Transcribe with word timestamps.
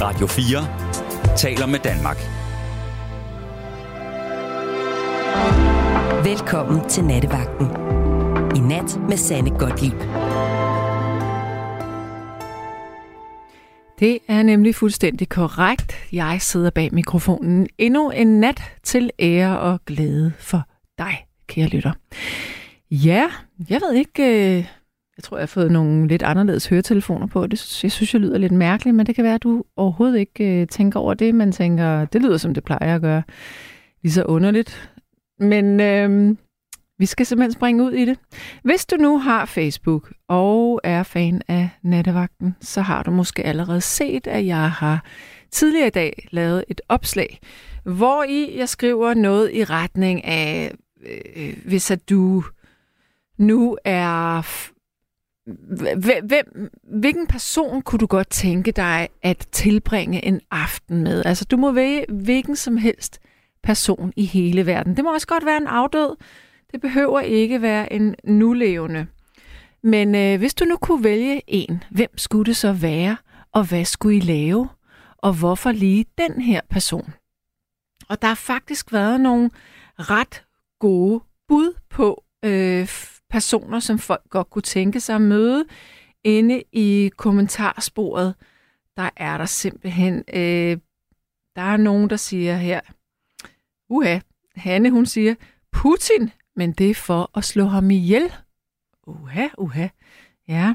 Radio 0.00 0.26
4 0.26 1.36
taler 1.36 1.66
med 1.66 1.78
Danmark. 1.78 2.16
Velkommen 6.24 6.88
til 6.88 7.04
Nattevagten. 7.04 7.66
I 8.56 8.60
nat 8.60 9.00
med 9.08 9.16
Sanne 9.16 9.50
Godtlip. 9.50 9.98
Det 13.98 14.18
er 14.28 14.42
nemlig 14.42 14.74
fuldstændig 14.74 15.28
korrekt. 15.28 15.92
Jeg 16.12 16.38
sidder 16.40 16.70
bag 16.70 16.88
mikrofonen 16.92 17.66
endnu 17.78 18.10
en 18.10 18.40
nat 18.40 18.62
til 18.82 19.10
ære 19.18 19.58
og 19.60 19.80
glæde 19.86 20.32
for 20.38 20.62
dig, 20.98 21.26
kære 21.46 21.68
lytter. 21.68 21.92
Ja, 22.90 23.26
jeg 23.70 23.80
ved 23.80 23.92
ikke, 23.92 24.58
øh, 24.58 24.66
jeg 25.18 25.24
tror, 25.24 25.36
jeg 25.36 25.42
har 25.42 25.46
fået 25.46 25.72
nogle 25.72 26.08
lidt 26.08 26.22
anderledes 26.22 26.66
høretelefoner 26.66 27.26
på. 27.26 27.46
Det, 27.46 27.82
jeg 27.82 27.92
synes, 27.92 28.14
jeg 28.14 28.20
lyder 28.20 28.38
lidt 28.38 28.52
mærkeligt, 28.52 28.96
men 28.96 29.06
det 29.06 29.14
kan 29.14 29.24
være, 29.24 29.34
at 29.34 29.42
du 29.42 29.64
overhovedet 29.76 30.18
ikke 30.18 30.60
øh, 30.60 30.66
tænker 30.66 31.00
over 31.00 31.14
det. 31.14 31.34
Man 31.34 31.52
tænker, 31.52 32.04
det 32.04 32.22
lyder, 32.22 32.36
som 32.36 32.54
det 32.54 32.64
plejer 32.64 32.94
at 32.94 33.00
gøre. 33.00 33.22
Lige 34.02 34.12
så 34.12 34.22
underligt. 34.24 34.90
Men 35.40 35.80
øh, 35.80 36.36
vi 36.98 37.06
skal 37.06 37.26
simpelthen 37.26 37.52
springe 37.52 37.84
ud 37.84 37.92
i 37.92 38.04
det. 38.04 38.18
Hvis 38.64 38.86
du 38.86 38.96
nu 38.96 39.18
har 39.18 39.44
Facebook 39.44 40.12
og 40.28 40.80
er 40.84 41.02
fan 41.02 41.42
af 41.48 41.70
nattevagten, 41.82 42.56
så 42.60 42.80
har 42.80 43.02
du 43.02 43.10
måske 43.10 43.46
allerede 43.46 43.80
set, 43.80 44.26
at 44.26 44.46
jeg 44.46 44.70
har 44.70 45.04
tidligere 45.50 45.86
i 45.86 45.90
dag 45.90 46.28
lavet 46.30 46.64
et 46.68 46.80
opslag, 46.88 47.38
hvor 47.84 48.24
i 48.28 48.58
jeg 48.58 48.68
skriver 48.68 49.14
noget 49.14 49.50
i 49.52 49.64
retning 49.64 50.24
af, 50.24 50.72
øh, 51.06 51.20
øh 51.36 51.56
hvis 51.66 51.90
at 51.90 52.10
du 52.10 52.44
nu 53.38 53.78
er... 53.84 54.42
Hvem, 55.96 56.70
hvilken 56.82 57.26
person 57.26 57.82
kunne 57.82 57.98
du 57.98 58.06
godt 58.06 58.30
tænke 58.30 58.72
dig 58.72 59.08
at 59.22 59.46
tilbringe 59.52 60.24
en 60.24 60.40
aften 60.50 61.02
med? 61.02 61.22
Altså, 61.24 61.44
du 61.44 61.56
må 61.56 61.72
vælge 61.72 62.04
hvilken 62.08 62.56
som 62.56 62.76
helst 62.76 63.20
person 63.62 64.12
i 64.16 64.24
hele 64.24 64.66
verden. 64.66 64.96
Det 64.96 65.04
må 65.04 65.14
også 65.14 65.26
godt 65.26 65.46
være 65.46 65.56
en 65.56 65.66
afdød. 65.66 66.16
Det 66.72 66.80
behøver 66.80 67.20
ikke 67.20 67.62
være 67.62 67.92
en 67.92 68.14
nulevende. 68.24 69.06
Men 69.82 70.14
øh, 70.14 70.38
hvis 70.38 70.54
du 70.54 70.64
nu 70.64 70.76
kunne 70.76 71.04
vælge 71.04 71.42
en, 71.46 71.84
hvem 71.90 72.18
skulle 72.18 72.44
det 72.44 72.56
så 72.56 72.72
være, 72.72 73.16
og 73.52 73.68
hvad 73.68 73.84
skulle 73.84 74.16
I 74.16 74.20
lave, 74.20 74.68
og 75.16 75.32
hvorfor 75.32 75.72
lige 75.72 76.04
den 76.18 76.40
her 76.42 76.60
person? 76.70 77.14
Og 78.08 78.22
der 78.22 78.28
har 78.28 78.34
faktisk 78.34 78.92
været 78.92 79.20
nogle 79.20 79.50
ret 79.98 80.44
gode 80.78 81.20
bud 81.48 81.74
på 81.90 82.24
øh, 82.44 82.88
personer, 83.30 83.80
som 83.80 83.98
folk 83.98 84.30
godt 84.30 84.50
kunne 84.50 84.62
tænke 84.62 85.00
sig 85.00 85.14
at 85.14 85.22
møde. 85.22 85.64
Inde 86.24 86.62
i 86.72 87.10
kommentarsporet, 87.16 88.34
der 88.96 89.10
er 89.16 89.38
der 89.38 89.44
simpelthen, 89.44 90.24
øh, 90.34 90.78
der 91.56 91.62
er 91.62 91.76
nogen, 91.76 92.10
der 92.10 92.16
siger 92.16 92.56
her, 92.56 92.80
uha, 93.88 94.18
Hanne 94.56 94.90
hun 94.90 95.06
siger, 95.06 95.34
Putin, 95.72 96.30
men 96.56 96.72
det 96.72 96.90
er 96.90 96.94
for 96.94 97.30
at 97.34 97.44
slå 97.44 97.64
ham 97.64 97.90
ihjel. 97.90 98.32
Uha, 99.06 99.48
uha, 99.58 99.88
ja. 100.48 100.74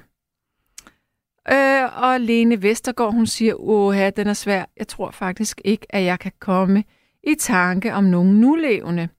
Øh, 1.52 2.04
og 2.04 2.20
Lene 2.20 2.62
Vestergaard, 2.62 3.14
hun 3.14 3.28
siger, 3.28 3.54
uha, 3.54 4.10
den 4.10 4.28
er 4.28 4.34
svær. 4.34 4.66
Jeg 4.78 4.88
tror 4.88 5.12
faktisk 5.12 5.62
ikke, 5.66 5.86
at 5.90 6.04
jeg 6.04 6.20
kan 6.20 6.32
komme 6.40 6.84
i 7.24 7.36
tanke 7.40 7.94
om 7.94 8.04
nogen 8.04 8.42
nulevende. 8.42 9.10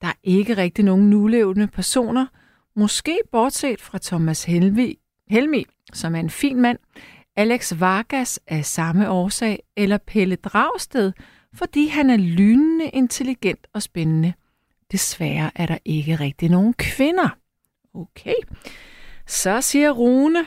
Der 0.00 0.06
er 0.06 0.18
ikke 0.22 0.56
rigtig 0.56 0.84
nogen 0.84 1.10
nulevende 1.10 1.66
personer, 1.66 2.26
Måske 2.76 3.18
bortset 3.32 3.80
fra 3.80 3.98
Thomas 4.02 4.44
Helmi, 4.44 4.98
Helmi, 5.30 5.64
som 5.92 6.14
er 6.14 6.20
en 6.20 6.30
fin 6.30 6.60
mand, 6.60 6.78
Alex 7.36 7.72
Vargas 7.80 8.40
af 8.46 8.64
samme 8.64 9.10
årsag, 9.10 9.62
eller 9.76 9.98
Pelle 9.98 10.36
Dragsted, 10.36 11.12
fordi 11.54 11.86
han 11.86 12.10
er 12.10 12.16
lynende 12.16 12.88
intelligent 12.88 13.66
og 13.72 13.82
spændende. 13.82 14.32
Desværre 14.92 15.50
er 15.54 15.66
der 15.66 15.78
ikke 15.84 16.16
rigtig 16.16 16.50
nogen 16.50 16.74
kvinder. 16.74 17.28
Okay. 17.94 18.34
Så 19.26 19.60
siger 19.60 19.90
Rune, 19.90 20.46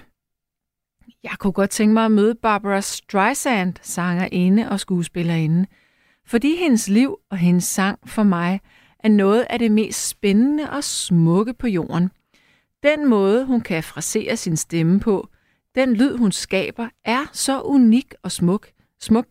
jeg 1.23 1.31
kunne 1.39 1.53
godt 1.53 1.69
tænke 1.69 1.93
mig 1.93 2.05
at 2.05 2.11
møde 2.11 2.35
Barbara 2.35 2.81
Streisand, 2.81 3.73
sangerinde 3.81 4.69
og 4.69 4.79
skuespillerinde, 4.79 5.65
fordi 6.25 6.55
hendes 6.55 6.87
liv 6.87 7.17
og 7.29 7.37
hendes 7.37 7.63
sang 7.63 7.99
for 8.09 8.23
mig– 8.23 8.61
er 9.05 9.09
noget 9.09 9.47
af 9.49 9.59
det 9.59 9.71
mest 9.71 10.07
spændende 10.07 10.69
og 10.69 10.83
smukke 10.83 11.53
på 11.53 11.67
jorden. 11.67 12.11
Den 12.83 13.09
måde, 13.09 13.45
hun 13.45 13.61
kan 13.61 13.83
frasere 13.83 14.37
sin 14.37 14.57
stemme 14.57 14.99
på, 14.99 15.29
den 15.75 15.93
lyd, 15.93 16.17
hun 16.17 16.31
skaber, 16.31 16.89
er 17.03 17.25
så 17.33 17.61
unik 17.61 18.13
og 18.23 18.31
smuk, 18.31 18.67
smuk, 18.99 19.25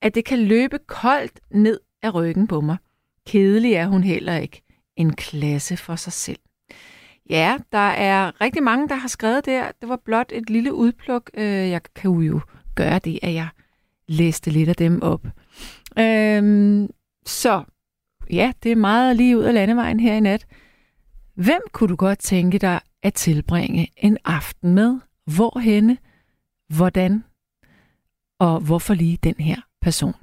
at 0.00 0.14
det 0.14 0.24
kan 0.24 0.38
løbe 0.38 0.78
koldt 0.86 1.40
ned 1.50 1.80
af 2.02 2.14
ryggen 2.14 2.46
på 2.46 2.60
mig. 2.60 2.76
Kedelig 3.26 3.72
er 3.72 3.86
hun 3.86 4.04
heller 4.04 4.36
ikke. 4.36 4.62
En 4.96 5.12
klasse 5.12 5.76
for 5.76 5.96
sig 5.96 6.12
selv. 6.12 6.38
Ja, 7.30 7.56
der 7.72 7.88
er 7.88 8.40
rigtig 8.40 8.62
mange, 8.62 8.88
der 8.88 8.94
har 8.94 9.08
skrevet 9.08 9.46
der. 9.46 9.70
Det 9.80 9.88
var 9.88 10.00
blot 10.04 10.32
et 10.32 10.50
lille 10.50 10.74
udpluk. 10.74 11.30
Øh, 11.34 11.44
jeg 11.44 11.80
kan 11.94 12.10
jo 12.10 12.40
gøre 12.74 12.98
det, 12.98 13.18
at 13.22 13.34
jeg 13.34 13.48
læste 14.08 14.50
lidt 14.50 14.68
af 14.68 14.76
dem 14.76 15.02
op. 15.02 15.26
Øhm, 15.98 16.88
så 17.26 17.64
ja, 18.30 18.52
det 18.62 18.72
er 18.72 18.76
meget 18.76 19.16
lige 19.16 19.38
ud 19.38 19.42
af 19.42 19.54
landevejen 19.54 20.00
her 20.00 20.14
i 20.14 20.20
nat. 20.20 20.46
Hvem 21.34 21.60
kunne 21.72 21.88
du 21.88 21.96
godt 21.96 22.18
tænke 22.18 22.58
dig 22.58 22.80
at 23.02 23.14
tilbringe 23.14 23.88
en 23.96 24.18
aften 24.24 24.74
med? 24.74 24.98
Hvorhenne? 25.26 25.98
Hvordan? 26.76 27.24
Og 28.40 28.60
hvorfor 28.60 28.94
lige 28.94 29.16
den 29.16 29.34
her 29.38 29.60
person? 29.80 30.14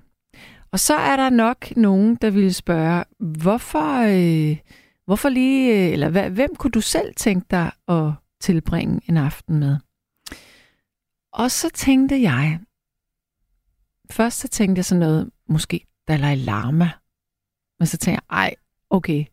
Og 0.72 0.80
så 0.80 0.96
er 0.96 1.16
der 1.16 1.30
nok 1.30 1.78
nogen, 1.78 2.16
der 2.16 2.30
ville 2.30 2.54
spørge, 2.54 3.04
hvorfor, 3.20 4.00
øh, 4.00 4.58
hvorfor 5.06 5.30
lige, 5.30 5.74
øh, 5.74 5.94
eller 5.94 6.10
hvad, 6.10 6.30
hvem 6.30 6.56
kunne 6.56 6.72
du 6.72 6.82
selv 6.82 7.16
tænke 7.16 7.46
dig 7.52 7.72
at 7.88 8.12
tilbringe 8.42 9.02
en 9.10 9.18
aften 9.18 9.60
med? 9.60 9.78
Og 11.34 11.52
så 11.52 11.70
tænkte 11.74 12.22
jeg, 12.22 12.60
først 14.12 14.40
så 14.40 14.48
tænkte 14.48 14.80
jeg 14.80 14.86
sådan 14.86 15.00
noget, 15.00 15.30
måske 15.50 15.86
Dalai 16.08 16.36
Lama, 16.36 16.92
men 17.80 17.88
så 17.88 17.98
tænker 17.98 18.22
jeg, 18.32 18.38
ej, 18.38 18.56
okay, 18.90 19.26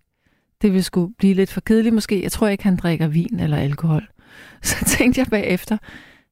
det 0.63 0.73
vil 0.73 0.85
sgu 0.85 1.07
blive 1.19 1.35
lidt 1.35 1.51
for 1.51 1.61
kedeligt 1.61 1.95
måske. 1.95 2.23
Jeg 2.23 2.33
tror 2.33 2.49
ikke, 2.49 2.65
han 2.65 2.77
drikker 2.77 3.07
vin 3.07 3.41
eller 3.41 3.57
alkohol. 3.57 4.09
Så 4.63 4.85
tænkte 4.85 5.19
jeg 5.19 5.27
bagefter, 5.27 5.79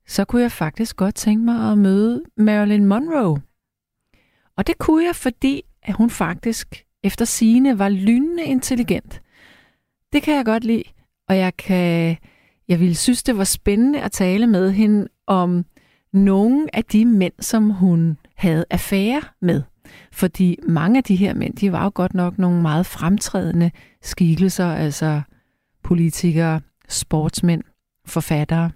så 0.07 0.25
kunne 0.25 0.43
jeg 0.43 0.53
faktisk 0.53 0.97
godt 0.97 1.15
tænke 1.15 1.45
mig 1.45 1.73
at 1.73 1.79
møde 1.79 2.23
Marilyn 2.37 2.85
Monroe. 2.85 3.43
Og 4.57 4.67
det 4.67 4.79
kunne 4.79 5.05
jeg, 5.05 5.17
fordi 5.17 5.63
at 5.83 5.95
hun 5.95 6.11
faktisk 6.11 6.85
efter 7.03 7.25
sine 7.25 7.79
var 7.79 7.89
lynende 7.89 8.45
intelligent. 8.45 9.23
Det 10.13 10.23
kan 10.23 10.35
jeg 10.35 10.45
godt 10.45 10.65
lide, 10.65 10.83
og 11.29 11.37
jeg 11.37 11.57
kan 11.57 12.17
jeg 12.71 12.81
ville 12.81 12.95
synes, 12.95 13.23
det 13.23 13.37
var 13.37 13.45
spændende 13.45 14.03
at 14.03 14.13
tale 14.13 14.47
med 14.47 14.73
hende 14.73 15.09
om 15.27 15.65
nogle 16.13 16.77
af 16.77 16.85
de 16.85 17.05
mænd, 17.05 17.33
som 17.41 17.71
hun 17.71 18.19
havde 18.35 18.65
affære 18.71 19.23
med. 19.41 19.63
Fordi 20.13 20.57
mange 20.69 20.99
af 20.99 21.05
de 21.05 21.17
her 21.17 21.35
mænd, 21.35 21.55
de 21.57 21.73
var 21.73 21.85
jo 21.85 21.91
godt 21.95 22.15
nok 22.15 22.39
nogle 22.39 22.63
meget 22.63 22.87
fremtrædende 22.87 23.71
skikkelser, 24.03 24.67
altså 24.67 25.23
politikere, 25.83 26.61
sportsmænd, 26.89 27.63
forfattere. 28.07 28.71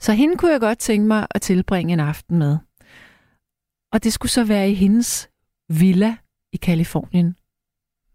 Så 0.00 0.12
hende 0.12 0.36
kunne 0.36 0.52
jeg 0.52 0.60
godt 0.60 0.78
tænke 0.78 1.06
mig 1.06 1.26
at 1.30 1.42
tilbringe 1.42 1.92
en 1.92 2.00
aften 2.00 2.38
med. 2.38 2.58
Og 3.92 4.04
det 4.04 4.12
skulle 4.12 4.32
så 4.32 4.44
være 4.44 4.70
i 4.70 4.74
hendes 4.74 5.30
villa 5.68 6.16
i 6.52 6.56
Kalifornien, 6.56 7.36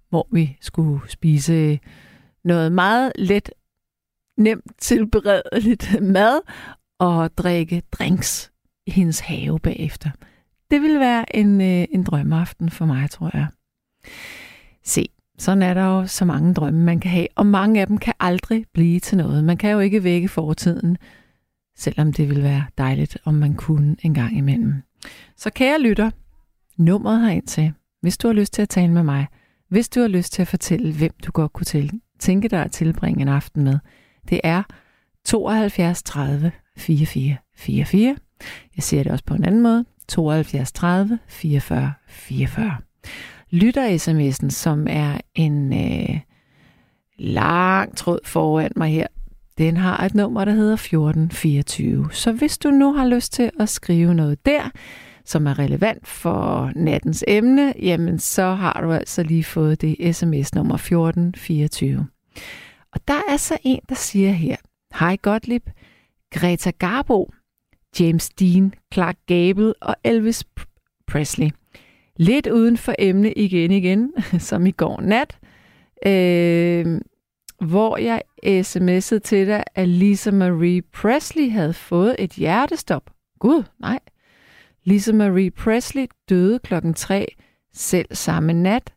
hvor 0.09 0.27
vi 0.31 0.57
skulle 0.61 1.09
spise 1.09 1.79
noget 2.43 2.71
meget 2.71 3.11
let, 3.15 3.51
nemt 4.37 4.71
tilberedeligt 4.77 6.01
mad 6.01 6.41
og 6.99 7.37
drikke 7.37 7.83
drinks 7.91 8.51
i 8.87 8.91
hendes 8.91 9.19
have 9.19 9.59
bagefter 9.59 10.09
det 10.71 10.81
vil 10.81 10.99
være 10.99 11.35
en, 11.35 11.61
øh, 11.61 11.85
en 11.91 12.03
drømmeaften 12.03 12.69
for 12.69 12.85
mig, 12.85 13.09
tror 13.09 13.29
jeg. 13.33 13.47
Se, 14.83 15.05
sådan 15.37 15.61
er 15.61 15.73
der 15.73 15.85
jo 15.85 16.07
så 16.07 16.25
mange 16.25 16.53
drømme, 16.53 16.79
man 16.79 16.99
kan 16.99 17.11
have, 17.11 17.27
og 17.35 17.45
mange 17.45 17.81
af 17.81 17.87
dem 17.87 17.97
kan 17.97 18.13
aldrig 18.19 18.65
blive 18.73 18.99
til 18.99 19.17
noget. 19.17 19.43
Man 19.43 19.57
kan 19.57 19.71
jo 19.71 19.79
ikke 19.79 20.03
vække 20.03 20.27
fortiden, 20.27 20.97
selvom 21.75 22.13
det 22.13 22.29
ville 22.29 22.43
være 22.43 22.63
dejligt, 22.77 23.17
om 23.25 23.33
man 23.33 23.53
kunne 23.53 23.95
en 24.03 24.13
gang 24.13 24.37
imellem. 24.37 24.73
Så 25.37 25.49
kære 25.49 25.81
lytter, 25.81 26.11
nummeret 26.77 27.21
herind 27.21 27.47
til, 27.47 27.73
hvis 28.01 28.17
du 28.17 28.27
har 28.27 28.33
lyst 28.33 28.53
til 28.53 28.61
at 28.61 28.69
tale 28.69 28.91
med 28.91 29.03
mig, 29.03 29.27
hvis 29.69 29.89
du 29.89 30.01
har 30.01 30.07
lyst 30.07 30.33
til 30.33 30.41
at 30.41 30.47
fortælle, 30.47 30.93
hvem 30.93 31.11
du 31.25 31.31
godt 31.31 31.53
kunne 31.53 31.65
til, 31.65 31.91
tænke 32.19 32.47
dig 32.47 32.63
at 32.63 32.71
tilbringe 32.71 33.21
en 33.21 33.27
aften 33.27 33.63
med, 33.63 33.79
det 34.29 34.41
er 34.43 34.63
72 35.25 36.03
30 36.03 36.51
44 36.77 37.37
44. 37.55 38.17
Jeg 38.75 38.83
siger 38.83 39.03
det 39.03 39.11
også 39.11 39.25
på 39.25 39.33
en 39.33 39.45
anden 39.45 39.61
måde. 39.61 39.85
72 40.11 40.71
30 40.71 41.19
44 41.27 41.93
44. 42.07 42.77
Lytter-sms'en, 43.51 44.49
som 44.49 44.87
er 44.89 45.17
en 45.35 45.73
øh, 45.73 46.19
lang 47.17 47.97
tråd 47.97 48.19
foran 48.25 48.71
mig 48.75 48.91
her, 48.91 49.07
den 49.57 49.77
har 49.77 50.03
et 50.05 50.15
nummer, 50.15 50.45
der 50.45 50.51
hedder 50.51 50.73
1424. 50.73 52.09
Så 52.11 52.31
hvis 52.31 52.57
du 52.57 52.71
nu 52.71 52.93
har 52.93 53.07
lyst 53.07 53.33
til 53.33 53.51
at 53.59 53.69
skrive 53.69 54.13
noget 54.13 54.45
der, 54.45 54.69
som 55.25 55.47
er 55.47 55.59
relevant 55.59 56.07
for 56.07 56.71
nattens 56.75 57.23
emne, 57.27 57.73
jamen 57.81 58.19
så 58.19 58.53
har 58.53 58.81
du 58.81 58.91
altså 58.91 59.23
lige 59.23 59.43
fået 59.43 59.81
det 59.81 60.15
sms 60.15 60.55
nummer 60.55 60.75
1424. 60.75 62.07
Og 62.93 62.99
der 63.07 63.21
er 63.29 63.37
så 63.37 63.57
en, 63.63 63.79
der 63.89 63.95
siger 63.95 64.31
her, 64.31 64.55
Hej 64.99 65.17
Gottlieb, 65.21 65.69
Greta 66.31 66.71
Garbo, 66.79 67.31
James 67.99 68.29
Dean, 68.29 68.73
Clark 68.93 69.17
Gable 69.27 69.73
og 69.81 69.95
Elvis 70.03 70.43
Presley. 71.07 71.49
Lidt 72.17 72.47
uden 72.47 72.77
for 72.77 72.95
emne 72.99 73.33
igen 73.33 73.71
igen, 73.71 74.13
som 74.49 74.65
i 74.65 74.71
går 74.71 75.01
nat, 75.01 75.37
øh, 76.05 77.01
hvor 77.67 77.97
jeg 77.97 78.21
sms'ede 78.45 79.19
til 79.19 79.47
dig, 79.47 79.63
at 79.75 79.87
Lisa 79.87 80.31
Marie 80.31 80.81
Presley 80.81 81.49
havde 81.49 81.73
fået 81.73 82.15
et 82.19 82.31
hjertestop. 82.31 83.11
Gud, 83.39 83.63
nej. 83.79 83.99
Lisa 84.83 85.13
Marie 85.13 85.51
Presley 85.51 86.05
døde 86.29 86.59
klokken 86.59 86.93
3 86.93 87.35
selv 87.73 88.07
samme 88.11 88.53
nat. 88.53 88.93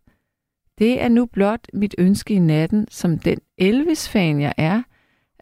Det 0.79 1.03
er 1.03 1.09
nu 1.09 1.27
blot 1.27 1.67
mit 1.73 1.95
ønske 1.99 2.35
i 2.35 2.39
natten, 2.39 2.87
som 2.91 3.19
den 3.19 3.39
Elvis-fan 3.59 4.41
jeg 4.41 4.55
er, 4.57 4.83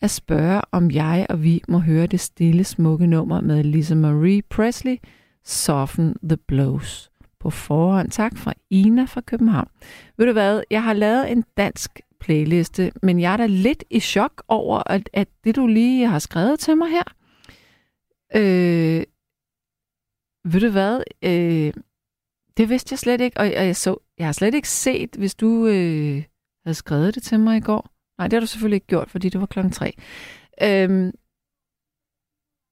at 0.03 0.11
spørge, 0.11 0.63
om 0.73 0.91
jeg 0.91 1.27
og 1.29 1.43
vi 1.43 1.63
må 1.69 1.79
høre 1.79 2.07
det 2.07 2.21
stille, 2.21 2.65
smukke 2.65 3.07
nummer 3.07 3.41
med 3.41 3.65
Lisa 3.65 3.95
Marie 3.95 4.43
Presley, 4.43 4.97
Soften 5.45 6.17
the 6.23 6.37
Blows. 6.37 7.11
På 7.41 7.51
forhånd 7.51 8.11
tak 8.11 8.37
fra 8.37 8.53
Ina 8.71 9.05
fra 9.05 9.21
København. 9.21 9.69
Ved 10.17 10.27
du 10.27 10.33
hvad, 10.33 10.63
jeg 10.71 10.83
har 10.83 10.93
lavet 10.93 11.33
en 11.33 11.45
dansk 11.57 12.01
playliste, 12.21 12.93
men 13.03 13.21
jeg 13.21 13.33
er 13.33 13.37
da 13.37 13.47
lidt 13.47 13.85
i 13.91 14.01
chok 14.01 14.43
over, 14.49 14.83
at, 14.87 15.11
at 15.13 15.29
det 15.45 15.57
du 15.57 15.67
lige 15.67 16.07
har 16.07 16.19
skrevet 16.19 16.59
til 16.59 16.77
mig 16.77 16.91
her, 16.91 17.05
øh, 18.35 19.05
ved 20.53 20.61
du 20.61 20.71
hvad, 20.71 21.03
øh, 21.23 21.73
det 22.57 22.69
vidste 22.69 22.93
jeg 22.93 22.99
slet 22.99 23.21
ikke, 23.21 23.41
og 23.41 23.53
jeg, 23.53 23.77
så, 23.77 23.97
jeg 24.19 24.27
har 24.27 24.33
slet 24.33 24.55
ikke 24.55 24.69
set, 24.69 25.17
hvis 25.19 25.35
du 25.35 25.67
øh, 25.67 26.23
havde 26.65 26.75
skrevet 26.75 27.15
det 27.15 27.23
til 27.23 27.41
mig 27.41 27.57
i 27.57 27.61
går. 27.61 27.92
Nej, 28.23 28.29
det 28.29 28.37
har 28.37 28.41
du 28.41 28.47
selvfølgelig 28.47 28.77
ikke 28.77 28.87
gjort, 28.87 29.11
fordi 29.11 29.29
det 29.29 29.41
var 29.41 29.47
klokken 29.47 29.73
tre. 29.73 29.95
Øhm, 30.63 31.13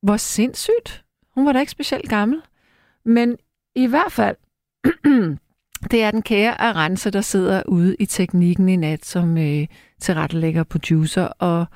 hvor 0.02 0.16
sindssygt. 0.16 1.04
Hun 1.34 1.46
var 1.46 1.52
da 1.52 1.60
ikke 1.60 1.72
specielt 1.72 2.08
gammel. 2.08 2.42
Men 3.04 3.36
i 3.74 3.86
hvert 3.86 4.12
fald, 4.12 4.36
det 5.90 6.02
er 6.02 6.10
den 6.10 6.22
kære 6.22 6.60
Arance, 6.60 7.10
der 7.10 7.20
sidder 7.20 7.62
ude 7.68 7.96
i 7.98 8.06
teknikken 8.06 8.68
i 8.68 8.76
nat, 8.76 9.06
som 9.06 9.38
øh, 9.38 9.66
tilrettelægger 10.00 10.64
producer, 10.64 11.22
og 11.22 11.66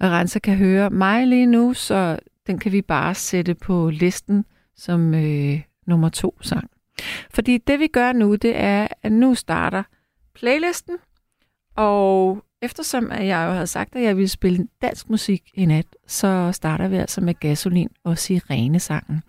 Arance 0.00 0.38
kan 0.38 0.56
høre 0.56 0.90
mig 0.90 1.26
lige 1.26 1.46
nu, 1.46 1.74
så 1.74 2.18
den 2.46 2.58
kan 2.58 2.72
vi 2.72 2.82
bare 2.82 3.14
sætte 3.14 3.54
på 3.54 3.90
listen 3.90 4.44
som 4.76 5.14
øh, 5.14 5.60
nummer 5.86 6.08
to 6.08 6.38
sang. 6.40 6.70
Fordi 7.30 7.58
det 7.58 7.80
vi 7.80 7.86
gør 7.86 8.12
nu, 8.12 8.34
det 8.34 8.60
er, 8.60 8.88
at 9.02 9.12
nu 9.12 9.34
starter 9.34 9.82
playlisten, 10.34 10.96
og 11.76 12.42
eftersom 12.62 13.10
at 13.10 13.26
jeg 13.26 13.46
jo 13.46 13.52
havde 13.52 13.66
sagt, 13.66 13.96
at 13.96 14.02
jeg 14.02 14.16
ville 14.16 14.28
spille 14.28 14.68
dansk 14.82 15.10
musik 15.10 15.50
i 15.54 15.64
nat, 15.64 15.86
så 16.06 16.50
starter 16.52 16.88
vi 16.88 16.96
altså 16.96 17.20
med 17.20 17.34
Gasolin 17.34 17.90
og 18.04 18.18
Sirene-sangen. 18.18 19.22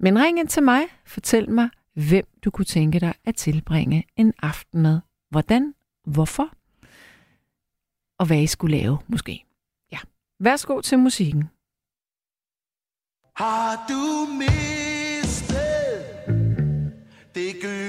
Men 0.00 0.18
ring 0.18 0.38
ind 0.38 0.48
til 0.48 0.62
mig, 0.62 0.82
fortæl 1.06 1.50
mig, 1.50 1.68
hvem 1.94 2.24
du 2.44 2.50
kunne 2.50 2.64
tænke 2.64 3.00
dig 3.00 3.14
at 3.24 3.36
tilbringe 3.36 4.04
en 4.16 4.32
aften 4.42 4.82
med. 4.82 5.00
Hvordan? 5.30 5.74
Hvorfor? 6.06 6.50
Og 8.18 8.26
hvad 8.26 8.42
I 8.42 8.46
skulle 8.46 8.76
lave, 8.78 8.98
måske. 9.08 9.44
Ja. 9.92 9.98
Værsgo 10.40 10.80
til 10.80 10.98
musikken. 10.98 11.50
Har 13.36 13.86
du 13.88 14.26
mistet 14.38 15.60
det 17.34 17.54
gyldne 17.62 17.79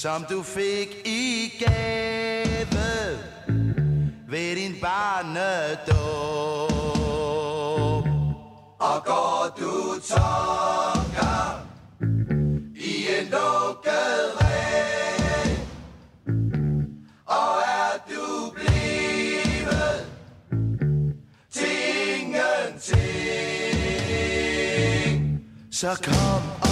som 0.00 0.24
du 0.30 0.42
fik 0.42 0.88
i 1.04 1.52
gave 1.58 3.18
ved 4.28 4.56
din 4.56 4.74
barnedåb? 4.80 5.90
Og 8.78 9.04
går 9.04 9.56
du 9.58 10.00
tomgang 10.08 11.70
i 12.74 13.06
en 13.18 13.24
lukket 13.24 14.40
ræ, 14.40 14.54
og 17.26 17.60
er 17.60 17.92
du 18.10 18.50
blevet 18.54 20.06
til 21.50 21.76
ingenting, 22.20 23.00
så 25.72 25.94
kom 26.04 26.42
og 26.62 26.69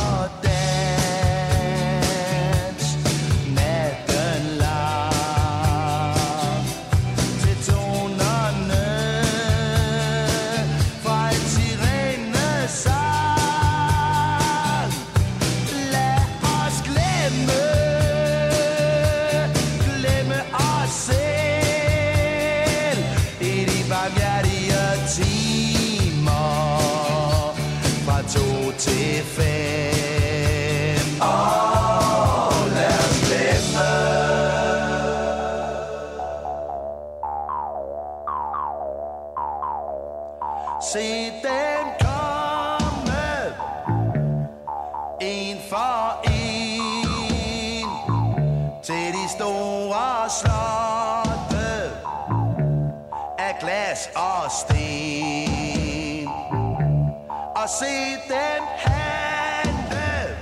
Og 57.69 57.75
se 57.75 58.13
dem 58.29 58.65
handle 58.77 60.37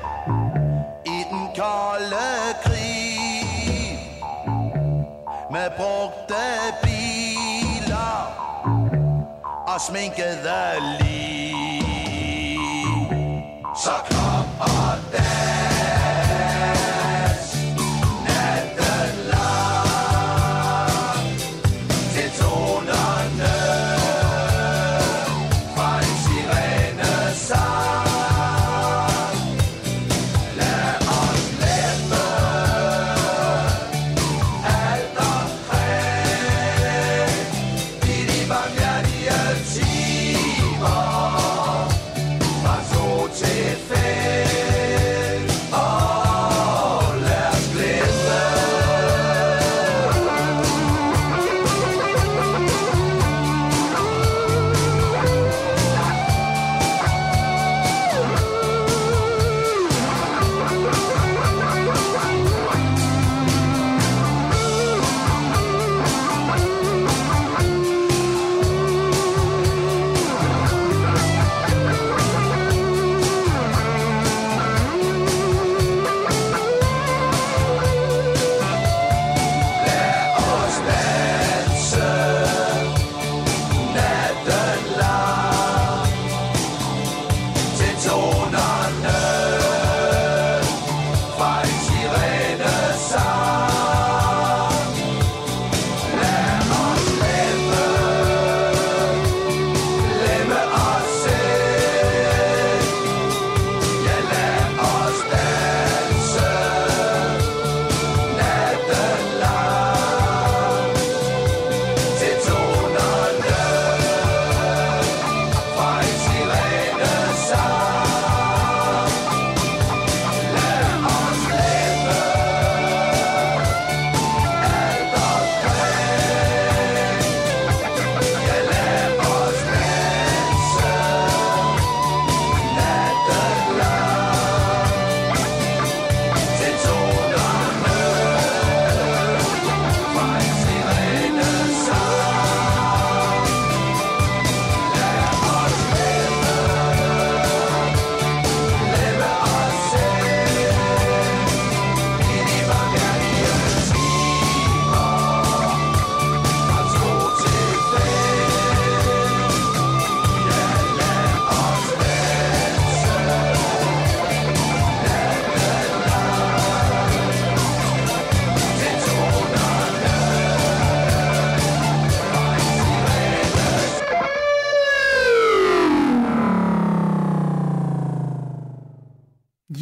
I 1.04 1.24
den 1.30 1.48
kolde 1.56 2.54
krig 2.64 3.98
Med 5.50 5.70
brugte 5.76 6.44
biler 6.82 8.22
og 9.66 9.80
sminkede 9.80 10.80
lige. 11.00 11.82
Så 13.76 13.90
kom 14.10 14.46
og 14.60 14.98
dans 15.12 15.65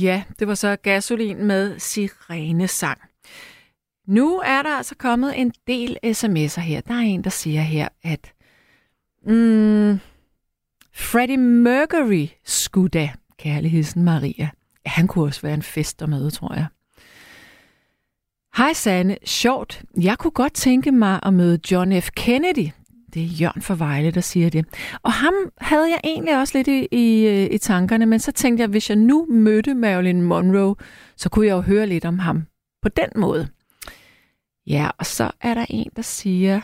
Ja, 0.04 0.22
det 0.38 0.48
var 0.48 0.54
så 0.54 0.76
gasolin 0.76 1.44
med 1.44 1.78
sirenesang. 1.78 3.00
Nu 4.06 4.38
er 4.38 4.62
der 4.62 4.76
altså 4.76 4.94
kommet 4.94 5.40
en 5.40 5.52
del 5.66 5.96
sms'er 6.04 6.60
her. 6.60 6.80
Der 6.80 6.94
er 6.94 6.98
en, 6.98 7.24
der 7.24 7.30
siger 7.30 7.62
her, 7.62 7.88
at 8.02 8.32
mm, 9.26 10.00
Freddie 10.94 11.36
Mercury 11.36 12.26
skulle 12.44 12.88
da, 12.88 13.10
kærligheden 13.38 14.02
Maria. 14.02 14.48
Ja, 14.86 14.90
han 14.90 15.06
kunne 15.06 15.24
også 15.24 15.42
være 15.42 15.54
en 15.54 15.62
fester 15.62 16.06
med, 16.06 16.30
tror 16.30 16.54
jeg. 16.54 16.66
Hej 18.56 18.72
Sanne, 18.72 19.16
sjovt. 19.24 19.82
Jeg 20.00 20.18
kunne 20.18 20.30
godt 20.30 20.54
tænke 20.54 20.92
mig 20.92 21.20
at 21.22 21.34
møde 21.34 21.60
John 21.70 22.02
F. 22.02 22.10
Kennedy. 22.16 22.68
Det 23.14 23.22
er 23.22 23.26
Jørgen 23.26 23.62
fra 23.62 23.74
Vejle, 23.74 24.10
der 24.10 24.20
siger 24.20 24.50
det. 24.50 24.66
Og 25.02 25.12
ham 25.12 25.34
havde 25.58 25.90
jeg 25.90 26.00
egentlig 26.04 26.38
også 26.38 26.58
lidt 26.58 26.68
i, 26.68 26.88
i, 26.92 27.26
øh, 27.26 27.54
i 27.54 27.58
tankerne, 27.58 28.06
men 28.06 28.20
så 28.20 28.32
tænkte 28.32 28.60
jeg, 28.60 28.68
hvis 28.68 28.88
jeg 28.90 28.96
nu 28.96 29.26
mødte 29.30 29.74
Marilyn 29.74 30.20
Monroe, 30.20 30.76
så 31.16 31.28
kunne 31.28 31.46
jeg 31.46 31.52
jo 31.52 31.60
høre 31.60 31.86
lidt 31.86 32.04
om 32.04 32.18
ham 32.18 32.46
på 32.82 32.88
den 32.88 33.08
måde. 33.16 33.48
Ja, 34.66 34.90
og 34.98 35.06
så 35.06 35.30
er 35.40 35.54
der 35.54 35.66
en, 35.68 35.90
der 35.96 36.02
siger, 36.02 36.60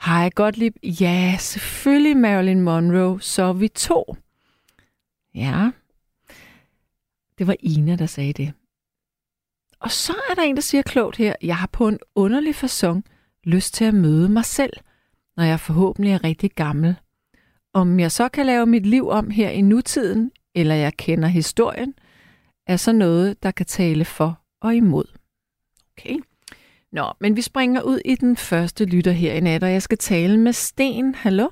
Hej 0.00 0.30
Gottlieb, 0.30 0.76
ja, 0.82 1.36
selvfølgelig 1.38 2.16
Marilyn 2.16 2.60
Monroe, 2.60 3.20
så 3.22 3.42
er 3.42 3.52
vi 3.52 3.68
to. 3.68 4.16
Ja, 5.34 5.70
det 7.38 7.46
var 7.46 7.56
Ina, 7.60 7.96
der 7.96 8.06
sagde 8.06 8.32
det. 8.32 8.52
Og 9.80 9.90
så 9.90 10.14
er 10.30 10.34
der 10.34 10.42
en, 10.42 10.56
der 10.56 10.62
siger 10.62 10.82
klogt 10.82 11.16
her, 11.16 11.34
jeg 11.42 11.56
har 11.56 11.66
på 11.66 11.88
en 11.88 11.98
underlig 12.14 12.54
façon 12.54 13.00
lyst 13.44 13.74
til 13.74 13.84
at 13.84 13.94
møde 13.94 14.28
mig 14.28 14.44
selv, 14.44 14.72
når 15.36 15.44
jeg 15.44 15.60
forhåbentlig 15.60 16.12
er 16.12 16.24
rigtig 16.24 16.50
gammel. 16.50 16.96
Om 17.74 18.00
jeg 18.00 18.10
så 18.12 18.28
kan 18.28 18.46
lave 18.46 18.66
mit 18.66 18.86
liv 18.86 19.08
om 19.08 19.30
her 19.30 19.50
i 19.50 19.60
nutiden, 19.60 20.32
eller 20.54 20.74
jeg 20.74 20.92
kender 20.96 21.28
historien, 21.28 21.94
er 22.66 22.76
så 22.76 22.92
noget, 22.92 23.42
der 23.42 23.50
kan 23.50 23.66
tale 23.66 24.04
for 24.04 24.40
og 24.62 24.74
imod. 24.74 25.04
Okay. 25.98 26.16
Nå, 26.92 27.04
men 27.20 27.36
vi 27.36 27.42
springer 27.42 27.82
ud 27.82 27.98
i 28.04 28.14
den 28.14 28.36
første 28.36 28.84
lytter 28.84 29.12
her 29.12 29.32
i 29.32 29.40
nat, 29.40 29.62
og 29.62 29.72
jeg 29.72 29.82
skal 29.82 29.98
tale 29.98 30.38
med 30.38 30.52
Sten. 30.52 31.14
Hallo? 31.14 31.48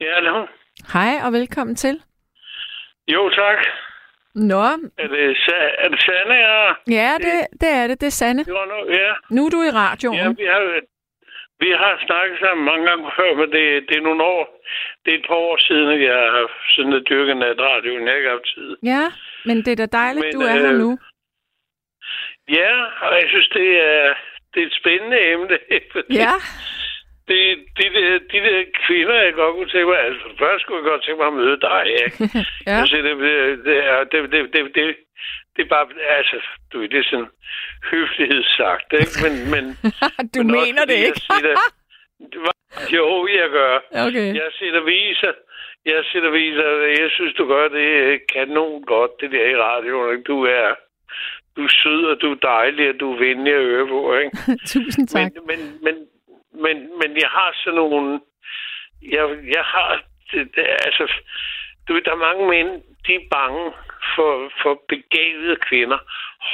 Ja, 0.00 0.14
hallo. 0.14 0.46
Hej 0.92 1.14
og 1.24 1.32
velkommen 1.32 1.76
til. 1.76 2.02
Jo, 3.08 3.30
tak. 3.30 3.58
Nå, 4.34 4.62
Er 4.62 5.08
det, 5.08 5.36
er 5.84 5.88
det 5.88 6.00
Sanne, 6.00 6.34
ja? 6.34 6.68
ja, 6.88 7.14
det, 7.18 7.46
det 7.60 7.68
er 7.68 7.86
det. 7.86 8.00
Det 8.00 8.06
er 8.06 8.10
Sanne. 8.10 8.44
Var 8.46 8.66
nu, 8.66 8.92
ja. 8.92 9.12
Nu 9.30 9.46
er 9.46 9.50
du 9.50 9.62
i 9.62 9.70
radioen. 9.70 10.16
ja 10.16 10.28
vi, 10.28 10.44
har, 10.44 10.80
vi 11.60 11.70
har 11.82 11.94
snakket 12.06 12.38
sammen 12.38 12.64
mange 12.70 12.84
gange 12.88 13.10
før, 13.18 13.30
men 13.40 13.48
det, 13.56 13.64
det 13.88 13.96
er 13.96 14.06
nogle 14.08 14.22
år. 14.24 14.44
Det 15.04 15.10
er 15.14 15.18
et 15.18 15.26
par 15.28 15.40
år 15.48 15.56
siden, 15.68 15.88
at 15.96 16.00
jeg 16.10 16.20
har 16.36 16.46
sådan 16.74 16.92
at 16.92 17.06
dyrke 17.10 17.34
natradioen. 17.34 18.02
Jeg 18.04 18.12
har 18.12 18.16
ikke 18.18 18.34
haft 18.36 18.48
tid. 18.54 18.76
Ja, 18.92 19.04
men 19.48 19.56
det 19.64 19.72
er 19.72 19.80
da 19.86 19.98
dejligt, 20.02 20.26
Men, 20.26 20.32
du 20.34 20.40
er 20.40 20.56
her 20.64 20.72
øh, 20.72 20.78
nu. 20.84 20.90
Ja, 22.58 22.72
og 23.06 23.12
jeg 23.20 23.28
synes, 23.28 23.48
det 23.48 23.68
er, 23.90 24.14
det 24.54 24.62
er 24.62 24.66
et 24.66 24.78
spændende 24.80 25.18
emne. 25.32 25.58
Ja, 26.22 26.34
Det, 27.28 27.40
de, 27.78 27.84
der, 27.94 28.18
de 28.32 28.38
der 28.46 28.64
kvinder, 28.86 29.14
jeg 29.14 29.34
godt 29.34 29.54
kunne 29.54 29.68
tænke 29.68 29.86
mig... 29.86 29.98
Altså, 29.98 30.26
først 30.38 30.62
skulle 30.62 30.78
jeg 30.82 30.90
godt 30.90 31.02
tænke 31.02 31.18
mig 31.18 31.26
at 31.26 31.38
møde 31.42 31.60
dig, 31.60 31.82
ikke? 32.04 32.16
ja. 32.66 32.76
Altså, 32.80 32.96
det, 32.96 33.04
det, 33.04 33.64
det, 34.12 34.32
det, 34.32 34.52
det, 34.54 34.74
det, 34.74 34.96
det 35.56 35.62
er 35.64 35.68
bare... 35.68 35.86
Altså, 36.18 36.36
du 36.72 36.78
ved, 36.80 36.88
det 36.88 36.98
er 36.98 37.08
sådan 37.10 37.30
høflighedssagt, 37.90 38.92
ikke? 39.02 39.16
Men, 39.24 39.34
men, 39.54 39.64
du 40.34 40.38
men 40.42 40.50
også 40.54 40.66
mener 40.66 40.84
det 40.90 40.98
fordi 40.98 41.00
jeg 41.00 41.06
ikke? 41.06 41.48
det- 41.48 41.58
Hva- 42.44 42.94
jo, 42.96 43.26
jeg 43.40 43.48
gør. 43.50 43.74
okay. 44.06 44.34
Jeg 44.40 44.48
sætter 44.58 44.80
viser. 44.84 45.32
Jeg 45.84 46.04
sætter 46.12 46.30
viser. 46.30 46.68
Jeg 47.02 47.10
synes, 47.10 47.34
du 47.34 47.46
gør 47.48 47.68
det 47.68 48.20
kanon 48.32 48.82
godt, 48.82 49.10
det 49.20 49.30
der 49.30 49.46
i 49.50 49.56
radioen. 49.56 50.10
ikke? 50.12 50.24
Du 50.32 50.44
er, 50.44 50.74
du 51.56 51.64
er 51.64 51.72
sød, 51.82 52.04
og 52.04 52.20
du 52.22 52.30
er 52.32 52.38
dejlig, 52.42 52.88
og 52.88 53.00
du 53.00 53.12
er 53.14 53.18
venlig 53.18 53.52
at 53.54 53.62
høre 53.62 53.86
på, 53.88 54.14
ikke? 54.16 54.30
Tusind 54.74 55.08
tak. 55.08 55.32
Men, 55.34 55.42
men, 55.46 55.60
men, 55.82 55.96
men, 56.64 56.76
men 57.00 57.10
jeg 57.22 57.28
har 57.28 57.50
sådan 57.64 57.76
nogle... 57.76 58.20
Jeg, 59.02 59.24
jeg 59.56 59.64
har... 59.64 60.02
Det, 60.32 60.48
det, 60.56 60.64
altså, 60.86 61.12
du 61.88 61.92
ved, 61.92 62.02
der 62.02 62.12
er 62.12 62.26
mange 62.28 62.48
mænd, 62.50 62.82
de 63.06 63.14
er 63.14 63.28
bange 63.30 63.72
for, 64.14 64.50
for 64.62 64.82
begavede 64.88 65.56
kvinder. 65.56 65.98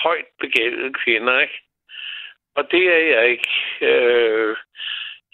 Højt 0.02 0.24
begavede 0.40 0.92
kvinder, 1.04 1.40
ikke? 1.40 1.58
Og 2.56 2.70
det 2.70 2.84
er 2.96 3.16
jeg 3.16 3.28
ikke. 3.30 3.50
Øh, 3.80 4.56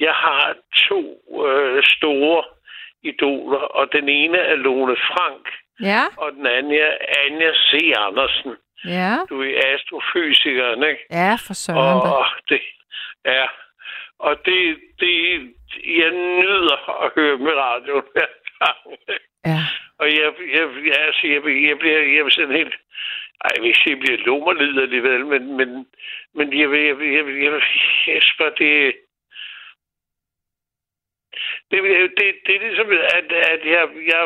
jeg 0.00 0.12
har 0.15 0.55
to 0.88 1.00
øh, 1.47 1.83
store 1.85 2.45
idoler, 3.03 3.59
og 3.59 3.93
den 3.93 4.09
ene 4.09 4.38
er 4.38 4.55
Lone 4.57 4.97
Frank, 4.97 5.49
Ja, 5.81 6.05
og 6.17 6.33
den 6.33 6.47
anden 6.47 6.73
er 6.73 6.97
Anja 7.27 7.53
C. 7.53 7.93
Andersen. 7.97 8.57
ja. 8.85 9.17
Du 9.29 9.43
er 9.43 9.75
astrofysikeren, 9.75 10.83
ikke? 10.83 11.03
Ja, 11.11 11.37
for 11.47 11.55
søren. 11.55 12.00
Og 12.12 12.27
det 12.49 12.61
er... 13.25 13.49
Og 14.21 14.37
det, 14.45 14.79
det, 15.00 15.15
jeg 15.87 16.11
nyder 16.11 17.03
at 17.05 17.12
høre 17.17 17.38
med 17.38 17.53
radioen 17.53 18.03
hver 18.12 18.27
gang. 18.59 18.99
Ja. 19.47 19.61
Og 20.00 20.07
jeg, 20.07 20.33
jeg, 20.55 20.64
jeg, 20.88 20.97
altså, 21.07 21.26
jeg, 21.26 21.40
jeg 21.69 21.78
bliver, 21.78 21.99
jeg 21.99 22.25
bliver 22.25 22.31
sådan 22.31 22.57
helt... 22.57 22.75
Ej, 23.45 23.50
jeg 23.55 23.62
vil 23.62 23.69
ikke 23.69 23.81
sige, 23.83 23.95
jeg 23.97 23.99
bliver 23.99 24.25
lummerlider 24.26 24.83
alligevel, 24.83 25.26
men, 25.26 25.57
men, 25.57 25.87
men 26.35 26.61
jeg 26.61 26.71
vil, 26.71 26.81
jeg 26.81 26.97
jeg 27.17 27.26
vil, 27.26 27.37
jeg 27.45 27.52
vil, 27.52 27.62
Jesper, 28.09 28.49
det... 28.61 28.95
Det, 31.71 31.83
det, 31.83 32.11
det, 32.19 32.26
det 32.47 32.57
er 32.57 32.61
ligesom, 32.69 32.88
at, 33.19 33.33
at 33.55 33.62
jeg, 33.75 33.88
jeg, 34.12 34.23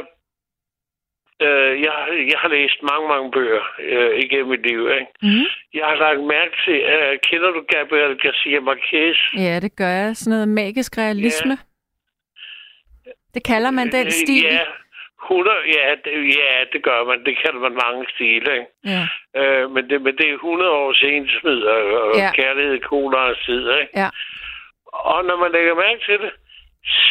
øh, 1.47 1.83
jeg, 1.85 1.93
jeg 2.33 2.39
har 2.43 2.49
læst 2.49 2.83
mange, 2.91 3.09
mange 3.09 3.31
bøger 3.31 3.65
øh, 3.79 4.19
igennem 4.25 4.49
mit 4.49 4.67
liv, 4.67 4.81
ikke? 4.91 5.07
Mm. 5.23 5.47
Jeg 5.75 5.85
har 5.87 5.95
lagt 5.95 6.21
mærke 6.21 6.55
til, 6.65 6.79
uh, 6.95 7.19
kender 7.29 7.51
du 7.51 7.61
Gabriel 7.69 8.19
Garcia 8.19 8.61
Marquez? 8.61 9.19
Ja, 9.37 9.61
det 9.61 9.77
gør 9.77 9.93
jeg. 10.03 10.17
Sådan 10.17 10.31
noget 10.31 10.49
magisk 10.49 10.99
realisme. 10.99 11.59
Det 13.35 13.45
kalder 13.45 13.71
man 13.71 13.93
den 13.93 14.07
Øh, 14.07 14.13
stil. 14.13 14.45
Ja, 14.45 14.65
100, 15.31 15.57
ja, 15.77 15.95
det, 16.05 16.37
ja, 16.37 16.65
det 16.73 16.83
gør 16.83 17.05
man. 17.05 17.25
Det 17.25 17.37
kalder 17.39 17.61
man 17.61 17.79
mange 17.87 18.07
stile, 18.15 18.53
ikke? 18.53 18.67
Ja. 18.85 19.03
Uh, 19.65 19.71
men, 19.71 19.91
det, 19.91 20.03
men 20.03 20.17
det 20.19 20.29
er 20.31 20.35
100 20.35 20.71
års 20.71 21.03
ensmid 21.03 21.63
og, 21.63 21.83
og 22.03 22.17
Ja. 22.17 22.31
kærlighed 22.35 22.75
i 22.75 22.79
kolderens 22.79 23.39
tid, 23.47 23.71
ikke? 23.81 23.93
Ja. 23.97 24.09
Og 24.93 25.25
når 25.25 25.37
man 25.37 25.53
lægger 25.53 25.75
mærke 25.75 26.01
til 26.05 26.19
det, 26.19 26.33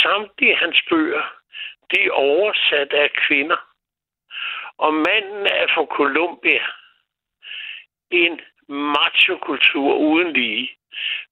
samtlige 0.02 0.56
hans 0.56 0.82
bøger, 0.90 1.34
de 1.92 1.98
er 2.06 2.12
oversat 2.12 2.94
af 2.94 3.10
kvinder. 3.28 3.58
Og 4.78 4.94
manden 4.94 5.46
er 5.46 5.68
fra 5.74 5.86
Colombia. 5.86 6.64
En 8.12 8.40
machokultur 8.70 9.94
uden 9.96 10.34
lige. 10.34 10.70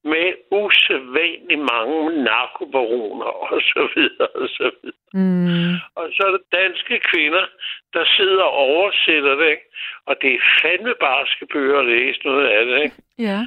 Med 0.04 0.28
usædvanligt 0.52 1.64
mange 1.74 2.24
narkobaroner 2.24 3.26
og 3.26 3.62
så 3.62 3.90
videre 3.96 4.28
og 4.42 4.50
så 4.50 4.72
videre. 4.82 5.00
Mm. 5.14 5.74
Og 5.96 6.06
så 6.16 6.22
er 6.28 6.32
der 6.32 6.58
danske 6.62 7.00
kvinder, 7.00 7.46
der 7.94 8.06
sidder 8.18 8.44
og 8.44 8.58
oversætter 8.58 9.36
det, 9.36 9.50
ikke? 9.50 9.68
Og 10.06 10.16
det 10.22 10.34
er 10.34 10.40
fandme 10.62 10.94
barske 11.00 11.46
bøger 11.54 11.80
at 11.80 11.86
læse 11.86 12.20
noget 12.26 12.48
af 12.48 12.66
det, 12.66 12.84
ikke? 12.84 12.96
Ja. 13.18 13.40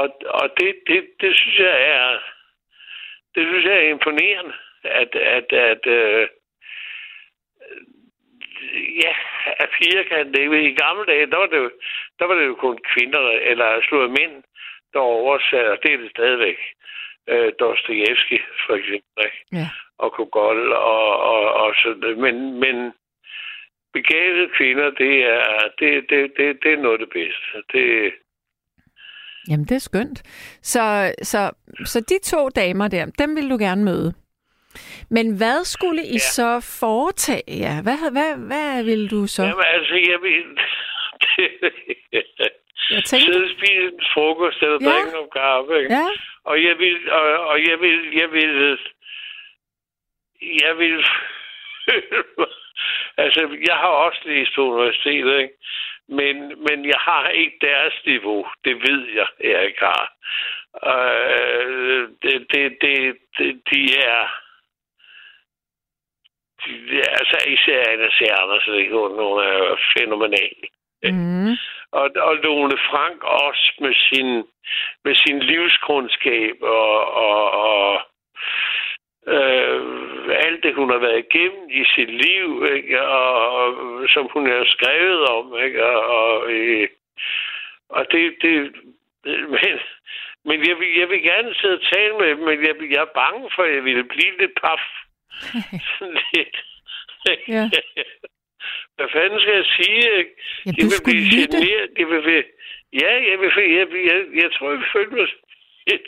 Og, 0.00 0.06
og 0.26 0.46
det, 0.60 0.74
det, 0.86 1.00
det 1.20 1.36
synes 1.36 1.58
jeg 1.58 1.76
er 1.96 2.18
det 3.34 3.42
synes 3.48 3.64
jeg 3.64 3.76
er 3.76 3.88
imponerende, 3.88 4.54
at, 4.84 5.14
at, 5.14 5.52
at 5.52 5.86
øh, 5.86 6.28
ja, 9.04 9.14
at 9.62 9.68
piger 9.76 10.02
kan 10.02 10.32
det. 10.32 10.64
I 10.70 10.74
gamle 10.84 11.06
dage, 11.06 11.26
der 11.26 11.36
var 11.36 11.46
det 11.46 11.56
jo, 11.56 11.70
der 12.18 12.24
var 12.24 12.34
det 12.34 12.46
jo 12.46 12.54
kun 12.54 12.78
kvinder, 12.92 13.20
eller 13.30 13.80
slået 13.88 14.10
mænd, 14.10 14.42
der 14.92 14.98
oversatte, 15.00 15.78
det 15.82 15.92
er 15.94 15.96
det 16.02 16.10
stadigvæk. 16.10 16.58
Øh, 17.28 17.52
Dostojevski, 17.60 18.38
for 18.66 18.74
eksempel, 18.74 19.18
ikke? 19.24 19.40
Ja. 19.52 19.68
og 19.98 20.12
Kogol 20.12 20.72
og, 20.72 21.16
og, 21.32 21.54
og 21.54 21.74
sådan 21.82 22.20
Men, 22.20 22.60
men 22.60 22.92
begavede 23.92 24.48
kvinder, 24.56 24.90
det 24.90 25.14
er, 25.24 25.68
det, 25.78 26.04
det, 26.10 26.32
det, 26.36 26.58
det 26.62 26.72
er 26.72 26.76
noget 26.82 27.00
af 27.00 27.06
det 27.06 27.12
bedste. 27.12 27.62
Det, 27.72 28.12
Jamen, 29.50 29.64
det 29.66 29.74
er 29.74 29.78
skønt. 29.90 30.22
Så, 30.62 31.14
så, 31.22 31.50
så 31.84 32.00
de 32.00 32.18
to 32.22 32.48
damer 32.48 32.88
der, 32.88 33.06
dem 33.18 33.36
vil 33.36 33.50
du 33.50 33.56
gerne 33.60 33.84
møde. 33.84 34.14
Men 35.10 35.36
hvad 35.36 35.64
skulle 35.64 36.02
I 36.02 36.12
Ja. 36.12 36.18
så 36.18 36.78
foretage 36.80 37.58
jer? 37.60 37.82
Hvad, 37.82 38.10
hvad, 38.12 38.46
hvad 38.46 38.84
vil 38.84 39.10
du 39.10 39.26
så? 39.26 39.42
Jamen, 39.42 39.64
altså, 39.74 39.94
jeg 39.94 40.18
vil... 40.22 40.44
Jeg 42.90 43.04
tænker, 43.04 43.32
Sidde 43.32 43.52
spise 43.58 43.82
en 43.82 44.00
frokost 44.14 44.62
eller 44.62 44.78
Ja. 44.80 44.86
drikke 44.90 45.12
noget 45.12 45.32
kaffe, 45.32 45.78
ikke? 45.78 45.94
ja, 45.94 46.06
Og 46.44 46.64
jeg 46.64 46.78
vil... 46.78 47.12
Og, 47.12 47.22
og 47.22 47.66
jeg 47.68 47.80
vil... 47.80 48.12
Jeg 48.20 48.32
vil... 48.32 48.78
Jeg 50.62 50.78
vil... 50.78 51.04
altså, 53.24 53.58
jeg 53.68 53.76
har 53.76 53.88
også 54.06 54.20
læst 54.24 54.54
på 54.54 54.62
universitetet, 54.62 55.38
ikke? 55.40 55.54
Men, 56.08 56.36
men 56.66 56.84
jeg 56.84 56.98
har 56.98 57.28
ikke 57.28 57.58
deres 57.60 57.94
niveau. 58.06 58.46
Det 58.64 58.76
ved 58.76 59.08
jeg, 59.14 59.26
jeg 59.44 59.66
ikke 59.66 59.80
har. 59.80 60.12
Øh, 60.92 62.08
det, 62.22 62.46
det, 62.52 62.76
det, 62.80 63.16
det, 63.38 63.60
de 63.72 63.80
er... 63.98 64.38
De, 66.64 67.02
altså, 67.18 67.48
især 67.48 67.90
Anna 67.92 68.08
C. 68.10 68.20
Andersen? 68.20 68.92
Hun, 68.92 69.10
hun 69.22 69.38
er 69.38 69.78
fænomenal. 69.98 70.56
Mm. 71.10 71.56
Og, 71.92 72.10
og 72.16 72.34
Lone 72.36 72.78
Frank 72.90 73.24
også 73.24 73.72
med 73.80 73.94
sin, 73.94 74.28
med 75.04 75.14
sin 75.14 75.38
livskundskab 75.38 76.56
og, 76.62 77.14
og, 77.14 77.50
og 77.50 78.00
øh, 79.26 79.80
alt 80.46 80.62
det, 80.62 80.74
hun 80.74 80.90
har 80.90 80.98
været 80.98 81.24
igennem 81.26 81.70
i 81.70 81.84
sit 81.94 82.10
liv, 82.10 82.66
ikke? 82.74 83.02
Og, 83.08 83.50
og, 83.58 83.68
som 84.08 84.28
hun 84.32 84.46
har 84.46 84.64
skrevet 84.66 85.26
om. 85.26 85.64
Ikke? 85.64 85.86
Og, 85.86 86.06
og, 86.06 86.50
øh, 86.50 86.88
og 87.88 88.06
det, 88.12 88.34
det 88.42 88.72
men, 89.24 89.74
men 90.44 90.68
jeg, 90.68 90.78
vil, 90.78 90.88
jeg 90.98 91.08
vil 91.08 91.22
gerne 91.22 91.54
sidde 91.54 91.74
og 91.74 91.86
tale 91.92 92.14
med 92.18 92.28
dem, 92.28 92.38
men 92.38 92.66
jeg, 92.66 92.74
jeg 92.90 93.00
er 93.00 93.14
bange 93.14 93.50
for, 93.54 93.62
at 93.62 93.74
jeg 93.74 93.84
ville 93.84 94.04
blive 94.04 94.38
lidt 94.38 94.60
paf. 94.62 94.82
Sådan 95.98 96.18
lidt. 96.34 96.56
Ja. 97.48 97.70
Hvad 98.96 99.08
fanden 99.12 99.40
skal 99.40 99.54
jeg 99.54 99.64
sige? 99.76 100.02
Ja, 100.66 100.70
du 100.80 100.86
vil 100.92 101.02
blive 101.04 101.24
lytte. 101.34 101.56
generet. 101.58 101.90
De 101.96 102.04
vil, 102.06 102.44
ja, 103.02 103.12
jeg, 103.30 103.36
vil, 103.40 103.50
jeg, 103.56 103.68
jeg, 103.78 103.86
jeg, 104.10 104.18
jeg 104.42 104.50
tror, 104.52 104.70
jeg 104.70 104.82
føle 104.92 105.10
mig 105.10 105.28
lidt, 105.86 106.06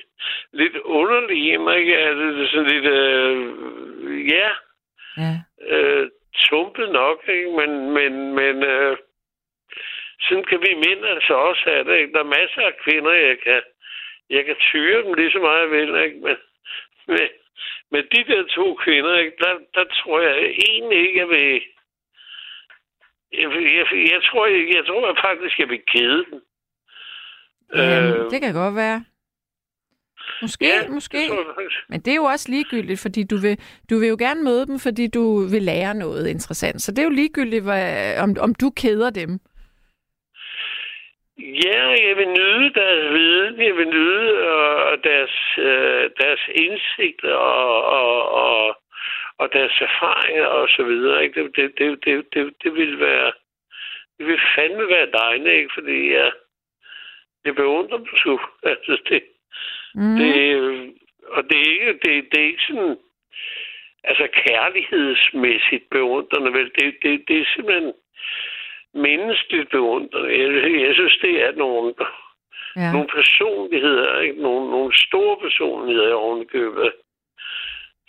lidt 0.53 0.77
underlig 0.77 1.39
i 1.53 1.57
mig. 1.57 1.81
Altså, 1.97 2.25
det 2.25 2.45
er 2.45 2.49
sådan 2.51 2.71
lidt, 2.75 2.87
øh, 2.87 4.29
ja, 4.37 4.49
Ja. 5.23 5.35
øh, 5.77 6.09
tumpet 6.49 6.93
nok, 6.93 7.19
ikke? 7.29 7.51
Men, 7.61 7.71
men, 7.97 8.13
men 8.35 8.63
øh, 8.63 8.97
sådan 10.21 10.45
kan 10.45 10.61
vi 10.61 10.75
mænd 10.75 11.05
altså 11.07 11.35
også 11.35 11.63
have 11.67 11.85
det. 11.85 11.99
Ikke? 11.99 12.13
Der 12.13 12.19
er 12.21 12.35
masser 12.41 12.63
af 12.63 12.77
kvinder, 12.85 13.13
jeg 13.13 13.39
kan, 13.45 13.63
jeg 14.31 14.45
kan 14.45 14.57
tyre 14.61 15.03
dem 15.03 15.15
lige 15.15 15.33
så 15.33 15.39
meget, 15.39 15.61
jeg 15.61 15.71
vil. 15.71 16.03
Ikke? 16.05 16.19
Men, 16.27 16.37
men, 17.07 17.29
men 17.91 18.03
de 18.13 18.25
der 18.33 18.43
to 18.45 18.75
kvinder, 18.75 19.19
ikke? 19.19 19.37
Der, 19.41 19.55
der 19.75 19.85
tror 19.85 20.21
jeg 20.21 20.37
egentlig 20.69 20.99
ikke, 21.07 21.19
jeg 21.19 21.29
vil... 21.29 21.63
Jeg, 23.39 23.49
jeg, 23.79 23.87
jeg, 24.13 24.21
tror, 24.29 24.47
jeg, 24.47 24.63
jeg 24.77 24.85
tror 24.87 25.07
jeg 25.07 25.17
faktisk, 25.25 25.59
jeg 25.59 25.69
vil 25.69 25.83
kede 25.95 26.25
dem. 26.31 26.41
Øhm, 27.75 28.31
det 28.31 28.41
kan 28.41 28.55
godt 28.55 28.77
være. 28.77 29.05
Måske, 30.43 30.67
ja, 30.67 30.89
måske. 30.89 31.19
det 31.19 31.29
tror 31.29 31.37
jeg 31.37 31.55
faktisk. 31.55 31.81
Men 31.89 32.01
det 32.01 32.11
er 32.11 32.17
jo 32.17 32.25
også 32.25 32.51
ligegyldigt, 32.51 33.01
fordi 33.01 33.25
du 33.25 33.37
vil, 33.37 33.59
du 33.91 33.99
vil 33.99 34.09
jo 34.09 34.17
gerne 34.19 34.43
møde 34.43 34.67
dem, 34.67 34.79
fordi 34.79 35.07
du 35.07 35.25
vil 35.53 35.63
lære 35.63 35.95
noget 35.95 36.29
interessant. 36.29 36.83
Så 36.83 36.93
det 36.93 36.99
er 36.99 37.03
jo 37.11 37.11
ligegyldigt, 37.21 37.65
hvad, 37.65 38.19
om, 38.19 38.37
om 38.41 38.55
du 38.55 38.71
keder 38.71 39.11
dem. 39.11 39.31
Ja, 41.39 41.83
jeg 42.09 42.17
vil 42.17 42.29
nyde 42.29 42.75
deres 42.75 43.15
viden, 43.15 43.63
jeg 43.69 43.77
vil 43.77 43.89
nyde 43.89 44.49
og 44.49 45.05
deres, 45.05 45.37
øh, 45.59 46.11
deres 46.21 46.43
indsigt 46.55 47.25
og, 47.25 47.85
og, 47.85 48.29
og, 48.29 48.77
og 49.45 49.53
deres 49.53 49.77
erfaringer 49.89 50.47
og 50.47 50.69
så 50.69 50.83
videre. 50.83 51.25
Ikke? 51.25 51.43
Det, 51.43 51.57
det, 51.57 51.79
det, 51.79 52.05
det, 52.05 52.35
det, 52.35 52.55
det 52.63 52.75
vil 52.75 53.01
være 53.01 53.33
det 54.19 54.27
vil 54.27 54.41
fandme 54.57 54.89
være 54.89 55.09
dejligt, 55.23 55.57
ikke? 55.57 55.71
fordi 55.75 56.13
jeg, 56.13 56.33
jeg 57.45 57.55
beundrer 57.55 57.99
dem 57.99 58.07
sgu. 58.17 58.41
Altså, 58.73 59.03
det, 59.09 59.23
Mm. 59.95 60.17
det, 60.19 60.35
øh, 60.57 60.89
og 61.37 61.43
det 61.45 61.57
er 61.59 61.71
ikke, 61.73 61.93
det, 62.05 62.13
det 62.31 62.41
er 62.41 62.47
ikke 62.47 62.67
sådan, 62.69 62.97
altså 64.05 64.29
kærlighedsmæssigt 64.47 65.91
beundrende, 65.91 66.53
vel? 66.53 66.71
Det, 66.79 66.95
det, 67.03 67.25
det 67.29 67.41
er 67.41 67.45
simpelthen 67.55 67.93
menneskeligt 68.95 69.71
beundrende. 69.71 70.29
Jeg, 70.41 70.81
jeg 70.87 70.95
synes, 70.95 71.19
det 71.23 71.43
er 71.43 71.53
nogle, 71.53 71.95
ja. 72.77 72.93
nogle 72.93 73.09
personligheder, 73.09 74.21
ikke? 74.21 74.43
Nogle, 74.43 74.71
nogle 74.71 74.93
store 75.07 75.37
personligheder 75.41 76.09
i 76.09 76.13
ovenikøbet, 76.13 76.93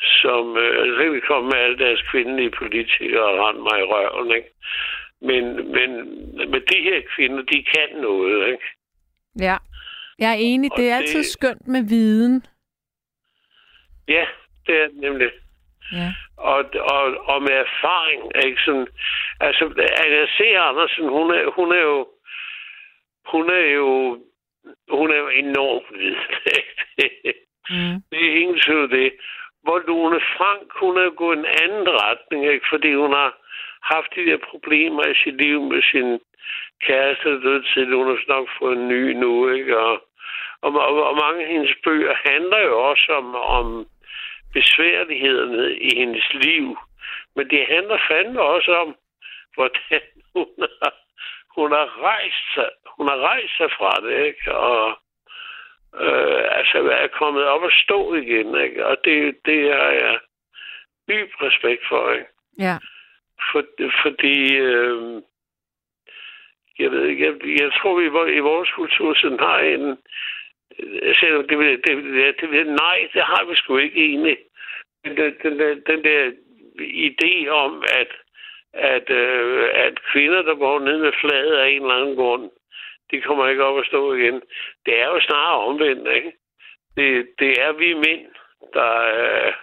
som 0.05 0.57
øh, 0.57 0.95
så 0.95 1.03
kan 1.03 1.13
vi 1.13 1.19
komme 1.19 1.49
med 1.49 1.57
alle 1.57 1.77
deres 1.77 2.01
kvindelige 2.11 2.51
politikere 2.51 3.23
og 3.25 3.39
rende 3.47 3.61
mig 3.61 3.79
i 3.79 3.83
røven, 3.93 4.31
ikke? 4.35 4.49
Men, 5.21 5.43
men, 5.71 5.89
men 6.51 6.61
de 6.71 6.77
her 6.83 7.01
kvinder, 7.15 7.41
de 7.43 7.63
kan 7.63 7.89
noget, 8.01 8.47
ikke? 8.51 8.63
ja. 9.39 9.57
Jeg 10.19 10.29
er 10.31 10.37
enig, 10.39 10.71
Og 10.71 10.77
det 10.77 10.89
er 10.89 10.95
det- 10.95 11.01
altid 11.01 11.23
skønt 11.23 11.67
med 11.67 11.83
viden. 11.89 12.45
Ja, 14.07 14.25
det 14.67 14.75
er 14.81 14.87
det 14.87 14.95
nemlig. 14.95 15.29
Ja. 15.91 16.13
og, 16.37 16.65
og, 16.95 17.03
og 17.31 17.41
med 17.41 17.51
erfaring, 17.51 18.21
ikke 18.45 18.61
sådan, 18.65 18.87
altså, 19.39 19.63
Anna 20.05 20.25
C. 20.25 20.39
Andersen, 20.69 21.09
hun 21.09 21.31
er, 21.31 21.51
hun 21.51 21.71
er 21.71 21.81
jo, 21.81 22.07
hun 23.31 23.49
er 23.49 23.65
jo, 23.79 24.19
hun 24.89 25.11
er 25.11 25.17
jo 25.17 25.27
enormt 25.27 25.99
vid. 25.99 26.15
Mm. 27.69 28.01
det 28.11 28.19
er 28.25 28.35
ingen 28.41 28.59
tvivl 28.59 28.91
det. 28.91 29.13
Hvor 29.65 29.79
Lone 29.87 30.21
Frank, 30.37 30.67
hun 30.81 30.97
have 30.97 31.15
gået 31.21 31.37
en 31.37 31.45
anden 31.63 31.87
retning, 32.01 32.45
ikke? 32.53 32.67
fordi 32.69 32.93
hun 32.93 33.13
har 33.13 33.31
haft 33.93 34.15
de 34.15 34.25
der 34.29 34.37
problemer 34.51 35.03
i 35.07 35.15
sit 35.23 35.37
liv 35.41 35.61
med 35.61 35.81
sin 35.91 36.19
kæreste, 36.85 37.29
der 37.29 37.39
døde 37.39 37.63
til, 37.73 37.95
hun 37.95 38.07
har 38.07 38.19
nok 38.27 38.47
fået 38.59 38.77
en 38.77 38.87
ny 38.87 39.03
nu, 39.23 39.49
ikke? 39.49 39.77
Og, 39.77 39.95
og, 40.61 40.71
og, 40.87 41.03
og 41.09 41.15
mange 41.23 41.43
af 41.43 41.51
hendes 41.51 41.75
bøger 41.83 42.15
handler 42.25 42.59
jo 42.59 42.89
også 42.89 43.11
om, 43.11 43.35
om 43.35 43.87
besværlighederne 44.53 45.75
i 45.77 45.89
hendes 45.99 46.33
liv. 46.33 46.77
Men 47.35 47.49
det 47.49 47.67
handler 47.67 47.97
fandme 48.09 48.41
også 48.41 48.71
om, 48.83 48.95
hvordan 49.55 50.01
hun 50.33 50.47
har, 50.81 50.93
hun 51.55 51.71
har 51.71 51.87
rejst 52.03 52.45
sig, 52.53 52.69
hun 52.97 53.07
har 53.07 53.17
rejst 53.17 53.57
sig 53.57 53.69
fra 53.77 53.91
det, 54.05 54.25
ikke? 54.25 54.55
Og 54.55 54.97
øh, 56.01 56.57
altså 56.57 56.77
er 56.91 57.07
kommet 57.07 57.43
op 57.43 57.61
og 57.61 57.71
stå 57.71 58.13
igen, 58.13 58.61
ikke? 58.61 58.85
Og 58.85 58.97
det, 59.05 59.35
det 59.45 59.73
har 59.73 59.91
jeg 59.91 60.19
dyb 61.09 61.29
respekt 61.41 61.81
for, 61.89 62.11
ikke? 62.11 62.25
Ja. 62.59 62.77
For, 63.51 63.63
fordi, 64.01 64.55
øh, 64.55 65.21
jeg 66.79 66.91
ved 66.91 67.03
ikke, 67.07 67.25
jeg, 67.25 67.59
jeg 67.61 67.71
tror, 67.73 67.95
vi 67.99 68.35
i 68.35 68.39
vores 68.39 68.71
kultur 68.71 69.13
sådan 69.13 69.39
har 69.39 69.59
en, 69.59 69.97
selvom 71.19 71.47
det, 71.47 71.59
vil- 71.59 71.81
det, 71.87 72.03
det, 72.03 72.49
det, 72.51 72.67
nej, 72.67 73.07
det 73.13 73.21
har 73.21 73.45
vi 73.49 73.55
sgu 73.55 73.77
ikke 73.77 74.05
egentlig. 74.05 74.37
Den, 75.05 75.17
den, 75.17 75.33
den, 75.43 75.59
der- 75.59 75.81
den 75.93 76.03
der 76.03 76.31
idé 77.07 77.47
om, 77.49 77.83
at, 78.01 78.11
at, 78.73 79.09
øh, 79.09 79.69
at 79.73 80.03
kvinder, 80.11 80.41
der 80.41 80.55
går 80.55 80.79
ned 80.79 80.97
med 80.97 81.11
flaget 81.21 81.55
af 81.55 81.67
en 81.69 81.81
eller 81.81 81.95
anden 81.95 82.15
grund, 82.15 82.49
de 83.11 83.21
kommer 83.21 83.47
ikke 83.47 83.63
op 83.63 83.75
og 83.75 83.85
stå 83.85 84.13
igen. 84.13 84.41
Det 84.85 84.93
er 85.01 85.07
jo 85.13 85.19
snarere 85.21 85.65
omvendt, 85.69 86.07
ikke? 86.17 86.31
Det, 86.97 87.27
det 87.39 87.51
er 87.65 87.71
vi 87.81 87.93
mænd, 87.93 88.25
der 88.73 88.91
øh, 89.17 89.53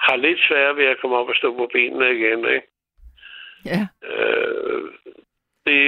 har 0.00 0.16
lidt 0.16 0.40
svært 0.48 0.76
ved 0.76 0.84
at 0.84 1.00
komme 1.00 1.16
op 1.16 1.28
og 1.28 1.34
stå 1.34 1.56
på 1.56 1.68
benene 1.72 2.10
igen, 2.18 2.38
ikke? 2.54 2.66
Ja. 3.64 3.82
Øh, 4.10 4.82
det, 5.66 5.80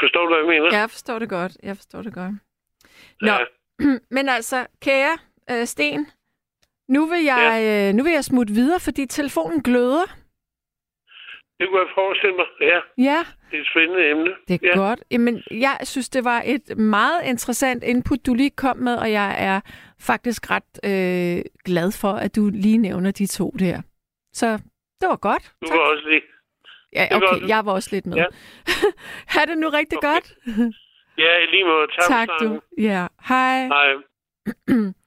forstår 0.00 0.22
du, 0.26 0.28
hvad 0.28 0.38
jeg 0.38 0.60
mener? 0.60 0.78
Jeg 0.78 0.90
forstår 0.90 1.18
det 1.18 1.28
godt. 1.28 1.52
Jeg 1.62 1.76
forstår 1.76 2.02
det 2.02 2.14
godt. 2.14 2.34
Nå, 3.20 3.32
Ja. 3.32 3.38
men 4.16 4.28
altså, 4.28 4.66
kære 4.82 5.18
øh, 5.50 5.64
Sten, 5.66 6.06
nu 6.88 7.06
vil, 7.06 7.22
jeg, 7.24 7.52
øh, 7.66 7.94
nu 7.96 8.02
vil 8.02 8.12
jeg 8.12 8.24
smutte 8.24 8.54
videre, 8.54 8.80
fordi 8.80 9.06
telefonen 9.06 9.62
gløder. 9.62 10.06
Det 11.60 11.68
kunne 11.68 11.80
jeg 11.80 11.88
forestille 11.94 12.36
mig. 12.36 12.46
Ja, 12.60 12.78
Ja, 12.98 13.18
det 13.50 13.56
er 13.56 13.60
et 13.60 13.66
spændende 13.72 14.10
emne. 14.10 14.30
det 14.48 14.54
er 14.54 14.68
ja. 14.68 14.76
godt. 14.78 15.00
Jamen, 15.10 15.42
jeg 15.50 15.76
synes, 15.82 16.08
det 16.08 16.24
var 16.24 16.42
et 16.44 16.78
meget 16.78 17.20
interessant 17.24 17.84
input, 17.84 18.26
du 18.26 18.34
lige 18.34 18.50
kom 18.50 18.76
med, 18.76 18.96
og 18.96 19.12
jeg 19.12 19.36
er 19.38 19.60
faktisk 20.00 20.50
ret 20.50 20.70
øh, 20.84 21.42
glad 21.64 21.92
for, 22.00 22.12
at 22.12 22.36
du 22.36 22.50
lige 22.54 22.78
nævner 22.78 23.10
de 23.10 23.26
to 23.26 23.50
der. 23.58 23.82
Så 24.32 24.46
det 25.00 25.08
var 25.08 25.16
godt. 25.16 25.52
Du 25.62 25.66
Tak. 25.66 25.76
var 25.76 25.82
også 25.92 26.08
lige... 26.08 26.22
Ja, 26.92 27.06
okay, 27.16 27.48
jeg 27.48 27.66
var 27.66 27.72
også 27.72 27.88
lidt 27.92 28.06
med. 28.06 28.16
Ja. 28.16 28.24
ha' 29.34 29.44
det 29.46 29.58
nu 29.58 29.68
rigtig 29.68 29.98
Okay. 29.98 30.08
godt. 30.08 30.34
Ja, 31.18 31.44
lige 31.50 31.64
måde. 31.64 31.86
Tak, 32.00 32.08
tak 32.08 32.28
du. 32.40 32.60
Ja, 32.78 33.06
hej. 33.28 33.66
Hej. 33.66 33.92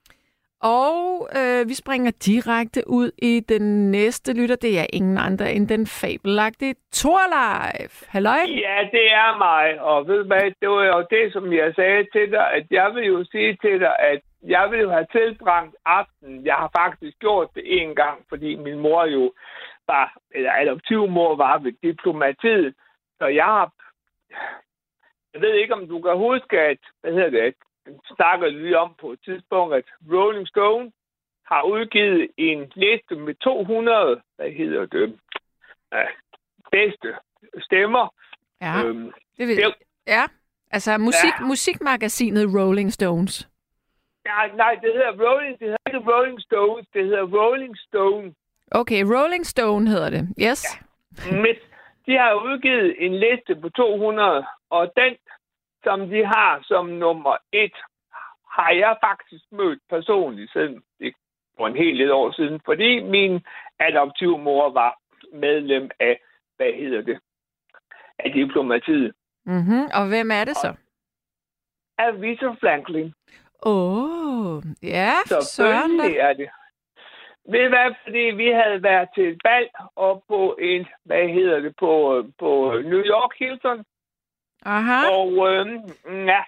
Og 0.64 1.30
øh, 1.40 1.70
vi 1.70 1.74
springer 1.74 2.12
direkte 2.12 2.84
ud 2.88 3.12
i 3.18 3.40
den 3.40 3.92
næste 3.92 4.34
lytter. 4.34 4.56
Det 4.56 4.80
er 4.80 4.86
ingen 4.94 5.18
andre 5.18 5.54
end 5.54 5.68
den 5.68 5.88
fabelagtige 5.88 6.76
Torleif. 6.92 8.04
Halløj? 8.08 8.44
Ja, 8.66 8.78
det 8.92 9.06
er 9.14 9.38
mig. 9.38 9.82
Og 9.82 10.08
ved 10.08 10.18
du 10.18 10.28
hvad, 10.28 10.52
det 10.62 10.70
var 10.70 10.84
jo 10.86 11.06
det, 11.10 11.34
som 11.34 11.54
jeg 11.54 11.74
sagde 11.76 12.08
til 12.14 12.32
dig, 12.32 12.52
at 12.52 12.66
jeg 12.72 12.96
vil 12.96 13.06
jo 13.06 13.26
sige 13.32 13.58
til 13.62 13.80
dig, 13.80 13.96
at 14.00 14.22
jeg 14.44 14.72
vil 14.72 14.80
jo 14.80 14.90
have 14.90 15.08
tilbragt 15.12 15.76
aften. 15.86 16.46
Jeg 16.46 16.56
har 16.56 16.70
faktisk 16.78 17.20
gjort 17.20 17.50
det 17.56 17.82
en 17.82 17.96
gang, 17.96 18.26
fordi 18.30 18.56
min 18.56 18.80
mor 18.80 19.06
jo 19.06 19.32
var, 19.88 20.18
eller 20.32 20.52
adoptivmor 20.62 21.36
var 21.36 21.58
ved 21.58 21.74
diplomatiet. 21.84 22.74
Så 23.20 23.26
jeg 23.28 23.46
har, 23.46 23.72
jeg 25.34 25.42
ved 25.42 25.54
ikke, 25.54 25.74
om 25.74 25.88
du 25.88 26.02
kan 26.02 26.18
huske, 26.18 26.60
at, 26.60 26.78
hvad 27.02 27.12
hedder 27.14 27.30
det, 27.30 27.56
snakker 28.16 28.48
lige 28.48 28.80
om 28.80 28.96
på 29.02 29.12
et 29.12 29.20
tidspunkt, 29.26 29.76
at 29.76 29.84
Rolling 30.14 30.48
Stone 30.48 30.92
har 31.46 31.62
udgivet 31.64 32.28
en 32.38 32.72
liste 32.76 33.16
med 33.16 33.36
200, 33.36 34.22
hvad 34.36 34.52
hedder 34.52 34.86
det, 34.86 35.20
ja, 35.92 36.04
bedste 36.72 37.16
stemmer. 37.60 38.14
Ja, 38.62 38.84
Øhm, 38.84 39.12
det 39.38 39.48
vil 39.48 39.58
det- 39.58 39.74
Ja, 40.08 40.24
altså 40.72 40.98
musik, 40.98 41.34
Ja. 41.40 41.46
musikmagasinet 41.46 42.46
Rolling 42.60 42.94
Stones. 42.94 43.50
nej, 44.26 44.52
nej, 44.56 44.74
det 44.82 44.94
hedder 44.94 45.12
Rolling, 45.30 45.60
det 45.60 45.68
hedder 45.68 45.78
ikke 45.88 46.12
Rolling 46.14 46.42
Stones, 46.42 46.88
det 46.94 47.04
hedder 47.06 47.24
Rolling 47.24 47.78
Stone. 47.78 48.34
Okay, 48.72 49.04
Rolling 49.04 49.46
Stone 49.46 49.90
hedder 49.90 50.10
det. 50.10 50.24
Yes. 50.42 50.64
Med, 51.32 51.56
de 52.06 52.12
har 52.18 52.34
udgivet 52.34 52.96
en 53.06 53.16
liste 53.20 53.56
på 53.56 53.70
200, 53.70 54.46
og 54.70 54.92
den, 54.98 55.16
som 55.84 56.10
de 56.10 56.26
har 56.26 56.60
som 56.64 56.86
nummer 56.86 57.38
et, 57.52 57.76
har 58.52 58.72
jeg 58.72 58.98
faktisk 59.04 59.44
mødt 59.52 59.80
personligt 59.90 60.52
siden 60.52 60.84
det 61.00 61.14
for 61.58 61.68
en 61.68 61.76
hel 61.76 61.96
lidt 61.96 62.12
år 62.12 62.32
siden, 62.32 62.62
fordi 62.66 63.04
min 63.04 63.46
adoptivmor 63.80 64.70
var 64.70 65.00
medlem 65.34 65.90
af, 66.00 66.20
hvad 66.58 66.74
hedder 66.74 67.02
det, 67.02 67.20
af 68.20 68.32
diplomatiet. 68.32 69.14
Mm-hmm. 69.46 69.84
Og 69.94 70.08
hvem 70.08 70.32
er 70.32 70.44
det 70.46 70.58
så? 70.58 70.76
Af 71.98 72.22
Victor 72.22 72.58
Franklin. 72.62 73.14
Åh, 73.66 74.56
oh, 74.56 74.64
ja, 74.84 75.12
Så 75.26 75.42
søren 75.42 75.98
da. 76.00 76.18
er 76.18 76.34
det. 76.34 76.50
Ved 77.52 77.70
hvad, 77.70 77.94
fordi 78.04 78.20
vi 78.20 78.48
havde 78.48 78.84
været 78.84 79.10
til 79.16 79.28
et 79.28 79.42
bal 79.44 79.70
og 79.96 80.24
på 80.28 80.58
en, 80.60 80.88
hvad 81.06 81.28
hedder 81.28 81.60
det, 81.60 81.74
på, 81.80 82.24
på 82.40 82.82
New 82.86 83.04
York 83.14 83.32
Hilton, 83.40 83.86
Aha. 84.66 85.10
og 85.10 85.32
øh, 85.50 85.66
ja, 86.28 86.44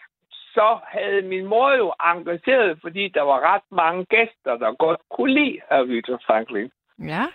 så 0.54 0.80
havde 0.88 1.22
min 1.22 1.46
mor 1.46 1.74
jo 1.74 1.94
engageret, 2.12 2.80
fordi 2.82 3.08
der 3.08 3.22
var 3.22 3.54
ret 3.54 3.68
mange 3.72 4.06
gæster, 4.06 4.58
der 4.58 4.76
godt 4.86 5.02
kunne 5.10 5.34
lide 5.34 5.60
Victor 5.88 6.22
Franklin. 6.28 6.72
Ja. 7.00 7.26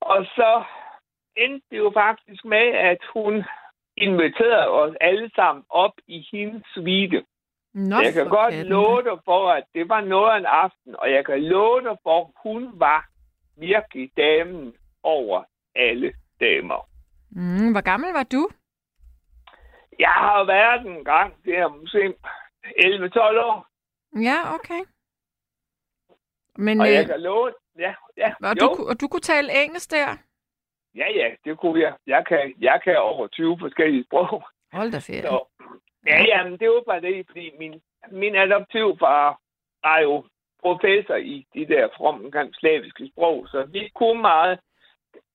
Og 0.00 0.24
så 0.24 0.62
endte 1.36 1.66
det 1.70 1.78
jo 1.78 1.90
faktisk 1.94 2.44
med, 2.44 2.66
at 2.90 2.98
hun 3.14 3.44
inviterede 3.96 4.68
os 4.68 4.94
alle 5.00 5.30
sammen 5.36 5.64
op 5.70 5.92
i 6.06 6.28
hendes 6.32 6.62
suite. 6.74 7.24
Nå, 7.74 7.96
jeg 7.96 8.12
kan 8.12 8.28
godt 8.28 8.54
katten. 8.54 8.72
love 8.72 9.02
dig 9.02 9.18
for, 9.24 9.50
at 9.50 9.64
det 9.74 9.88
var 9.88 10.00
noget 10.00 10.30
af 10.30 10.38
en 10.38 10.46
aften, 10.46 10.96
og 10.98 11.12
jeg 11.12 11.26
kan 11.26 11.42
love 11.42 11.80
dig 11.80 11.96
for, 12.02 12.20
at 12.20 12.30
hun 12.42 12.70
var 12.74 13.08
virkelig 13.56 14.10
damen 14.16 14.74
over 15.02 15.44
alle 15.74 16.12
damer. 16.40 16.88
Mm, 17.30 17.72
hvor 17.72 17.80
gammel 17.80 18.12
var 18.12 18.22
du? 18.22 18.48
Jeg 19.98 20.08
har 20.08 20.44
været 20.44 20.86
en 20.86 21.04
gang, 21.04 21.34
det 21.44 21.58
er 21.58 21.68
måske 21.68 22.14
11-12 22.64 23.40
år, 23.48 23.66
Ja, 24.22 24.54
okay. 24.54 24.82
Men, 26.56 26.80
og 26.80 26.92
jeg 26.92 27.02
øh, 27.02 27.06
kan 27.06 27.20
love, 27.20 27.52
ja, 27.78 27.94
ja, 28.16 28.34
og, 28.42 28.56
jo, 28.60 28.66
du, 28.66 28.88
og 28.88 29.00
du 29.00 29.08
kunne 29.08 29.20
tale 29.20 29.64
engelsk 29.64 29.90
der? 29.90 30.16
ja, 30.96 31.08
ja, 31.10 31.28
det 31.44 31.58
kunne 31.58 31.80
jeg. 31.80 31.94
Jeg 32.06 32.26
kan, 32.26 32.54
jeg 32.60 32.80
kan 32.84 32.98
over 32.98 33.26
20 33.26 33.58
forskellige 33.58 34.04
sprog. 34.04 34.42
Hold 34.72 34.92
da. 34.92 35.00
Så, 35.00 35.44
ja, 36.06 36.22
ja, 36.22 36.44
men 36.44 36.58
det 36.58 36.68
var 36.68 36.82
bare 36.86 37.00
det, 37.00 37.26
fordi 37.26 37.50
min, 37.58 37.82
min 38.10 38.36
adoptivfar 38.36 39.40
er 39.84 40.00
jo 40.02 40.24
professor 40.62 41.14
i 41.14 41.46
de 41.54 41.66
der 41.66 41.88
fromme 41.96 42.30
slaviske 42.52 43.10
sprog, 43.12 43.48
så 43.48 43.64
vi 43.64 43.90
kunne 43.94 44.20
meget. 44.20 44.58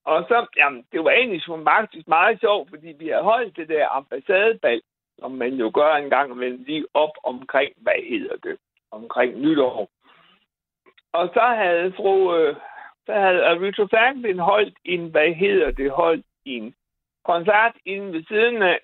Og 0.05 0.25
så, 0.27 0.45
jamen, 0.57 0.85
det 0.91 1.03
var 1.03 1.11
egentlig 1.11 1.41
som 1.41 1.65
faktisk 1.65 2.07
meget 2.07 2.39
sjovt, 2.39 2.69
fordi 2.69 2.87
vi 2.87 3.07
havde 3.07 3.23
holdt 3.23 3.57
det 3.57 3.69
der 3.69 3.89
ambassadebal, 3.89 4.81
som 5.19 5.31
man 5.31 5.53
jo 5.53 5.71
gør 5.73 5.95
en 5.95 6.09
gang 6.09 6.31
imellem 6.31 6.63
lige 6.63 6.85
op 6.93 7.15
omkring, 7.23 7.73
hvad 7.77 8.09
hedder 8.09 8.35
det, 8.35 8.57
omkring 8.91 9.39
nytår. 9.39 9.89
Og 11.11 11.29
så 11.33 11.41
havde 11.41 11.93
fru, 11.93 12.35
øh, 12.35 12.55
så 13.05 13.13
havde 13.13 13.59
Richard 13.59 13.89
Franklin 13.89 14.39
holdt 14.39 14.77
en, 14.85 15.09
hvad 15.11 15.33
hedder 15.33 15.71
det, 15.71 15.91
holdt 15.91 16.25
en 16.45 16.75
koncert 17.25 17.75
inde 17.85 18.13
ved 18.13 18.23
siden 18.23 18.61
af, 18.61 18.79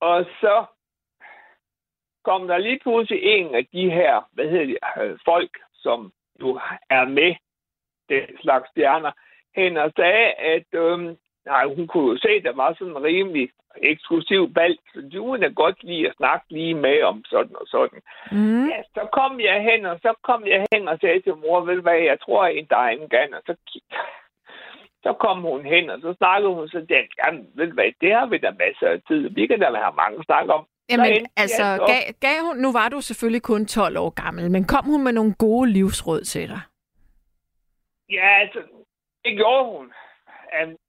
og 0.00 0.24
så 0.40 0.64
kom 2.24 2.48
der 2.48 2.58
lige 2.58 2.78
pludselig 2.78 3.22
en 3.22 3.54
af 3.54 3.66
de 3.72 3.90
her, 3.90 4.28
hvad 4.32 4.48
hedder 4.48 4.66
det, 4.66 4.78
øh, 5.02 5.18
folk, 5.24 5.58
som 5.74 6.12
jo 6.40 6.60
er 6.90 7.04
med 7.04 7.34
den 8.08 8.38
slags 8.42 8.70
stjerner, 8.70 9.12
hen 9.56 9.76
og 9.76 9.92
sagde, 9.96 10.26
at 10.54 10.68
øhm, 10.72 11.16
nej, 11.46 11.64
hun 11.76 11.86
kunne 11.86 12.08
jo 12.12 12.16
se, 12.18 12.28
at 12.28 12.44
der 12.44 12.52
var 12.62 12.74
sådan 12.78 12.96
en 12.96 13.02
rimelig 13.02 13.48
eksklusiv 13.76 14.42
valg, 14.54 14.78
så 14.92 15.00
de 15.00 15.16
kunne 15.18 15.54
godt 15.54 15.84
lide 15.84 16.08
at 16.08 16.16
snakke 16.16 16.46
lige 16.50 16.74
med 16.74 17.02
om 17.02 17.24
sådan 17.24 17.56
og 17.60 17.66
sådan. 17.66 18.00
Mm. 18.32 18.68
Ja, 18.68 18.82
så 18.96 19.08
kom 19.12 19.40
jeg 19.40 19.62
hen, 19.62 19.86
og 19.86 19.98
så 20.02 20.14
kom 20.22 20.46
jeg 20.46 20.66
hen 20.72 20.88
og 20.88 20.98
sagde 21.00 21.20
til 21.20 21.34
mor, 21.36 21.60
ved 21.60 21.74
du 21.76 21.82
hvad, 21.82 21.98
jeg 22.10 22.18
tror, 22.20 22.44
at 22.44 22.66
der 22.70 22.76
er 22.76 22.88
en 22.88 23.08
gang, 23.08 23.34
og 23.34 23.42
så, 23.46 23.54
så 25.04 25.12
kom 25.20 25.40
hun 25.42 25.64
hen, 25.64 25.90
og 25.90 25.98
så 26.00 26.14
snakkede 26.18 26.54
hun 26.54 26.68
så 26.68 26.78
den, 26.78 27.04
jamen, 27.20 27.46
ved 27.54 27.66
du 27.66 27.74
hvad, 27.74 27.90
det 28.00 28.12
har 28.14 28.26
vi 28.26 28.38
da 28.38 28.50
masser 28.50 28.88
af 28.88 29.00
tid, 29.08 29.28
vi 29.30 29.46
kan 29.46 29.60
da 29.60 29.66
have 29.66 29.96
mange 30.02 30.24
snak 30.24 30.48
om. 30.48 30.66
Jamen, 30.90 31.06
jeg 31.06 31.26
altså, 31.36 31.64
så- 31.76 31.86
gav, 31.86 32.02
gav 32.20 32.36
hun, 32.46 32.56
nu 32.56 32.72
var 32.72 32.88
du 32.88 33.00
selvfølgelig 33.00 33.42
kun 33.42 33.66
12 33.66 33.96
år 33.98 34.10
gammel, 34.24 34.50
men 34.50 34.64
kom 34.64 34.84
hun 34.84 35.04
med 35.04 35.12
nogle 35.12 35.34
gode 35.38 35.70
livsråd 35.70 36.20
til 36.20 36.48
dig? 36.48 36.60
Ja, 38.10 38.28
altså, 38.40 38.58
det 39.24 39.36
gjorde 39.36 39.64
hun. 39.72 39.92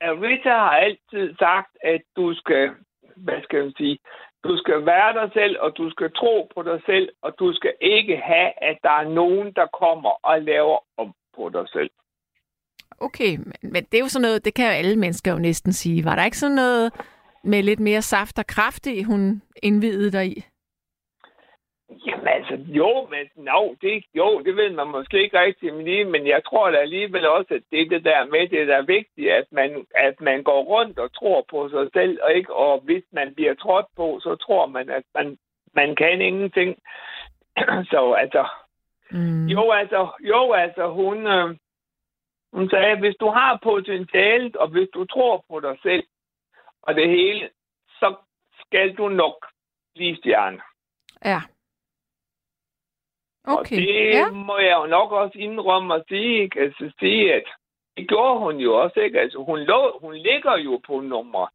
Rita 0.01 0.49
har 0.49 0.75
altid 0.87 1.35
sagt, 1.39 1.77
at 1.83 2.01
du 2.15 2.33
skal, 2.33 2.69
hvad 3.15 3.43
skal 3.43 3.63
man 3.63 3.73
sige, 3.77 3.97
du 4.43 4.57
skal 4.57 4.85
være 4.85 5.13
dig 5.13 5.29
selv, 5.33 5.55
og 5.59 5.77
du 5.77 5.89
skal 5.89 6.11
tro 6.11 6.51
på 6.55 6.63
dig 6.63 6.81
selv, 6.85 7.09
og 7.21 7.35
du 7.39 7.53
skal 7.53 7.73
ikke 7.81 8.17
have, 8.17 8.51
at 8.69 8.77
der 8.83 8.89
er 8.89 9.09
nogen, 9.09 9.53
der 9.55 9.67
kommer 9.81 10.09
og 10.09 10.41
laver 10.41 10.77
om 10.97 11.13
på 11.35 11.49
dig 11.49 11.69
selv. 11.69 11.91
Okay, 12.99 13.37
men, 13.37 13.71
men 13.73 13.83
det 13.83 13.97
er 13.97 13.99
jo 13.99 14.07
sådan 14.07 14.21
noget, 14.21 14.45
det 14.45 14.53
kan 14.53 14.65
jo 14.65 14.71
alle 14.71 14.95
mennesker 14.95 15.31
jo 15.31 15.37
næsten 15.37 15.73
sige. 15.73 16.05
Var 16.05 16.15
der 16.15 16.25
ikke 16.25 16.37
sådan 16.37 16.55
noget 16.55 16.93
med 17.43 17.63
lidt 17.63 17.79
mere 17.79 18.01
saft 18.01 18.39
og 18.39 18.47
kraft 18.47 18.87
i, 18.87 19.03
hun 19.03 19.41
indvidede 19.63 20.11
dig 20.11 20.37
i? 20.37 20.45
Jamen 22.07 22.27
altså, 22.27 22.55
jo, 22.67 23.07
men 23.11 23.45
no, 23.45 23.73
det, 23.81 24.05
jo, 24.15 24.39
det 24.39 24.55
ved 24.55 24.69
man 24.69 24.87
måske 24.87 25.23
ikke 25.23 25.39
rigtig 25.39 25.73
lige, 25.73 26.05
men 26.05 26.27
jeg 26.27 26.41
tror 26.43 26.71
da 26.71 26.77
alligevel 26.77 27.27
også, 27.27 27.53
at 27.53 27.61
det 27.71 27.89
det 27.91 28.05
der 28.05 28.25
med, 28.25 28.49
det 28.49 28.67
der 28.67 28.77
er 28.77 28.85
vigtigt, 28.97 29.31
at 29.31 29.45
man, 29.51 29.85
at 29.95 30.21
man 30.21 30.43
går 30.43 30.63
rundt 30.63 30.99
og 30.99 31.13
tror 31.13 31.45
på 31.49 31.69
sig 31.69 31.89
selv, 31.93 32.19
og 32.23 32.33
ikke, 32.33 32.53
og 32.53 32.79
hvis 32.79 33.03
man 33.11 33.35
bliver 33.35 33.53
trådt 33.53 33.85
på, 33.95 34.19
så 34.23 34.35
tror 34.35 34.65
man, 34.65 34.89
at 34.89 35.03
man, 35.13 35.37
man 35.73 35.95
kan 35.95 36.21
ingenting. 36.21 36.77
så 37.91 38.13
altså, 38.17 38.47
Mm. 39.11 39.45
jo 39.45 39.71
altså, 39.71 40.09
jo 40.19 40.51
altså, 40.53 40.87
hun, 40.87 41.27
øh, 41.27 41.55
hun 42.53 42.69
sagde, 42.69 42.99
hvis 42.99 43.15
du 43.19 43.29
har 43.29 43.59
potentialet, 43.63 44.55
og 44.55 44.67
hvis 44.67 44.89
du 44.93 45.05
tror 45.05 45.45
på 45.49 45.59
dig 45.59 45.77
selv, 45.83 46.03
og 46.81 46.95
det 46.95 47.09
hele, 47.09 47.49
så 47.99 48.15
skal 48.59 48.95
du 48.95 49.09
nok 49.09 49.45
blive 49.95 50.17
stjerne. 50.17 50.61
Ja. 51.25 51.41
Og 53.47 53.59
Okay, 53.59 53.75
det 53.75 54.09
ja. 54.13 54.31
må 54.31 54.57
jeg 54.57 54.77
jo 54.81 54.85
nok 54.85 55.11
også 55.11 55.37
indrømme 55.37 55.95
at 55.95 56.03
sige, 56.09 56.43
ikke? 56.43 56.59
Altså 56.59 56.91
sige, 56.99 57.33
at 57.33 57.43
det 57.97 58.07
gjorde 58.07 58.39
hun 58.39 58.55
jo 58.57 58.81
også, 58.81 58.99
ikke? 58.99 59.19
Altså 59.19 59.43
hun, 59.43 59.59
lå, 59.59 59.97
hun 60.01 60.15
ligger 60.15 60.57
jo 60.57 60.81
på 60.87 60.99
nummer. 60.99 61.47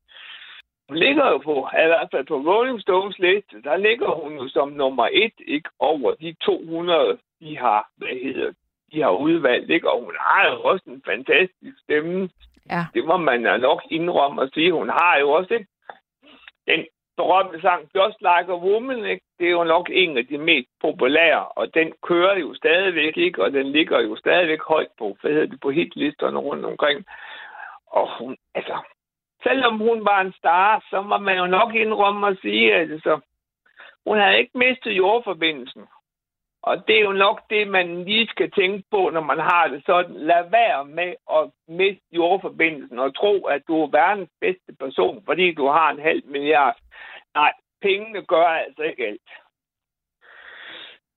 Hun 0.89 0.99
ligger 0.99 1.29
jo 1.31 1.39
på, 1.39 1.69
i 1.85 1.87
hvert 1.87 2.09
fald 2.11 2.27
på 2.27 2.37
Rolling 2.37 2.81
Stones 2.81 3.19
liste, 3.19 3.63
der 3.63 3.77
ligger 3.77 4.11
hun 4.23 4.33
jo 4.37 4.49
som 4.49 4.69
nummer 4.69 5.09
et, 5.13 5.33
ikke? 5.47 5.69
Over 5.79 6.15
de 6.15 6.35
200, 6.43 7.19
de 7.41 7.59
har, 7.59 7.89
hvad 7.97 8.09
hedder, 8.23 8.53
de 8.93 9.03
har 9.03 9.11
udvalgt, 9.11 9.71
ikke? 9.71 9.91
Og 9.91 10.05
hun 10.05 10.15
har 10.21 10.51
jo 10.51 10.63
også 10.63 10.85
en 10.87 11.03
fantastisk 11.07 11.77
stemme. 11.83 12.31
Ja. 12.71 12.87
Det 12.95 13.05
må 13.05 13.17
man 13.17 13.41
nok 13.41 13.83
indrømme 13.91 14.43
at 14.43 14.51
sige. 14.55 14.73
Hun 14.73 14.89
har 14.89 15.19
jo 15.21 15.31
også, 15.31 15.55
ikke? 15.55 15.67
Den 16.67 16.87
berømte 17.21 17.61
sang 17.61 17.83
Just 17.97 18.19
Like 18.29 18.49
a 18.57 18.59
Woman, 18.67 19.05
ikke? 19.05 19.25
det 19.39 19.47
er 19.47 19.57
jo 19.61 19.65
nok 19.65 19.87
en 19.93 20.19
af 20.19 20.27
de 20.27 20.39
mest 20.39 20.69
populære, 20.81 21.45
og 21.49 21.75
den 21.75 21.93
kører 22.09 22.37
jo 22.39 22.55
stadigvæk, 22.55 23.17
ikke? 23.17 23.43
og 23.45 23.53
den 23.53 23.67
ligger 23.73 24.01
jo 24.01 24.17
stadigvæk 24.17 24.63
højt 24.63 24.93
på, 24.99 25.17
hvad 25.21 25.31
hedder 25.31 25.47
det, 25.47 25.61
på 25.61 25.71
hitlisterne 25.71 26.39
rundt 26.39 26.65
omkring. 26.65 27.05
Og 27.87 28.19
hun, 28.19 28.37
altså, 28.55 28.77
selvom 29.43 29.79
hun 29.79 30.05
var 30.05 30.21
en 30.21 30.33
star, 30.33 30.85
så 30.91 31.03
må 31.03 31.19
man 31.19 31.37
jo 31.39 31.47
nok 31.47 31.75
indrømme 31.75 32.29
at 32.29 32.39
sige, 32.43 32.75
altså, 32.75 33.21
hun 34.07 34.19
havde 34.19 34.39
ikke 34.39 34.59
mistet 34.59 34.91
jordforbindelsen. 34.91 35.85
Og 36.63 36.87
det 36.87 36.97
er 36.97 37.01
jo 37.01 37.13
nok 37.13 37.41
det, 37.51 37.69
man 37.69 38.05
lige 38.05 38.27
skal 38.27 38.51
tænke 38.51 38.85
på, 38.91 39.11
når 39.11 39.21
man 39.21 39.39
har 39.39 39.69
det 39.69 39.83
sådan. 39.87 40.15
Lad 40.15 40.51
være 40.51 40.85
med 40.85 41.15
at 41.31 41.51
miste 41.69 42.05
jordforbindelsen 42.13 42.99
og 42.99 43.17
tro, 43.17 43.45
at 43.45 43.63
du 43.69 43.83
er 43.83 43.91
verdens 43.91 44.31
bedste 44.41 44.73
person, 44.81 45.23
fordi 45.25 45.55
du 45.55 45.67
har 45.67 45.91
en 45.91 46.01
halv 46.01 46.23
milliard. 46.27 46.77
Nej, 47.35 47.53
pengene 47.83 48.23
gør 48.23 48.45
altså 48.45 48.83
ikke 48.83 49.07
alt. 49.07 49.31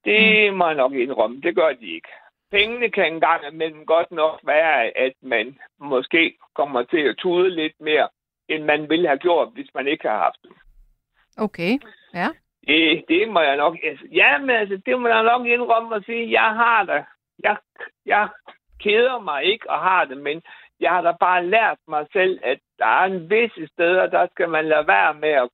Det 0.05 0.53
må 0.53 0.65
jeg 0.67 0.75
nok 0.75 0.93
indrømme. 0.93 1.41
Det 1.41 1.55
gør 1.55 1.73
de 1.73 1.95
ikke. 1.95 2.09
Pengene 2.51 2.89
kan 2.91 3.13
engang 3.13 3.47
imellem 3.53 3.85
godt 3.85 4.11
nok 4.11 4.39
være, 4.43 4.97
at 4.97 5.13
man 5.21 5.59
måske 5.79 6.37
kommer 6.55 6.83
til 6.83 6.99
at 7.09 7.15
tude 7.17 7.49
lidt 7.49 7.79
mere, 7.79 8.09
end 8.49 8.63
man 8.63 8.89
ville 8.89 9.07
have 9.07 9.19
gjort, 9.19 9.49
hvis 9.53 9.69
man 9.75 9.87
ikke 9.87 10.07
har 10.07 10.17
haft 10.17 10.37
dem. 10.43 10.51
Okay, 11.37 11.79
ja. 12.13 12.27
Det, 12.67 13.03
det 13.07 13.29
må 13.29 13.39
jeg 13.39 13.57
nok... 13.57 13.77
Altså, 13.83 14.05
ja, 14.11 14.37
men 14.37 14.49
altså, 14.49 14.81
det 14.85 14.99
må 14.99 15.07
jeg 15.07 15.23
nok 15.23 15.45
indrømme 15.47 15.95
at 15.95 16.03
sige. 16.05 16.31
Jeg 16.31 16.49
har 16.61 16.83
det. 16.83 17.03
Jeg, 17.43 17.55
jeg 18.05 18.27
keder 18.83 19.19
mig 19.19 19.43
ikke 19.43 19.69
og 19.69 19.79
har 19.79 20.05
det, 20.05 20.17
men 20.17 20.41
jeg 20.79 20.91
har 20.91 21.01
da 21.01 21.11
bare 21.19 21.45
lært 21.45 21.77
mig 21.87 22.05
selv, 22.13 22.39
at 22.43 22.59
der 22.79 22.85
er 22.85 23.05
en 23.05 23.29
visse 23.29 23.67
steder, 23.73 24.07
der 24.07 24.27
skal 24.31 24.49
man 24.49 24.65
lade 24.65 24.87
være 24.87 25.13
med 25.13 25.29
at 25.29 25.49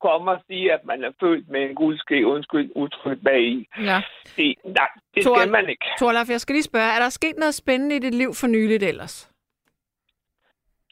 komme 0.00 0.30
og 0.30 0.40
sige, 0.46 0.72
at 0.72 0.84
man 0.84 1.04
er 1.04 1.12
født 1.20 1.48
med 1.48 1.62
en 1.62 1.74
guldske, 1.74 2.26
undskyld, 2.26 2.70
udtryk 2.74 3.18
bag 3.24 3.40
i. 3.42 3.68
ja. 3.90 4.02
Det, 4.36 4.54
nej, 4.64 4.88
det 5.14 5.22
Thor- 5.26 5.38
skal 5.38 5.50
man 5.50 5.68
ikke. 5.68 5.86
Torlaf, 5.98 6.28
jeg 6.28 6.40
skal 6.40 6.52
lige 6.54 6.62
spørge, 6.62 6.92
er 6.96 7.00
der 7.02 7.08
sket 7.08 7.36
noget 7.38 7.54
spændende 7.54 7.96
i 7.96 7.98
dit 7.98 8.14
liv 8.14 8.34
for 8.34 8.46
nyligt 8.46 8.82
ellers? 8.82 9.30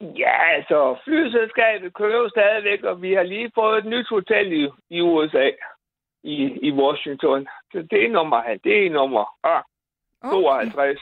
Ja, 0.03 0.55
altså, 0.55 0.97
flyselskabet 1.05 1.95
kører 1.95 2.29
stadigvæk, 2.29 2.83
og 2.83 3.03
vi 3.03 3.13
har 3.15 3.23
lige 3.23 3.53
fået 3.55 3.79
et 3.79 3.85
nyt 3.85 4.09
hotel 4.09 4.53
i, 4.53 4.69
i 4.91 5.01
USA, 5.01 5.51
i, 6.23 6.37
i 6.69 6.73
Washington. 6.73 7.49
Så 7.73 7.87
det 7.91 8.05
er 8.05 8.11
nummer, 8.11 8.43
det 8.65 8.87
er 8.87 8.91
nummer 8.91 9.25
ah, 9.45 9.63
52. 10.31 11.01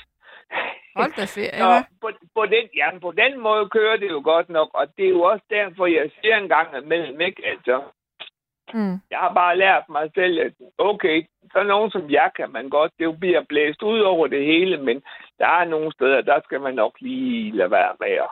Hold 0.97 1.13
da 1.17 1.25
ferie, 1.25 1.79
hva'? 1.79 1.85
på, 2.01 2.11
på, 2.35 2.47
den, 2.47 2.69
ja, 2.77 2.99
på 2.99 3.13
den 3.13 3.41
måde 3.41 3.69
kører 3.69 3.97
det 3.97 4.11
jo 4.11 4.21
godt 4.25 4.49
nok, 4.49 4.71
og 4.75 4.87
det 4.97 5.05
er 5.05 5.09
jo 5.11 5.23
også 5.23 5.45
derfor, 5.51 5.87
jeg 5.87 6.11
siger 6.21 6.37
en 6.37 6.49
gang 6.49 6.69
imellem, 6.85 7.21
ikke? 7.21 7.43
Altså, 7.47 7.83
Mm. 8.75 9.01
jeg 9.11 9.19
har 9.19 9.35
bare 9.35 9.57
lært 9.57 9.89
mig 9.89 10.11
selv, 10.15 10.39
at 10.41 10.53
okay, 10.79 11.27
så 11.53 11.63
nogen 11.63 11.91
som 11.91 12.11
jeg 12.11 12.31
kan 12.37 12.53
man 12.53 12.69
godt, 12.69 12.93
det 12.99 13.21
bliver 13.21 13.45
blæst 13.49 13.83
ud 13.83 14.01
over 14.01 14.27
det 14.27 14.45
hele, 14.45 14.77
men 14.77 15.03
der 15.39 15.47
er 15.47 15.65
nogle 15.65 15.93
steder, 15.93 16.21
der 16.21 16.41
skal 16.45 16.61
man 16.61 16.75
nok 16.75 17.01
lige 17.01 17.57
lade 17.57 17.71
være 17.71 17.97
med 18.01 18.09
at... 18.09 18.29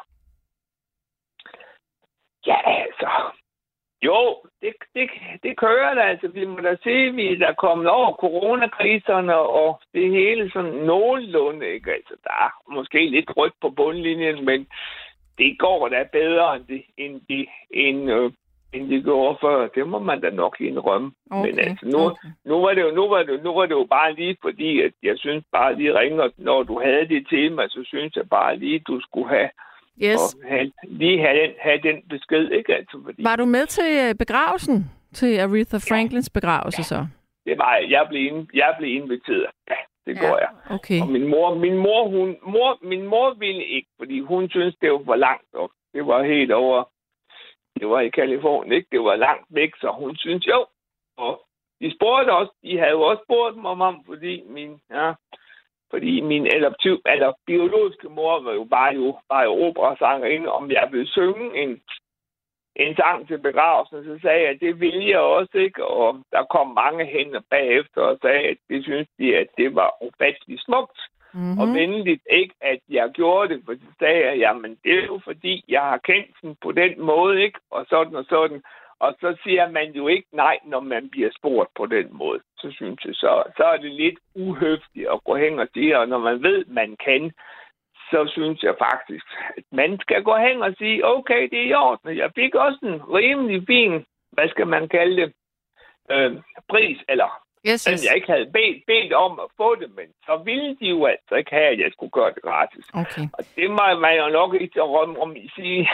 Ja, 2.50 2.60
altså... 2.82 3.08
Jo, 4.02 4.36
det, 4.62 4.72
det, 4.94 5.10
det 5.42 5.56
kører 5.56 5.94
da, 5.94 6.00
altså. 6.00 6.28
Vi 6.28 6.44
må 6.44 6.60
da 6.60 6.76
se, 6.82 7.10
vi 7.10 7.32
er 7.32 7.38
da 7.38 7.52
kommet 7.52 7.88
over 7.88 8.12
coronakriserne 8.12 9.36
og 9.36 9.80
det 9.94 10.10
hele 10.10 10.50
sådan 10.50 10.72
nogenlunde, 10.72 11.66
ikke? 11.66 11.92
Altså, 11.92 12.14
der 12.24 12.30
er 12.30 12.72
måske 12.74 13.10
lidt 13.10 13.30
rødt 13.36 13.54
på 13.60 13.70
bundlinjen, 13.70 14.44
men 14.44 14.66
det 15.38 15.58
går 15.58 15.88
da 15.88 16.08
bedre, 16.12 16.56
end 16.56 16.64
det, 16.64 16.82
end 16.96 17.20
det, 17.28 17.46
end, 17.70 18.10
øh, 18.10 18.32
end 18.72 18.88
det 18.88 19.04
gjorde 19.04 19.38
før. 19.40 19.68
Det 19.68 19.88
må 19.88 19.98
man 19.98 20.20
da 20.20 20.30
nok 20.30 20.60
indrømme. 20.60 21.12
Okay. 21.30 21.50
Men 21.50 21.58
altså, 21.58 21.86
nu, 21.86 21.98
okay. 21.98 22.28
nu 22.44 22.60
var 22.60 22.74
det 22.74 22.82
jo, 22.82 22.90
nu 22.90 23.08
var 23.08 23.22
det, 23.22 23.44
nu 23.44 23.54
var 23.54 23.66
det 23.66 23.74
jo 23.74 23.86
bare 23.90 24.12
lige 24.12 24.36
fordi, 24.42 24.82
at 24.82 24.92
jeg 25.02 25.18
synes 25.18 25.44
bare 25.52 25.74
lige 25.74 25.98
ringer, 25.98 26.28
når 26.36 26.62
du 26.62 26.80
havde 26.80 27.08
det 27.08 27.26
tema, 27.30 27.68
så 27.68 27.84
synes 27.86 28.16
jeg 28.16 28.28
bare 28.28 28.56
lige, 28.56 28.78
du 28.78 29.00
skulle 29.00 29.28
have, 29.28 29.50
Yes. 30.02 30.34
og 30.34 30.48
have 30.48 30.72
lige 30.82 31.18
have 31.20 31.42
den, 31.42 31.50
have 31.60 31.78
den 31.82 32.02
besked, 32.08 32.50
ikke? 32.50 32.74
Altså, 32.74 33.00
fordi 33.04 33.22
Var 33.22 33.36
du 33.36 33.44
med 33.44 33.66
til 33.66 34.08
øh, 34.08 34.14
begravelsen? 34.14 34.90
Til 35.12 35.38
Aretha 35.38 35.78
Franklins 35.78 36.30
begravelse 36.30 36.82
så? 36.82 37.06
det 37.48 37.58
var, 37.58 37.76
jeg 37.76 38.06
blev, 38.08 38.22
in, 38.26 38.50
jeg 38.54 38.74
blev 38.78 38.90
inviteret. 39.02 39.50
Ja, 39.70 39.80
det 40.06 40.14
ja. 40.16 40.20
går 40.26 40.36
jeg. 40.44 40.50
Okay. 40.76 41.00
Og 41.02 41.08
min 41.08 41.26
mor, 41.28 41.54
min 41.54 41.78
mor, 41.78 42.08
hun, 42.08 42.28
mor, 42.42 42.78
min 42.82 43.04
mor 43.06 43.34
ville 43.34 43.64
ikke, 43.64 43.88
fordi 43.98 44.20
hun 44.20 44.50
synes, 44.50 44.74
det 44.80 44.92
var 44.92 45.02
for 45.04 45.16
langt 45.16 45.54
op. 45.54 45.70
Det 45.94 46.06
var 46.06 46.22
helt 46.22 46.52
over, 46.52 46.84
det 47.80 47.88
var 47.88 48.00
i 48.00 48.08
Kalifornien, 48.08 48.72
ikke? 48.72 48.88
Det 48.92 49.00
var 49.00 49.16
langt 49.16 49.46
væk, 49.50 49.72
så 49.80 49.88
hun 49.98 50.16
synes 50.16 50.46
jo. 50.46 50.66
Og 51.16 51.32
de 51.80 51.94
spurgte 51.96 52.30
også, 52.30 52.52
de 52.62 52.78
havde 52.78 52.90
jo 52.90 53.02
også 53.02 53.22
spurgt 53.26 53.56
mig 53.56 53.70
om, 53.70 54.04
fordi 54.06 54.42
min, 54.48 54.80
ja, 54.90 55.12
fordi 55.90 56.20
min 56.20 56.46
adoptiv, 56.46 57.00
eller 57.06 57.32
biologiske 57.46 58.08
mor 58.08 58.40
var 58.40 58.52
jo 58.52 58.64
bare 58.64 58.94
jo, 58.94 59.18
var 59.30 59.42
jo 59.42 59.52
operasangerinde, 59.68 60.52
om 60.52 60.70
jeg 60.70 60.88
ville 60.92 61.08
synge 61.08 61.62
en, 61.62 61.80
en 62.76 62.96
sang 62.96 63.28
til 63.28 63.38
begravelsen, 63.38 64.04
så 64.04 64.18
sagde 64.22 64.40
jeg, 64.40 64.50
at 64.50 64.60
det 64.60 64.80
ville 64.80 65.08
jeg 65.08 65.18
også, 65.18 65.58
ikke? 65.58 65.84
Og 65.84 66.22
der 66.32 66.44
kom 66.44 66.66
mange 66.66 67.04
hen 67.04 67.36
bagefter 67.50 68.02
og 68.02 68.18
sagde, 68.22 68.42
at 68.52 68.56
det 68.68 68.84
synes 68.84 69.08
de, 69.18 69.36
at 69.36 69.46
det 69.56 69.74
var 69.74 69.90
ufattelig 70.00 70.60
smukt 70.60 71.00
Mm-hmm. 71.32 71.58
og 71.58 71.66
venligt, 71.66 72.22
ikke 72.30 72.54
at 72.60 72.80
jeg 72.88 73.10
gjorde 73.14 73.54
det, 73.54 73.62
for 73.64 73.74
så 73.74 73.90
sagde 73.98 74.26
jeg, 74.26 74.38
jamen 74.38 74.78
det 74.84 74.92
er 74.98 75.06
jo 75.06 75.20
fordi, 75.24 75.64
jeg 75.68 75.80
har 75.80 75.98
kendt 75.98 76.30
den 76.42 76.56
på 76.62 76.72
den 76.72 77.00
måde, 77.00 77.42
ikke? 77.42 77.60
Og 77.70 77.86
sådan 77.88 78.16
og 78.16 78.24
sådan. 78.28 78.62
Og 79.00 79.14
så 79.20 79.36
siger 79.42 79.70
man 79.70 79.92
jo 79.92 80.08
ikke 80.08 80.28
nej, 80.32 80.58
når 80.64 80.80
man 80.80 81.10
bliver 81.10 81.30
spurgt 81.38 81.70
på 81.76 81.86
den 81.86 82.08
måde. 82.10 82.40
Så 82.58 82.70
synes 82.70 83.04
jeg, 83.04 83.14
så, 83.14 83.42
så 83.56 83.64
er 83.64 83.76
det 83.76 83.92
lidt 83.92 84.18
uhøftigt 84.34 85.08
at 85.08 85.24
gå 85.24 85.36
hen 85.36 85.58
og 85.58 85.68
sige, 85.74 85.98
og 85.98 86.08
når 86.08 86.18
man 86.18 86.42
ved, 86.42 86.64
man 86.64 86.96
kan, 87.04 87.32
så 88.10 88.30
synes 88.32 88.62
jeg 88.62 88.74
faktisk, 88.78 89.26
at 89.56 89.64
man 89.72 89.98
skal 90.00 90.22
gå 90.22 90.36
hen 90.36 90.62
og 90.62 90.74
sige, 90.78 91.06
okay, 91.06 91.42
det 91.50 91.58
er 91.58 91.70
i 91.70 91.74
orden. 91.74 92.16
Jeg 92.16 92.30
fik 92.34 92.54
også 92.54 92.78
en 92.82 93.02
rimelig 93.14 93.66
fin, 93.66 94.04
hvad 94.32 94.48
skal 94.48 94.66
man 94.66 94.88
kalde 94.88 95.16
det, 95.22 95.32
øh, 96.10 96.32
pris, 96.68 96.98
eller 97.08 97.48
Yes, 97.66 97.84
yes. 97.84 98.06
jeg 98.06 98.14
ikke 98.16 98.32
havde 98.32 98.50
bedt, 98.58 98.78
bedt 98.86 99.12
om 99.12 99.40
at 99.44 99.50
få 99.56 99.74
det, 99.74 99.90
men 99.98 100.08
så 100.26 100.34
ville 100.44 100.76
de 100.80 100.86
jo 100.94 101.06
altså 101.06 101.34
ikke 101.34 101.50
have, 101.50 101.72
at 101.72 101.78
jeg 101.78 101.90
skulle 101.92 102.10
gøre 102.10 102.32
det 102.34 102.42
gratis. 102.42 102.86
Okay. 102.94 103.26
Og 103.32 103.44
det 103.56 103.70
må 103.70 103.86
man 104.00 104.16
jo 104.16 104.28
nok 104.28 104.54
ikke 104.54 104.82
om, 104.82 105.18
om 105.18 105.36
I 105.36 105.50
sige. 105.56 105.90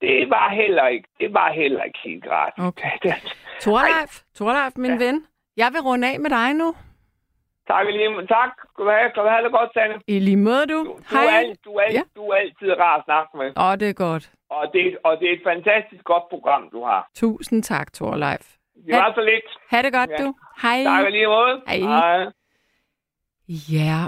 Det 0.00 0.30
var 0.30 0.48
heller 0.54 0.86
ikke, 0.86 1.08
det 1.20 1.34
var 1.34 1.52
heller 1.52 1.82
ikke 1.82 1.98
helt 2.04 2.24
gratis. 2.24 2.64
Okay. 2.64 2.90
Torleif, 3.60 4.12
Torleif, 4.34 4.72
min 4.76 4.90
Ja. 4.90 4.96
ven. 5.06 5.26
Jeg 5.56 5.68
vil 5.72 5.80
runde 5.80 6.12
af 6.12 6.20
med 6.20 6.30
dig 6.30 6.54
nu. 6.54 6.74
tak 7.68 7.86
lige, 7.86 8.26
tak. 8.26 8.50
Skal 8.72 9.22
du 9.24 9.28
have 9.28 9.44
det 9.44 9.52
godt, 9.52 9.70
Sanne. 9.74 9.94
I 10.06 10.18
lige 10.18 10.36
måde, 10.36 10.66
du. 10.66 10.78
Du, 10.84 10.96
du, 11.10 11.16
er, 11.16 11.54
du, 11.64 11.72
er, 11.74 11.92
Ja. 11.92 12.02
du 12.16 12.22
er 12.28 12.34
altid 12.36 12.72
rar 12.80 12.96
at 12.98 13.04
snakke 13.04 13.36
med. 13.36 13.52
Åh, 13.64 13.74
det 13.80 13.88
er 13.88 13.92
godt. 13.92 14.30
Og 14.50 14.70
det, 14.72 14.98
og 15.04 15.18
det 15.20 15.28
er 15.28 15.32
et 15.32 15.40
fantastisk 15.46 16.04
godt 16.04 16.24
program, 16.30 16.68
du 16.72 16.84
har. 16.84 17.08
Tusind 17.14 17.62
tak, 17.62 17.92
Torleif. 17.92 18.46
Det 18.86 18.94
var 18.96 19.12
så 19.14 19.20
lidt. 19.20 19.44
Ha' 19.70 19.82
det 19.82 19.92
godt, 19.92 20.10
Ja. 20.10 20.16
du. 20.24 20.34
Hej. 20.62 20.82
Tak 20.84 21.10
lige 21.12 21.26
måde. 21.26 21.62
Hej. 21.68 21.78
Hej. 21.78 22.26
Ja, 23.48 23.98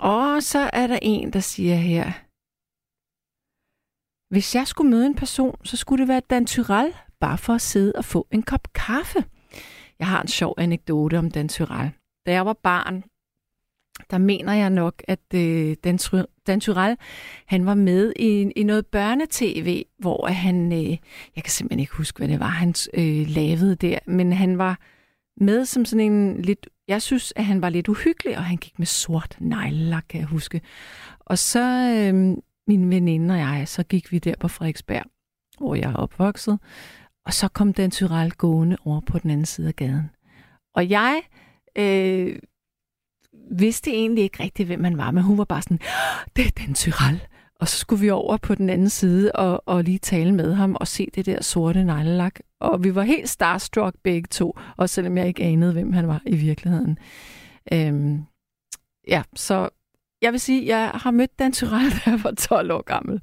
og 0.00 0.42
så 0.42 0.58
er 0.72 0.86
der 0.86 0.98
en, 1.02 1.32
der 1.32 1.40
siger 1.40 1.74
her, 1.74 2.04
hvis 4.30 4.54
jeg 4.54 4.66
skulle 4.66 4.90
møde 4.90 5.06
en 5.06 5.14
person, 5.14 5.56
så 5.64 5.76
skulle 5.76 6.00
det 6.00 6.08
være 6.08 6.22
Dan 6.30 6.46
Tyrell, 6.46 6.94
bare 7.20 7.38
for 7.38 7.52
at 7.54 7.60
sidde 7.60 7.92
og 7.92 8.04
få 8.04 8.26
en 8.30 8.42
kop 8.42 8.68
kaffe. 8.74 9.24
Jeg 9.98 10.06
har 10.06 10.22
en 10.22 10.28
sjov 10.28 10.54
anekdote 10.58 11.18
om 11.18 11.30
Dan 11.30 11.48
Tyrell. 11.48 11.90
Da 12.26 12.32
jeg 12.32 12.46
var 12.46 12.52
barn, 12.62 13.04
der 14.10 14.18
mener 14.18 14.52
jeg 14.52 14.70
nok, 14.70 15.02
at 15.08 15.34
øh, 15.34 15.76
Dan, 15.84 15.98
Try- 16.02 16.42
Dan 16.46 16.60
Tyrell, 16.60 16.96
han 17.46 17.66
var 17.66 17.74
med 17.74 18.12
i, 18.16 18.52
i 18.56 18.62
noget 18.62 18.86
børnetv, 18.86 19.82
hvor 19.98 20.26
han, 20.26 20.72
øh, 20.72 20.90
jeg 21.36 21.44
kan 21.44 21.50
simpelthen 21.50 21.80
ikke 21.80 21.94
huske, 21.96 22.18
hvad 22.18 22.28
det 22.28 22.40
var, 22.40 22.46
han 22.46 22.74
øh, 22.94 23.26
lavede 23.28 23.76
der, 23.76 23.98
men 24.06 24.32
han 24.32 24.58
var 24.58 24.78
med 25.40 25.64
som 25.64 25.84
sådan 25.84 26.12
en 26.12 26.42
lidt, 26.42 26.68
jeg 26.88 27.02
synes, 27.02 27.32
at 27.36 27.44
han 27.44 27.62
var 27.62 27.68
lidt 27.68 27.88
uhyggelig, 27.88 28.36
og 28.36 28.44
han 28.44 28.56
gik 28.56 28.78
med 28.78 28.86
sort 28.86 29.36
neglelak, 29.40 30.04
kan 30.08 30.20
jeg 30.20 30.28
huske. 30.28 30.60
Og 31.20 31.38
så 31.38 31.60
øh, 31.62 32.36
min 32.66 32.90
veninde 32.90 33.34
og 33.34 33.38
jeg, 33.38 33.68
så 33.68 33.82
gik 33.82 34.12
vi 34.12 34.18
der 34.18 34.34
på 34.40 34.48
Frederiksberg, 34.48 35.04
hvor 35.58 35.74
jeg 35.74 35.90
er 35.90 35.96
opvokset, 35.96 36.58
og 37.26 37.32
så 37.32 37.48
kom 37.48 37.72
den 37.72 37.90
tyral 37.90 38.30
gående 38.30 38.76
over 38.84 39.00
på 39.00 39.18
den 39.18 39.30
anden 39.30 39.46
side 39.46 39.68
af 39.68 39.76
gaden. 39.76 40.10
Og 40.74 40.90
jeg 40.90 41.22
øh, 41.78 42.38
vidste 43.50 43.90
egentlig 43.90 44.24
ikke 44.24 44.42
rigtigt, 44.42 44.66
hvem 44.66 44.80
man 44.80 44.98
var, 44.98 45.10
men 45.10 45.22
hun 45.22 45.38
var 45.38 45.44
bare 45.44 45.62
sådan, 45.62 45.80
det 46.36 46.46
er 46.46 46.64
den 46.66 46.74
tyral. 46.74 47.26
Og 47.60 47.68
så 47.68 47.78
skulle 47.78 48.00
vi 48.00 48.10
over 48.10 48.36
på 48.36 48.54
den 48.54 48.70
anden 48.70 48.88
side 48.88 49.32
og, 49.32 49.62
og 49.66 49.84
lige 49.84 49.98
tale 49.98 50.32
med 50.32 50.54
ham 50.54 50.76
og 50.80 50.88
se 50.88 51.08
det 51.14 51.26
der 51.26 51.42
sorte 51.42 51.84
neglelak. 51.84 52.40
Og 52.60 52.84
vi 52.84 52.94
var 52.94 53.02
helt 53.02 53.28
starstruck 53.28 53.96
begge 54.02 54.28
to, 54.30 54.58
og 54.76 54.88
selvom 54.88 55.18
jeg 55.18 55.26
ikke 55.26 55.44
anede, 55.44 55.72
hvem 55.72 55.92
han 55.92 56.08
var 56.08 56.22
i 56.26 56.36
virkeligheden. 56.36 56.98
Øhm, 57.72 58.22
ja, 59.08 59.22
så 59.34 59.68
jeg 60.24 60.32
vil 60.32 60.40
sige, 60.40 60.66
jeg 60.66 60.90
har 60.94 61.10
mødt 61.10 61.38
Dan 61.38 61.52
Tyrell, 61.52 61.90
da 61.90 62.10
jeg 62.10 62.24
var 62.24 62.30
12 62.30 62.72
år 62.72 62.82
gammel. 62.82 63.22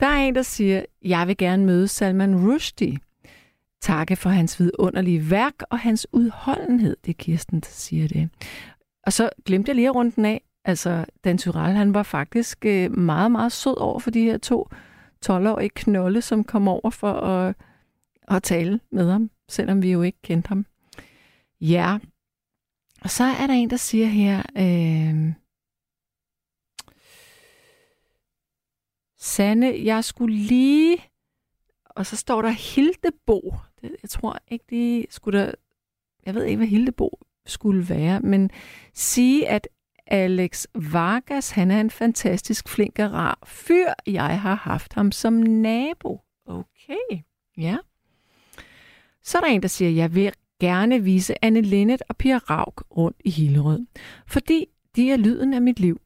Der 0.00 0.06
er 0.06 0.16
en, 0.16 0.34
der 0.34 0.42
siger, 0.42 0.84
jeg 1.02 1.26
vil 1.28 1.36
gerne 1.36 1.66
møde 1.66 1.88
Salman 1.88 2.46
Rushdie. 2.46 2.98
Takke 3.80 4.16
for 4.16 4.30
hans 4.30 4.60
vidunderlige 4.60 5.30
værk 5.30 5.54
og 5.70 5.78
hans 5.78 6.06
udholdenhed. 6.12 6.96
Det 7.04 7.10
er 7.10 7.16
Kirsten, 7.18 7.60
der 7.60 7.68
siger 7.70 8.08
det. 8.08 8.30
Og 9.06 9.12
så 9.12 9.30
glemte 9.44 9.68
jeg 9.68 9.76
lige 9.76 9.88
at 9.88 9.94
runde 9.94 10.12
den 10.16 10.24
af. 10.24 10.42
Altså, 10.64 11.04
Dan 11.24 11.38
Tyrell, 11.38 11.76
han 11.76 11.94
var 11.94 12.02
faktisk 12.02 12.64
øh, 12.64 12.98
meget, 12.98 13.32
meget 13.32 13.52
sød 13.52 13.76
over 13.76 13.98
for 13.98 14.10
de 14.10 14.22
her 14.22 14.38
to 14.38 14.68
12-årige 15.26 15.68
knolde, 15.68 16.22
som 16.22 16.44
kom 16.44 16.68
over 16.68 16.90
for 16.90 17.12
at, 17.12 17.54
at 18.28 18.42
tale 18.42 18.80
med 18.92 19.10
ham, 19.10 19.30
selvom 19.48 19.82
vi 19.82 19.92
jo 19.92 20.02
ikke 20.02 20.18
kendte 20.22 20.48
ham. 20.48 20.66
Ja, 21.60 21.98
og 23.02 23.10
så 23.10 23.24
er 23.24 23.46
der 23.46 23.54
en, 23.54 23.70
der 23.70 23.76
siger 23.76 24.06
her, 24.06 24.42
øh, 24.56 25.32
Sanne, 29.18 29.84
jeg 29.84 30.04
skulle 30.04 30.36
lige, 30.36 30.98
og 31.84 32.06
så 32.06 32.16
står 32.16 32.42
der 32.42 32.50
Hildebo. 32.50 33.54
Jeg 33.82 34.10
tror 34.10 34.38
ikke, 34.48 34.64
det 34.70 35.06
skulle 35.10 35.40
der, 35.40 35.52
jeg 36.26 36.34
ved 36.34 36.44
ikke, 36.44 36.56
hvad 36.56 36.66
Hildebo 36.66 37.18
skulle 37.46 37.88
være, 37.88 38.20
men 38.20 38.50
sige, 38.94 39.48
at 39.48 39.68
Alex 40.06 40.66
Vargas, 40.74 41.50
han 41.50 41.70
er 41.70 41.80
en 41.80 41.90
fantastisk 41.90 42.68
flink 42.68 42.98
og 42.98 43.12
rar 43.12 43.38
fyr. 43.46 43.86
Jeg 44.06 44.40
har 44.40 44.54
haft 44.54 44.94
ham 44.94 45.12
som 45.12 45.32
nabo. 45.32 46.20
Okay, 46.46 47.22
ja. 47.56 47.76
Så 49.22 49.38
er 49.38 49.42
der 49.42 49.48
en, 49.48 49.62
der 49.62 49.68
siger, 49.68 49.90
jeg 49.90 50.14
vil 50.14 50.32
gerne 50.60 51.04
vise 51.04 51.44
Anne 51.44 51.60
Linnet 51.60 52.02
og 52.08 52.16
Pia 52.16 52.38
Rauk 52.38 52.84
rundt 52.96 53.16
i 53.24 53.30
Hillerød, 53.30 53.86
fordi 54.26 54.66
de 54.96 55.10
er 55.10 55.16
lyden 55.16 55.54
af 55.54 55.62
mit 55.62 55.80
liv. 55.80 56.00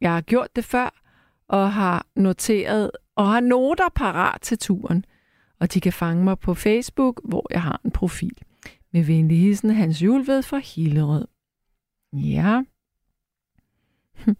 Jeg 0.00 0.14
har 0.14 0.20
gjort 0.20 0.56
det 0.56 0.64
før, 0.64 1.07
og 1.48 1.72
har 1.72 2.06
noteret 2.16 2.90
og 3.16 3.28
har 3.28 3.40
noter 3.40 3.88
parat 3.94 4.40
til 4.40 4.58
turen. 4.58 5.04
Og 5.60 5.74
de 5.74 5.80
kan 5.80 5.92
fange 5.92 6.24
mig 6.24 6.38
på 6.38 6.54
Facebook, 6.54 7.20
hvor 7.24 7.46
jeg 7.50 7.62
har 7.62 7.80
en 7.84 7.90
profil. 7.90 8.38
Med 8.92 9.04
venlig 9.04 9.40
hilsen 9.40 9.70
Hans 9.70 10.02
Julved 10.02 10.42
fra 10.42 10.58
Hillerød. 10.58 11.26
Ja. 12.12 12.62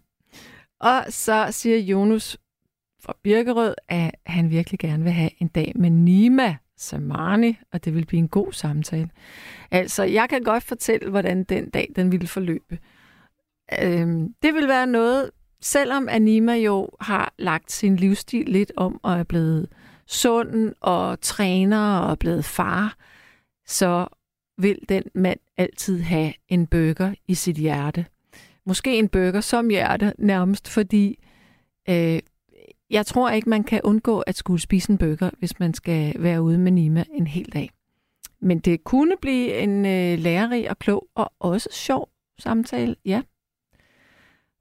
og 0.89 1.05
så 1.09 1.47
siger 1.51 1.77
Jonas 1.77 2.37
fra 2.99 3.13
Birkerød, 3.23 3.75
at 3.87 4.15
han 4.25 4.49
virkelig 4.49 4.79
gerne 4.79 5.03
vil 5.03 5.13
have 5.13 5.29
en 5.41 5.47
dag 5.47 5.71
med 5.75 5.89
Nima 5.89 6.57
Samani, 6.77 7.57
og 7.71 7.85
det 7.85 7.95
vil 7.95 8.05
blive 8.05 8.19
en 8.19 8.27
god 8.27 8.53
samtale. 8.53 9.09
Altså, 9.71 10.03
jeg 10.03 10.29
kan 10.29 10.43
godt 10.43 10.63
fortælle, 10.63 11.09
hvordan 11.09 11.43
den 11.43 11.69
dag 11.69 11.91
den 11.95 12.11
ville 12.11 12.27
forløbe. 12.27 12.79
Øhm, 13.81 14.33
det 14.41 14.53
vil 14.53 14.67
være 14.67 14.87
noget, 14.87 15.31
selvom 15.61 16.09
Anima 16.09 16.55
jo 16.55 16.89
har 16.99 17.33
lagt 17.37 17.71
sin 17.71 17.95
livsstil 17.95 18.45
lidt 18.45 18.71
om 18.77 18.99
og 19.03 19.19
er 19.19 19.23
blevet 19.23 19.67
sund 20.07 20.73
og 20.81 21.21
træner 21.21 21.97
og 21.97 22.11
er 22.11 22.15
blevet 22.15 22.45
far, 22.45 22.97
så 23.65 24.07
vil 24.57 24.79
den 24.89 25.03
mand 25.15 25.39
altid 25.57 26.01
have 26.01 26.33
en 26.47 26.67
burger 26.67 27.13
i 27.27 27.35
sit 27.35 27.55
hjerte. 27.55 28.05
Måske 28.65 28.99
en 28.99 29.09
burger 29.09 29.41
som 29.41 29.69
hjerte 29.69 30.13
nærmest, 30.17 30.67
fordi 30.67 31.19
øh, 31.89 32.19
jeg 32.89 33.05
tror 33.05 33.29
ikke, 33.29 33.49
man 33.49 33.63
kan 33.63 33.81
undgå 33.83 34.19
at 34.19 34.37
skulle 34.37 34.61
spise 34.61 34.91
en 34.91 34.97
burger, 34.97 35.29
hvis 35.39 35.59
man 35.59 35.73
skal 35.73 36.15
være 36.19 36.41
ude 36.41 36.57
med 36.57 36.71
Nima 36.71 37.03
en 37.13 37.27
hel 37.27 37.53
dag. 37.53 37.69
Men 38.41 38.59
det 38.59 38.83
kunne 38.83 39.15
blive 39.21 39.53
en 39.57 39.85
øh, 39.85 40.19
lærerig 40.19 40.69
og 40.69 40.79
klog 40.79 41.07
og 41.15 41.33
også 41.39 41.69
sjov 41.71 42.09
samtale, 42.39 42.95
ja. 43.05 43.21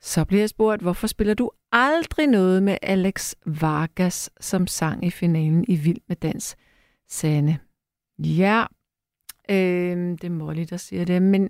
Så 0.01 0.25
bliver 0.25 0.43
jeg 0.43 0.49
spurgt, 0.49 0.83
hvorfor 0.83 1.07
spiller 1.07 1.35
du 1.35 1.51
aldrig 1.73 2.27
noget 2.27 2.63
med 2.63 2.79
Alex 2.83 3.35
Vargas, 3.47 4.31
som 4.41 4.67
sang 4.67 5.05
i 5.07 5.11
finalen 5.11 5.65
i 5.69 5.77
Vild 5.77 6.01
med 6.09 6.17
Dans, 6.17 6.57
Sande? 7.09 7.59
Ja, 8.19 8.65
øh, 9.51 9.97
det 9.97 10.25
er 10.25 10.31
Molly, 10.31 10.65
der 10.71 10.77
siger 10.77 11.05
det. 11.05 11.23
Men 11.23 11.49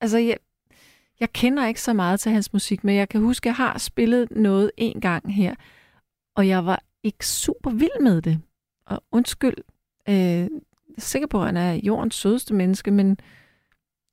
altså, 0.00 0.18
jeg, 0.18 0.36
jeg 1.20 1.32
kender 1.32 1.66
ikke 1.66 1.82
så 1.82 1.92
meget 1.92 2.20
til 2.20 2.32
hans 2.32 2.52
musik, 2.52 2.84
men 2.84 2.96
jeg 2.96 3.08
kan 3.08 3.20
huske, 3.20 3.46
at 3.46 3.46
jeg 3.46 3.56
har 3.56 3.78
spillet 3.78 4.30
noget 4.30 4.70
en 4.76 5.00
gang 5.00 5.34
her, 5.34 5.54
og 6.36 6.48
jeg 6.48 6.66
var 6.66 6.82
ikke 7.02 7.26
super 7.26 7.70
vild 7.70 8.02
med 8.02 8.22
det. 8.22 8.40
Og 8.86 9.02
undskyld, 9.12 9.56
øh, 10.08 10.14
jeg 10.14 10.48
er 10.96 11.00
sikker 11.00 11.28
på, 11.28 11.40
at 11.40 11.46
han 11.46 11.56
er 11.56 11.72
jordens 11.72 12.14
sødeste 12.14 12.54
menneske, 12.54 12.90
men 12.90 13.18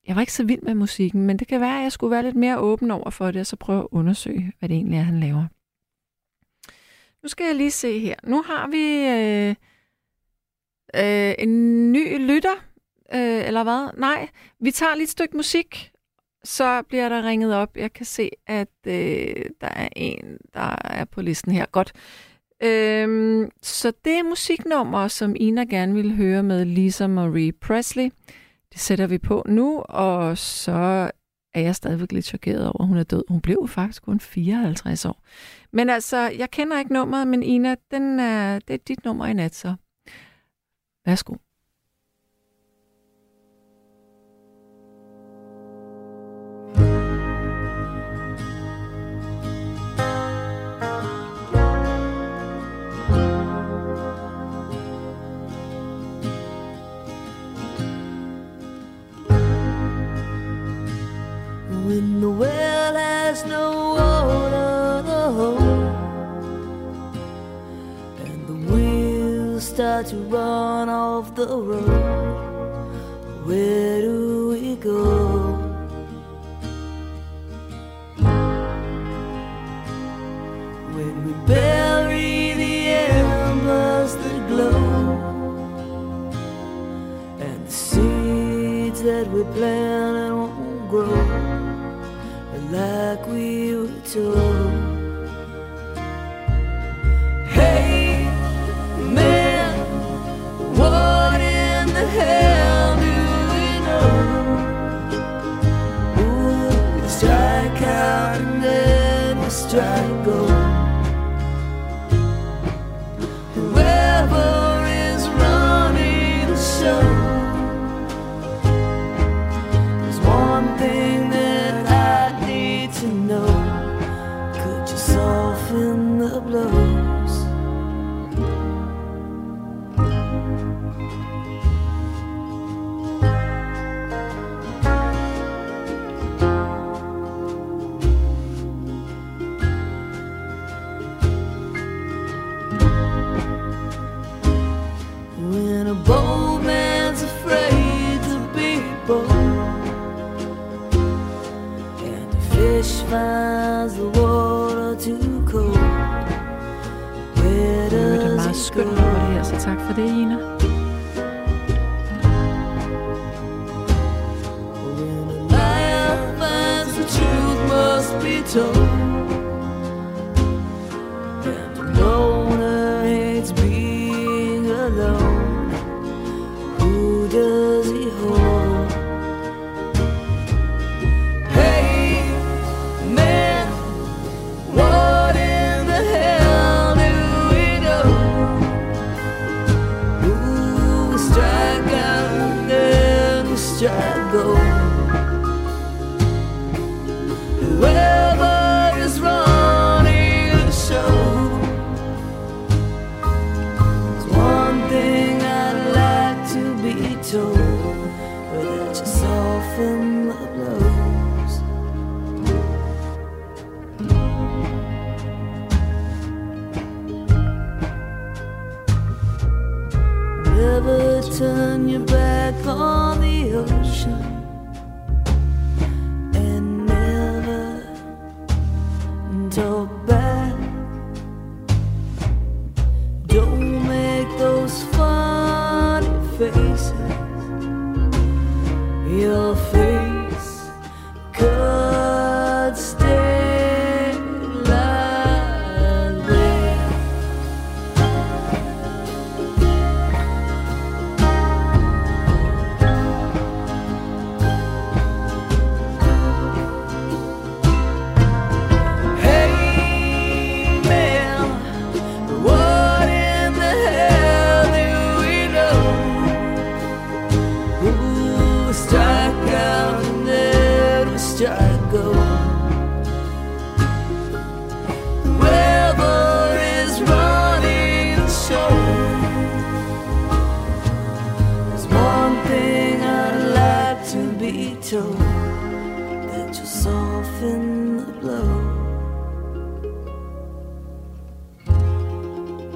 jeg 0.07 0.15
var 0.15 0.21
ikke 0.21 0.33
så 0.33 0.43
vild 0.43 0.61
med 0.61 0.75
musikken, 0.75 1.21
men 1.21 1.39
det 1.39 1.47
kan 1.47 1.61
være, 1.61 1.77
at 1.77 1.83
jeg 1.83 1.91
skulle 1.91 2.11
være 2.11 2.23
lidt 2.23 2.35
mere 2.35 2.59
åben 2.59 2.91
over 2.91 3.09
for 3.09 3.31
det, 3.31 3.39
og 3.39 3.45
så 3.45 3.55
prøve 3.55 3.79
at 3.79 3.87
undersøge, 3.91 4.53
hvad 4.59 4.69
det 4.69 4.75
egentlig 4.75 4.97
er, 4.97 5.03
han 5.03 5.19
laver. 5.19 5.45
Nu 7.23 7.29
skal 7.29 7.45
jeg 7.45 7.55
lige 7.55 7.71
se 7.71 7.99
her. 7.99 8.15
Nu 8.23 8.41
har 8.41 8.67
vi 8.67 8.85
øh, 9.15 9.55
øh, 10.95 11.35
en 11.39 11.91
ny 11.91 12.27
lytter, 12.27 12.55
øh, 13.13 13.47
eller 13.47 13.63
hvad? 13.63 13.89
Nej, 13.97 14.29
vi 14.59 14.71
tager 14.71 14.95
lige 14.95 15.03
et 15.03 15.09
stykke 15.09 15.37
musik, 15.37 15.91
så 16.43 16.81
bliver 16.81 17.09
der 17.09 17.27
ringet 17.27 17.55
op. 17.55 17.77
Jeg 17.77 17.93
kan 17.93 18.05
se, 18.05 18.29
at 18.47 18.67
øh, 18.87 19.45
der 19.61 19.67
er 19.67 19.89
en, 19.95 20.37
der 20.53 20.75
er 20.83 21.05
på 21.05 21.21
listen 21.21 21.51
her. 21.51 21.65
Godt. 21.65 21.93
Øhm, 22.63 23.49
så 23.61 23.93
det 24.05 24.13
er 24.13 24.23
musiknummer, 24.23 25.07
som 25.07 25.35
Ina 25.35 25.63
gerne 25.63 25.93
vil 25.93 26.15
høre 26.15 26.43
med 26.43 26.65
Lisa 26.65 27.07
Marie 27.07 27.51
Presley. 27.51 28.09
Det 28.75 28.81
sætter 28.83 29.07
vi 29.07 29.17
på 29.17 29.43
nu, 29.47 29.81
og 29.81 30.38
så 30.38 31.11
er 31.53 31.61
jeg 31.61 31.75
stadigvæk 31.75 32.11
lidt 32.11 32.25
chokeret 32.25 32.67
over, 32.67 32.81
at 32.81 32.88
hun 32.88 32.97
er 32.97 33.03
død. 33.03 33.23
Hun 33.27 33.41
blev 33.41 33.67
faktisk 33.67 34.03
kun 34.03 34.19
54 34.19 35.05
år. 35.05 35.23
Men 35.71 35.89
altså, 35.89 36.17
jeg 36.17 36.51
kender 36.51 36.79
ikke 36.79 36.93
nummeret, 36.93 37.27
men 37.27 37.43
Ina, 37.43 37.75
den 37.91 38.19
er, 38.19 38.59
det 38.59 38.73
er 38.73 38.77
dit 38.88 39.05
nummer 39.05 39.25
i 39.25 39.33
nat, 39.33 39.55
så 39.55 39.75
værsgo. 41.05 41.35
The 62.25 62.31
well 62.31 62.95
has 62.95 63.45
no 63.45 63.65
water 63.97 64.71
And 68.25 68.39
the 68.49 68.57
wheels 68.67 69.67
start 69.67 70.07
to 70.07 70.17
run 70.35 70.89
off 70.89 71.35
the 71.35 71.45
road. 71.69 72.88
Where 73.45 74.01
do 74.01 74.49
we 74.53 74.75
go? 74.77 75.03
When 80.95 81.15
we 81.25 81.33
bury 81.53 82.53
the 82.63 82.75
embers 83.21 84.15
that 84.15 84.41
glow 84.49 84.81
And 87.45 87.67
the 87.67 87.71
seeds 87.71 89.03
that 89.03 89.27
we 89.27 89.43
planted 89.53 90.05
to 94.16 94.64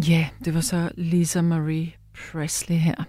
Ja, 0.09 0.28
det 0.45 0.55
var 0.55 0.61
så 0.61 0.90
Lisa 0.95 1.43
Marie 1.43 1.93
Presley 2.14 2.76
her. 2.76 3.05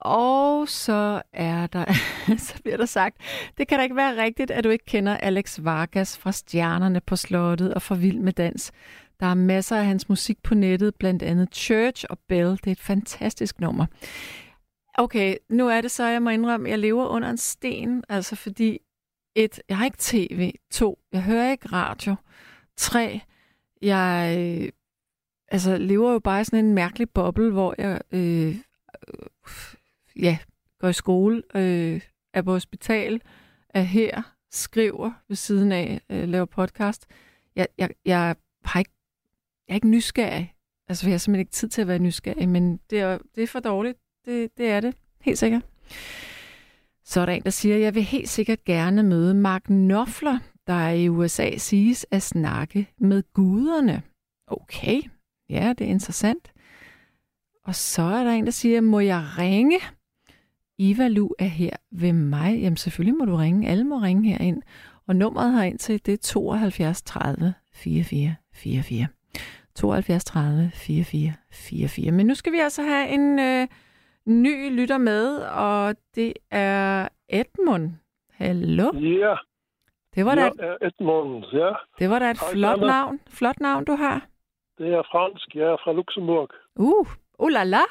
Og 0.00 0.68
så 0.68 1.22
er 1.32 1.66
der, 1.66 1.84
så 2.48 2.54
bliver 2.62 2.76
der 2.76 2.86
sagt, 2.86 3.16
det 3.58 3.68
kan 3.68 3.78
da 3.78 3.82
ikke 3.82 3.96
være 3.96 4.22
rigtigt, 4.22 4.50
at 4.50 4.64
du 4.64 4.68
ikke 4.68 4.84
kender 4.84 5.16
Alex 5.16 5.58
Vargas 5.62 6.18
fra 6.18 6.32
Stjernerne 6.32 7.00
på 7.00 7.16
Slottet 7.16 7.74
og 7.74 7.82
fra 7.82 7.94
Vild 7.94 8.18
med 8.18 8.32
Dans. 8.32 8.72
Der 9.20 9.26
er 9.26 9.34
masser 9.34 9.76
af 9.76 9.84
hans 9.84 10.08
musik 10.08 10.42
på 10.42 10.54
nettet, 10.54 10.94
blandt 10.94 11.22
andet 11.22 11.54
Church 11.54 12.04
og 12.10 12.18
Bell. 12.28 12.50
Det 12.50 12.66
er 12.66 12.72
et 12.72 12.80
fantastisk 12.80 13.60
nummer. 13.60 13.86
Okay, 15.00 15.36
nu 15.48 15.68
er 15.68 15.80
det 15.80 15.90
så, 15.90 16.04
jeg 16.04 16.22
må 16.22 16.30
indrømme, 16.30 16.68
jeg 16.68 16.78
lever 16.78 17.06
under 17.06 17.30
en 17.30 17.36
sten, 17.36 18.04
altså 18.08 18.36
fordi 18.36 18.78
et, 19.34 19.62
jeg 19.68 19.78
har 19.78 19.84
ikke 19.84 19.96
tv, 20.00 20.54
to, 20.70 20.98
jeg 21.12 21.22
hører 21.22 21.50
ikke 21.50 21.68
radio, 21.68 22.16
tre, 22.76 23.20
jeg 23.82 24.36
øh, 24.38 24.72
altså, 25.48 25.78
lever 25.78 26.12
jo 26.12 26.18
bare 26.18 26.40
i 26.40 26.44
sådan 26.44 26.64
en 26.64 26.74
mærkelig 26.74 27.10
boble, 27.10 27.50
hvor 27.50 27.74
jeg 27.78 28.00
øh, 28.12 28.56
øh, 29.08 29.26
ja, 30.16 30.38
går 30.78 30.88
i 30.88 30.92
skole, 30.92 31.42
øh, 31.54 32.00
er 32.34 32.42
på 32.42 32.52
hospital, 32.52 33.22
er 33.68 33.82
her, 33.82 34.22
skriver 34.50 35.12
ved 35.28 35.36
siden 35.36 35.72
af, 35.72 36.00
øh, 36.10 36.28
laver 36.28 36.44
podcast. 36.44 37.06
Jeg, 37.56 37.68
jeg, 37.78 37.90
jeg, 38.04 38.36
har 38.64 38.78
ikke, 38.78 38.92
jeg 39.68 39.72
er 39.72 39.74
ikke 39.74 39.88
nysgerrig. 39.88 40.54
Altså, 40.88 41.06
jeg 41.06 41.12
har 41.12 41.18
simpelthen 41.18 41.40
ikke 41.40 41.52
tid 41.52 41.68
til 41.68 41.80
at 41.80 41.88
være 41.88 41.98
nysgerrig, 41.98 42.48
men 42.48 42.80
det 42.90 43.00
er, 43.00 43.18
det 43.34 43.42
er 43.42 43.46
for 43.46 43.60
dårligt. 43.60 43.98
Det, 44.24 44.50
det 44.58 44.70
er 44.70 44.80
det, 44.80 44.94
helt 45.20 45.38
sikkert. 45.38 45.62
Så 47.04 47.20
er 47.20 47.26
der 47.26 47.32
en, 47.32 47.42
der 47.42 47.50
siger, 47.50 47.76
jeg 47.76 47.94
vil 47.94 48.02
helt 48.02 48.28
sikkert 48.28 48.64
gerne 48.64 49.02
møde 49.02 49.34
Mark 49.34 49.62
Knopfler, 49.62 50.38
der 50.66 50.88
i 50.88 51.08
USA 51.08 51.56
siges 51.56 52.06
at 52.10 52.22
snakke 52.22 52.88
med 52.98 53.22
guderne. 53.32 54.02
Okay, 54.46 55.02
ja, 55.48 55.74
det 55.78 55.86
er 55.86 55.90
interessant. 55.90 56.52
Og 57.64 57.74
så 57.74 58.02
er 58.02 58.24
der 58.24 58.30
en, 58.30 58.44
der 58.44 58.50
siger, 58.50 58.80
må 58.80 59.00
jeg 59.00 59.24
ringe? 59.38 59.78
Iva 60.78 61.08
Lu 61.08 61.30
er 61.38 61.44
her 61.44 61.76
ved 61.90 62.12
mig. 62.12 62.60
Jamen 62.60 62.76
selvfølgelig 62.76 63.18
må 63.18 63.24
du 63.24 63.36
ringe. 63.36 63.68
Alle 63.68 63.84
må 63.84 63.98
ringe 63.98 64.30
herind. 64.30 64.62
Og 65.06 65.16
nummeret 65.16 65.52
herind 65.52 65.78
til, 65.78 66.06
det 66.06 66.14
er 66.14 66.18
72 66.18 67.02
30 67.02 67.54
44 67.72 68.36
44. 68.54 69.06
72 69.74 70.24
30 70.24 70.70
44 70.74 71.32
44. 71.52 72.12
Men 72.12 72.26
nu 72.26 72.34
skal 72.34 72.52
vi 72.52 72.58
altså 72.58 72.82
have 72.82 73.08
en 73.08 73.38
øh, 73.38 73.68
ny 74.26 74.76
lytter 74.76 74.98
med, 74.98 75.42
og 75.42 75.96
det 76.14 76.32
er 76.50 77.08
Edmund. 77.28 77.90
Hallo? 78.38 78.92
Ja, 78.94 79.36
Det 80.14 80.26
var 80.26 80.34
da, 80.34 80.46
et, 80.46 80.78
Edmund, 80.82 81.44
ja. 81.52 81.72
det 81.98 82.10
var 82.10 82.18
da 82.18 82.30
et 82.30 82.40
Hej, 82.40 82.52
flot 82.52 82.72
Anna. 82.72 82.86
navn. 82.86 83.20
Flot 83.30 83.60
navn, 83.60 83.84
du 83.84 83.92
har. 83.92 84.26
Det 84.78 84.94
er 84.94 85.02
fransk, 85.02 85.54
jeg 85.54 85.66
er 85.72 85.76
fra 85.84 85.92
Luxembourg. 85.92 86.50
Uh, 86.76 87.06
uh 87.38 87.50
la 87.50 87.64
la. 87.64 87.84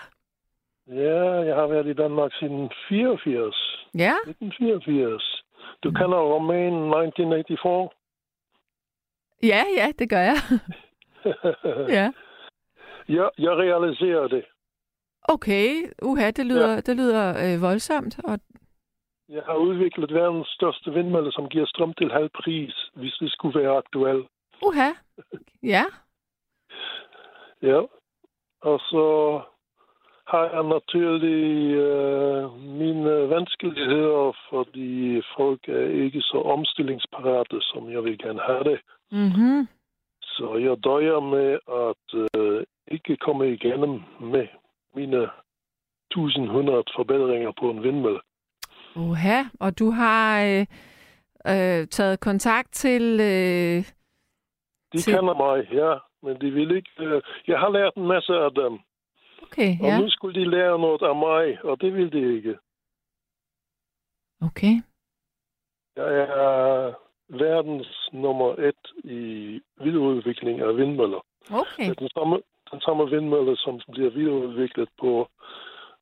Ja, 0.87 1.23
jeg 1.49 1.55
har 1.55 1.67
været 1.67 1.87
i 1.87 1.93
Danmark 1.93 2.31
siden 2.33 2.69
84. 2.89 3.87
Ja, 3.95 4.13
1984. 4.25 5.43
Du 5.83 5.91
kender 5.91 6.17
romanen 6.17 6.83
1984? 6.89 7.89
ja, 9.43 9.63
ja, 9.77 9.91
det 9.99 10.09
gør 10.09 10.19
jeg. 10.19 10.37
ja. 11.97 12.11
jeg, 13.09 13.29
jeg 13.37 13.51
realiserer 13.51 14.27
det. 14.27 14.45
Okay, 15.23 15.69
uha, 16.01 16.31
det 16.31 16.45
lyder, 16.45 16.71
ja. 16.73 16.79
det 16.81 16.95
lyder 16.97 17.53
øh, 17.55 17.61
voldsomt. 17.61 18.19
Og, 18.23 18.39
Jeg 19.29 19.43
har 19.45 19.55
udviklet 19.55 20.13
verdens 20.13 20.47
største 20.47 20.93
vindmølle, 20.93 21.31
som 21.31 21.49
giver 21.49 21.65
strøm 21.65 21.93
til 21.93 22.11
halv 22.11 22.29
pris, 22.29 22.89
hvis 22.95 23.13
det 23.21 23.31
skulle 23.31 23.59
være 23.59 23.77
aktuelt. 23.77 24.27
uha, 24.63 24.89
ja, 25.63 25.83
Ja. 27.61 27.81
Og 28.61 28.79
så 28.79 29.05
har 30.27 30.43
jeg 30.53 30.63
naturligt 30.63 31.77
øh, 31.77 32.59
mine 32.81 33.29
vanskeligheder, 33.29 34.31
fordi 34.49 35.21
folk 35.37 35.69
er 35.69 35.85
ikke 36.03 36.21
så 36.21 36.37
omstillingsparate, 36.41 37.57
som 37.61 37.91
jeg 37.91 38.03
vil 38.03 38.17
gerne 38.17 38.39
have 38.39 38.63
det. 38.63 38.79
mhm, 39.11 39.67
Så 40.21 40.55
jeg 40.55 40.83
døjer 40.83 41.19
med 41.19 41.49
at 41.85 42.07
øh, 42.41 42.63
ikke 42.87 43.17
komme 43.17 43.53
igennem 43.53 44.01
med 44.19 44.47
mine 44.95 45.29
1100 46.11 46.83
forbedringer 46.95 47.51
på 47.59 47.69
en 47.69 47.83
vindmølle. 47.83 48.19
uha. 48.95 49.43
Og 49.59 49.79
du 49.79 49.89
har 49.89 50.43
øh, 50.43 50.65
øh, 51.47 51.87
taget 51.87 52.19
kontakt 52.19 52.73
til... 52.73 53.01
Øh, 53.21 53.83
De 54.93 54.97
Til- 54.97 55.13
kender 55.15 55.33
mig, 55.33 55.71
ja, 55.73 55.97
men 56.23 56.41
de 56.41 56.51
vil 56.51 56.75
ikke... 56.75 56.89
Øh, 56.99 57.21
jeg 57.47 57.59
har 57.59 57.69
lært 57.69 57.93
en 57.95 58.07
masse 58.07 58.33
af 58.33 58.51
dem, 58.51 58.79
okay, 59.43 59.71
og 59.81 59.87
ja, 59.87 59.99
nu 59.99 60.09
skulle 60.09 60.39
de 60.39 60.49
lære 60.49 60.79
noget 60.79 61.01
af 61.01 61.15
mig, 61.15 61.63
og 61.65 61.81
det 61.81 61.93
vil 61.93 62.11
de 62.11 62.35
ikke. 62.37 62.57
okay. 64.41 64.75
Jeg 65.95 66.13
er 66.19 66.93
verdens 67.29 68.09
nummer 68.13 68.55
et 68.55 68.83
i 69.03 69.19
videreudvikling 69.83 70.59
af 70.61 70.77
vindmøller. 70.77 71.25
Okay, 71.51 71.83
Det 71.83 71.89
er 71.89 71.93
den 71.93 72.09
samme, 72.09 72.41
den 72.71 72.81
samme 72.81 73.09
vindmølle, 73.09 73.57
som 73.57 73.81
bliver 73.91 74.09
videreudviklet 74.09 74.89
på 74.99 75.29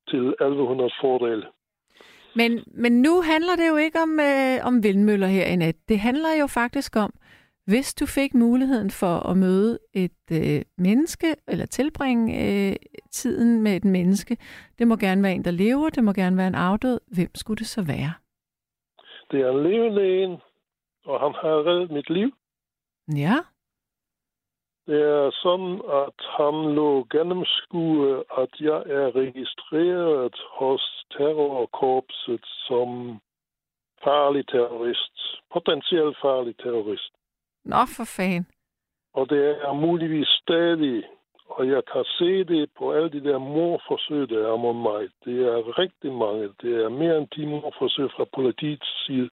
til 0.07 0.28
1100 0.28 0.91
fordele. 1.01 1.45
men, 2.36 2.51
men 2.68 3.01
nu 3.01 3.22
handler 3.22 3.55
det 3.55 3.68
jo 3.70 3.76
ikke 3.76 3.99
om, 4.01 4.20
øh, 4.20 4.68
om 4.68 4.84
vindmøller 4.84 5.28
her 5.28 5.45
i 5.45 5.55
nat. 5.55 5.76
Det 5.89 5.99
handler 5.99 6.34
jo 6.41 6.47
faktisk 6.47 6.95
om, 6.95 7.13
hvis 7.68 7.93
du 7.93 8.05
fik 8.05 8.34
muligheden 8.34 8.91
for 8.91 9.30
at 9.30 9.38
møde 9.38 9.80
et 9.93 10.22
øh, 10.32 10.61
menneske, 10.78 11.36
eller 11.47 11.65
tilbringe 11.65 12.26
øh, 12.45 12.76
tiden 13.11 13.61
med 13.63 13.76
et 13.76 13.86
menneske, 13.86 14.38
det 14.80 14.88
må 14.88 14.95
gerne 14.95 15.24
være 15.24 15.34
en, 15.34 15.45
der 15.45 15.51
lever, 15.51 15.89
det 15.89 16.03
må 16.03 16.13
gerne 16.13 16.38
være 16.38 16.47
en 16.47 16.55
afdød. 16.55 16.99
Hvem 17.15 17.36
skulle 17.36 17.57
det 17.57 17.68
så 17.68 17.82
være? 17.82 18.13
Det 19.32 19.41
er 19.41 19.51
en 19.51 19.63
levende 19.63 20.24
en, 20.24 20.32
og 21.05 21.20
han 21.20 21.34
har 21.41 21.68
reddet 21.68 21.91
mit 21.91 22.09
liv. 22.09 22.30
Ja, 23.15 23.36
Det 24.88 25.01
er 25.01 25.31
sådan, 25.43 25.75
at 26.03 26.19
han 26.38 26.75
lå 26.75 27.07
gennemskue, 27.11 28.23
at 28.41 28.51
jeg 28.59 28.81
er 28.99 29.15
registreret 29.15 30.35
hos 30.59 31.05
terrorkorpset 31.11 32.45
som 32.67 33.19
farlig 34.03 34.47
terrorist. 34.47 35.15
Potentielt 35.53 36.17
farlig 36.21 36.55
terrorist. 36.57 37.11
nå 37.65 37.81
for 37.97 38.05
fan. 38.17 38.45
Og 39.13 39.29
det 39.29 39.43
er 39.67 39.73
muligvis 39.73 40.27
stadig, 40.27 41.03
og 41.49 41.67
jeg 41.67 41.81
kan 41.93 42.03
se 42.17 42.43
det 42.43 42.69
på 42.77 42.91
alle 42.91 43.09
de 43.09 43.23
der 43.23 43.38
morforsøg, 43.38 44.29
der 44.29 44.51
er 44.51 44.57
mod 44.57 44.73
mig. 44.73 45.09
Det 45.25 45.38
er 45.53 45.79
rigtig 45.79 46.11
mange. 46.11 46.43
Det 46.61 46.83
er 46.83 46.89
mere 46.89 47.17
end 47.17 47.27
10 47.27 47.45
morforsøg 47.45 48.09
fra 48.15 48.25
politiets 48.35 49.05
side. 49.05 49.29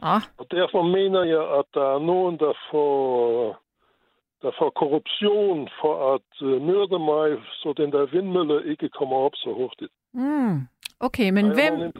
Nå, 0.00 0.16
Og 0.38 0.46
derfor 0.50 0.82
mener 0.82 1.22
jeg, 1.24 1.44
at 1.58 1.64
der 1.74 1.86
er 1.94 1.98
nogen, 1.98 2.38
der 2.38 2.52
får, 2.70 3.00
der 4.42 4.50
får 4.58 4.70
korruption 4.70 5.68
for 5.80 6.14
at 6.14 6.42
uh, 6.42 6.62
myrde 6.62 6.98
mig, 6.98 7.28
så 7.52 7.74
den 7.76 7.92
der 7.92 8.06
vindmølle 8.06 8.70
ikke 8.72 8.88
kommer 8.88 9.16
op 9.16 9.32
så 9.34 9.52
hurtigt. 9.52 9.92
mm. 10.12 10.60
okay, 11.00 11.30
men 11.30 11.46
hvem, 11.46 11.92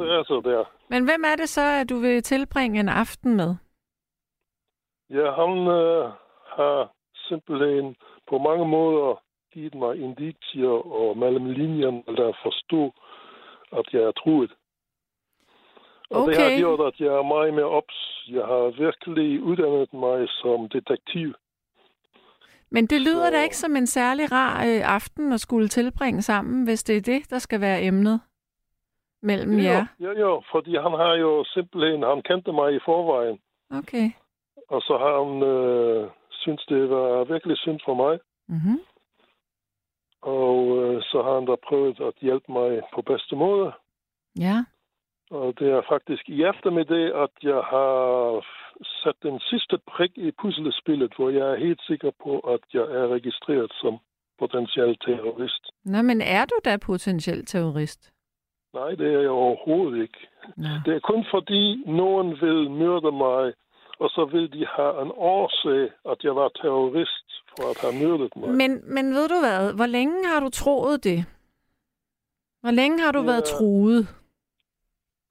der. 0.44 0.64
men 0.88 1.04
hvem 1.04 1.22
er 1.24 1.36
det 1.36 1.48
så, 1.48 1.64
at 1.80 1.90
du 1.90 1.96
vil 1.98 2.22
tilbringe 2.22 2.80
en 2.80 2.88
aften 2.88 3.36
med? 3.36 3.54
Ja, 5.10 5.30
han 5.40 5.52
uh, 5.58 6.10
har 6.56 6.92
simpelthen 7.28 7.96
på 8.30 8.38
mange 8.38 8.68
måder 8.68 9.22
givet 9.52 9.74
mig 9.74 10.00
indicier 10.00 10.92
og 11.00 11.18
mellem 11.18 11.46
linjerne, 11.46 12.02
der 12.06 12.32
forstå, 12.42 12.92
at 13.72 13.86
jeg 13.92 14.02
er 14.02 14.12
truet. 14.12 14.52
Og 16.10 16.28
det 16.28 16.36
har 16.36 16.46
Okay. 16.46 16.58
gjort, 16.58 16.80
at 16.80 17.00
jeg 17.00 17.12
er 17.20 17.22
meget 17.22 17.54
mere 17.54 17.64
ops. 17.80 17.96
Jeg 18.28 18.44
har 18.52 18.64
virkelig 18.84 19.42
uddannet 19.42 19.92
mig 19.92 20.28
som 20.28 20.68
detektiv. 20.68 21.34
Men 22.70 22.86
det 22.86 23.00
lyder 23.00 23.30
da 23.30 23.42
ikke 23.42 23.56
som 23.56 23.76
en 23.76 23.86
særlig 23.86 24.32
rar 24.32 24.64
øh, 24.66 24.94
aften 24.94 25.32
at 25.32 25.40
skulle 25.40 25.68
tilbringe 25.68 26.22
sammen, 26.22 26.64
hvis 26.64 26.82
det 26.84 26.96
er 26.96 27.00
det, 27.00 27.30
der 27.30 27.38
skal 27.38 27.60
være 27.60 27.82
emnet 27.82 28.20
mellem 29.22 29.58
jer. 29.58 29.86
Jo, 30.00 30.10
jo, 30.12 30.18
jo, 30.18 30.42
fordi 30.52 30.76
han 30.76 30.92
har 30.92 31.14
jo 31.14 31.44
simpelthen, 31.44 32.02
han 32.02 32.22
kendte 32.22 32.52
mig 32.52 32.74
i 32.74 32.78
forvejen, 32.84 33.38
Okay. 33.70 34.10
og 34.68 34.80
så 34.82 34.98
har 34.98 35.24
han 35.24 35.42
øh, 35.42 36.10
synes 36.30 36.64
det 36.68 36.90
var 36.90 37.24
virkelig 37.24 37.56
synd 37.58 37.80
for 37.84 37.94
mig, 37.94 38.18
Mm-hmm. 38.48 38.78
og 40.22 40.56
øh, 40.82 41.02
så 41.02 41.22
har 41.22 41.34
han 41.34 41.46
da 41.46 41.54
prøvet 41.68 42.00
at 42.00 42.14
hjælpe 42.20 42.52
mig 42.52 42.80
på 42.94 43.02
bedste 43.02 43.36
måde. 43.36 43.72
Ja. 44.38 44.56
Og 45.30 45.54
det 45.58 45.70
er 45.70 45.82
faktisk 45.88 46.28
i 46.28 46.42
eftermiddag, 46.44 47.22
at 47.22 47.30
jeg 47.42 47.60
har 47.72 48.44
sat 49.02 49.14
den 49.22 49.40
sidste 49.40 49.78
prik 49.92 50.12
i 50.16 50.30
puslespillet, 50.42 51.12
hvor 51.16 51.30
jeg 51.30 51.46
er 51.52 51.56
helt 51.66 51.80
sikker 51.82 52.10
på, 52.24 52.38
at 52.38 52.60
jeg 52.74 52.82
er 52.82 53.08
registreret 53.08 53.72
som 53.80 53.98
potentiel 54.38 54.96
terrorist. 55.06 55.64
Nå, 55.84 56.02
men 56.02 56.20
er 56.20 56.44
du 56.44 56.56
da 56.64 56.76
potentiel 56.76 57.46
terrorist? 57.46 58.12
Nej, 58.74 58.90
det 58.90 59.14
er 59.14 59.20
jeg 59.20 59.30
overhovedet 59.30 60.02
ikke. 60.02 60.18
Nå. 60.56 60.68
Det 60.84 60.94
er 60.96 61.00
kun 61.00 61.24
fordi 61.34 61.82
nogen 61.86 62.28
vil 62.40 62.70
myrde 62.70 63.12
mig, 63.12 63.52
og 63.98 64.08
så 64.10 64.28
vil 64.32 64.52
de 64.52 64.66
have 64.76 65.02
en 65.02 65.12
årsag, 65.14 65.82
at 66.12 66.18
jeg 66.24 66.36
var 66.36 66.48
terrorist 66.48 67.26
for 67.50 67.70
at 67.70 67.78
have 67.80 67.94
myrdet 68.04 68.36
mig. 68.36 68.48
Men, 68.50 68.94
men 68.94 69.14
ved 69.14 69.28
du 69.28 69.38
hvad? 69.44 69.74
Hvor 69.74 69.86
længe 69.86 70.26
har 70.26 70.40
du 70.40 70.48
troet 70.50 71.04
det? 71.04 71.24
Hvor 72.60 72.70
længe 72.70 73.00
har 73.00 73.12
du 73.12 73.18
Ja. 73.20 73.24
været 73.26 73.44
truet? 73.44 74.08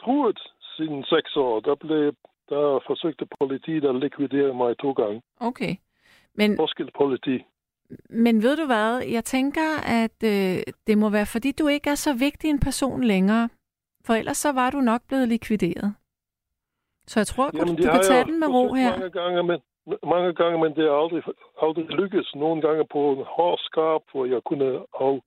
Truet 0.04 0.40
siden 0.76 1.04
seks 1.04 1.36
år, 1.36 1.60
der, 1.60 1.76
blev, 1.76 2.14
der 2.50 2.80
forsøgte 2.88 3.26
politiet 3.40 3.86
at 3.86 3.96
likvidere 3.96 4.54
mig 4.54 4.78
to 4.78 4.92
gange. 4.92 5.22
Okay. 5.40 5.76
Men, 6.34 6.58
Forskelpoliti. 6.58 7.46
men 8.10 8.44
ved 8.44 8.58
du 8.58 8.66
hvad? 8.66 9.00
Jeg 9.00 9.24
tænker, 9.26 9.70
at 9.86 10.24
øh, 10.24 10.58
det 10.88 10.98
må 10.98 11.10
være, 11.10 11.26
fordi 11.26 11.52
du 11.52 11.68
ikke 11.68 11.90
er 11.90 11.96
så 11.96 12.14
vigtig 12.14 12.50
en 12.50 12.60
person 12.60 13.04
længere. 13.04 13.50
For 14.06 14.14
ellers 14.14 14.38
så 14.38 14.52
var 14.52 14.70
du 14.70 14.80
nok 14.82 15.02
blevet 15.08 15.28
likvideret. 15.28 15.96
Så 17.08 17.20
jeg 17.20 17.28
tror, 17.28 17.50
Jamen, 17.54 17.76
du, 17.76 17.84
du 17.84 17.92
kan 17.92 18.02
tage 18.04 18.24
den 18.26 18.40
med 18.40 18.48
ro 18.48 18.74
her. 18.74 18.92
Mange 18.92 19.10
gange, 19.10 19.44
men, 19.44 19.60
mange 20.04 20.34
gange, 20.34 20.60
men 20.64 20.76
det 20.76 20.86
er 20.86 21.04
aldrig, 21.04 21.24
aldrig 21.62 21.86
lykkes. 21.86 22.36
Nogle 22.36 22.62
gange 22.62 22.86
på 22.92 23.12
en 23.12 23.24
hård 23.28 23.60
skarp, 23.60 24.02
hvor 24.12 24.26
jeg 24.26 24.42
kunne 24.46 24.66
af, 25.02 25.20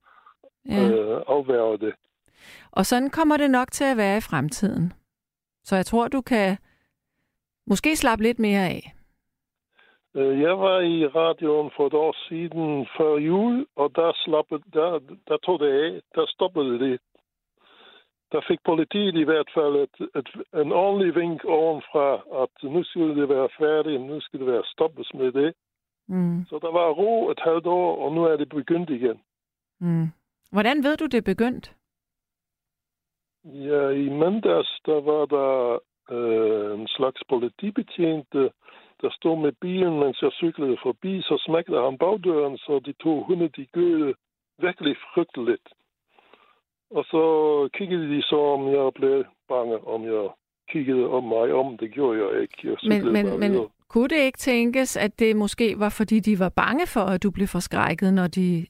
Ja. 0.68 0.88
øh, 0.90 1.22
afværge 1.28 1.78
det. 1.78 1.94
Og 2.72 2.86
sådan 2.86 3.10
kommer 3.10 3.36
det 3.36 3.50
nok 3.50 3.70
til 3.72 3.84
at 3.84 3.96
være 3.96 4.16
i 4.16 4.20
fremtiden. 4.20 4.92
Så 5.64 5.76
jeg 5.76 5.86
tror, 5.86 6.08
du 6.08 6.20
kan 6.20 6.56
måske 7.66 7.96
slappe 7.96 8.22
lidt 8.22 8.38
mere 8.38 8.64
af. 8.68 8.92
Øh, 10.14 10.40
Jeg 10.40 10.58
var 10.58 10.80
i 10.80 11.06
radioen 11.06 11.70
for 11.76 11.86
et 11.86 11.94
år 11.94 12.14
siden 12.28 12.86
før 12.96 13.16
jul, 13.16 13.66
og 13.76 13.96
der, 13.96 14.12
slappede, 14.24 14.62
der, 14.72 15.00
der 15.28 15.36
tog 15.36 15.60
det 15.60 15.70
af. 15.84 16.00
Der 16.14 16.26
stoppede 16.26 16.78
det. 16.78 17.00
Der 18.32 18.40
fik 18.48 18.58
politiet 18.64 19.14
i 19.16 19.22
hvert 19.22 19.50
fald 19.54 19.74
et, 19.76 19.96
et, 20.18 20.60
en 20.62 20.72
ordentlig 20.72 21.14
vink 21.14 21.44
ovenfra, 21.44 22.08
at 22.42 22.70
nu 22.72 22.82
skulle 22.84 23.20
det 23.20 23.28
være 23.28 23.48
færdigt, 23.58 24.00
nu 24.02 24.20
skulle 24.20 24.46
det 24.46 24.52
være 24.54 24.64
stoppes 24.66 25.14
med 25.14 25.32
det. 25.32 25.54
Mm. 26.08 26.44
Så 26.48 26.58
der 26.58 26.72
var 26.72 26.90
ro 26.90 27.30
et 27.30 27.40
halvt 27.44 27.66
år, 27.66 28.04
og 28.04 28.12
nu 28.12 28.24
er 28.24 28.36
det 28.36 28.48
begyndt 28.48 28.90
igen. 28.90 29.20
Mm. 29.80 30.06
Hvordan 30.52 30.84
ved 30.84 30.96
du, 30.96 31.04
det 31.06 31.18
er 31.18 31.32
begyndt? 31.34 31.74
Ja, 33.44 33.88
i 33.88 34.08
mandags, 34.08 34.80
der 34.86 35.00
var 35.00 35.26
der 35.26 35.78
øh, 36.16 36.80
en 36.80 36.88
slags 36.88 37.20
politibetjent, 37.28 38.32
der 39.02 39.10
stod 39.10 39.36
med 39.44 39.52
bilen, 39.60 39.98
mens 40.00 40.22
jeg 40.22 40.32
cyklede 40.32 40.76
forbi, 40.82 41.22
så 41.22 41.42
smækkede 41.46 41.84
han 41.84 41.98
bagdøren, 41.98 42.58
så 42.58 42.80
de 42.86 42.92
to 42.92 43.22
hunde, 43.22 43.48
de 43.56 43.66
gøede 43.72 44.14
virkelig 44.58 44.96
frygteligt. 45.14 45.68
Og 46.90 47.04
så 47.04 47.22
kiggede 47.74 48.16
de 48.16 48.22
så, 48.22 48.36
om 48.36 48.62
jeg 48.68 48.90
blev 48.94 49.24
bange, 49.48 49.86
om 49.86 50.04
jeg 50.04 50.30
kiggede 50.72 51.06
om 51.08 51.24
mig 51.24 51.52
om. 51.52 51.78
Det 51.78 51.92
gjorde 51.94 52.18
jeg 52.22 52.42
ikke. 52.42 52.56
Jeg 52.64 52.76
Men, 52.88 53.12
men, 53.12 53.40
men 53.40 53.52
videre. 53.52 53.68
kunne 53.88 54.08
det 54.08 54.20
ikke 54.28 54.38
tænkes, 54.38 54.96
at 54.96 55.18
det 55.18 55.36
måske 55.36 55.78
var, 55.78 55.88
fordi 55.88 56.20
de 56.20 56.38
var 56.38 56.48
bange 56.48 56.86
for, 56.86 57.00
at 57.00 57.22
du 57.22 57.30
blev 57.30 57.46
forskrækket, 57.46 58.14
når, 58.14 58.26
de, 58.26 58.66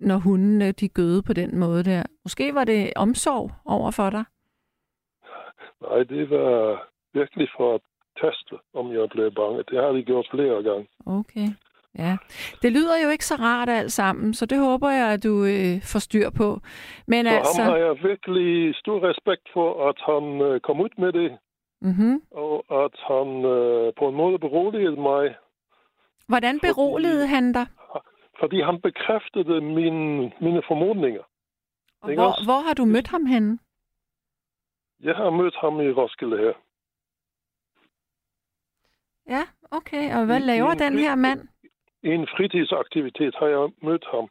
når 0.00 0.16
hundene 0.16 0.72
de 0.72 0.88
gøde 0.88 1.22
på 1.22 1.32
den 1.32 1.58
måde 1.58 1.84
der? 1.84 2.02
Måske 2.24 2.54
var 2.54 2.64
det 2.64 2.92
omsorg 2.96 3.50
over 3.66 3.90
for 3.90 4.10
dig? 4.10 4.24
Nej, 5.82 6.02
det 6.02 6.30
var 6.30 6.88
virkelig 7.14 7.48
for 7.56 7.74
at 7.74 7.80
teste, 8.22 8.54
om 8.74 8.92
jeg 8.92 9.08
blev 9.10 9.32
bange. 9.32 9.58
Det 9.70 9.78
har 9.82 9.92
de 9.92 10.02
gjort 10.02 10.26
flere 10.30 10.62
gange. 10.62 10.86
Okay. 11.06 11.48
Ja, 11.98 12.16
det 12.62 12.72
lyder 12.72 12.96
jo 13.04 13.08
ikke 13.08 13.24
så 13.26 13.34
rart 13.34 13.68
alt 13.68 13.92
sammen, 13.92 14.34
så 14.34 14.46
det 14.46 14.58
håber 14.58 14.90
jeg, 14.90 15.12
at 15.12 15.22
du 15.24 15.44
øh, 15.44 15.82
får 15.92 15.98
styr 15.98 16.30
på. 16.30 16.60
Men 17.06 17.24
Så 17.26 17.30
altså, 17.36 17.62
ham 17.62 17.70
har 17.70 17.76
jeg 17.78 17.96
virkelig 18.02 18.74
stor 18.76 19.08
respekt 19.08 19.48
for, 19.52 19.88
at 19.88 19.98
han 20.10 20.40
øh, 20.40 20.60
kom 20.60 20.80
ud 20.80 20.88
med 20.98 21.12
det, 21.12 21.38
mm-hmm. 21.80 22.22
og 22.30 22.84
at 22.84 22.94
han 23.10 23.28
øh, 23.44 23.92
på 23.98 24.08
en 24.08 24.14
måde 24.14 24.38
beroligede 24.38 24.96
mig, 25.00 25.34
hvordan 26.28 26.54
Fordi- 26.60 26.72
beroligede 26.72 27.26
han 27.26 27.52
dig? 27.52 27.66
fordi 28.40 28.60
han 28.60 28.80
bekræftede 28.80 29.60
mine, 29.60 30.32
mine 30.40 30.62
formodninger. 30.68 31.22
Og 32.02 32.14
hvor, 32.14 32.24
også? 32.24 32.44
hvor 32.44 32.60
har 32.66 32.74
du 32.74 32.84
mødt 32.84 33.08
ham 33.08 33.26
henne? 33.26 33.58
Jeg 35.04 35.16
har 35.16 35.30
mødt 35.30 35.56
ham 35.56 35.80
i 35.80 35.92
Roskilde 35.92 36.38
her. 36.38 36.52
Ja, 39.28 39.42
okay. 39.70 40.14
Og 40.16 40.26
hvad 40.26 40.40
laver 40.40 40.68
i 40.70 40.72
en 40.72 40.78
den 40.78 40.98
her 40.98 41.14
mand? 41.14 41.48
I 42.02 42.08
en 42.08 42.26
fritidsaktivitet 42.36 43.34
har 43.38 43.46
jeg 43.46 43.70
mødt 43.82 44.04
ham. 44.10 44.28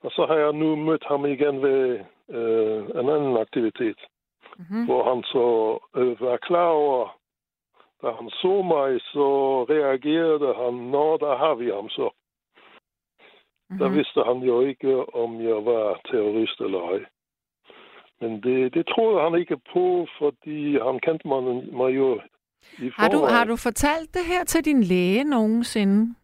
Og 0.00 0.10
så 0.10 0.26
har 0.26 0.34
jeg 0.36 0.52
nu 0.52 0.76
mødt 0.76 1.04
ham 1.08 1.26
igen 1.26 1.62
ved 1.62 1.98
øh, 2.28 2.80
en 3.00 3.08
anden 3.16 3.36
aktivitet, 3.36 3.98
Mm-hmm. 4.58 4.84
hvor 4.84 5.14
han 5.14 5.22
så 5.22 5.46
øh, 6.00 6.20
var 6.20 6.36
klar 6.36 6.68
over, 6.68 7.18
da 8.02 8.10
han 8.10 8.30
så 8.30 8.62
mig, 8.62 9.00
så 9.00 9.26
reagerede 9.64 10.54
han, 10.54 10.74
nå, 10.74 11.16
der 11.16 11.36
har 11.36 11.54
vi 11.54 11.70
ham 11.70 11.88
så. 11.88 12.10
Der 13.78 13.88
Mhm. 13.88 13.96
vidste 13.96 14.22
han 14.22 14.38
jo 14.38 14.60
ikke, 14.60 15.14
om 15.14 15.40
jeg 15.40 15.64
var 15.64 16.00
terrorist 16.10 16.60
eller 16.60 16.80
ej. 16.92 17.04
Men 18.20 18.42
det, 18.42 18.74
det 18.74 18.86
troede 18.86 19.20
han 19.20 19.40
ikke 19.40 19.56
på, 19.72 20.06
fordi 20.18 20.78
han 20.78 21.00
kendte 21.00 21.28
mig, 21.28 21.42
mig 21.72 21.96
jo 21.96 22.20
i 22.78 22.90
Har 22.96 23.08
du, 23.08 23.18
har 23.18 23.44
du 23.44 23.56
fortalt 23.56 24.14
det 24.14 24.24
her 24.26 24.44
til 24.44 24.64
din 24.64 24.82
læge 24.82 25.24
nogensinde? 25.24 26.14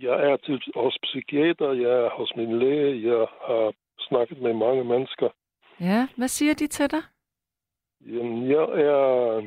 Jeg 0.00 0.30
er 0.30 0.36
til, 0.36 0.62
hos 0.76 0.98
psykiater, 1.02 1.72
jeg 1.72 1.90
er 2.04 2.10
hos 2.10 2.32
min 2.36 2.58
læge, 2.58 3.10
jeg 3.10 3.26
har 3.46 3.72
snakket 3.98 4.42
med 4.42 4.54
mange 4.54 4.84
mennesker. 4.84 5.28
Ja, 5.80 6.08
hvad 6.16 6.28
siger 6.28 6.54
de 6.54 6.66
til 6.66 6.90
dig? 6.90 7.02
Jamen, 8.00 8.50
jeg 8.50 8.66
er... 8.86 9.42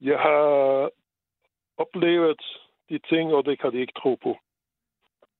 Jeg 0.00 0.18
har 0.18 0.90
oplevet 1.76 2.42
de 2.88 2.98
ting, 2.98 3.34
og 3.34 3.44
det 3.44 3.60
kan 3.60 3.72
de 3.72 3.80
ikke 3.80 4.00
tro 4.02 4.14
på. 4.22 4.36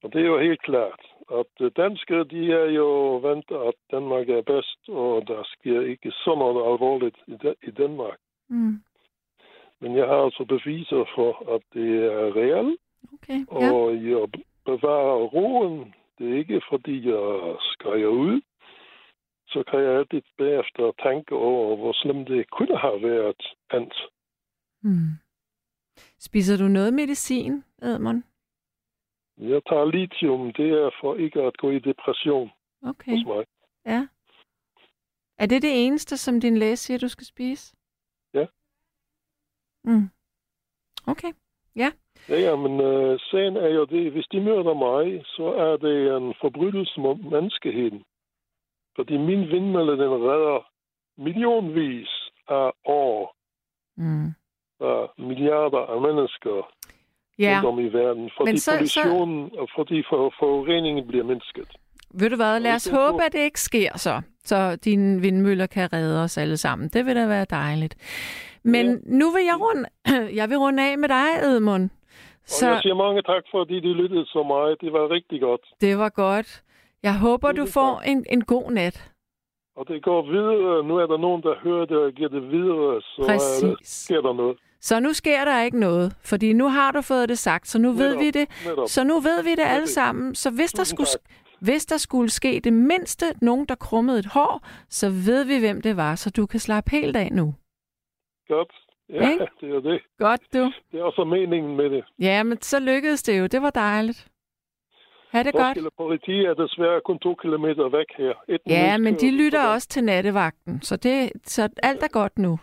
Og 0.02 0.12
det 0.12 0.20
er 0.20 0.26
jo 0.26 0.38
helt 0.38 0.62
klart, 0.62 1.00
at 1.32 1.52
øh, 1.60 1.70
danskere, 1.76 2.24
de 2.24 2.52
er 2.52 2.70
jo 2.70 3.16
vant, 3.16 3.50
at 3.50 3.74
Danmark 3.90 4.28
er 4.28 4.42
bedst, 4.42 4.88
og 4.88 5.28
der 5.28 5.42
sker 5.44 5.80
ikke 5.80 6.10
så 6.10 6.34
noget 6.38 6.72
alvorligt 6.72 7.16
i, 7.26 7.36
da- 7.42 7.60
i 7.68 7.70
Danmark. 7.70 8.18
Mm. 8.48 8.80
Men 9.80 9.96
jeg 9.96 10.06
har 10.06 10.24
altså 10.24 10.44
beviser 10.44 11.04
for, 11.14 11.54
at 11.54 11.62
det 11.74 12.04
er 12.04 12.36
reelt, 12.36 12.80
Okay, 13.14 13.40
ja. 13.60 13.72
og 13.72 13.94
jeg 13.94 14.28
bevarer 14.64 15.24
roen. 15.34 15.94
Det 16.18 16.32
er 16.32 16.38
ikke, 16.38 16.60
fordi 16.70 17.08
jeg 17.08 17.56
skræger 17.60 18.08
ud. 18.08 18.40
Så 19.48 19.62
kan 19.70 19.80
jeg 19.80 19.98
altid 19.98 20.22
bagefter 20.38 20.92
tænke 21.02 21.34
over, 21.34 21.76
hvor 21.76 21.92
slemt 21.92 22.28
det 22.28 22.50
kunne 22.50 22.78
have 22.78 23.02
været 23.02 23.42
andet. 23.70 23.98
Mm. 24.82 25.10
Spiser 26.18 26.56
du 26.56 26.68
noget 26.68 26.94
medicin, 26.94 27.64
Edmund? 27.82 28.22
Jeg 29.38 29.62
tager 29.68 29.84
lithium, 29.84 30.52
det 30.52 30.70
er 30.70 30.90
for 31.00 31.14
ikke 31.14 31.42
at 31.42 31.56
gå 31.56 31.70
i 31.70 31.78
depression 31.78 32.50
Okay, 32.82 33.12
hos 33.12 33.26
mig. 33.26 33.44
ja. 33.86 34.06
Er 35.38 35.46
det 35.46 35.62
det 35.62 35.86
eneste, 35.86 36.16
som 36.16 36.40
din 36.40 36.56
læge 36.56 36.76
siger, 36.76 36.98
du 36.98 37.08
skal 37.08 37.26
spise? 37.26 37.76
Ja. 38.34 38.46
Mm. 39.84 40.08
Okay, 41.06 41.32
Ja, 42.28 42.40
ja, 42.40 42.56
men 42.56 42.80
øh, 42.80 43.20
sagen 43.20 43.56
er 43.56 43.68
jo 43.68 43.84
det, 43.84 44.12
hvis 44.12 44.26
de 44.32 44.40
myrder 44.40 44.74
mig, 44.74 45.24
så 45.26 45.46
er 45.66 45.76
det 45.76 46.16
en 46.16 46.34
forbrydelse 46.40 47.00
mod 47.00 47.16
menneskeheden. 47.16 48.04
Fordi 48.96 49.16
min 49.16 49.48
vindmølle, 49.48 49.92
den 49.92 50.12
redder 50.28 50.70
millionvis 51.16 52.08
af 52.48 52.72
år 52.84 53.36
mm. 53.96 54.28
af 54.80 55.08
milliarder 55.18 55.78
af 55.78 56.00
mennesker 56.00 56.72
Ja, 57.38 57.60
rundt 57.64 57.66
om 57.66 57.78
i 57.86 57.88
verden, 57.92 58.30
fordi 58.36 58.50
Men 58.50 58.58
så- 58.58 58.70
så- 58.70 58.72
pollutionen 59.02 59.50
og 59.58 59.68
fordi 59.76 60.02
for, 60.08 60.34
forureningen 60.38 61.06
bliver 61.06 61.24
mindsket. 61.24 61.68
ved 62.14 62.30
du 62.30 62.36
hvad, 62.36 62.60
lad 62.60 62.70
Og 62.70 62.74
os 62.76 62.86
håbe, 62.88 63.22
at 63.24 63.32
det 63.32 63.38
ikke 63.38 63.60
sker 63.60 63.98
så, 63.98 64.20
så 64.44 64.76
dine 64.76 65.20
vindmøller 65.20 65.66
kan 65.66 65.92
redde 65.92 66.22
os 66.22 66.38
alle 66.38 66.56
sammen. 66.56 66.88
Det 66.88 67.06
vil 67.06 67.16
da 67.16 67.26
være 67.26 67.46
dejligt. 67.50 67.94
Men 68.64 68.86
Ja. 68.86 68.96
nu 69.18 69.30
vil 69.30 69.44
jeg 69.44 69.56
runde, 69.60 69.88
jeg 70.40 70.50
vil 70.50 70.58
runde 70.58 70.90
af 70.90 70.98
med 70.98 71.08
dig, 71.08 71.28
Edmund. 71.42 71.84
Og 71.84 72.48
Så 72.50 72.68
jeg 72.68 72.80
siger 72.82 72.94
mange 72.94 73.22
tak, 73.22 73.42
fordi 73.50 73.74
de 73.80 73.92
lyttede 73.92 74.26
så 74.26 74.42
meget. 74.42 74.80
Det 74.80 74.92
var 74.92 75.10
rigtig 75.10 75.40
godt. 75.40 75.60
det 75.80 75.98
var 75.98 76.08
godt. 76.08 76.62
Jeg 77.02 77.18
håber, 77.18 77.52
du 77.52 77.66
får 77.66 78.02
en, 78.06 78.24
en 78.30 78.44
god 78.44 78.70
nat. 78.70 79.10
Og 79.76 79.88
det 79.88 80.02
går 80.02 80.22
videre. 80.30 80.84
Nu 80.84 80.96
er 80.96 81.06
der 81.06 81.18
nogen, 81.18 81.42
der 81.42 81.54
hører 81.62 81.84
det 81.86 81.96
og 81.96 82.12
giver 82.12 82.28
det 82.28 82.50
videre, 82.50 83.00
så 83.02 83.22
der, 83.22 83.26
Præcis. 83.28 83.88
sker 83.88 84.20
der 84.20 84.32
noget. 84.32 84.56
Så 84.88 85.00
nu 85.00 85.12
sker 85.12 85.44
der 85.44 85.62
ikke 85.62 85.80
noget, 85.80 86.16
fordi 86.24 86.52
nu 86.52 86.68
har 86.68 86.90
du 86.92 87.00
fået 87.00 87.28
det 87.28 87.38
sagt, 87.38 87.68
så 87.68 87.78
nu 87.78 87.92
ved 87.92 88.08
Netop, 88.08 88.20
vi 88.20 88.30
det. 88.30 88.46
netop. 88.66 88.88
Så 88.88 89.04
nu 89.04 89.14
ved 89.20 89.42
vi 89.42 89.50
det 89.50 89.66
alle 89.74 89.86
sammen. 89.86 90.34
Så 90.34 90.50
hvis 90.50 90.72
der, 90.72 90.84
skulle, 90.84 91.08
hvis 91.60 91.86
der 91.86 91.96
skulle 91.96 92.30
ske 92.30 92.60
det 92.64 92.72
mindste, 92.72 93.26
nogen 93.42 93.66
der 93.66 93.74
krummede 93.74 94.18
et 94.18 94.26
hår, 94.26 94.66
så 94.88 95.06
ved 95.08 95.44
vi, 95.44 95.58
hvem 95.58 95.82
det 95.82 95.96
var, 95.96 96.14
så 96.14 96.30
du 96.30 96.46
kan 96.46 96.60
slappe 96.60 96.90
helt 96.90 97.16
af 97.16 97.28
nu. 97.32 97.54
Godt. 98.48 98.72
Ja, 99.08 99.30
Ikke? 99.30 99.46
det 99.60 99.70
er 99.76 99.80
det. 99.80 100.00
Godt, 100.18 100.40
du. 100.54 100.72
Det 100.92 101.00
er 101.00 101.04
også 101.04 101.24
meningen 101.24 101.76
med 101.76 101.90
det. 101.90 102.04
Ja, 102.18 102.42
men 102.42 102.62
så 102.62 102.78
lykkedes 102.80 103.22
det 103.22 103.38
jo. 103.40 103.46
Det 103.46 103.62
var 103.62 103.70
dejligt. 103.70 104.28
Ha' 105.32 105.42
det 105.42 105.52
godt. 105.52 105.64
Roskilde 105.64 105.90
politi 105.96 106.44
er 106.44 106.54
desværre 106.54 107.00
kun 107.04 107.18
to 107.18 107.34
kilometer 107.34 107.88
væk 107.88 108.06
her. 108.18 108.32
Et 108.48 108.60
Ja, 108.66 108.98
men 108.98 109.14
de 109.14 109.30
lytter 109.30 109.66
også 109.66 109.88
til 109.88 110.04
nattevagten, 110.04 110.82
så, 110.82 110.96
det, 110.96 111.32
så 111.44 111.68
alt 111.82 112.02
er 112.02 112.08
godt 112.08 112.38
nu. 112.38 112.58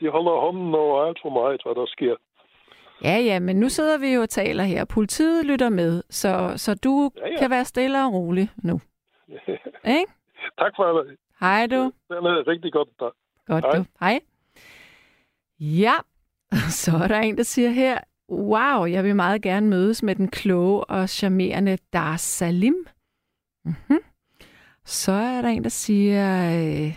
De 0.00 0.10
holder 0.10 0.40
hånden 0.40 0.74
over 0.74 1.02
alt 1.04 1.18
for 1.22 1.30
meget, 1.30 1.60
hvad 1.64 1.74
der 1.74 1.86
sker. 1.86 2.16
Ja, 3.02 3.18
ja, 3.18 3.40
men 3.40 3.56
nu 3.56 3.68
sidder 3.68 3.98
vi 3.98 4.14
jo 4.14 4.20
og 4.22 4.28
taler 4.28 4.64
her. 4.64 4.84
Politiet 4.84 5.46
lytter 5.46 5.68
med, 5.68 6.02
så, 6.10 6.52
så 6.56 6.74
du 6.74 7.10
Ja, 7.16 7.28
ja. 7.28 7.38
kan 7.38 7.50
være 7.50 7.64
stille 7.64 8.04
og 8.04 8.12
rolig 8.12 8.50
nu. 8.62 8.80
Ikke? 9.98 10.12
tak 10.58 10.72
for 10.76 10.84
det. 11.02 11.16
Hej 11.40 11.66
du. 11.66 11.92
Den 12.08 12.26
er 12.26 12.48
rigtig 12.48 12.72
godt. 12.72 12.88
Tak. 12.98 13.12
Godt 13.46 13.64
Hej. 13.64 13.76
du. 13.78 13.84
Hej. 14.00 14.20
Ja, 15.60 15.94
så 16.82 16.90
er 17.02 17.08
der 17.08 17.18
en, 17.20 17.36
der 17.36 17.42
siger 17.42 17.70
her, 17.70 17.98
wow, 18.30 18.84
jeg 18.84 19.04
vil 19.04 19.16
meget 19.16 19.42
gerne 19.42 19.68
mødes 19.68 20.02
med 20.02 20.14
den 20.14 20.28
kloge 20.28 20.84
og 20.84 21.08
charmerende 21.08 21.78
Dar 21.92 22.16
Salim. 22.16 22.86
Mm-hmm. 23.64 23.98
Så 24.84 25.12
er 25.12 25.42
der 25.42 25.48
en, 25.48 25.62
der 25.64 25.68
siger, 25.70 26.26
øh 26.58 26.96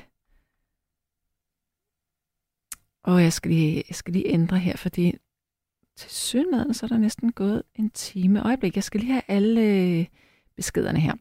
åh, 3.07 3.21
jeg 3.21 3.33
skal, 3.33 3.51
lige, 3.51 3.83
jeg 3.89 3.95
skal 3.95 4.13
lige 4.13 4.27
ændre 4.27 4.59
her, 4.59 4.77
fordi 4.77 5.15
til 5.97 6.11
synligheden, 6.11 6.73
så 6.73 6.85
er 6.85 6.87
der 6.87 6.97
næsten 6.97 7.31
gået 7.31 7.63
en 7.75 7.89
time. 7.89 8.45
Øjeblik, 8.45 8.75
jeg 8.75 8.83
skal 8.83 8.99
lige 8.99 9.11
have 9.11 9.23
alle 9.27 9.61
øh, 9.61 10.05
beskederne 10.55 10.99
her. 10.99 11.13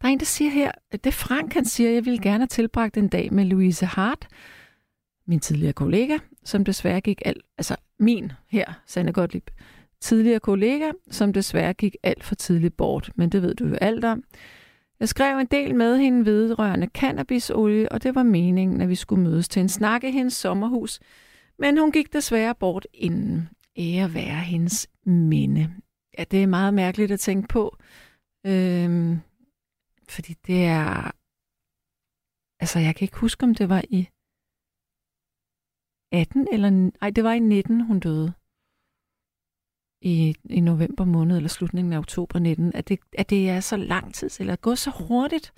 Der 0.00 0.08
er 0.08 0.12
en, 0.12 0.18
der 0.18 0.24
siger 0.24 0.50
her, 0.50 0.72
det 1.04 1.14
Frank, 1.14 1.54
han 1.54 1.64
siger, 1.64 1.90
jeg 1.90 2.04
ville 2.04 2.22
gerne 2.22 2.38
have 2.38 2.46
tilbragt 2.46 2.96
en 2.96 3.08
dag 3.08 3.32
med 3.32 3.44
Louise 3.44 3.86
Hart, 3.86 4.28
min 5.26 5.40
tidligere 5.40 5.72
kollega, 5.72 6.18
som 6.44 6.64
desværre 6.64 7.00
gik 7.00 7.22
alt, 7.24 7.44
altså 7.58 7.76
min 7.98 8.32
her, 8.48 8.72
Sanne 8.86 9.12
Gottlieb, 9.12 9.50
tidligere 10.00 10.40
kollega, 10.40 10.90
som 11.10 11.32
desværre 11.32 11.74
gik 11.74 11.96
alt 12.02 12.24
for 12.24 12.34
tidligt 12.34 12.76
bort, 12.76 13.10
men 13.14 13.30
det 13.30 13.42
ved 13.42 13.54
du 13.54 13.66
jo 13.66 13.74
alt 13.74 14.04
om. 14.04 14.24
Jeg 15.00 15.08
skrev 15.08 15.38
en 15.38 15.46
del 15.46 15.74
med 15.74 15.98
hende 15.98 16.24
vedrørende 16.24 16.86
cannabisolie, 16.86 17.92
og 17.92 18.02
det 18.02 18.14
var 18.14 18.22
meningen, 18.22 18.80
at 18.80 18.88
vi 18.88 18.94
skulle 18.94 19.22
mødes 19.22 19.48
til 19.48 19.60
en 19.60 19.68
snak 19.68 20.04
i 20.04 20.10
hendes 20.10 20.34
sommerhus, 20.34 21.00
men 21.58 21.78
hun 21.78 21.92
gik 21.92 22.12
desværre 22.12 22.54
bort 22.54 22.86
inden. 22.94 23.48
Ære 23.78 24.14
være 24.14 24.40
hendes 24.40 24.88
minde. 25.04 25.74
Ja, 26.18 26.24
det 26.24 26.42
er 26.42 26.46
meget 26.46 26.74
mærkeligt 26.74 27.12
at 27.12 27.20
tænke 27.20 27.48
på, 27.48 27.76
øhm, 28.46 29.18
fordi 30.08 30.34
det 30.46 30.64
er... 30.64 31.10
Altså, 32.60 32.78
jeg 32.78 32.96
kan 32.96 33.04
ikke 33.04 33.18
huske, 33.18 33.44
om 33.44 33.54
det 33.54 33.68
var 33.68 33.82
i 33.90 34.08
18 36.12 36.48
eller... 36.52 36.70
Nej, 37.00 37.10
det 37.10 37.24
var 37.24 37.32
i 37.32 37.38
19, 37.38 37.80
hun 37.80 38.00
døde. 38.00 38.32
I, 40.00 40.34
i 40.44 40.60
november 40.60 41.04
måned, 41.04 41.36
eller 41.36 41.48
slutningen 41.48 41.92
af 41.92 41.98
oktober 41.98 42.38
19. 42.38 42.72
At 42.74 42.88
det, 42.88 42.98
at 43.18 43.30
det 43.30 43.50
er 43.50 43.60
så 43.60 43.76
lang 43.76 44.14
tid, 44.14 44.30
eller 44.40 44.52
er 44.52 44.56
gået 44.56 44.78
så 44.78 44.90
hurtigt. 44.90 45.52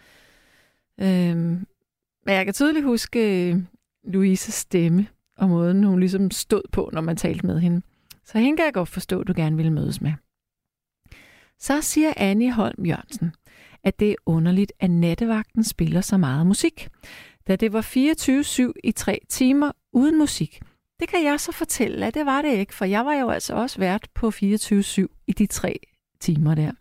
Øhm, 1.00 1.66
men 2.26 2.34
jeg 2.34 2.44
kan 2.44 2.54
tydeligt 2.54 2.84
huske 2.84 3.50
øh, 3.50 3.56
Louises 4.04 4.54
stemme, 4.54 5.06
og 5.36 5.48
måden 5.48 5.84
hun 5.84 6.00
ligesom 6.00 6.30
stod 6.30 6.62
på, 6.72 6.90
når 6.92 7.00
man 7.00 7.16
talte 7.16 7.46
med 7.46 7.60
hende. 7.60 7.82
Så 8.24 8.38
hende 8.38 8.56
kan 8.56 8.64
jeg 8.64 8.74
godt 8.74 8.88
forstå, 8.88 9.20
at 9.20 9.28
du 9.28 9.32
gerne 9.36 9.56
ville 9.56 9.72
mødes 9.72 10.00
med. 10.00 10.12
Så 11.58 11.80
siger 11.80 12.12
Annie 12.16 12.52
Holm 12.52 12.86
Jørgensen, 12.86 13.32
at 13.84 14.00
det 14.00 14.10
er 14.10 14.16
underligt, 14.26 14.72
at 14.80 14.90
nattevagten 14.90 15.64
spiller 15.64 16.00
så 16.00 16.16
meget 16.16 16.46
musik. 16.46 16.88
Da 17.48 17.56
det 17.56 17.72
var 17.72 17.82
24-7 18.70 18.72
i 18.84 18.92
tre 18.92 19.20
timer 19.28 19.72
uden 19.92 20.18
musik. 20.18 20.60
Det 21.00 21.08
kan 21.08 21.24
jeg 21.24 21.40
så 21.40 21.52
fortælle, 21.52 22.06
at 22.06 22.14
det 22.14 22.26
var 22.26 22.42
det 22.42 22.52
ikke, 22.52 22.74
for 22.74 22.84
jeg 22.84 23.06
var 23.06 23.14
jo 23.14 23.28
altså 23.30 23.54
også 23.54 23.78
vært 23.78 24.08
på 24.14 24.28
24-7 24.28 25.06
i 25.26 25.32
de 25.32 25.46
tre 25.46 25.80
timer 26.20 26.54
der. 26.54 26.72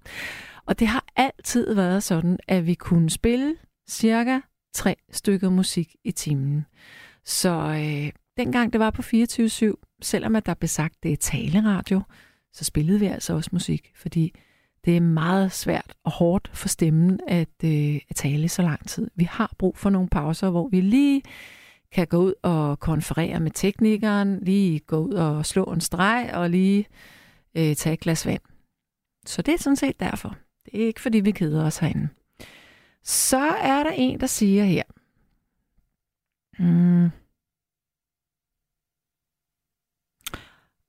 Og 0.65 0.79
det 0.79 0.87
har 0.87 1.05
altid 1.15 1.73
været 1.73 2.03
sådan, 2.03 2.39
at 2.47 2.65
vi 2.65 2.73
kunne 2.73 3.09
spille 3.09 3.55
cirka 3.89 4.39
tre 4.73 4.95
stykker 5.11 5.49
musik 5.49 5.95
i 6.03 6.11
timen. 6.11 6.65
Så 7.25 7.49
øh, 7.51 8.11
dengang 8.37 8.73
det 8.73 8.79
var 8.79 8.91
på 8.91 9.01
24-7, 9.01 9.97
selvom 10.01 10.35
at 10.35 10.45
der 10.45 10.53
blev 10.53 10.67
sagt, 10.67 11.03
det 11.03 11.13
er 11.13 11.17
taleradio, 11.17 12.01
så 12.53 12.63
spillede 12.63 12.99
vi 12.99 13.05
altså 13.05 13.33
også 13.33 13.49
musik, 13.53 13.91
fordi 13.95 14.33
det 14.85 14.97
er 14.97 15.01
meget 15.01 15.51
svært 15.51 15.93
og 16.03 16.11
hårdt 16.11 16.51
for 16.53 16.67
stemmen 16.67 17.19
at, 17.27 17.63
øh, 17.63 17.99
at 18.09 18.15
tale 18.15 18.49
så 18.49 18.61
lang 18.61 18.87
tid. 18.87 19.09
Vi 19.15 19.23
har 19.23 19.53
brug 19.57 19.77
for 19.77 19.89
nogle 19.89 20.09
pauser, 20.09 20.49
hvor 20.49 20.67
vi 20.67 20.81
lige 20.81 21.21
kan 21.91 22.07
gå 22.07 22.17
ud 22.17 22.33
og 22.43 22.79
konferere 22.79 23.39
med 23.39 23.51
teknikeren, 23.51 24.39
lige 24.39 24.79
gå 24.79 24.97
ud 24.97 25.13
og 25.13 25.45
slå 25.45 25.63
en 25.63 25.81
streg 25.81 26.31
og 26.33 26.49
lige 26.49 26.85
øh, 27.57 27.75
tage 27.75 27.93
et 27.93 27.99
glas 27.99 28.25
vand. 28.25 28.41
Så 29.25 29.41
det 29.41 29.53
er 29.53 29.57
sådan 29.57 29.75
set 29.75 29.99
derfor. 29.99 30.37
Det 30.65 30.81
er 30.81 30.87
ikke, 30.87 31.01
fordi 31.01 31.19
vi 31.19 31.31
keder 31.31 31.65
os 31.65 31.77
herinde. 31.77 32.09
Så 33.03 33.47
er 33.61 33.83
der 33.83 33.91
en, 33.91 34.19
der 34.19 34.27
siger 34.27 34.63
her. 34.63 34.83
Mm. 36.59 37.09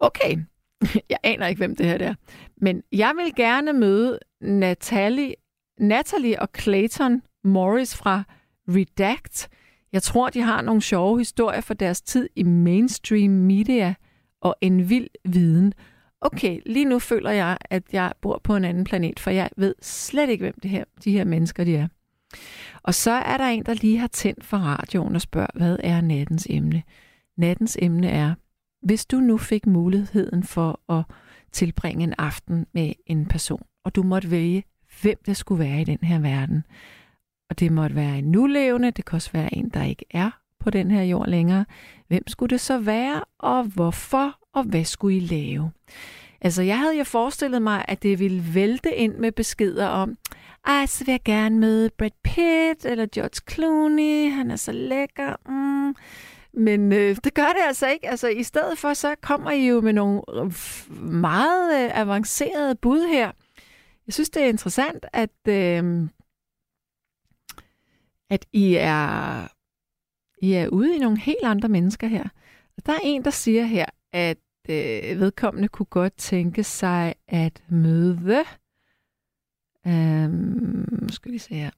Okay, 0.00 0.36
jeg 1.10 1.18
aner 1.22 1.46
ikke, 1.46 1.58
hvem 1.58 1.76
det 1.76 1.86
her 1.86 1.98
er. 1.98 2.14
Men 2.56 2.82
jeg 2.92 3.14
vil 3.16 3.34
gerne 3.34 3.72
møde 3.72 4.18
Natalie, 4.40 5.34
Natalie 5.78 6.42
og 6.42 6.48
Clayton 6.58 7.22
Morris 7.44 7.96
fra 7.96 8.22
Redact. 8.68 9.48
Jeg 9.92 10.02
tror, 10.02 10.30
de 10.30 10.40
har 10.40 10.62
nogle 10.62 10.82
sjove 10.82 11.18
historier 11.18 11.60
for 11.60 11.74
deres 11.74 12.00
tid 12.02 12.28
i 12.36 12.42
mainstream 12.42 13.30
media 13.30 13.94
og 14.40 14.56
en 14.60 14.90
vild 14.90 15.08
viden. 15.24 15.74
Okay, 16.20 16.60
lige 16.66 16.84
nu 16.84 16.98
føler 16.98 17.30
jeg, 17.30 17.56
at 17.60 17.82
jeg 17.92 18.12
bor 18.20 18.40
på 18.44 18.56
en 18.56 18.64
anden 18.64 18.84
planet, 18.84 19.20
for 19.20 19.30
jeg 19.30 19.50
ved 19.56 19.74
slet 19.82 20.28
ikke, 20.28 20.42
hvem 20.42 20.60
det 20.62 20.70
her, 20.70 20.84
de 21.04 21.12
her 21.12 21.24
mennesker 21.24 21.64
de 21.64 21.76
er. 21.76 21.88
Og 22.82 22.94
så 22.94 23.10
er 23.10 23.36
der 23.36 23.44
en, 23.44 23.66
der 23.66 23.74
lige 23.74 23.98
har 23.98 24.06
tændt 24.06 24.44
for 24.44 24.56
radioen 24.56 25.14
og 25.14 25.20
spørger, 25.20 25.48
hvad 25.54 25.76
er 25.84 26.00
nattens 26.00 26.46
emne? 26.50 26.82
Nattens 27.36 27.78
emne 27.82 28.08
er, 28.08 28.34
hvis 28.82 29.06
du 29.06 29.16
nu 29.16 29.38
fik 29.38 29.66
muligheden 29.66 30.42
for 30.42 30.80
at 30.92 31.04
tilbringe 31.52 32.04
en 32.04 32.14
aften 32.18 32.66
med 32.74 32.92
en 33.06 33.26
person, 33.26 33.62
og 33.84 33.96
du 33.96 34.02
måtte 34.02 34.30
vælge, 34.30 34.64
hvem 35.02 35.16
det 35.26 35.36
skulle 35.36 35.64
være 35.64 35.80
i 35.80 35.84
den 35.84 35.98
her 36.02 36.18
verden. 36.18 36.64
Og 37.50 37.60
det 37.60 37.72
måtte 37.72 37.96
være 37.96 38.18
en 38.18 38.24
nulevende, 38.24 38.90
det 38.90 39.04
kan 39.04 39.16
også 39.16 39.32
være 39.32 39.54
en, 39.54 39.68
der 39.68 39.84
ikke 39.84 40.04
er 40.10 40.30
på 40.60 40.70
den 40.70 40.90
her 40.90 41.02
jord 41.02 41.28
længere. 41.28 41.64
Hvem 42.08 42.28
skulle 42.28 42.50
det 42.50 42.60
så 42.60 42.78
være, 42.78 43.24
og 43.38 43.64
hvorfor, 43.64 44.38
og 44.52 44.62
hvad 44.64 44.84
skulle 44.84 45.16
I 45.16 45.20
lave? 45.20 45.70
Altså, 46.40 46.62
jeg 46.62 46.78
havde 46.78 46.98
jo 46.98 47.04
forestillet 47.04 47.62
mig, 47.62 47.84
at 47.88 48.02
det 48.02 48.18
ville 48.18 48.54
vælte 48.54 48.94
ind 48.94 49.14
med 49.14 49.32
beskeder 49.32 49.86
om, 49.86 50.16
ej, 50.66 50.86
så 50.86 51.04
vil 51.04 51.12
jeg 51.12 51.22
gerne 51.24 51.58
møde 51.58 51.90
Brad 51.98 52.10
Pitt 52.22 52.84
eller 52.84 53.06
George 53.14 53.40
Clooney, 53.50 54.30
han 54.30 54.50
er 54.50 54.56
så 54.56 54.72
lækker. 54.72 55.36
Mm. 55.48 55.94
Men 56.52 56.92
øh, 56.92 57.16
det 57.24 57.34
gør 57.34 57.46
det 57.46 57.62
altså 57.66 57.88
ikke. 57.88 58.08
Altså, 58.08 58.28
i 58.28 58.42
stedet 58.42 58.78
for, 58.78 58.94
så 58.94 59.14
kommer 59.22 59.50
I 59.50 59.68
jo 59.68 59.80
med 59.80 59.92
nogle 59.92 60.22
øh, 60.34 60.52
meget 61.02 61.84
øh, 61.84 62.00
avancerede 62.00 62.74
bud 62.74 63.08
her. 63.08 63.30
Jeg 64.06 64.14
synes, 64.14 64.30
det 64.30 64.42
er 64.42 64.48
interessant, 64.48 65.06
at, 65.12 65.48
øh, 65.48 66.08
at 68.30 68.46
I 68.52 68.74
er, 68.74 69.48
I 70.42 70.52
er 70.52 70.68
ude 70.68 70.96
i 70.96 70.98
nogle 70.98 71.20
helt 71.20 71.44
andre 71.44 71.68
mennesker 71.68 72.06
her. 72.06 72.28
Og 72.76 72.86
der 72.86 72.92
er 72.92 73.00
en, 73.02 73.24
der 73.24 73.30
siger 73.30 73.64
her, 73.64 73.86
at 74.12 74.38
øh, 74.68 75.20
vedkommende 75.20 75.68
kunne 75.68 75.86
godt 75.86 76.16
tænke 76.16 76.64
sig 76.64 77.14
at 77.28 77.62
møde... 77.68 78.44
Øhm, 79.86 81.08
skal 81.10 81.32
vi 81.32 81.38
se 81.38 81.54
her. 81.54 81.70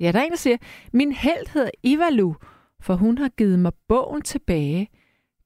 Ja, 0.00 0.12
der 0.12 0.18
er 0.18 0.24
en, 0.24 0.30
der 0.30 0.36
siger, 0.36 0.56
min 0.92 1.12
held 1.12 1.52
hedder 1.52 1.70
Ivalu, 1.82 2.34
for 2.80 2.94
hun 2.94 3.18
har 3.18 3.28
givet 3.28 3.58
mig 3.58 3.72
bogen 3.88 4.22
tilbage, 4.22 4.90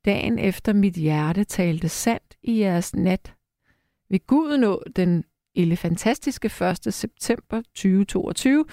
dagen 0.05 0.39
efter 0.39 0.73
mit 0.73 0.95
hjerte 0.95 1.45
talte 1.45 1.89
sandt 1.89 2.37
i 2.43 2.61
jeres 2.61 2.95
nat. 2.95 3.35
Ved 4.09 4.27
Gud 4.27 4.59
nå 4.59 4.83
den 4.97 5.25
elefantastiske 5.57 6.47
1. 6.87 6.95
september 6.95 7.63
2022 7.63 8.65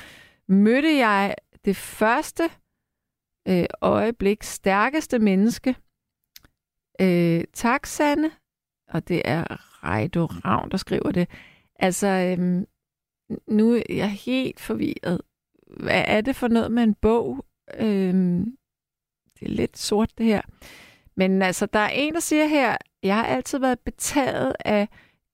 mødte 0.47 0.97
jeg 0.97 1.35
det 1.65 1.75
første 1.75 2.43
øh, 3.47 3.65
øjeblik 3.81 4.43
stærkeste 4.43 5.19
menneske. 5.19 5.75
Øh, 7.01 7.43
tak, 7.53 7.85
Sanne. 7.85 8.31
Og 8.87 9.07
det 9.07 9.21
er 9.25 9.45
Reido 9.83 10.25
Ravn, 10.25 10.71
der 10.71 10.77
skriver 10.77 11.11
det. 11.11 11.29
Altså, 11.75 12.07
øh, 12.07 12.65
nu 13.47 13.73
er 13.73 13.81
jeg 13.89 14.11
helt 14.11 14.59
forvirret 14.59 15.21
hvad 15.79 16.03
er 16.07 16.21
det 16.21 16.35
for 16.35 16.47
noget 16.47 16.71
med 16.71 16.83
en 16.83 16.93
bog? 16.93 17.45
Øhm, 17.79 18.57
det 19.39 19.45
er 19.45 19.49
lidt 19.49 19.77
sort, 19.77 20.17
det 20.17 20.25
her. 20.25 20.41
Men 21.15 21.41
altså, 21.41 21.65
der 21.65 21.79
er 21.79 21.89
en, 21.89 22.13
der 22.13 22.19
siger 22.19 22.45
her, 22.45 22.77
jeg 23.03 23.15
har 23.15 23.25
altid 23.25 23.59
været 23.59 23.79
betaget 23.79 24.55
af 24.65 24.87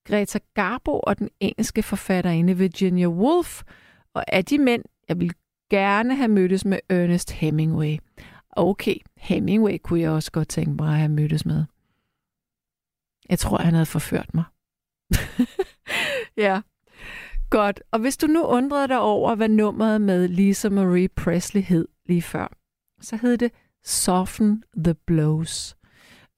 Greta 0.08 0.40
Garbo 0.54 1.00
og 1.00 1.20
den 1.20 1.30
engelske 1.40 1.84
forfatterinde 1.84 2.58
Virginia 2.58 3.08
Woolf, 3.08 3.64
og 4.14 4.34
af 4.34 4.46
de 4.46 4.58
mænd, 4.58 4.84
jeg 5.10 5.20
vil 5.20 5.34
gerne 5.70 6.16
have 6.16 6.28
mødtes 6.28 6.66
med 6.66 6.80
Ernest 6.90 7.32
Hemingway. 7.32 7.98
Okay, 8.52 8.96
Hemingway 9.18 9.78
kunne 9.84 10.00
jeg 10.00 10.12
også 10.12 10.32
godt 10.32 10.48
tænke 10.48 10.72
mig 10.72 10.90
at 10.90 10.98
have 10.98 11.10
mødtes 11.10 11.46
med. 11.46 11.66
Jeg 13.30 13.40
tror, 13.40 13.58
han 13.58 13.74
havde 13.74 13.86
forført 13.86 14.34
mig. 14.34 14.44
ja, 16.46 16.62
godt. 17.50 17.82
Og 17.92 18.00
hvis 18.00 18.18
du 18.18 18.28
nu 18.28 18.44
undrede 18.44 18.88
dig 18.88 19.00
over, 19.00 19.36
hvad 19.36 19.50
nummeret 19.50 20.02
med 20.02 20.28
Lisa 20.28 20.70
Marie 20.70 21.10
Presley 21.10 21.62
hed 21.62 21.88
lige 22.06 22.22
før, 22.22 22.58
så 23.02 23.16
hed 23.16 23.38
det 23.38 23.52
Soften 23.84 24.64
the 24.84 24.94
Blows. 24.94 25.78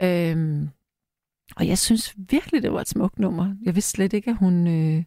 Øhm, 0.02 0.70
og 1.56 1.68
jeg 1.68 1.78
synes 1.78 2.16
virkelig, 2.18 2.64
det 2.64 2.74
var 2.74 2.82
et 2.82 2.88
smukt 2.88 3.20
nummer. 3.20 3.56
Jeg 3.62 3.76
vidste 3.76 3.92
slet 3.92 4.14
ikke, 4.14 4.30
at 4.30 4.38
hun 4.38 4.68
øh, 4.68 5.04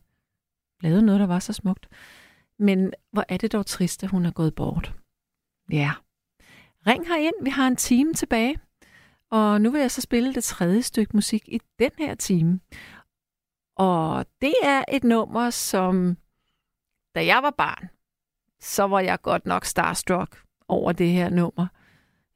lavede 0.81 1.03
noget, 1.03 1.21
der 1.21 1.27
var 1.27 1.39
så 1.39 1.53
smukt. 1.53 1.89
Men 2.59 2.93
hvor 3.13 3.25
er 3.29 3.37
det 3.37 3.53
dog 3.53 3.67
trist, 3.67 4.05
at 4.05 4.11
hun 4.11 4.27
er 4.27 4.31
gået 4.31 4.55
bort. 4.55 4.95
Ja. 5.71 5.93
Ring 6.87 7.05
ind. 7.21 7.45
Vi 7.45 7.51
har 7.51 7.67
en 7.67 7.77
time 7.77 8.15
tilbage. 8.15 8.59
Og 9.31 9.61
nu 9.61 9.71
vil 9.71 9.81
jeg 9.81 9.91
så 9.91 10.01
spille 10.01 10.35
det 10.35 10.45
tredje 10.45 10.83
stykke 10.83 11.17
musik 11.17 11.49
i 11.49 11.61
den 11.79 11.91
her 11.99 12.15
time. 12.15 12.61
Og 13.77 14.27
det 14.41 14.55
er 14.63 14.85
et 14.93 15.05
nummer, 15.05 15.51
som 15.51 16.17
da 17.15 17.27
jeg 17.27 17.43
var 17.43 17.51
barn, 17.51 17.89
så 18.61 18.83
var 18.83 19.01
jeg 19.01 19.21
godt 19.23 19.47
nok 19.47 19.65
starstruck 19.65 20.43
over 20.69 20.93
det 20.93 21.09
her 21.11 21.31
nummer. 21.31 21.67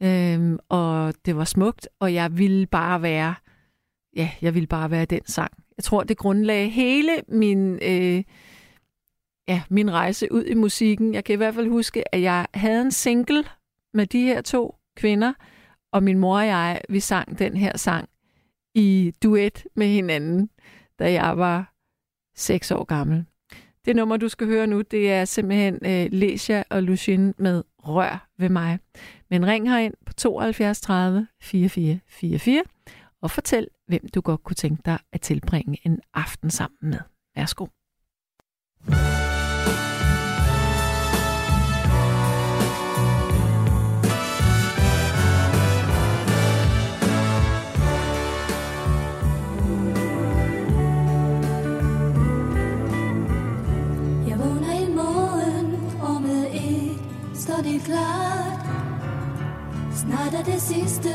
Øhm, 0.03 0.59
og 0.69 1.15
det 1.25 1.37
var 1.37 1.45
smukt, 1.45 1.89
og 2.01 2.15
jeg 2.15 2.39
ville 2.39 2.67
bare 2.67 3.03
være, 3.03 3.35
ja, 4.17 4.31
jeg 4.43 4.55
ville 4.55 4.67
bare 4.67 4.91
være 4.91 5.05
den 5.05 5.27
sang. 5.27 5.53
Jeg 5.77 5.85
tror, 5.85 6.03
det 6.03 6.17
grundlagde 6.17 6.69
hele 6.69 7.13
min, 7.29 7.79
øh, 7.83 8.23
ja, 9.49 9.63
min 9.71 9.93
rejse 9.93 10.33
ud 10.33 10.45
i 10.45 10.55
musikken. 10.55 11.15
Jeg 11.15 11.25
kan 11.25 11.33
i 11.33 11.37
hvert 11.37 11.55
fald 11.55 11.69
huske, 11.69 12.15
at 12.15 12.23
jeg 12.23 12.47
havde 12.55 12.83
en 12.83 12.93
single 12.93 13.45
med 13.95 14.07
de 14.07 14.21
her 14.21 14.41
to 14.41 14.77
kvinder, 14.97 15.33
og 15.93 16.03
min 16.03 16.19
mor 16.19 16.39
og 16.39 16.47
jeg, 16.47 16.81
vi 16.89 17.01
sang 17.01 17.39
den 17.39 17.57
her 17.57 17.77
sang 17.77 18.09
i 18.75 19.13
duet 19.23 19.67
med 19.75 19.87
hinanden, 19.87 20.51
da 20.99 21.13
jeg 21.13 21.39
var 21.39 21.75
seks 22.37 22.71
år 22.71 22.85
gammel. 22.85 23.25
Det 23.85 23.97
nummer, 23.97 24.17
du 24.17 24.29
skal 24.29 24.47
høre 24.47 24.67
nu, 24.67 24.81
det 24.81 25.13
er 25.13 25.25
simpelthen 25.25 25.79
øh, 25.85 26.09
Lesia 26.13 26.63
og 26.71 26.83
Lucien 26.83 27.35
med 27.39 27.63
Rør 27.79 28.29
ved 28.39 28.49
mig. 28.49 28.79
Men 29.31 29.47
ring 29.47 29.71
herind 29.71 29.95
på 30.07 30.13
72 30.13 30.81
30 30.81 31.27
44 31.41 32.01
44 32.07 32.63
og 33.23 33.31
fortæl, 33.31 33.69
hvem 33.87 34.09
du 34.15 34.21
godt 34.21 34.45
kunne 34.45 34.55
tænke 34.55 34.83
dig 34.85 34.99
at 35.13 35.21
tilbringe 35.21 35.79
en 35.85 36.01
aften 36.15 36.51
sammen 36.51 36.91
med. 36.91 36.99
Værsgo. 37.37 37.67
Jeg 54.29 54.39
vågner 54.39 54.95
morgen, 54.95 55.77
står 57.35 57.63
det 57.63 57.83
klart. 57.83 58.67
Snart 59.97 60.35
er 60.35 60.45
det 60.45 60.63
sidste 60.63 61.11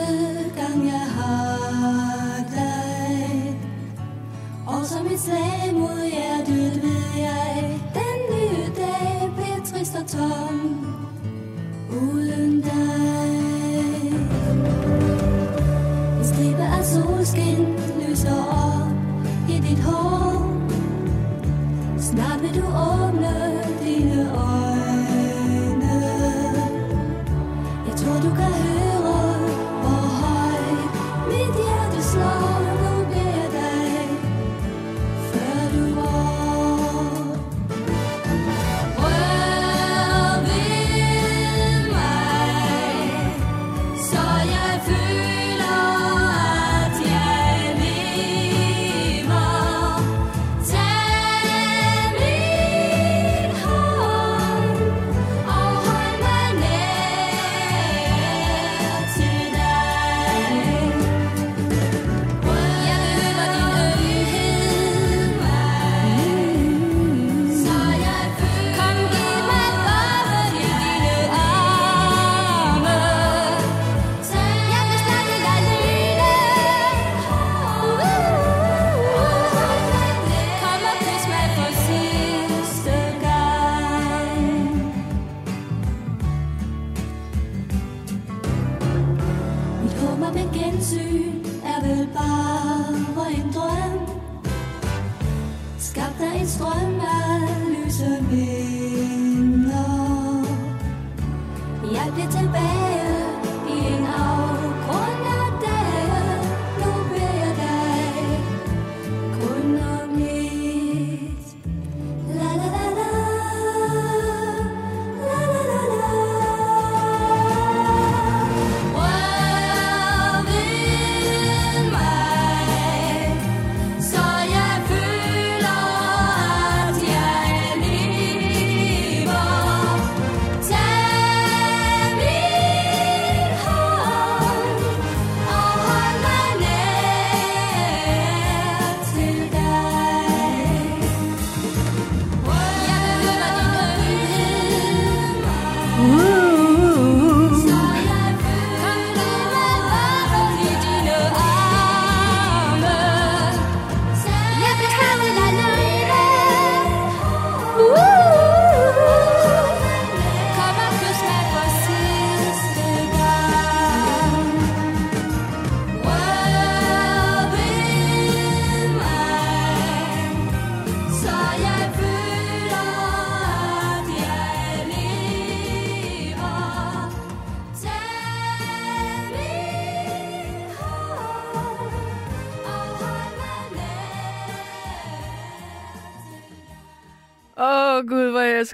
gang, 0.55 0.86
jeg 0.86 1.07
har. 1.15 2.20
Og 4.72 4.86
som 4.86 5.05
et 5.05 5.19
slag 5.19 5.74
mod 5.74 6.11
hjertet 6.11 6.84
ved 6.84 7.03
jeg, 7.17 7.80
den 7.93 8.19
nye 8.32 8.65
dag 8.78 9.32
bliver 9.36 9.65
trist 9.65 9.95
og 9.95 10.07
tom 10.07 10.86
uden 12.01 12.61
dig. 12.61 13.41
En 16.17 16.24
stribe 16.24 16.61
af 16.61 16.86
solskin 16.86 17.67
lyser 18.01 18.43
op 18.45 18.91
i 19.49 19.59
dit 19.59 19.80
hår. 19.80 20.51
Snart 21.97 22.41
vil 22.41 22.61
du 22.61 22.65
åbne 22.67 23.63
dine 23.84 24.32
øjne 24.36 25.91
Jeg 27.88 27.95
tror 27.95 28.13
du 28.13 28.36
kan 28.36 28.51
høre, 28.61 28.70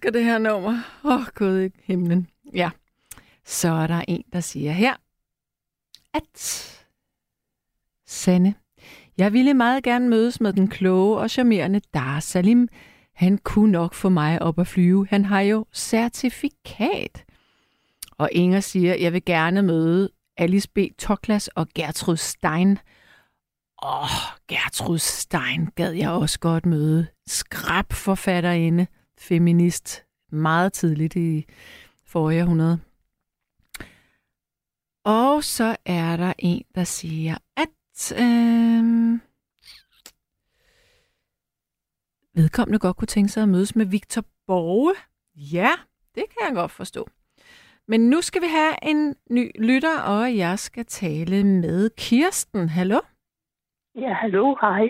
elsker 0.08 0.20
det 0.20 0.26
her 0.26 0.38
nummer. 0.38 0.84
Åh 1.03 1.14
oh, 1.14 1.26
gud 1.36 1.62
i 1.62 1.70
himlen. 1.84 2.28
Ja. 2.53 2.70
Så 3.45 3.70
er 3.70 3.88
der 3.88 4.01
en, 4.08 4.24
der 4.34 4.39
siger 4.39 4.72
her, 4.72 4.95
at 6.14 6.24
Sanne, 8.05 8.55
jeg 9.18 9.34
ville 9.34 9.53
meget 9.53 9.84
gerne 9.84 10.10
mødes 10.10 10.41
med 10.41 10.53
den 10.53 10.68
kloge 10.68 11.18
og 11.18 11.30
charmerende 11.30 11.82
Dar 11.93 12.20
Salim. 12.20 12.68
Han 13.16 13.38
kunne 13.38 13.72
nok 13.72 13.93
få 13.93 14.10
mig 14.10 14.41
op 14.41 14.60
at 14.60 14.68
flyve. 14.68 15.08
Han 15.10 15.26
har 15.26 15.41
jo 15.41 15.66
certifikat. 15.74 17.26
Og 18.18 18.30
Inger 18.32 18.60
siger, 18.60 18.95
jeg 18.95 19.14
vil 19.14 19.26
gerne 19.26 19.62
møde 19.62 20.10
Alice 20.38 20.70
B. 20.70 20.78
Toklas 20.99 21.47
og 21.47 21.68
Gertrud 21.76 22.18
Stein. 22.18 22.80
Åh, 23.84 24.03
oh, 24.03 24.10
Gertrud 24.47 24.99
Stein 24.99 25.68
gad 25.76 25.91
jeg 25.91 26.10
også 26.10 26.39
godt 26.39 26.66
møde. 26.66 27.08
Skrab 27.28 27.93
forfatterinde, 27.93 28.88
feminist, 29.20 30.05
meget 30.32 30.74
tidligt 30.74 31.15
i 31.15 31.45
forrige 32.05 32.43
århundrede. 32.43 32.80
Og 35.05 35.43
så 35.43 35.76
er 35.86 36.18
der 36.18 36.34
en, 36.39 36.63
der 36.76 36.84
siger, 36.84 37.38
at 37.57 38.13
øhm, 38.22 39.22
vedkommende 42.36 42.80
godt 42.80 42.97
kunne 42.97 43.07
tænke 43.07 43.30
sig 43.30 43.43
at 43.43 43.49
mødes 43.49 43.76
med 43.76 43.86
Victor 43.86 44.24
Borge. 44.47 44.93
Ja, 45.36 45.70
det 46.15 46.24
kan 46.30 46.47
jeg 46.47 46.55
godt 46.55 46.72
forstå. 46.72 47.07
Men 47.88 48.09
nu 48.09 48.22
skal 48.22 48.41
vi 48.41 48.47
have 48.47 48.74
en 48.84 49.15
ny 49.30 49.51
lytter, 49.68 50.01
og 50.01 50.38
jeg 50.38 50.59
skal 50.59 50.86
tale 50.86 51.43
med 51.43 51.89
Kirsten. 51.97 52.70
Hallo? 52.70 52.99
Ja, 53.95 54.13
hallo, 54.13 54.55
hej. 54.61 54.84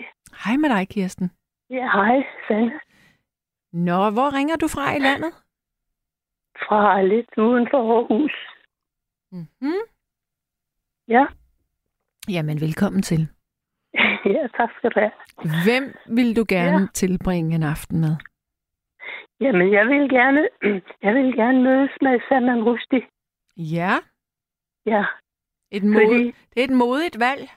Hej 0.44 0.56
med 0.56 0.68
dig, 0.68 0.88
Kirsten. 0.88 1.30
Ja, 1.70 1.90
hej, 1.92 2.16
Sanne. 2.48 2.80
Nå, 3.86 4.10
hvor 4.10 4.28
ringer 4.36 4.56
du 4.56 4.68
fra 4.68 4.96
i 4.96 4.98
landet? 4.98 5.32
Fra 6.66 7.02
lidt 7.02 7.38
uden 7.38 7.68
for 7.70 7.80
Aarhus. 7.96 8.32
Mm-hmm. 9.32 9.80
Ja, 11.08 11.26
Jamen, 12.28 12.60
velkommen 12.60 13.02
til. 13.02 13.28
ja, 14.34 14.46
tak 14.56 14.70
skal 14.78 14.90
du 14.90 15.00
have. 15.00 15.12
Hvem 15.66 15.84
vil 16.16 16.36
du 16.36 16.44
gerne 16.48 16.80
ja. 16.80 16.86
Tilbringe 16.94 17.54
en 17.54 17.62
aften 17.62 18.00
med? 18.00 18.16
Jamen, 19.40 19.72
jeg 19.72 19.86
vil 19.86 20.08
gerne, 20.08 20.48
jeg 21.04 21.14
vil 21.14 21.36
gerne 21.36 21.62
mødes 21.62 21.90
med 22.02 22.20
Salman 22.28 22.62
Rushdie. 22.62 23.06
Ja, 23.56 23.94
Ja, 24.86 25.04
et 25.70 25.82
mod, 25.84 25.94
fordi 25.94 26.24
det 26.54 26.60
er 26.60 26.64
et 26.64 26.76
modigt 26.76 27.18
valg. 27.18 27.50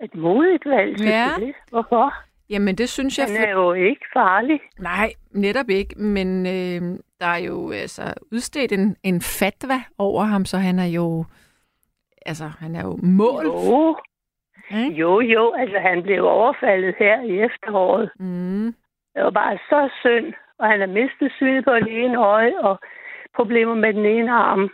et 0.00 0.14
modigt 0.14 0.64
valg, 0.66 1.00
Ja. 1.00 1.28
Hvorfor? 1.70 2.14
Jamen, 2.50 2.74
det 2.74 2.88
synes 2.88 3.18
jeg... 3.18 3.26
Han 3.26 3.48
er 3.48 3.50
jo 3.50 3.72
ikke 3.72 4.06
farlig. 4.12 4.60
Nej, 4.78 5.12
netop 5.30 5.68
ikke, 5.70 5.98
men 5.98 6.46
øh, 6.46 6.98
der 7.20 7.26
er 7.26 7.38
jo 7.38 7.70
altså 7.70 8.14
udstedt 8.32 8.72
en, 8.72 8.96
en 9.02 9.20
fatwa 9.20 9.74
over 9.98 10.22
ham, 10.24 10.44
så 10.44 10.56
han 10.58 10.78
er 10.78 10.86
jo... 10.86 11.24
Altså, 12.26 12.44
han 12.58 12.74
er 12.74 12.82
jo 12.82 12.98
mål. 13.02 13.44
Jo, 13.44 13.96
Ikke? 14.70 14.90
jo, 15.00 15.20
jo. 15.20 15.52
Altså, 15.52 15.78
han 15.78 16.02
blev 16.02 16.24
overfaldet 16.24 16.94
her 16.98 17.22
i 17.22 17.40
efteråret. 17.40 18.10
Mm. 18.20 18.74
Det 19.14 19.24
var 19.24 19.30
bare 19.30 19.58
så 19.68 19.90
synd. 20.00 20.34
Og 20.58 20.68
han 20.68 20.80
har 20.80 20.86
mistet 20.86 21.32
synet 21.36 21.64
på 21.64 21.74
det 21.74 22.04
ene 22.04 22.18
øje, 22.18 22.60
og 22.60 22.78
problemer 23.36 23.74
med 23.74 23.94
den 23.94 24.06
ene 24.06 24.32
arm. 24.32 24.70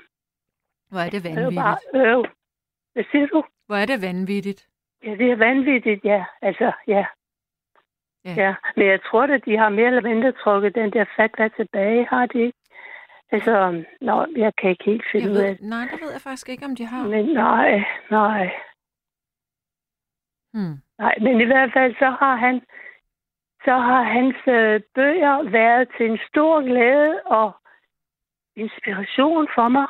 Hvor 0.90 1.00
er 1.00 1.10
det 1.10 1.22
Det 1.22 1.30
er 1.30 1.34
jo 1.34 1.40
vanvittigt. 1.40 1.62
bare 1.62 1.78
øv. 1.94 2.26
Hvad 2.92 3.04
siger 3.10 3.26
du? 3.26 3.42
Hvor 3.66 3.76
er 3.76 3.86
det 3.86 4.02
vanvittigt. 4.02 4.66
Ja, 5.04 5.10
det 5.10 5.30
er 5.30 5.36
vanvittigt, 5.36 6.04
ja. 6.04 6.24
Altså, 6.42 6.72
ja. 6.86 7.04
Ja. 8.24 8.34
Ja, 8.36 8.54
men 8.76 8.86
jeg 8.86 9.00
tror 9.10 9.22
at 9.22 9.44
de 9.44 9.56
har 9.58 9.68
mere 9.68 9.86
eller 9.86 10.00
mindre 10.02 10.32
trukket 10.32 10.74
den 10.74 10.92
der 10.92 11.04
fatwa 11.16 11.48
tilbage, 11.48 12.06
har 12.10 12.26
de 12.26 12.38
ikke? 12.38 12.58
Altså, 13.32 13.84
nå, 14.00 14.26
jeg 14.36 14.52
kan 14.56 14.70
ikke 14.70 14.84
helt 14.84 15.04
finde 15.12 15.26
Jeg 15.26 15.32
ud 15.32 15.36
af 15.36 15.48
ved, 15.48 15.56
det. 15.56 15.60
nej, 15.68 15.84
det 15.92 16.00
ved 16.02 16.12
jeg 16.12 16.20
faktisk 16.20 16.48
ikke, 16.48 16.64
om 16.64 16.76
de 16.76 16.86
har. 16.86 17.02
Men 17.08 17.24
nej, 17.24 17.84
nej, 18.10 18.52
Hmm. 20.54 20.76
nej. 20.98 21.14
Men 21.20 21.40
i 21.40 21.44
hvert 21.44 21.70
fald, 21.72 21.94
så 21.98 22.10
har 22.20 22.36
han, 22.36 22.60
så 23.64 23.74
har 23.88 24.02
hans 24.02 24.36
øh, 24.46 24.80
bøger 24.94 25.50
været 25.50 25.88
til 25.96 26.06
en 26.10 26.18
stor 26.28 26.60
glæde 26.68 27.20
og 27.26 27.52
inspiration 28.56 29.48
for 29.54 29.68
mig. 29.68 29.86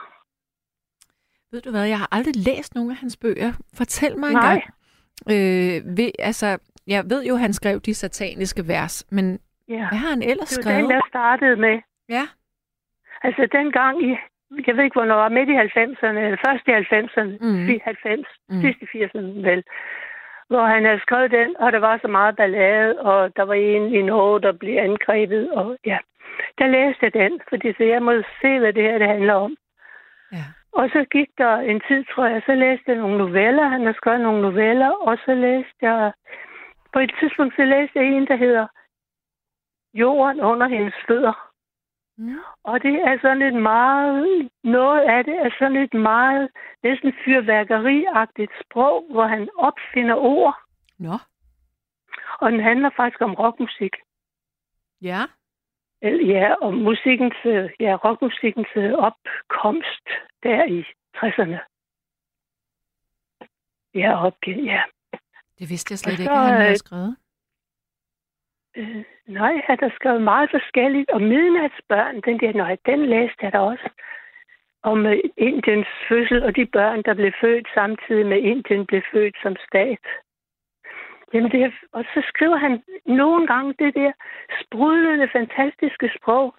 Ved 1.52 1.60
du 1.60 1.70
hvad, 1.70 1.84
jeg 1.86 1.98
har 1.98 2.08
aldrig 2.12 2.36
læst 2.36 2.74
nogen 2.74 2.90
af 2.90 2.96
hans 2.96 3.16
bøger. 3.16 3.52
Fortæl 3.74 4.18
mig 4.18 4.32
Nej. 4.32 4.40
engang. 4.52 4.62
Øh, 5.30 5.96
ved, 5.96 6.10
altså, 6.18 6.58
jeg 6.86 7.04
ved 7.10 7.24
jo, 7.24 7.36
han 7.36 7.52
skrev 7.52 7.80
de 7.80 7.94
sataniske 7.94 8.62
vers, 8.68 9.06
men 9.10 9.38
Ja. 9.68 9.74
hvad 9.90 9.98
har 9.98 10.08
han 10.08 10.22
ellers 10.22 10.48
Det 10.48 10.56
var 10.56 10.62
skrevet? 10.62 10.82
den, 10.82 10.90
der 10.90 11.00
startede 11.08 11.56
med. 11.56 11.80
Ja. 12.08 12.24
Altså 13.22 13.48
dengang 13.52 14.02
i, 14.08 14.10
jeg 14.66 14.76
ved 14.76 14.84
ikke, 14.84 14.98
hvornår 15.00 15.28
midt 15.28 15.48
i 15.48 15.56
90'erne, 15.66 16.18
eller 16.26 16.38
først 16.46 16.64
i 16.68 16.72
90'erne, 16.80 17.32
Mhm. 17.40 17.60
mm. 17.60 17.80
90, 17.84 18.26
Mm. 18.48 18.60
sidst 18.62 18.78
i 18.82 18.86
80'erne 18.92 19.42
vel, 19.48 19.62
hvor 20.50 20.64
han 20.66 20.84
havde 20.84 21.00
skrevet 21.00 21.30
den, 21.30 21.56
og 21.58 21.72
der 21.72 21.78
var 21.78 21.98
så 22.02 22.08
meget 22.08 22.36
ballade, 22.36 22.98
og 22.98 23.36
der 23.36 23.42
var 23.42 23.54
en 23.54 23.94
i 23.94 24.02
Norge, 24.02 24.40
der 24.40 24.52
blev 24.52 24.76
angrebet, 24.78 25.50
og 25.52 25.76
ja, 25.86 25.98
der 26.58 26.66
læste 26.66 27.00
jeg 27.06 27.14
den, 27.14 27.40
fordi 27.48 27.72
så 27.76 27.84
jeg 27.84 28.02
må 28.02 28.12
se, 28.42 28.58
hvad 28.58 28.72
det 28.72 28.82
her 28.82 28.98
det 28.98 29.08
handler 29.08 29.34
om. 29.34 29.56
Ja. 30.32 30.44
Og 30.72 30.88
så 30.92 31.04
gik 31.10 31.28
der 31.38 31.54
en 31.56 31.80
tid, 31.88 32.04
tror 32.04 32.26
jeg, 32.26 32.42
så 32.46 32.54
læste 32.54 32.84
jeg 32.86 32.96
nogle 32.96 33.18
noveller, 33.18 33.68
han 33.68 33.86
har 33.86 33.92
skrevet 33.92 34.20
nogle 34.20 34.42
noveller, 34.42 34.90
og 34.90 35.18
så 35.24 35.34
læste 35.34 35.78
jeg, 35.82 36.12
på 36.92 36.98
et 36.98 37.12
tidspunkt, 37.20 37.56
så 37.56 37.64
læste 37.64 37.98
jeg 37.98 38.06
en, 38.06 38.26
der 38.26 38.36
hedder 38.36 38.66
Jorden 39.94 40.40
under 40.40 40.68
hendes 40.68 40.94
fødder. 41.08 41.52
Mm. 42.16 42.38
Og 42.64 42.82
det 42.82 42.94
er 42.94 43.18
sådan 43.22 43.42
et 43.42 43.62
meget, 43.62 44.50
noget 44.64 45.00
af 45.00 45.24
det 45.24 45.36
er 45.36 45.50
sådan 45.58 45.76
et 45.76 45.94
meget, 45.94 46.50
næsten 46.82 47.12
fyrværkeriagtigt 47.24 48.52
sprog, 48.64 49.06
hvor 49.10 49.26
han 49.26 49.48
opfinder 49.58 50.14
ord. 50.14 50.56
Nå. 50.98 51.16
Og 52.40 52.52
den 52.52 52.60
handler 52.60 52.90
faktisk 52.96 53.20
om 53.20 53.34
rockmusik. 53.34 53.96
Ja. 55.00 55.20
Ja, 56.02 56.54
om 56.60 56.74
musikkens, 56.74 57.34
ja, 57.80 57.96
rockmusikkens 58.04 58.68
øh, 58.76 58.92
opkomst 58.92 60.06
der 60.42 60.64
i 60.64 60.84
60'erne. 61.16 61.58
Ja, 63.94 64.26
op, 64.26 64.34
ja. 64.46 64.82
Det 65.58 65.70
vidste 65.70 65.92
jeg 65.92 65.98
slet 65.98 66.16
så, 66.16 66.22
ikke, 66.22 66.32
at 66.32 66.38
han 66.38 66.60
havde 66.60 66.70
øh, 66.70 66.76
skrevet. 66.76 67.16
Øh, 68.76 69.04
nej, 69.26 69.54
han 69.68 69.78
har 69.82 69.92
skrevet 69.98 70.22
meget 70.22 70.50
forskelligt. 70.50 71.10
Og 71.10 71.20
Midnatsbørn, 71.22 72.20
den 72.20 72.40
der, 72.40 72.52
nej, 72.52 72.76
den 72.86 73.06
læste 73.06 73.40
jeg 73.42 73.52
da 73.52 73.58
også. 73.58 73.88
Om 74.82 75.06
øh, 75.06 75.18
Indiens 75.36 75.92
fødsel 76.08 76.42
og 76.44 76.56
de 76.56 76.66
børn, 76.66 77.02
der 77.02 77.14
blev 77.14 77.32
født 77.40 77.68
samtidig 77.74 78.26
med 78.26 78.38
Indien 78.38 78.86
blev 78.86 79.02
født 79.12 79.36
som 79.42 79.56
stat. 79.68 80.06
Jamen 81.32 81.50
det 81.50 81.62
er, 81.62 81.70
og 81.92 82.04
så 82.14 82.22
skriver 82.28 82.56
han 82.56 82.82
nogle 83.06 83.46
gange 83.46 83.74
det 83.78 83.94
der 83.94 84.12
sprudlende, 84.62 85.28
fantastiske 85.32 86.10
sprog. 86.16 86.54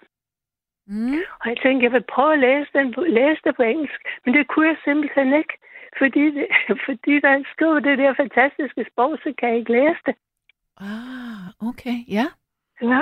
Mm. 0.86 1.18
Og 1.40 1.44
jeg 1.50 1.56
tænkte, 1.62 1.84
jeg 1.84 1.92
vil 1.92 2.10
prøve 2.14 2.32
at 2.32 2.38
læse, 2.38 2.70
den, 2.74 2.94
læse 3.08 3.40
det 3.44 3.56
på 3.56 3.62
engelsk, 3.62 4.00
men 4.24 4.34
det 4.34 4.48
kunne 4.48 4.68
jeg 4.68 4.76
simpelthen 4.84 5.32
ikke. 5.32 5.54
Fordi, 5.98 6.24
det, 6.36 6.46
fordi 6.86 7.20
der 7.20 7.42
skriver 7.52 7.78
det 7.80 7.98
der 7.98 8.14
fantastiske 8.22 8.86
sprog, 8.92 9.18
så 9.22 9.32
kan 9.38 9.48
jeg 9.48 9.58
ikke 9.58 9.72
læse 9.72 10.00
det. 10.06 10.14
Ah, 10.80 11.68
okay. 11.68 11.96
Ja. 12.08 12.26
Ja, 12.82 13.00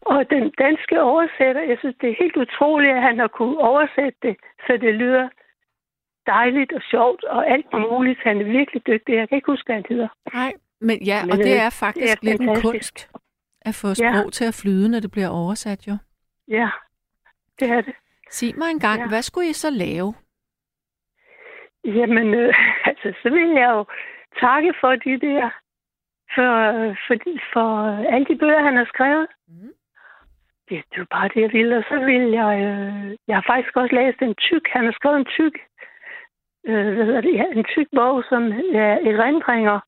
og 0.00 0.30
den 0.30 0.52
danske 0.58 1.02
oversætter, 1.02 1.62
jeg 1.62 1.76
synes, 1.80 1.96
det 2.00 2.08
er 2.10 2.16
helt 2.22 2.36
utroligt, 2.36 2.94
at 2.96 3.02
han 3.02 3.18
har 3.18 3.28
kunne 3.28 3.58
oversætte 3.58 4.18
det, 4.22 4.36
så 4.66 4.72
det 4.80 4.94
lyder 4.94 5.28
dejligt 6.26 6.72
og 6.72 6.82
sjovt 6.90 7.24
og 7.24 7.50
alt 7.50 7.66
muligt. 7.72 8.20
Han 8.24 8.40
er 8.40 8.44
virkelig 8.44 8.86
dygtig. 8.86 9.14
Jeg 9.14 9.28
kan 9.28 9.36
ikke 9.36 9.52
huske, 9.52 9.66
hvad 9.66 9.74
han 9.76 9.84
hedder. 9.88 10.08
Nej, 10.34 10.52
men 10.80 11.02
ja, 11.02 11.22
Men, 11.24 11.30
og 11.32 11.38
det 11.38 11.54
øh, 11.54 11.60
er 11.66 11.70
faktisk 11.70 12.20
det 12.20 12.28
er 12.28 12.30
lidt 12.30 12.40
en 12.40 12.48
fantastisk. 12.48 12.94
kunst 12.94 13.10
at 13.62 13.74
få 13.74 13.94
sprog 13.94 14.32
til 14.32 14.44
at 14.44 14.54
flyde, 14.62 14.88
når 14.88 15.00
det 15.00 15.10
bliver 15.10 15.28
oversat, 15.28 15.86
jo. 15.88 15.96
Ja, 16.48 16.68
det 17.58 17.70
er 17.70 17.80
det. 17.80 17.94
Sig 18.30 18.52
mig 18.58 18.70
engang, 18.70 19.00
Ja. 19.00 19.08
hvad 19.08 19.22
skulle 19.22 19.48
I 19.48 19.52
så 19.52 19.70
lave? 19.70 20.14
Jamen, 21.84 22.34
øh, 22.34 22.54
altså, 22.90 23.12
så 23.22 23.30
vil 23.30 23.48
jeg 23.48 23.70
jo 23.70 23.84
takke 24.40 24.74
for 24.80 24.96
de 24.96 25.20
der, 25.20 25.50
for, 26.34 26.50
for, 27.06 27.14
for 27.52 27.68
alle 28.12 28.26
de 28.26 28.36
bøger, 28.36 28.62
han 28.62 28.76
har 28.76 28.84
skrevet. 28.84 29.26
Mhm. 29.48 29.72
Det, 30.68 30.84
det 30.90 30.96
er 30.96 31.04
jo 31.04 31.06
bare 31.10 31.28
det, 31.28 31.40
jeg 31.40 31.52
vil. 31.52 31.72
Og 31.72 31.84
så 31.88 31.96
vil 32.04 32.30
jeg, 32.30 32.52
øh, 32.68 33.16
jeg 33.28 33.36
har 33.36 33.44
faktisk 33.46 33.76
også 33.76 33.94
læst 33.94 34.22
en 34.22 34.34
tyk, 34.34 34.68
han 34.68 34.84
har 34.84 34.92
skrevet 34.92 35.16
en 35.18 35.32
tyk, 35.38 35.56
øh, 36.66 36.94
hvad 36.94 37.04
hedder 37.04 37.20
det, 37.20 37.34
ja, 37.34 37.44
en 37.52 37.64
tyk 37.64 37.86
bog, 37.96 38.24
som 38.28 38.42
er 38.74 38.94
erindringer, 39.10 39.80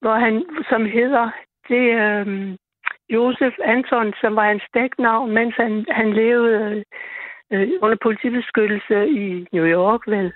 hvor 0.00 0.14
han, 0.14 0.46
som 0.68 0.84
hedder, 0.84 1.30
det 1.68 1.84
øh, 2.04 2.56
Josef 3.08 3.54
Anton, 3.64 4.14
som 4.20 4.36
var 4.36 4.46
hans 4.48 4.62
dæknavn, 4.74 5.30
mens 5.30 5.54
han, 5.56 5.86
han 5.88 6.12
levede 6.12 6.84
øh, 7.52 7.68
under 7.82 7.96
politibeskyttelse 8.02 9.08
i 9.08 9.46
New 9.52 9.66
York, 9.66 10.00
vel 10.06 10.32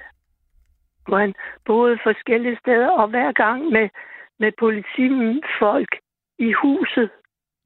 hvor 1.10 1.18
han 1.18 1.34
boede 1.64 1.98
forskellige 2.02 2.58
steder, 2.62 2.90
og 2.90 3.08
hver 3.08 3.32
gang 3.32 3.64
med, 3.64 3.88
med 4.38 4.52
politifolk 4.58 5.92
i 6.38 6.52
huset. 6.52 7.10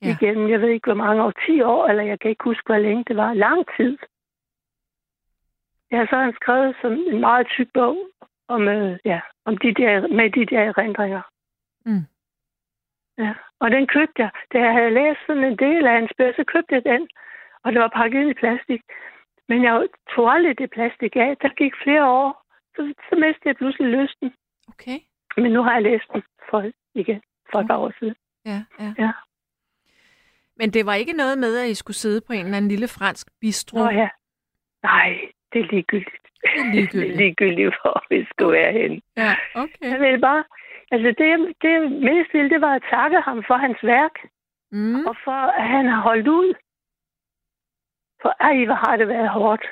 Ja. 0.02 0.08
igennem, 0.14 0.50
jeg 0.50 0.60
ved 0.60 0.68
ikke 0.68 0.86
hvor 0.86 1.02
mange 1.04 1.22
år, 1.22 1.32
10 1.46 1.62
år, 1.62 1.86
eller 1.86 2.02
jeg 2.02 2.20
kan 2.20 2.30
ikke 2.30 2.44
huske, 2.44 2.66
hvor 2.66 2.78
længe 2.78 3.04
det 3.08 3.16
var. 3.16 3.34
Lang 3.34 3.64
tid. 3.76 3.98
Ja, 5.92 6.06
så 6.06 6.16
har 6.16 6.24
han 6.24 6.38
skrevet 6.40 6.76
som 6.80 6.92
en 6.92 7.20
meget 7.20 7.46
tyk 7.46 7.68
bog 7.74 7.96
om, 8.48 8.68
øh, 8.68 8.98
ja, 9.04 9.20
om 9.44 9.58
de 9.58 9.74
der, 9.74 10.08
med 10.08 10.30
de 10.30 10.46
der 10.46 10.60
erindringer. 10.60 11.22
Mm. 11.86 12.06
Ja, 13.18 13.34
og 13.60 13.70
den 13.70 13.86
købte 13.86 14.22
jeg. 14.22 14.30
Da 14.52 14.58
jeg 14.58 14.72
havde 14.72 14.94
læst 14.94 15.20
sådan 15.26 15.44
en 15.44 15.58
del 15.58 15.86
af 15.86 15.92
hans 15.92 16.12
bøger, 16.18 16.32
så 16.36 16.44
købte 16.44 16.74
jeg 16.74 16.84
den, 16.84 17.08
og 17.62 17.72
det 17.72 17.80
var 17.80 17.88
pakket 17.88 18.30
i 18.30 18.34
plastik. 18.34 18.82
Men 19.48 19.62
jeg 19.62 19.88
tog 20.14 20.32
aldrig 20.32 20.58
det 20.58 20.70
plastik 20.70 21.16
af. 21.16 21.36
Der 21.42 21.48
gik 21.48 21.74
flere 21.82 22.06
år, 22.08 22.43
så, 22.76 22.94
så 23.08 23.14
mistede 23.16 23.48
jeg 23.48 23.56
pludselig 23.56 23.88
lysten. 23.98 24.34
Okay. 24.68 24.98
Men 25.36 25.52
nu 25.52 25.62
har 25.62 25.72
jeg 25.72 25.82
læst 25.82 26.04
den 26.12 26.22
for, 26.50 26.70
igen 26.94 27.22
for 27.52 27.58
et 27.60 27.66
par 27.66 27.76
år 27.76 27.92
siden. 27.98 28.14
Ja, 28.44 28.64
ja. 28.80 28.94
Ja. 28.98 29.10
Men 30.56 30.70
det 30.70 30.86
var 30.86 30.94
ikke 30.94 31.12
noget 31.12 31.38
med, 31.38 31.58
at 31.58 31.68
I 31.68 31.74
skulle 31.74 31.96
sidde 31.96 32.20
på 32.26 32.32
en 32.32 32.44
eller 32.44 32.56
anden 32.56 32.68
lille 32.68 32.88
fransk 32.88 33.28
bistro. 33.40 33.78
Nå 33.78 33.90
ja. 33.90 34.08
Nej, 34.82 35.20
det 35.52 35.60
er 35.60 35.66
ligegyldigt. 35.70 36.22
Det 36.42 36.60
er 36.60 36.72
ligegyldigt. 36.72 36.92
det 37.08 37.10
er 37.12 37.16
ligegyldigt, 37.16 37.74
hvor 37.82 38.04
vi 38.10 38.26
skulle 38.30 38.52
være 38.52 38.72
henne. 38.72 39.00
Ja, 39.16 39.36
okay. 39.54 39.90
Jeg 39.90 40.00
vil 40.00 40.20
bare... 40.20 40.44
Altså, 40.90 41.08
det, 41.08 41.54
det 41.62 41.70
jeg 41.72 41.82
mest 41.90 42.30
ville, 42.34 42.50
det 42.50 42.60
var 42.60 42.74
at 42.74 42.82
takke 42.90 43.20
ham 43.20 43.44
for 43.46 43.56
hans 43.56 43.78
værk, 43.82 44.16
Mm. 44.70 45.06
og 45.06 45.16
for, 45.24 45.40
at 45.60 45.68
han 45.68 45.86
har 45.86 46.00
holdt 46.00 46.28
ud. 46.28 46.54
For 48.22 48.32
ej, 48.40 48.64
hvor 48.64 48.74
har 48.74 48.96
det 48.96 49.08
været 49.08 49.28
hårdt 49.30 49.64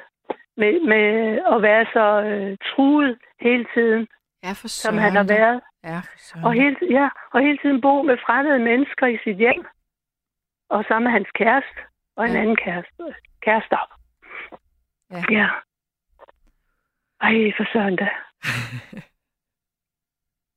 med, 0.56 0.80
med 0.92 1.06
at 1.54 1.62
være 1.62 1.84
så 1.92 2.06
øh, 2.30 2.56
truet 2.70 3.18
hele 3.40 3.66
tiden, 3.74 4.08
Ja, 4.44 4.52
for 4.52 4.68
som 4.68 4.98
han 4.98 5.12
har 5.16 5.24
søren 5.26 5.40
været. 5.40 5.60
Ja, 5.84 5.98
for 5.98 6.18
søren. 6.18 6.44
Og 6.44 6.52
hele, 6.52 6.76
ja, 6.90 7.08
og 7.32 7.40
hele 7.40 7.58
tiden 7.58 7.80
bo 7.80 8.02
med 8.02 8.16
fremmede 8.26 8.58
mennesker 8.58 9.06
i 9.06 9.18
sit 9.24 9.36
hjem. 9.36 9.66
Og 10.70 10.84
sammen 10.88 11.04
med 11.04 11.12
hans 11.12 11.28
kæreste. 11.34 11.80
Og 12.16 12.24
en 12.26 12.32
Ja. 12.32 12.40
anden 12.40 12.56
kæreste. 12.56 13.14
Kærester. 13.42 13.98
Ja. 15.10 15.22
ja. 15.30 15.48
Ej, 17.20 17.52
for 17.56 17.64
søren 17.72 17.96
da. 17.96 18.08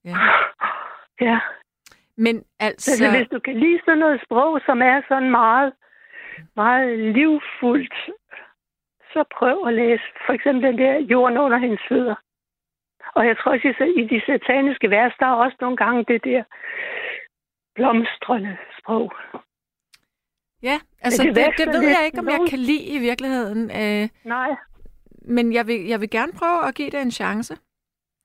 Ja. 0.06 0.16
Ja. 1.22 1.39
Men 2.18 2.36
Så 2.41 2.66
altså... 2.68 3.18
hvis 3.18 3.28
du 3.32 3.39
kan 3.39 3.60
lide 3.60 3.80
sådan 3.86 3.98
noget 3.98 4.22
sprog, 4.26 4.62
som 4.66 4.82
er 4.82 5.02
sådan 5.08 5.32
meget, 5.32 5.74
meget 6.56 7.00
livfuldt, 7.00 7.93
så 9.16 9.24
prøv 9.38 9.57
at 9.68 9.74
læse 9.74 10.03
for 10.26 10.34
eksempel 10.38 10.63
den 10.70 10.78
der 10.78 10.93
jorden 11.13 11.38
under 11.38 11.57
hendes 11.57 11.82
fødder. 11.89 12.16
Og 13.16 13.28
jeg 13.28 13.36
tror 13.38 13.51
også, 13.51 13.86
i 14.01 14.03
de 14.13 14.22
sataniske 14.26 14.89
vers, 14.89 15.13
der 15.20 15.26
er 15.26 15.41
også 15.45 15.57
nogle 15.61 15.78
gange 15.78 16.05
det 16.11 16.24
der 16.24 16.43
blomstrende 17.76 18.57
sprog. 18.80 19.11
Ja, 20.63 20.78
altså 21.01 21.24
det 21.24 21.36
det, 21.36 21.57
det, 21.57 21.68
ved 21.68 21.89
jeg 21.97 22.03
ikke, 22.05 22.20
om 22.20 22.30
jeg 22.30 22.39
kan 22.49 22.59
lide 22.59 22.86
i 22.95 22.97
virkeligheden. 22.97 23.63
Øh, 23.82 24.09
Nej, 24.24 24.49
men 25.22 25.53
jeg 25.53 25.68
vil, 25.68 25.86
jeg 25.86 26.01
vil 26.01 26.09
gerne 26.09 26.34
prøve 26.39 26.68
at 26.68 26.76
give 26.76 26.89
det 26.89 27.01
en 27.01 27.11
chance. 27.11 27.57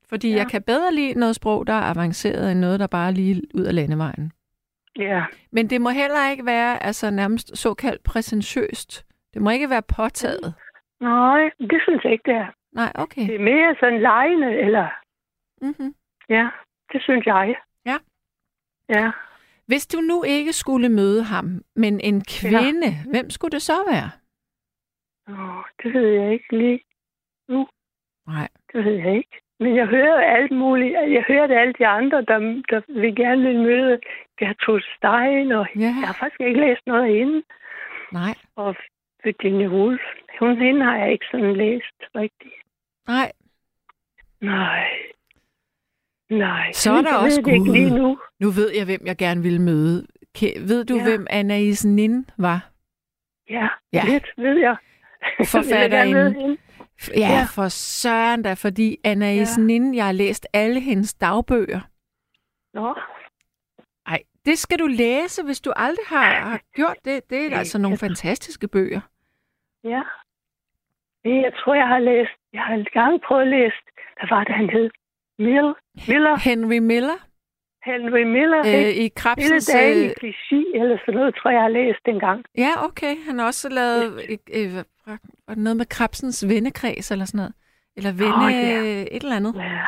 Fordi 0.09 0.31
ja. 0.31 0.37
Jeg 0.37 0.47
kan 0.47 0.63
bedre 0.63 0.95
lide 0.95 1.19
noget 1.19 1.37
sprog, 1.37 1.67
der 1.67 1.73
er 1.73 1.91
avanceret, 1.91 2.53
end 2.53 2.61
noget, 2.61 2.81
der 2.81 2.87
bare 2.87 3.07
er 3.07 3.11
lige 3.11 3.43
ud 3.55 3.65
af 3.65 3.75
landevejen. 3.75 4.33
ja. 4.97 5.25
Men 5.53 5.71
det 5.71 5.81
må 5.81 5.91
heller 5.91 6.31
ikke 6.31 6.47
være 6.47 6.83
altså 6.83 7.11
nærmest 7.11 7.57
såkaldt 7.57 8.03
præsentøst. 8.05 9.07
Det 9.35 9.43
må 9.43 9.51
ikke 9.51 9.71
være 9.71 9.83
påtaget. 9.83 10.55
Nej, 11.01 11.51
det 11.61 11.81
synes 11.83 12.05
jeg 12.05 12.13
ikke, 12.13 12.31
det 12.31 12.35
er. 12.35 12.47
Nej, 12.73 12.93
okay. 12.95 13.27
Det 13.27 13.35
er 13.35 13.39
mere 13.53 13.77
sådan 13.81 14.01
lejende, 14.01 14.59
eller... 14.59 14.89
Mm-hmm. 15.63 15.95
Ja, 16.29 16.49
det 16.93 17.03
synes 17.03 17.27
jeg. 17.27 17.57
Ja. 17.87 17.97
Ja. 18.89 19.11
Hvis 19.67 19.87
du 19.87 20.01
nu 20.01 20.23
ikke 20.23 20.53
skulle 20.53 20.89
møde 20.89 21.23
ham, 21.23 21.45
men 21.77 22.01
en 22.01 22.25
kvinde, 22.41 22.87
ja. 22.87 23.11
hvem 23.11 23.31
skulle 23.31 23.53
det 23.53 23.63
så 23.63 23.73
være? 23.91 24.11
Åh, 25.29 25.65
det 25.83 25.95
ved 25.95 26.07
jeg 26.09 26.33
ikke 26.33 26.57
lige. 26.59 26.81
Nej. 28.27 28.49
Det 28.73 28.85
ved 28.85 28.93
jeg 28.93 29.17
ikke. 29.17 29.41
Men 29.61 29.77
jeg 29.77 29.87
hører 29.87 30.37
alt 30.37 30.53
muligt. 30.53 30.93
Jeg 30.93 31.25
hørte 31.29 31.55
alle 31.61 31.73
de 31.79 31.87
andre, 31.87 32.19
der, 32.23 32.39
der 32.71 33.01
vil 33.01 33.17
gerne 33.17 33.43
vil 33.43 33.59
møde 33.61 34.01
Gertrud 34.39 34.81
Stein, 34.97 35.53
og 35.53 35.67
Ja. 35.77 35.81
jeg 35.81 36.07
har 36.07 36.17
faktisk 36.21 36.41
ikke 36.41 36.61
læst 36.61 36.87
noget 36.87 37.15
hende. 37.19 37.43
Nej, 38.13 38.35
Og 38.57 38.77
Virginia 39.25 39.69
Woolf. 39.69 40.01
Hun, 40.41 40.59
hende 40.59 40.85
har 40.85 40.97
jeg 40.97 41.13
ikke 41.13 41.25
sådan 41.31 41.57
læst 41.57 41.97
rigtigt. 42.15 42.55
nej. 43.09 43.33
Nej. 44.41 44.89
Nej. 46.31 46.73
Så 46.73 46.91
er 46.93 47.03
der 47.03 47.09
jeg 47.11 47.19
også 47.19 47.43
Gud. 47.43 47.73
lige 47.73 47.91
nu. 47.91 48.19
Nu 48.41 48.51
ved 48.51 48.71
jeg, 48.77 48.85
hvem 48.85 49.01
jeg 49.07 49.17
gerne 49.17 49.43
vil 49.43 49.61
møde. 49.61 50.07
Ved 50.67 50.85
du, 50.85 50.97
ja. 50.97 51.03
Hvem 51.03 51.27
Anais 51.31 51.85
Nin 51.85 52.27
var? 52.39 52.71
Ja, 53.51 53.69
Ja. 53.93 54.03
lidt 54.05 54.27
ved 54.37 54.59
jeg. 54.59 54.77
Forfatterinde. 55.53 55.97
Jeg 55.97 56.07
vil 56.07 56.15
gerne 56.15 56.15
møde 56.15 56.33
hende. 56.43 56.57
F- 57.03 57.13
Ja, 57.17 57.29
ja. 57.29 57.45
For 57.55 57.69
søren 57.69 58.43
da, 58.43 58.55
fordi 58.55 58.97
Anais 59.05 59.59
ja. 59.59 59.63
Nin, 59.63 59.95
jeg 59.95 60.05
har 60.05 60.13
læst 60.13 60.47
alle 60.53 60.81
hendes 60.81 61.15
dagbøger. 61.15 61.81
Nå, 62.75 62.95
det 64.45 64.59
skal 64.59 64.79
du 64.79 64.87
læse, 64.87 65.45
hvis 65.45 65.61
du 65.61 65.73
aldrig 65.77 66.07
har, 66.09 66.33
har 66.51 66.61
gjort 66.75 66.97
det. 67.05 67.31
Det 67.31 67.53
er 67.53 67.59
altså 67.59 67.79
nogle 67.79 67.99
fantastiske 67.99 68.69
bøger. 68.69 69.01
ja. 69.85 70.03
Jeg 71.25 71.53
tror, 71.59 71.75
jeg 71.75 71.89
har 71.89 71.99
læst, 71.99 72.31
jeg 72.53 72.63
har 72.63 72.75
engang 72.75 73.21
prøvet 73.27 73.43
at 73.43 73.49
læse, 73.49 73.77
hvad 74.19 74.29
var 74.37 74.45
det, 74.45 74.55
han 74.55 74.71
hed? 74.71 74.91
Mill, 75.39 75.75
Miller, 76.09 76.37
Henry 76.49 76.79
Miller 76.79 77.19
Henry 77.85 78.23
Miller, 78.23 78.59
øh, 78.59 78.67
ikke? 78.67 78.91
i 78.91 78.95
Lille 78.95 79.11
Krabsens... 79.11 79.67
dage 79.67 80.05
i 80.05 80.07
Øh, 80.09 80.15
klichy, 80.21 80.63
eller 80.75 80.99
sådan 80.99 81.15
noget, 81.15 81.35
tror 81.35 81.51
jeg, 81.51 81.55
jeg 81.57 81.63
har 81.63 81.69
læst 81.69 82.01
engang. 82.07 82.45
ja, 82.59 82.85
okay. 82.85 83.17
Han 83.27 83.39
har 83.39 83.47
også 83.47 83.69
lavet 83.69 84.21
øh, 84.55 84.75
øh, 85.09 85.57
noget 85.57 85.77
med 85.77 85.87
Krabsens 85.87 86.49
vennekreds 86.49 87.11
eller 87.11 87.25
sådan 87.25 87.39
noget. 87.39 87.55
Eller 87.97 88.13
venne 88.13 88.45
Åh, 88.47 88.53
ja. 88.53 89.17
et 89.17 89.23
eller 89.23 89.37
andet. 89.37 89.55
Ja, 89.55 89.87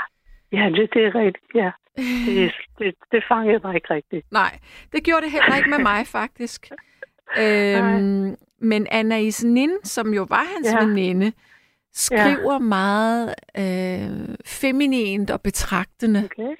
ja 0.58 0.64
det, 0.70 0.90
det 0.94 1.02
er 1.06 1.14
rigtigt, 1.14 1.44
ja. 1.54 1.70
Det, 1.96 2.52
det, 2.78 2.94
det 3.12 3.24
fangede 3.28 3.60
mig 3.64 3.74
ikke 3.74 3.94
rigtigt. 3.94 4.32
Nej, 4.32 4.58
det 4.92 5.04
gjorde 5.04 5.22
det 5.22 5.32
heller 5.32 5.56
ikke 5.56 5.70
med 5.70 5.78
mig, 5.90 6.06
faktisk. 6.06 6.70
Øhm, 7.38 8.36
men 8.60 8.86
Anais 8.90 9.44
Nin, 9.44 9.70
som 9.84 10.14
jo 10.14 10.26
var 10.28 10.44
hans 10.56 10.68
ja. 10.72 10.84
Veninde, 10.84 11.32
skriver 11.92 12.52
ja. 12.52 12.58
meget 12.58 13.34
øh, 13.58 14.36
feminint 14.46 15.30
og 15.30 15.40
betragtende. 15.40 16.24
Okay. 16.24 16.54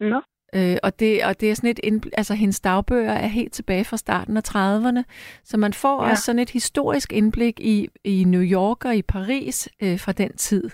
Nå, 0.00 0.20
Øh, 0.56 0.76
og, 0.82 0.98
det, 1.00 1.24
og 1.24 1.40
det 1.40 1.50
er 1.50 1.54
sådan 1.54 1.70
et 1.70 1.80
indbl- 1.86 2.10
altså 2.16 2.34
hendes 2.34 2.60
dagbøger 2.60 3.12
er 3.12 3.26
helt 3.26 3.52
tilbage 3.52 3.84
fra 3.84 3.96
starten 3.96 4.36
af 4.36 4.42
30'erne, 4.48 5.02
så 5.44 5.56
man 5.56 5.72
får. 5.72 6.04
Ja. 6.04 6.10
også 6.10 6.22
sådan 6.24 6.38
et 6.38 6.50
historisk 6.50 7.12
indblik 7.12 7.60
i, 7.60 7.88
i 8.04 8.24
New 8.24 8.42
York 8.42 8.84
og 8.84 8.96
i 8.96 9.02
Paris 9.02 9.68
øh, 9.82 9.98
fra 10.00 10.12
den 10.12 10.36
tid. 10.36 10.70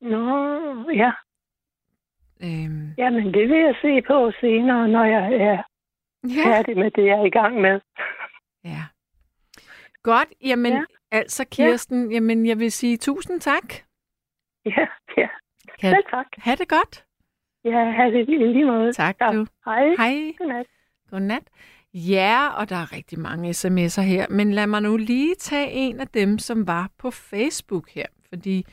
nå, 0.00 0.90
ja. 0.90 1.10
Øhm, 2.42 2.94
Jamen, 2.98 3.34
det 3.34 3.48
vil 3.48 3.58
jeg 3.58 3.74
se 3.82 4.02
på 4.02 4.32
senere, 4.40 4.88
når 4.88 5.04
jeg 5.04 5.34
er 5.34 5.62
ja. 6.24 6.44
færdig 6.50 6.76
med 6.78 6.90
det, 6.90 7.04
jeg 7.04 7.18
er 7.18 7.24
i 7.24 7.30
gang 7.30 7.60
med. 7.60 7.80
ja. 8.64 8.82
Godt, 10.02 10.28
jamen 10.44 10.72
ja. 10.72 10.84
Altså 11.10 11.44
Kirsten, 11.50 12.10
ja. 12.10 12.14
jamen 12.14 12.46
jeg 12.46 12.58
vil 12.58 12.72
sige 12.72 12.96
tusind 12.96 13.40
tak. 13.40 13.72
Ja, 14.64 14.86
ja. 15.16 15.28
Kan, 15.80 15.90
Selv 15.94 16.04
tak. 16.10 16.26
ha' 16.38 16.54
det 16.54 16.68
godt. 16.68 17.04
Ja, 17.64 17.90
have 17.90 18.12
det 18.12 18.28
i 18.28 18.32
lige 18.36 18.64
måde. 18.64 18.92
Tak 18.92 19.16
du. 19.32 19.46
Hej. 19.64 19.88
Hej. 19.98 20.32
Godnat. 20.38 20.66
Godnat. 21.10 21.42
Ja, 21.94 22.48
og 22.58 22.68
der 22.68 22.76
er 22.76 22.92
rigtig 22.92 23.18
mange 23.20 23.50
sms'er 23.50 24.00
her, 24.02 24.26
men 24.30 24.52
lad 24.52 24.66
mig 24.66 24.82
nu 24.82 24.96
lige 24.96 25.34
tage 25.34 25.70
en 25.70 26.00
af 26.00 26.08
dem, 26.08 26.38
som 26.38 26.66
var 26.66 26.90
på 26.98 27.10
Facebook 27.10 27.90
her, 27.90 28.06
fordi 28.28 28.66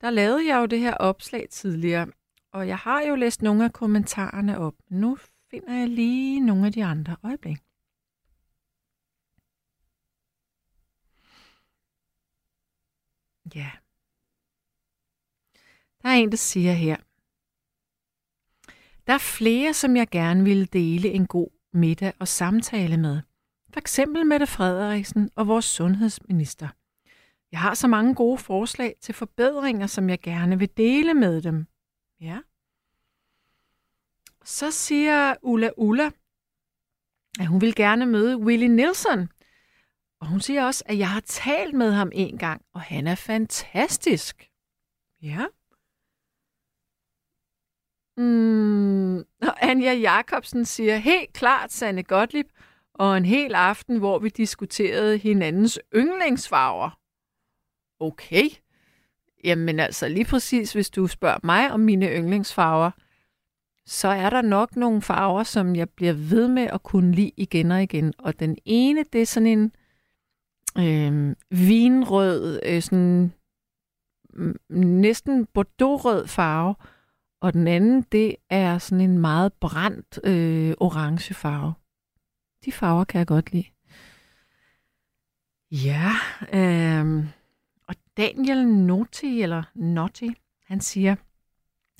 der 0.00 0.10
lavede 0.10 0.48
jeg 0.48 0.60
jo 0.60 0.66
det 0.66 0.80
her 0.80 0.94
opslag 0.94 1.46
tidligere, 1.50 2.06
og 2.54 2.68
jeg 2.68 2.78
har 2.78 3.02
jo 3.02 3.14
læst 3.14 3.42
nogle 3.42 3.64
af 3.64 3.72
kommentarerne 3.72 4.58
op. 4.58 4.74
Nu 4.88 5.16
finder 5.50 5.74
jeg 5.74 5.88
lige 5.88 6.40
nogle 6.40 6.66
af 6.66 6.72
de 6.72 6.84
andre 6.84 7.16
øjeblik. 7.22 7.58
Ja. 13.54 13.70
Der 16.02 16.08
er 16.08 16.14
en, 16.14 16.30
der 16.30 16.36
siger 16.36 16.72
her. 16.72 16.96
Der 19.06 19.12
er 19.12 19.18
flere, 19.18 19.74
som 19.74 19.96
jeg 19.96 20.08
gerne 20.08 20.44
ville 20.44 20.66
dele 20.66 21.08
en 21.08 21.26
god 21.26 21.48
middag 21.72 22.12
og 22.20 22.28
samtale 22.28 22.96
med. 22.96 23.20
For 23.72 23.80
eksempel 23.80 24.26
Mette 24.26 24.46
Frederiksen 24.46 25.30
og 25.36 25.46
vores 25.46 25.64
sundhedsminister. 25.64 26.68
Jeg 27.52 27.60
har 27.60 27.74
så 27.74 27.88
mange 27.88 28.14
gode 28.14 28.38
forslag 28.38 28.94
til 29.00 29.14
forbedringer, 29.14 29.86
som 29.86 30.10
jeg 30.10 30.20
gerne 30.20 30.58
vil 30.58 30.76
dele 30.76 31.14
med 31.14 31.42
dem. 31.42 31.66
Ja. 32.24 32.40
Så 34.44 34.70
siger 34.70 35.34
Ulla 35.42 35.70
Ulla, 35.76 36.10
at 37.40 37.46
hun 37.46 37.60
vil 37.60 37.74
gerne 37.74 38.06
møde 38.06 38.36
Willie 38.38 38.68
Nelson. 38.68 39.28
Og 40.20 40.26
hun 40.26 40.40
siger 40.40 40.64
også, 40.64 40.84
at 40.86 40.98
jeg 40.98 41.10
har 41.10 41.20
talt 41.20 41.74
med 41.74 41.92
ham 41.92 42.10
en 42.14 42.38
gang, 42.38 42.62
og 42.72 42.80
han 42.80 43.06
er 43.06 43.14
fantastisk. 43.14 44.50
Ja. 45.22 45.46
Mm, 48.16 49.18
og 49.18 49.64
Anja 49.70 49.92
Jacobsen 49.92 50.64
siger, 50.64 50.96
helt 50.96 51.32
klart 51.32 51.72
Sanne 51.72 52.02
Gottlieb, 52.02 52.46
og 52.94 53.16
en 53.16 53.24
hel 53.24 53.54
aften, 53.54 53.98
hvor 53.98 54.18
vi 54.18 54.28
diskuterede 54.28 55.18
hinandens 55.18 55.80
yndlingsfarver. 55.94 57.00
Okay. 58.00 58.63
Jamen 59.44 59.80
altså, 59.80 60.08
lige 60.08 60.24
præcis, 60.24 60.72
hvis 60.72 60.90
du 60.90 61.06
spørger 61.06 61.38
mig 61.42 61.72
om 61.72 61.80
mine 61.80 62.06
yndlingsfarver, 62.06 62.90
så 63.86 64.08
er 64.08 64.30
der 64.30 64.42
nok 64.42 64.76
nogle 64.76 65.02
farver, 65.02 65.42
som 65.42 65.76
jeg 65.76 65.90
bliver 65.90 66.12
ved 66.12 66.48
med 66.48 66.62
at 66.62 66.82
kunne 66.82 67.12
lide 67.12 67.32
igen 67.36 67.70
og 67.70 67.82
igen. 67.82 68.12
Og 68.18 68.40
den 68.40 68.58
ene, 68.64 69.04
det 69.12 69.22
er 69.22 69.26
sådan 69.26 69.46
en 69.46 69.72
øh, 70.78 71.36
vinrød, 71.50 72.60
øh, 72.62 72.82
sådan 72.82 73.32
mm, 74.34 74.56
næsten 74.78 75.46
bordeauxrød 75.46 76.26
farve. 76.26 76.74
Og 77.40 77.52
den 77.52 77.68
anden, 77.68 78.02
det 78.12 78.36
er 78.50 78.78
sådan 78.78 79.10
en 79.10 79.18
meget 79.18 79.52
brændt 79.52 80.20
øh, 80.24 80.74
orange 80.80 81.34
farve. 81.34 81.74
De 82.64 82.72
farver 82.72 83.04
kan 83.04 83.18
jeg 83.18 83.26
godt 83.26 83.52
lide. 83.52 83.66
Ja, 85.70 86.10
øh, 86.52 87.26
Daniel 88.16 88.66
Noti, 88.66 89.42
eller 89.42 89.62
Notti, 89.74 90.34
han 90.66 90.80
siger, 90.80 91.16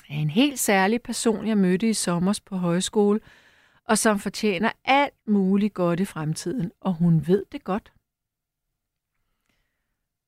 er 0.08 0.14
en 0.14 0.30
helt 0.30 0.58
særlig 0.58 1.02
person, 1.02 1.46
jeg 1.46 1.58
mødte 1.58 1.88
i 1.88 1.92
sommer 1.92 2.40
på 2.44 2.56
højskole, 2.56 3.20
og 3.84 3.98
som 3.98 4.18
fortjener 4.18 4.72
alt 4.84 5.28
muligt 5.28 5.74
godt 5.74 6.00
i 6.00 6.04
fremtiden, 6.04 6.72
og 6.80 6.94
hun 6.94 7.26
ved 7.26 7.44
det 7.52 7.64
godt. 7.64 7.92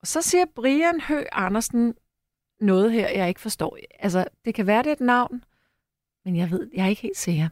Og 0.01 0.07
så 0.07 0.23
siger 0.23 0.45
Brian 0.55 1.01
Hø 1.01 1.25
Andersen 1.33 1.95
noget 2.61 2.93
her, 2.93 3.09
jeg 3.09 3.29
ikke 3.29 3.41
forstår. 3.41 3.79
Altså, 3.99 4.29
det 4.45 4.55
kan 4.55 4.67
være, 4.67 4.83
det 4.83 4.89
er 4.89 4.93
et 4.93 5.01
navn, 5.01 5.45
men 6.25 6.37
jeg 6.37 6.51
ved, 6.51 6.71
jeg 6.75 6.85
er 6.85 6.89
ikke 6.89 7.03
helt 7.03 7.17
sikker. 7.17 7.49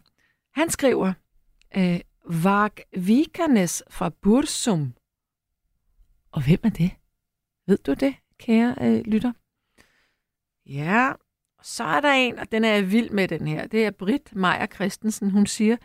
Han 0.51 0.71
skriver, 0.71 1.13
øh, 1.77 2.01
Vag 2.45 2.71
Vikernes 2.97 3.83
fra 3.91 4.09
Bursum. 4.09 4.95
Og 6.31 6.45
hvem 6.45 6.61
er 6.63 6.69
det? 6.69 6.91
Ved 7.67 7.79
du 7.79 7.95
det, 7.95 8.15
kære 8.39 8.75
øh, 8.81 9.01
lytter? 9.05 9.33
Ja, 10.67 11.11
og 11.59 11.65
så 11.65 11.85
er 11.85 12.01
der 12.01 12.13
en, 12.13 12.39
og 12.39 12.53
den 12.53 12.65
er 12.65 12.75
jeg 12.75 12.91
vild 12.93 13.11
med, 13.11 13.29
den 13.29 13.47
her. 13.47 13.67
Det 13.67 13.87
er 13.87 13.91
Britt 13.91 14.37
Meier 14.37 14.67
Christensen. 14.67 15.31
Hun 15.31 15.47
siger, 15.47 15.77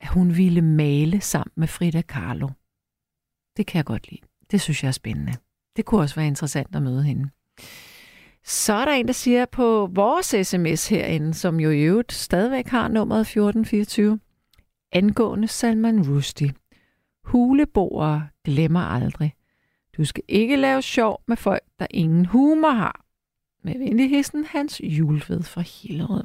at 0.00 0.08
hun 0.08 0.36
ville 0.36 0.62
male 0.62 1.20
sammen 1.20 1.52
med 1.56 1.68
Frida 1.68 2.02
Kahlo. 2.02 2.48
Det 3.56 3.66
kan 3.66 3.76
jeg 3.76 3.84
godt 3.84 4.10
lide. 4.10 4.22
Det 4.50 4.60
synes 4.60 4.82
jeg 4.82 4.88
er 4.88 4.92
spændende. 4.92 5.32
Det 5.76 5.84
kunne 5.84 6.00
også 6.00 6.14
være 6.14 6.26
interessant 6.26 6.76
at 6.76 6.82
møde 6.82 7.02
hende. 7.02 7.30
Så 8.44 8.72
er 8.72 8.84
der 8.84 8.92
en, 8.92 9.06
der 9.06 9.12
siger 9.12 9.46
på 9.46 9.90
vores 9.92 10.26
sms 10.46 10.88
herinde, 10.88 11.34
som 11.34 11.60
jo 11.60 11.70
i 11.70 11.82
øvrigt 11.82 12.12
stadigvæk 12.12 12.66
har 12.66 12.88
nummeret 12.88 13.20
1424, 13.20 14.20
angående 14.92 15.48
Salman 15.48 16.08
Rushdie. 16.08 16.54
Huleboere 17.24 18.28
glemmer 18.44 18.80
aldrig. 18.80 19.34
Du 19.98 20.04
skal 20.04 20.24
ikke 20.28 20.56
lave 20.56 20.82
sjov 20.82 21.22
med 21.26 21.36
folk, 21.36 21.62
der 21.78 21.86
ingen 21.90 22.26
humor 22.26 22.70
har. 22.70 23.04
Med 23.64 23.78
venligheden 23.78 24.44
Hans 24.44 24.80
Julved 24.84 25.42
fra 25.42 25.60
Hillerød. 25.60 26.24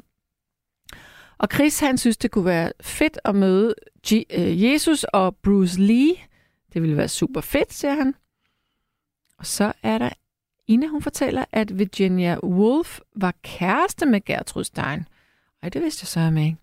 Og 1.38 1.48
Chris, 1.54 1.80
han 1.80 1.98
synes, 1.98 2.16
det 2.16 2.30
kunne 2.30 2.44
være 2.44 2.72
fedt 2.80 3.18
at 3.24 3.34
møde 3.34 3.74
G- 4.06 4.40
øh, 4.40 4.62
Jesus 4.62 5.04
og 5.04 5.36
Bruce 5.36 5.80
Lee. 5.80 6.14
Det 6.72 6.82
ville 6.82 6.96
være 6.96 7.08
super 7.08 7.40
fedt, 7.40 7.72
siger 7.72 7.94
han. 7.94 8.14
Og 9.38 9.46
så 9.46 9.72
er 9.82 9.98
der 9.98 10.10
Ina, 10.66 10.86
hun 10.86 11.02
fortæller, 11.02 11.44
at 11.52 11.78
Virginia 11.78 12.38
Woolf 12.44 13.00
var 13.16 13.34
kæreste 13.42 14.06
med 14.06 14.24
Gertrud 14.24 14.64
Stein. 14.64 15.08
Ej, 15.62 15.68
det 15.68 15.82
vidste 15.82 16.02
jeg 16.02 16.08
så 16.08 16.30
med 16.30 16.44
ikke. 16.44 16.58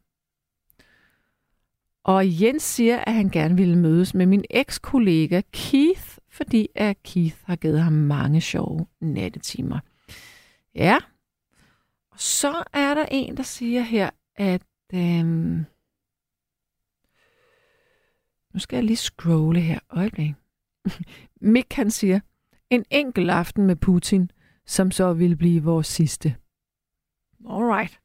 Og 2.04 2.42
Jens 2.42 2.64
siger, 2.64 2.98
at 3.00 3.14
han 3.14 3.30
gerne 3.30 3.56
ville 3.56 3.78
mødes 3.78 4.14
med 4.14 4.26
min 4.26 4.46
ekskollega 4.50 5.42
Keith, 5.52 6.18
fordi 6.32 6.68
at 6.76 7.04
Keith 7.04 7.38
har 7.44 7.56
givet 7.56 7.82
ham 7.82 7.94
mange 7.94 8.42
sjove 8.42 8.88
nattetimer. 9.00 9.80
Ja. 10.76 10.98
Og 12.12 12.20
så 12.20 12.64
er 12.74 12.94
der 12.94 13.06
en, 13.12 13.38
der 13.38 13.44
siger 13.44 13.82
her, 13.82 14.10
at... 14.36 14.62
Øhm, 14.94 15.66
nu 18.54 18.60
skal 18.60 18.78
jeg 18.78 18.84
lige 18.84 18.98
scrolle 18.98 19.62
her. 19.62 19.80
Øjeblik. 19.90 20.34
Mick 21.54 21.74
han 21.74 21.92
siger, 21.92 22.20
en 22.70 22.86
enkelt 22.90 23.30
aften 23.30 23.66
med 23.68 23.76
Putin, 23.76 24.32
som 24.66 24.92
så 24.92 25.14
ville 25.14 25.36
blive 25.36 25.64
vores 25.64 25.88
sidste. 25.88 26.36
Alright. 27.50 28.00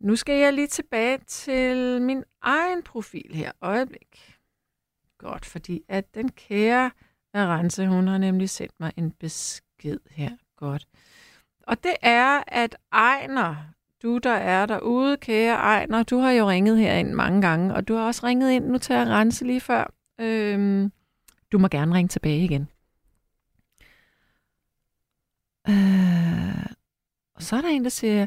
Nu 0.00 0.16
skal 0.16 0.40
jeg 0.40 0.52
lige 0.52 0.66
tilbage 0.66 1.18
til 1.26 2.02
min 2.02 2.24
egen 2.40 2.82
profil 2.82 3.34
her. 3.34 3.52
Øjeblik. 3.60 4.33
Godt, 5.24 5.44
fordi 5.44 5.82
at 5.88 6.14
den 6.14 6.28
kære 6.28 6.90
Arance, 7.34 7.86
hun 7.86 8.08
har 8.08 8.18
nemlig 8.18 8.50
sendt 8.50 8.80
mig 8.80 8.92
en 8.96 9.10
besked 9.10 9.98
her. 10.10 10.30
Godt. 10.56 10.88
Og 11.62 11.82
det 11.82 11.94
er, 12.02 12.42
at 12.46 12.76
Ejner, 12.92 13.56
du 14.02 14.18
der 14.18 14.32
er 14.34 14.66
derude, 14.66 15.16
kære 15.16 15.54
Ejner, 15.54 16.02
du 16.02 16.18
har 16.18 16.30
jo 16.30 16.48
ringet 16.48 16.78
herind 16.78 17.12
mange 17.12 17.42
gange, 17.42 17.74
og 17.74 17.88
du 17.88 17.94
har 17.94 18.06
også 18.06 18.26
ringet 18.26 18.50
ind 18.50 18.66
nu 18.66 18.78
til 18.78 18.92
at 18.92 19.08
rense 19.08 19.44
lige 19.44 19.60
før. 19.60 19.94
Øhm, 20.20 20.92
du 21.52 21.58
må 21.58 21.68
gerne 21.68 21.94
ringe 21.94 22.08
tilbage 22.08 22.44
igen. 22.44 22.68
Øh, 25.68 26.66
og 27.34 27.42
så 27.42 27.56
er 27.56 27.60
der 27.60 27.68
en, 27.68 27.84
der 27.84 27.90
siger, 27.90 28.26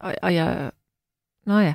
og, 0.00 0.14
og 0.22 0.34
jeg, 0.34 0.70
nå 1.46 1.58
ja, 1.58 1.74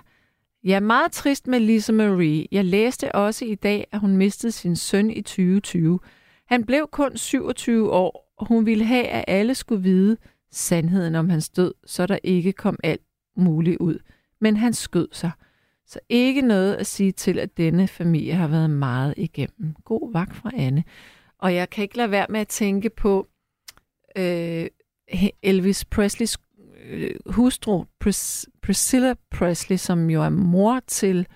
jeg 0.66 0.76
er 0.76 0.80
meget 0.80 1.12
trist 1.12 1.48
med 1.48 1.60
Lisa 1.60 1.92
Marie. 1.92 2.46
Jeg 2.52 2.66
læste 2.66 3.16
også 3.16 3.46
i 3.46 3.56
dag, 3.56 3.88
at 3.92 4.00
hun 4.00 4.18
mistede 4.18 4.52
sin 4.52 4.76
søn 4.76 5.10
i 5.10 5.22
2020. 5.22 6.00
Han 6.48 6.66
blev 6.66 6.88
kun 6.92 7.18
27 7.18 7.92
år, 7.92 8.34
og 8.38 8.48
hun 8.48 8.66
ville 8.66 8.86
have, 8.86 9.08
at 9.08 9.26
alle 9.28 9.56
skulle 9.56 9.84
vide 9.84 10.18
sandheden 10.52 11.16
om 11.16 11.30
hans 11.30 11.50
død, 11.50 11.74
så 11.86 12.06
der 12.06 12.20
ikke 12.24 12.54
kom 12.54 12.80
alt 12.84 13.02
muligt 13.38 13.78
ud. 13.78 14.00
Men 14.42 14.58
han 14.58 14.74
skød 14.74 15.08
sig. 15.12 15.32
Så 15.88 16.00
ikke 16.10 16.42
noget 16.42 16.76
at 16.76 16.88
sige 16.88 17.12
til, 17.12 17.40
at 17.40 17.58
denne 17.58 17.88
familie 17.88 18.34
har 18.34 18.48
været 18.48 18.70
meget 18.70 19.14
igennem. 19.18 19.76
God 19.84 20.14
vagt 20.14 20.36
fra 20.36 20.52
Anne. 20.56 20.84
Og 21.40 21.56
jeg 21.56 21.70
kan 21.70 21.82
ikke 21.82 21.98
lade 21.98 22.12
være 22.12 22.28
med 22.30 22.40
at 22.40 22.48
tænke 22.48 22.90
på 22.90 23.28
øh, 24.18 24.68
Elvis 25.44 25.86
Presleys 25.86 26.38
øh, 26.86 27.12
hustru, 27.26 27.86
Pris- 28.03 28.45
Priscilla 28.62 29.14
Presley, 29.32 29.78
som 29.78 30.10
jo 30.10 30.24
er 30.24 30.30
mor 30.30 30.80
til 30.88 31.28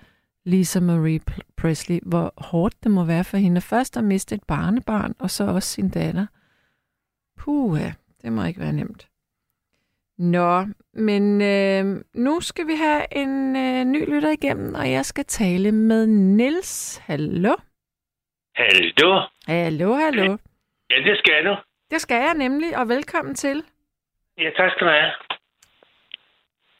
Lisa 0.44 0.80
Marie 0.80 1.20
Presley, 1.56 1.98
hvor 2.06 2.32
hårdt 2.36 2.84
det 2.84 2.90
må 2.90 3.04
være 3.04 3.24
for 3.24 3.36
hende 3.36 3.60
først 3.60 3.96
at 3.96 4.04
miste 4.04 4.34
et 4.34 4.42
barnebarn, 4.48 5.14
og 5.18 5.30
så 5.30 5.44
også 5.44 5.68
sin 5.68 5.88
datter. 5.88 6.26
Puha, 7.38 7.90
det 8.22 8.32
må 8.32 8.44
ikke 8.44 8.60
være 8.60 8.72
nemt. 8.72 9.06
Nå, 10.18 10.66
men 10.92 11.42
øh, 11.42 12.04
nu 12.14 12.40
skal 12.40 12.66
vi 12.66 12.74
have 12.74 13.02
en 13.16 13.56
øh, 13.56 13.84
ny 13.84 14.14
lytter 14.14 14.30
igennem, 14.30 14.74
og 14.74 14.90
jeg 14.90 15.04
skal 15.04 15.24
tale 15.24 15.72
med 15.72 16.06
Nils. 16.06 17.02
Hallo? 17.06 17.54
Hallo? 18.56 19.20
Hallo, 19.46 19.94
hallo. 19.94 20.36
Ja, 20.90 20.96
det 21.10 21.18
skal 21.18 21.44
du. 21.44 21.56
Det 21.90 22.00
skal 22.00 22.14
jeg 22.14 22.34
nemlig, 22.34 22.78
og 22.78 22.88
velkommen 22.88 23.34
til. 23.34 23.62
Ja, 24.38 24.50
tak 24.56 24.70
skal 24.70 24.86
du 24.86 24.92
have. 24.92 25.10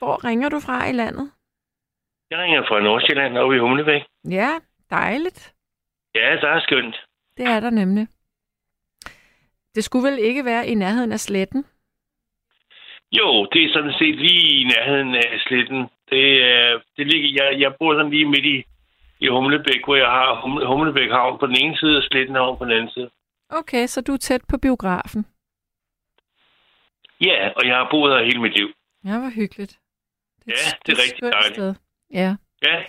Hvor 0.01 0.24
ringer 0.24 0.48
du 0.48 0.60
fra 0.60 0.89
i 0.89 0.93
landet? 0.93 1.32
Jeg 2.31 2.39
ringer 2.39 2.62
fra 2.68 2.81
Nordsjælland 2.81 3.39
oppe 3.39 3.56
i 3.56 3.59
Humlebæk. 3.59 4.02
Ja, 4.31 4.51
dejligt. 4.90 5.55
Ja, 6.14 6.36
der 6.43 6.48
er 6.48 6.60
skønt. 6.60 6.97
Det 7.36 7.44
er 7.47 7.60
der 7.60 7.70
nemlig. 7.70 8.06
Det 9.74 9.85
skulle 9.85 10.10
vel 10.10 10.18
ikke 10.18 10.44
være 10.44 10.66
i 10.66 10.74
nærheden 10.74 11.12
af 11.12 11.20
sletten? 11.20 11.64
Jo, 13.12 13.47
det 13.52 13.64
er 13.64 13.72
sådan 13.72 13.93
set 13.93 14.16
lige 14.16 14.60
i 14.60 14.64
nærheden 14.64 15.14
af 15.14 15.40
sletten. 15.47 15.81
Det, 16.10 16.24
er, 16.52 16.81
det 16.97 17.06
ligger, 17.06 17.28
jeg, 17.44 17.60
jeg 17.60 17.74
bor 17.78 17.94
sådan 17.94 18.10
lige 18.10 18.28
midt 18.28 18.47
i, 18.47 18.64
i 19.20 19.28
Humlebæk, 19.28 19.85
hvor 19.85 19.97
jeg 19.97 20.06
har 20.06 20.40
Humle, 20.40 20.66
Humlebæk 20.66 21.10
Havn 21.10 21.39
på 21.39 21.47
den 21.47 21.56
ene 21.56 21.77
side, 21.77 21.97
og 21.97 22.02
sletten 22.02 22.35
havn 22.35 22.59
på 22.59 22.64
den 22.64 22.72
anden 22.72 22.90
side. 22.90 23.10
Okay, 23.48 23.86
så 23.86 24.01
du 24.01 24.12
er 24.12 24.16
tæt 24.16 24.43
på 24.48 24.59
biografen. 24.59 25.27
Ja, 27.20 27.51
og 27.56 27.66
jeg 27.66 27.77
har 27.77 27.89
boet 27.90 28.12
her 28.12 28.24
hele 28.24 28.40
mit 28.40 28.56
liv. 28.59 28.68
Ja, 29.05 29.18
hvor 29.18 29.31
hyggeligt. 29.31 29.80
Ja, 30.51 30.70
det 30.86 30.98
er 30.98 31.02
rigtig 31.02 31.22
dejligt. 31.22 31.55
sted. 31.55 31.74
Ja. 32.14 32.36
Ja, 32.62 32.82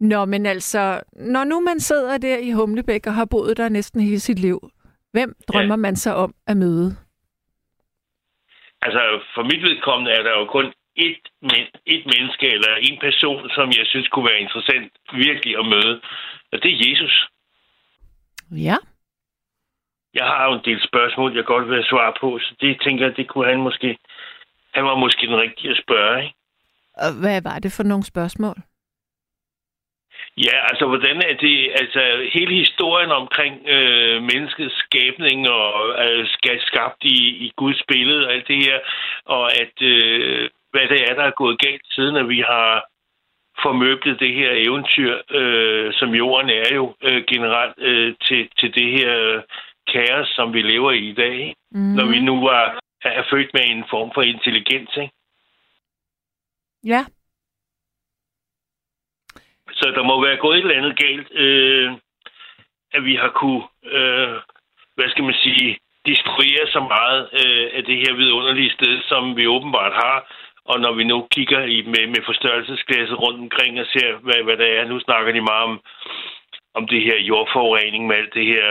Nå, 0.00 0.24
men 0.24 0.46
altså, 0.46 1.02
når 1.12 1.44
nu 1.44 1.60
man 1.60 1.80
sidder 1.80 2.18
der 2.18 2.38
i 2.38 2.50
Humlebæk 2.50 3.06
og 3.06 3.14
har 3.14 3.24
boet 3.24 3.56
der 3.56 3.68
næsten 3.68 4.00
hele 4.00 4.20
sit 4.20 4.38
liv, 4.38 4.70
hvem 5.12 5.34
drømmer 5.48 5.76
man 5.76 5.96
så 5.96 6.10
om 6.10 6.34
at 6.46 6.56
møde? 6.56 6.96
altså 8.82 9.20
for 9.34 9.42
mit 9.42 9.62
vedkommende 9.62 10.12
er 10.12 10.22
der 10.22 10.38
jo 10.38 10.44
kun 10.46 10.72
et, 10.96 11.22
men, 11.40 11.62
et 11.86 12.04
menneske 12.06 12.46
eller 12.56 12.72
en 12.88 12.98
person, 13.00 13.50
som 13.50 13.66
jeg 13.78 13.86
synes 13.86 14.08
kunne 14.08 14.28
være 14.30 14.40
interessant 14.40 14.92
virkelig 15.12 15.58
at 15.58 15.66
møde. 15.66 16.00
Og 16.52 16.62
det 16.62 16.70
er 16.72 16.90
Jesus. 16.90 17.28
Ja. 18.50 18.76
Jeg 20.14 20.26
har 20.26 20.46
jo 20.46 20.52
en 20.52 20.64
del 20.64 20.80
spørgsmål, 20.88 21.36
jeg 21.36 21.44
godt 21.44 21.66
vil 21.66 21.74
have 21.74 21.92
svar 21.92 22.16
på, 22.20 22.38
så 22.38 22.54
det 22.60 22.80
tænker 22.84 23.06
jeg, 23.06 23.16
det 23.16 23.28
kunne 23.28 23.48
han 23.48 23.60
måske... 23.60 23.98
Han 24.74 24.84
var 24.84 24.96
måske 24.96 25.26
den 25.26 25.36
rigtige 25.36 25.70
at 25.70 25.82
spørge, 25.82 26.22
ikke? 26.24 26.34
Og 26.94 27.10
hvad 27.20 27.42
var 27.42 27.58
det 27.58 27.72
for 27.72 27.82
nogle 27.82 28.04
spørgsmål? 28.04 28.56
Ja, 30.36 30.56
altså 30.70 30.86
hvordan 30.86 31.16
er 31.16 31.34
det, 31.44 31.70
altså 31.80 32.02
hele 32.32 32.54
historien 32.54 33.10
omkring 33.10 33.54
øh, 33.68 34.22
menneskets 34.22 34.74
skabning 34.78 35.48
og 35.48 35.72
øh, 36.04 36.26
skabt 36.58 37.04
i, 37.04 37.18
i 37.46 37.52
Guds 37.56 37.82
billede 37.88 38.26
og 38.26 38.32
alt 38.32 38.48
det 38.48 38.56
her, 38.56 38.78
og 39.24 39.44
at 39.62 39.82
øh, 39.82 40.50
hvad 40.70 40.88
det 40.88 41.10
er, 41.10 41.14
der 41.14 41.24
er 41.24 41.40
gået 41.42 41.58
galt 41.58 41.86
siden, 41.90 42.16
at 42.16 42.28
vi 42.28 42.40
har 42.40 42.84
formøblet 43.62 44.20
det 44.20 44.34
her 44.34 44.50
eventyr, 44.52 45.18
øh, 45.30 45.92
som 45.92 46.14
jorden 46.14 46.50
er 46.50 46.74
jo 46.74 46.94
øh, 47.02 47.24
generelt 47.28 47.74
øh, 47.78 48.14
til, 48.22 48.48
til 48.58 48.74
det 48.74 48.88
her 48.98 49.42
kaos, 49.92 50.28
som 50.28 50.54
vi 50.54 50.62
lever 50.62 50.90
i 50.90 51.08
i 51.08 51.14
dag? 51.14 51.54
Mm. 51.74 51.94
når 51.96 52.06
vi 52.06 52.20
nu 52.20 52.46
er, 52.46 52.66
er 53.04 53.24
født 53.30 53.50
med 53.54 53.62
en 53.66 53.84
form 53.90 54.10
for 54.14 54.22
intelligens. 54.22 54.96
Ikke? 54.96 55.14
Ja, 56.84 57.04
Så 59.72 59.92
der 59.96 60.02
må 60.02 60.24
være 60.26 60.36
gået 60.36 60.56
et 60.58 60.62
eller 60.64 60.80
andet 60.80 60.96
galt, 60.98 61.28
øh, 61.32 61.92
at 62.96 63.04
vi 63.04 63.14
har 63.14 63.28
kunne, 63.40 63.62
øh, 63.96 64.34
hvad 64.96 65.08
skal 65.10 65.24
man 65.24 65.34
sige, 65.34 65.78
destruere 66.06 66.64
så 66.74 66.80
meget 66.94 67.20
øh, 67.40 67.66
af 67.76 67.82
det 67.84 67.96
her 68.02 68.12
vidunderlige 68.14 68.72
sted, 68.76 69.02
som 69.10 69.36
vi 69.36 69.46
åbenbart 69.46 69.92
har. 69.92 70.16
Og 70.64 70.80
når 70.80 70.92
vi 70.92 71.04
nu 71.04 71.28
kigger 71.30 71.62
i, 71.64 71.82
med, 71.82 72.06
med 72.06 72.22
forstørrelsesglasset 72.26 73.18
rundt 73.22 73.40
omkring 73.40 73.80
og 73.80 73.86
ser, 73.86 74.08
hvad, 74.26 74.42
hvad 74.44 74.56
der 74.56 74.66
er, 74.78 74.84
nu 74.88 75.00
snakker 75.00 75.32
de 75.32 75.40
meget 75.40 75.64
om, 75.70 75.80
om 76.74 76.86
det 76.88 77.02
her 77.02 77.18
jordforurening 77.20 78.06
med 78.06 78.16
alt 78.16 78.34
det 78.34 78.46
her 78.46 78.66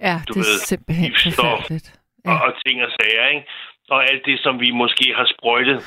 ja 0.00 0.14
Du 0.28 0.32
det 0.32 0.40
er 0.40 0.50
ved, 0.50 0.58
simpelthen 0.72 1.10
giftstof. 1.10 1.34
forfærdeligt. 1.36 1.88
ja. 2.24 2.30
og, 2.30 2.36
og 2.46 2.52
ting 2.66 2.76
og 2.84 2.90
sager, 3.00 3.26
ikke? 3.34 3.46
Og 3.90 4.10
alt 4.10 4.22
det, 4.26 4.40
som 4.40 4.60
vi 4.60 4.70
måske 4.70 5.14
har 5.14 5.26
sprøjtet 5.34 5.78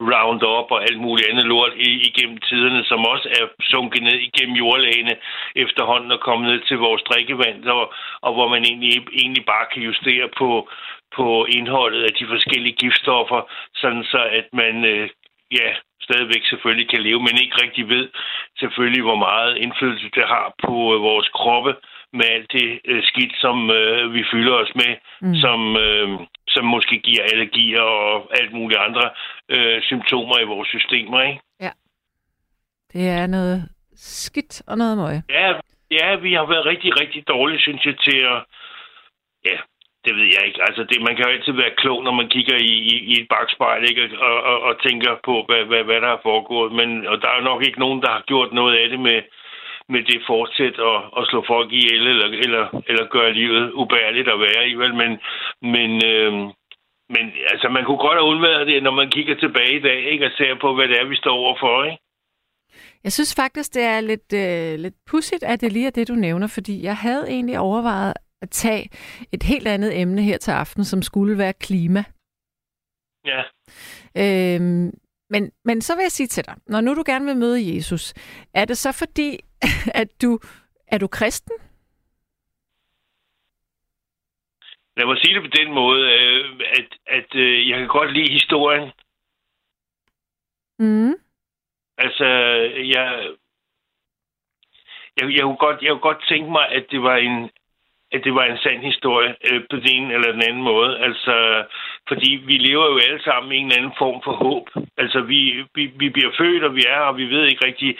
Roundup 0.00 0.70
og 0.70 0.82
alt 0.82 1.00
muligt 1.00 1.28
andet 1.30 1.46
lort 1.46 1.72
igennem 2.08 2.38
tiderne, 2.38 2.84
som 2.84 3.00
også 3.04 3.28
er 3.40 3.44
sunket 3.72 4.02
ned 4.02 4.18
igennem 4.28 4.56
jordlagene 4.56 5.14
efterhånden 5.56 6.10
og 6.12 6.20
kommet 6.20 6.52
ned 6.52 6.60
til 6.60 6.78
vores 6.78 7.02
drikkevand, 7.02 7.64
og, 7.64 7.92
og 8.20 8.32
hvor 8.34 8.48
man 8.48 8.64
egentlig, 8.64 8.90
egentlig 9.22 9.44
bare 9.44 9.66
kan 9.72 9.82
justere 9.82 10.28
på, 10.38 10.68
på 11.16 11.46
indholdet 11.56 12.02
af 12.02 12.12
de 12.18 12.26
forskellige 12.26 12.76
giftstoffer, 12.82 13.40
sådan 13.74 14.04
så 14.04 14.20
at 14.38 14.46
man 14.52 14.84
øh, 14.84 15.08
ja, 15.52 15.68
stadigvæk 16.02 16.44
selvfølgelig 16.46 16.88
kan 16.90 17.02
leve, 17.02 17.20
men 17.20 17.42
ikke 17.42 17.56
rigtig 17.64 17.88
ved 17.88 18.08
selvfølgelig, 18.58 19.02
hvor 19.02 19.20
meget 19.28 19.56
indflydelse 19.56 20.08
det 20.14 20.24
har 20.34 20.46
på 20.64 20.74
øh, 20.94 21.00
vores 21.08 21.28
kroppe 21.28 21.72
med 22.12 22.26
alt 22.34 22.52
det 22.52 22.80
øh, 22.84 23.02
skidt, 23.02 23.34
som 23.44 23.70
øh, 23.70 24.14
vi 24.14 24.22
fylder 24.32 24.54
os 24.62 24.72
med, 24.74 24.92
mm. 25.20 25.34
som, 25.34 25.76
øh, 25.76 26.08
som 26.48 26.64
måske 26.64 26.96
giver 26.98 27.22
allergier 27.32 27.80
og 27.80 28.14
alt 28.40 28.52
muligt 28.52 28.80
andre 28.80 29.10
øh, 29.48 29.82
symptomer 29.82 30.38
i 30.40 30.44
vores 30.44 30.68
systemer, 30.68 31.22
ikke? 31.22 31.40
Det 32.92 33.08
er 33.08 33.26
noget 33.26 33.58
skidt 33.96 34.62
og 34.70 34.78
noget 34.78 34.96
møg. 34.98 35.16
Ja, 35.38 35.48
ja, 35.90 36.08
vi 36.16 36.32
har 36.32 36.46
været 36.52 36.66
rigtig, 36.66 37.00
rigtig 37.00 37.28
dårlige, 37.28 37.60
synes 37.60 37.86
jeg, 37.86 37.96
til 38.06 38.18
at... 38.32 38.38
Ja, 39.48 39.56
det 40.04 40.12
ved 40.16 40.28
jeg 40.34 40.42
ikke. 40.46 40.60
Altså, 40.68 40.82
det, 40.90 41.02
man 41.06 41.16
kan 41.16 41.24
jo 41.24 41.32
altid 41.32 41.52
være 41.52 41.78
klog, 41.82 42.04
når 42.04 42.12
man 42.20 42.28
kigger 42.28 42.56
i, 42.56 42.74
i, 42.92 42.94
i 43.10 43.12
et 43.20 43.28
bagspejl, 43.28 43.82
ikke? 43.90 44.02
Og, 44.28 44.42
og, 44.50 44.60
og 44.68 44.82
tænker 44.86 45.12
på, 45.24 45.44
hvad, 45.48 45.62
hvad, 45.64 45.82
hvad 45.84 46.00
der 46.00 46.10
er 46.12 46.24
foregået. 46.28 46.72
Men 46.72 47.06
og 47.06 47.22
der 47.22 47.28
er 47.28 47.40
nok 47.40 47.66
ikke 47.66 47.80
nogen, 47.84 48.02
der 48.02 48.10
har 48.10 48.22
gjort 48.26 48.52
noget 48.52 48.74
af 48.76 48.88
det 48.88 49.00
med, 49.00 49.22
med 49.88 50.02
det 50.10 50.20
fortsæt 50.26 50.76
at, 50.90 50.98
at 51.18 51.26
slå 51.30 51.44
folk 51.46 51.72
ihjel, 51.72 52.06
eller, 52.06 52.28
eller, 52.44 52.82
eller 52.88 53.06
gøre 53.06 53.32
livet 53.32 53.72
ubærligt 53.72 54.28
at 54.28 54.40
være 54.40 54.68
i, 54.68 54.74
vel? 54.74 54.94
Men, 54.94 55.12
men, 55.74 55.90
øh, 56.12 56.32
men 57.14 57.24
altså, 57.52 57.68
man 57.68 57.84
kunne 57.84 58.02
godt 58.06 58.18
have 58.18 58.30
undværet 58.32 58.66
det, 58.66 58.82
når 58.82 58.90
man 59.00 59.10
kigger 59.10 59.36
tilbage 59.36 59.76
i 59.78 59.82
dag, 59.82 59.98
ikke? 60.12 60.26
Og 60.26 60.32
ser 60.36 60.54
på, 60.60 60.74
hvad 60.74 60.88
det 60.88 61.00
er, 61.00 61.08
vi 61.08 61.16
står 61.16 61.36
overfor, 61.42 61.84
ikke? 61.84 62.02
Jeg 63.04 63.12
synes 63.12 63.34
faktisk, 63.34 63.74
det 63.74 63.82
er 63.82 64.00
lidt, 64.00 64.32
øh, 64.34 64.78
lidt 64.78 64.94
pudsigt, 65.06 65.42
at 65.42 65.60
det 65.60 65.72
lige 65.72 65.86
er 65.86 65.90
det, 65.90 66.08
du 66.08 66.14
nævner, 66.14 66.46
fordi 66.46 66.82
jeg 66.82 66.96
havde 66.96 67.28
egentlig 67.28 67.58
overvejet 67.58 68.14
at 68.42 68.50
tage 68.50 68.90
et 69.32 69.42
helt 69.42 69.68
andet 69.68 70.00
emne 70.00 70.22
her 70.22 70.38
til 70.38 70.50
aften, 70.50 70.84
som 70.84 71.02
skulle 71.02 71.38
være 71.38 71.52
klima. 71.52 72.04
Ja. 73.24 73.42
Øhm, 74.16 74.90
men, 75.30 75.50
men 75.64 75.80
så 75.80 75.96
vil 75.96 76.02
jeg 76.02 76.12
sige 76.12 76.26
til 76.26 76.44
dig, 76.46 76.54
når 76.66 76.80
nu 76.80 76.94
du 76.94 77.02
gerne 77.06 77.24
vil 77.24 77.36
møde 77.36 77.76
Jesus, 77.76 78.14
er 78.54 78.64
det 78.64 78.78
så 78.78 78.92
fordi, 78.92 79.40
at 80.02 80.22
du 80.22 80.38
er 80.88 80.98
du 80.98 81.06
kristen? 81.06 81.52
Lad 84.96 85.06
mig 85.06 85.18
sige 85.18 85.34
det 85.34 85.42
på 85.42 85.56
den 85.60 85.72
måde, 85.72 86.02
øh, 86.12 86.60
at, 86.78 86.88
at 87.06 87.34
øh, 87.34 87.68
jeg 87.68 87.78
kan 87.78 87.88
godt 87.88 88.12
lide 88.12 88.32
historien. 88.32 88.92
Mm. 90.78 91.14
Altså, 91.98 92.26
jeg, 92.94 93.28
jeg, 95.16 95.34
jeg, 95.36 95.42
kunne 95.42 95.56
godt, 95.66 95.82
jeg 95.82 95.90
kunne 95.90 96.08
godt 96.10 96.24
tænke 96.28 96.50
mig, 96.50 96.68
at 96.68 96.84
det 96.90 97.02
var 97.02 97.16
en, 97.16 97.50
at 98.12 98.24
det 98.24 98.34
var 98.34 98.44
en 98.44 98.58
sand 98.58 98.82
historie 98.82 99.36
øh, 99.50 99.60
på 99.70 99.76
den 99.76 99.88
ene 99.94 100.14
eller 100.14 100.32
den 100.32 100.42
anden 100.48 100.62
måde. 100.62 100.98
Altså, 100.98 101.64
fordi 102.08 102.30
vi 102.46 102.52
lever 102.52 102.86
jo 102.86 102.98
alle 102.98 103.22
sammen 103.22 103.52
i 103.52 103.56
en 103.56 103.66
eller 103.66 103.78
anden 103.78 103.98
form 103.98 104.22
for 104.24 104.32
håb. 104.32 104.66
Altså, 104.96 105.20
vi, 105.20 105.64
vi, 105.74 105.86
vi 105.86 106.08
bliver 106.08 106.32
født, 106.38 106.64
og 106.64 106.74
vi 106.74 106.82
er 106.88 106.94
her, 106.94 107.10
og 107.12 107.16
vi 107.16 107.24
ved 107.24 107.44
ikke 107.46 107.66
rigtig... 107.66 107.98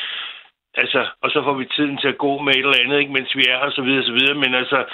Altså, 0.74 1.06
og 1.22 1.30
så 1.30 1.42
får 1.42 1.54
vi 1.54 1.64
tiden 1.64 1.98
til 1.98 2.08
at 2.08 2.18
gå 2.18 2.38
med 2.38 2.52
et 2.54 2.58
eller 2.58 2.82
andet, 2.84 2.98
ikke, 2.98 3.12
mens 3.12 3.36
vi 3.36 3.42
er 3.48 3.58
her, 3.58 3.66
og 3.70 3.72
så 3.72 3.82
videre, 3.82 4.00
og 4.00 4.06
så 4.06 4.12
videre. 4.12 4.34
Men 4.34 4.54
altså, 4.54 4.84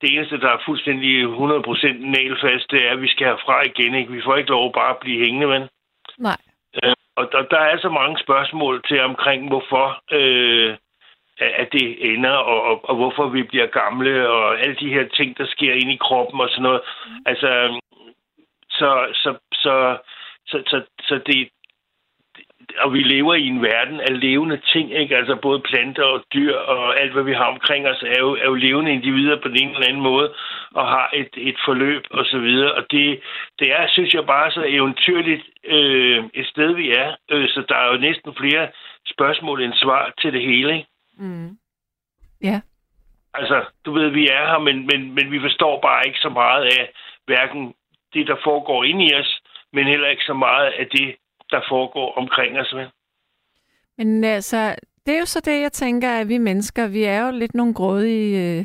det 0.00 0.14
eneste, 0.14 0.40
der 0.40 0.48
er 0.48 0.64
fuldstændig 0.66 1.24
100% 1.24 2.10
nælfast, 2.16 2.70
det 2.70 2.86
er, 2.86 2.90
at 2.90 3.02
vi 3.02 3.08
skal 3.08 3.26
herfra 3.26 3.62
igen, 3.62 3.94
ikke? 3.94 4.12
Vi 4.12 4.22
får 4.24 4.36
ikke 4.36 4.50
lov 4.50 4.72
bare 4.72 4.90
at 4.90 5.00
blive 5.00 5.24
hængende, 5.24 5.46
men... 5.46 5.62
Nej. 6.18 6.38
Øh, 6.82 6.94
og 7.16 7.28
der, 7.32 7.42
der 7.42 7.58
er 7.58 7.70
altså 7.74 7.88
mange 7.88 8.18
spørgsmål 8.18 8.82
til 8.88 9.00
omkring, 9.00 9.48
hvorfor 9.48 10.02
øh, 10.12 10.76
at 11.40 11.68
det 11.72 12.14
ender, 12.14 12.36
og, 12.52 12.62
og, 12.62 12.88
og 12.88 12.96
hvorfor 12.96 13.28
vi 13.28 13.42
bliver 13.42 13.66
gamle, 13.66 14.28
og 14.28 14.60
alle 14.60 14.76
de 14.76 14.92
her 14.92 15.08
ting, 15.08 15.38
der 15.38 15.46
sker 15.46 15.72
inde 15.72 15.92
i 15.92 16.04
kroppen 16.06 16.40
og 16.40 16.48
sådan 16.50 16.62
noget. 16.62 16.80
Mm. 17.06 17.12
Altså, 17.26 17.80
så, 18.70 18.90
så, 19.12 19.38
så, 19.52 19.98
så, 20.46 20.62
så, 20.66 20.82
så 21.02 21.20
det, 21.26 21.48
og 22.78 22.92
vi 22.92 22.98
lever 22.98 23.34
i 23.34 23.46
en 23.46 23.62
verden 23.62 24.00
af 24.00 24.20
levende 24.20 24.60
ting, 24.72 24.92
ikke? 24.92 25.16
Altså 25.16 25.34
både 25.42 25.60
planter 25.60 26.04
og 26.04 26.24
dyr 26.34 26.56
og 26.56 27.00
alt, 27.00 27.12
hvad 27.12 27.22
vi 27.22 27.32
har 27.32 27.44
omkring 27.44 27.88
os, 27.88 28.02
er 28.02 28.18
jo, 28.18 28.34
er 28.34 28.44
jo 28.44 28.54
levende 28.54 28.92
individer 28.92 29.36
på 29.42 29.48
den 29.48 29.56
ene 29.62 29.72
eller 29.72 29.88
anden 29.88 30.02
måde, 30.02 30.34
og 30.74 30.88
har 30.88 31.10
et, 31.14 31.32
et 31.36 31.56
forløb 31.64 32.02
og 32.10 32.24
så 32.24 32.38
videre. 32.38 32.74
Og 32.74 32.82
det, 32.90 33.20
det 33.58 33.72
er, 33.72 33.88
synes 33.88 34.14
jeg, 34.14 34.26
bare 34.26 34.50
så 34.50 34.64
eventyrligt 34.66 35.42
øh, 35.64 36.24
et 36.34 36.46
sted, 36.46 36.74
vi 36.74 36.90
er. 36.90 37.16
Øh, 37.30 37.48
så 37.48 37.64
der 37.68 37.76
er 37.76 37.92
jo 37.92 37.98
næsten 38.00 38.34
flere 38.34 38.68
spørgsmål 39.06 39.62
end 39.62 39.74
svar 39.74 40.12
til 40.20 40.32
det 40.32 40.42
hele, 40.42 40.72
ikke? 40.76 40.88
Mm. 41.18 41.50
Ja. 42.42 42.60
Altså, 43.34 43.64
du 43.84 43.92
ved, 43.92 44.08
vi 44.08 44.28
er 44.28 44.46
her, 44.50 44.58
men, 44.58 44.86
men, 44.86 45.14
men 45.14 45.32
vi 45.32 45.40
forstår 45.40 45.80
bare 45.80 46.06
ikke 46.06 46.18
så 46.18 46.28
meget 46.28 46.64
af 46.64 46.92
hverken 47.26 47.74
det, 48.14 48.26
der 48.26 48.36
foregår 48.44 48.84
inde 48.84 49.04
i 49.04 49.14
os, 49.14 49.40
men 49.72 49.86
heller 49.86 50.08
ikke 50.08 50.24
så 50.24 50.34
meget 50.34 50.66
af 50.66 50.86
det, 50.86 51.16
der 51.50 51.60
foregår 51.70 52.14
omkring 52.18 52.58
os. 52.58 52.74
Vel? 52.74 52.88
Men 53.98 54.24
altså, 54.24 54.74
det 55.06 55.14
er 55.14 55.18
jo 55.18 55.26
så 55.26 55.40
det, 55.40 55.60
jeg 55.60 55.72
tænker, 55.72 56.10
at 56.20 56.28
vi 56.28 56.38
mennesker, 56.38 56.86
vi 56.88 57.02
er 57.04 57.24
jo 57.26 57.30
lidt 57.30 57.54
nogle 57.54 57.74
grådige 57.74 58.58
øh, 58.58 58.64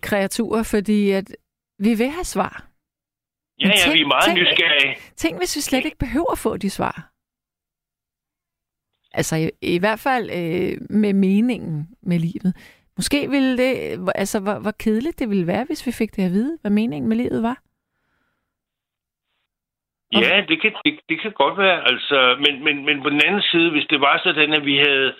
kreaturer, 0.08 0.62
fordi 0.62 1.10
at 1.10 1.36
vi 1.78 1.94
vil 1.94 2.08
have 2.10 2.24
svar. 2.24 2.64
Ja, 3.60 3.66
Men 3.66 3.76
ja, 3.76 3.82
tænk- 3.84 3.94
vi 3.94 4.00
er 4.00 4.06
meget 4.06 4.24
tænk- 4.24 4.38
nysgerrige. 4.38 4.96
Tænk, 5.16 5.38
hvis 5.38 5.56
vi 5.56 5.60
slet 5.60 5.84
ikke 5.84 5.98
behøver 5.98 6.32
at 6.32 6.38
få 6.38 6.56
de 6.56 6.70
svar. 6.70 7.12
Altså 9.12 9.36
i, 9.36 9.50
i 9.62 9.78
hvert 9.78 10.00
fald 10.00 10.30
øh, 10.30 10.78
med 10.90 11.12
meningen 11.12 11.88
med 12.02 12.18
livet. 12.18 12.56
Måske 12.96 13.30
ville 13.30 13.58
det, 13.58 13.98
altså 14.14 14.40
hvor, 14.40 14.58
hvor 14.58 14.70
kedeligt 14.70 15.18
det 15.18 15.30
ville 15.30 15.46
være, 15.46 15.64
hvis 15.64 15.86
vi 15.86 15.92
fik 15.92 16.16
det 16.16 16.22
at 16.24 16.30
vide, 16.32 16.58
hvad 16.60 16.70
meningen 16.70 17.08
med 17.08 17.16
livet 17.16 17.42
var. 17.42 17.62
Ja, 20.12 20.44
det 20.48 20.60
kan, 20.62 20.72
det, 20.84 21.00
det 21.08 21.20
kan 21.20 21.32
godt 21.32 21.58
være. 21.58 21.88
Altså, 21.90 22.36
men, 22.44 22.64
men, 22.64 22.84
men 22.84 23.02
på 23.02 23.10
den 23.10 23.20
anden 23.26 23.42
side, 23.42 23.70
hvis 23.70 23.86
det 23.90 24.00
var 24.00 24.20
sådan, 24.24 24.52
at 24.52 24.64
vi 24.64 24.76
havde, 24.76 25.14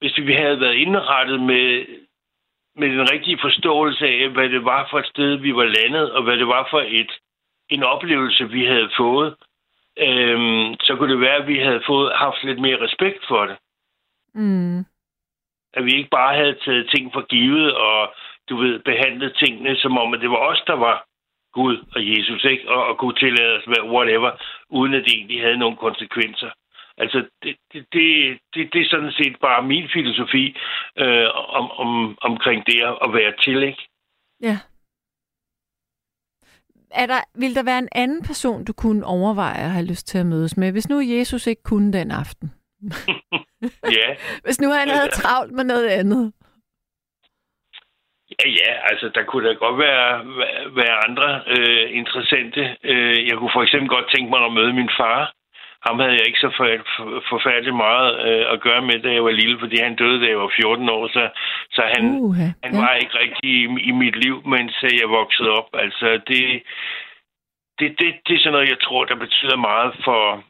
hvis 0.00 0.18
vi 0.18 0.32
havde 0.32 0.60
været 0.60 0.74
indrettet 0.74 1.40
med, 1.40 1.86
med 2.76 2.88
den 2.88 3.10
rigtige 3.12 3.38
forståelse 3.40 4.06
af, 4.06 4.28
hvad 4.28 4.48
det 4.48 4.64
var 4.64 4.88
for 4.90 4.98
et 4.98 5.06
sted, 5.06 5.36
vi 5.36 5.54
var 5.54 5.64
landet, 5.64 6.12
og 6.12 6.22
hvad 6.22 6.36
det 6.36 6.46
var 6.46 6.68
for 6.70 6.80
et, 6.86 7.12
en 7.68 7.82
oplevelse, 7.82 8.48
vi 8.48 8.64
havde 8.64 8.90
fået, 8.96 9.34
øhm, 9.98 10.74
så 10.80 10.96
kunne 10.96 11.12
det 11.12 11.20
være, 11.20 11.36
at 11.36 11.46
vi 11.46 11.58
havde 11.58 11.82
fået, 11.86 12.12
haft 12.16 12.44
lidt 12.44 12.60
mere 12.60 12.80
respekt 12.80 13.26
for 13.28 13.46
det. 13.46 13.56
Mm. 14.34 14.78
At 15.74 15.84
vi 15.84 15.92
ikke 15.94 16.10
bare 16.10 16.34
havde 16.36 16.58
taget 16.64 16.90
ting 16.90 17.12
for 17.12 17.26
givet, 17.26 17.74
og 17.74 18.14
du 18.48 18.56
ved, 18.56 18.78
behandlet 18.78 19.36
tingene 19.36 19.76
som 19.76 19.98
om, 19.98 20.14
at 20.14 20.20
det 20.20 20.30
var 20.30 20.36
os, 20.36 20.62
der 20.66 20.76
var 20.76 21.06
Gud 21.52 21.76
og 21.94 22.00
Jesus, 22.12 22.44
ikke? 22.44 22.68
Og, 22.68 22.86
og 22.86 22.98
kunne 22.98 23.14
tillade 23.18 23.56
os 23.56 23.64
hvad- 23.64 23.90
whatever, 23.94 24.30
uden 24.70 24.94
at 24.94 25.04
det 25.04 25.12
egentlig 25.14 25.40
havde 25.40 25.56
nogle 25.58 25.76
konsekvenser. 25.76 26.50
Altså, 26.98 27.18
det, 27.42 27.56
det, 27.72 27.86
det, 27.92 28.38
det, 28.54 28.72
det 28.72 28.80
er 28.80 28.88
sådan 28.90 29.12
set 29.12 29.36
bare 29.40 29.62
min 29.62 29.88
filosofi 29.92 30.56
øh, 30.98 31.26
om, 31.58 31.70
om, 31.70 32.18
omkring 32.22 32.66
det 32.66 32.80
at 32.82 32.98
at 33.04 33.12
være 33.12 33.32
til, 33.44 33.62
ikke? 33.62 33.88
Ja. 34.42 34.58
Er 36.90 37.06
der, 37.06 37.20
vil 37.34 37.54
der 37.54 37.62
være 37.62 37.78
en 37.78 37.88
anden 37.92 38.22
person, 38.22 38.64
du 38.64 38.72
kunne 38.72 39.06
overveje 39.06 39.64
at 39.64 39.70
have 39.70 39.86
lyst 39.86 40.06
til 40.06 40.18
at 40.18 40.26
mødes 40.26 40.56
med, 40.56 40.72
hvis 40.72 40.88
nu 40.88 41.00
Jesus 41.00 41.46
ikke 41.46 41.62
kunne 41.62 41.92
den 41.92 42.10
aften? 42.10 42.52
Ja, 43.98 44.16
Hvis 44.44 44.60
nu 44.60 44.68
han 44.70 44.88
havde 44.88 45.08
travlt 45.10 45.52
med 45.52 45.64
noget 45.64 45.88
andet. 45.88 46.32
Ja, 48.46 48.72
altså 48.90 49.08
der 49.14 49.22
kunne 49.22 49.48
da 49.48 49.52
godt 49.54 49.78
være, 49.78 50.08
være- 50.78 51.04
andre 51.08 51.40
øh, 51.46 51.86
interessante. 52.00 52.76
Øh, 52.84 53.28
jeg 53.28 53.36
kunne 53.36 53.50
for 53.52 53.62
eksempel 53.62 53.88
godt 53.88 54.10
tænke 54.14 54.30
mig 54.30 54.44
at 54.44 54.52
møde 54.52 54.72
min 54.72 54.90
far. 55.00 55.32
Ham 55.86 55.98
havde 55.98 56.12
jeg 56.18 56.26
ikke 56.26 56.38
så 56.38 56.50
for, 56.56 56.66
for, 56.96 57.22
forfærdeligt 57.28 57.76
meget 57.76 58.10
øh, 58.28 58.52
at 58.52 58.60
gøre 58.60 58.82
med, 58.82 58.98
da 59.02 59.12
jeg 59.12 59.24
var 59.24 59.30
lille, 59.30 59.58
fordi 59.60 59.76
han 59.80 59.96
døde, 59.96 60.20
da 60.24 60.28
jeg 60.28 60.38
var 60.38 60.52
14 60.56 60.88
år, 60.88 61.08
så, 61.08 61.28
så 61.70 61.82
han, 61.94 62.04
Uha, 62.20 62.46
Han 62.64 62.72
ja. 62.74 62.80
var 62.80 62.94
ikke 62.94 63.18
rigtig 63.18 63.50
i, 63.50 63.62
i 63.88 63.90
mit 63.90 64.16
liv, 64.24 64.42
mens 64.46 64.74
øh, 64.82 64.90
jeg 65.00 65.08
voksede 65.08 65.50
op. 65.50 65.68
Altså, 65.74 66.06
det, 66.28 66.62
det, 67.78 67.88
det, 67.98 68.08
det 68.26 68.34
er 68.34 68.38
sådan 68.40 68.52
noget, 68.52 68.68
jeg 68.68 68.80
tror, 68.80 69.04
der 69.04 69.14
betyder 69.14 69.56
meget 69.56 69.92
for, 70.04 70.44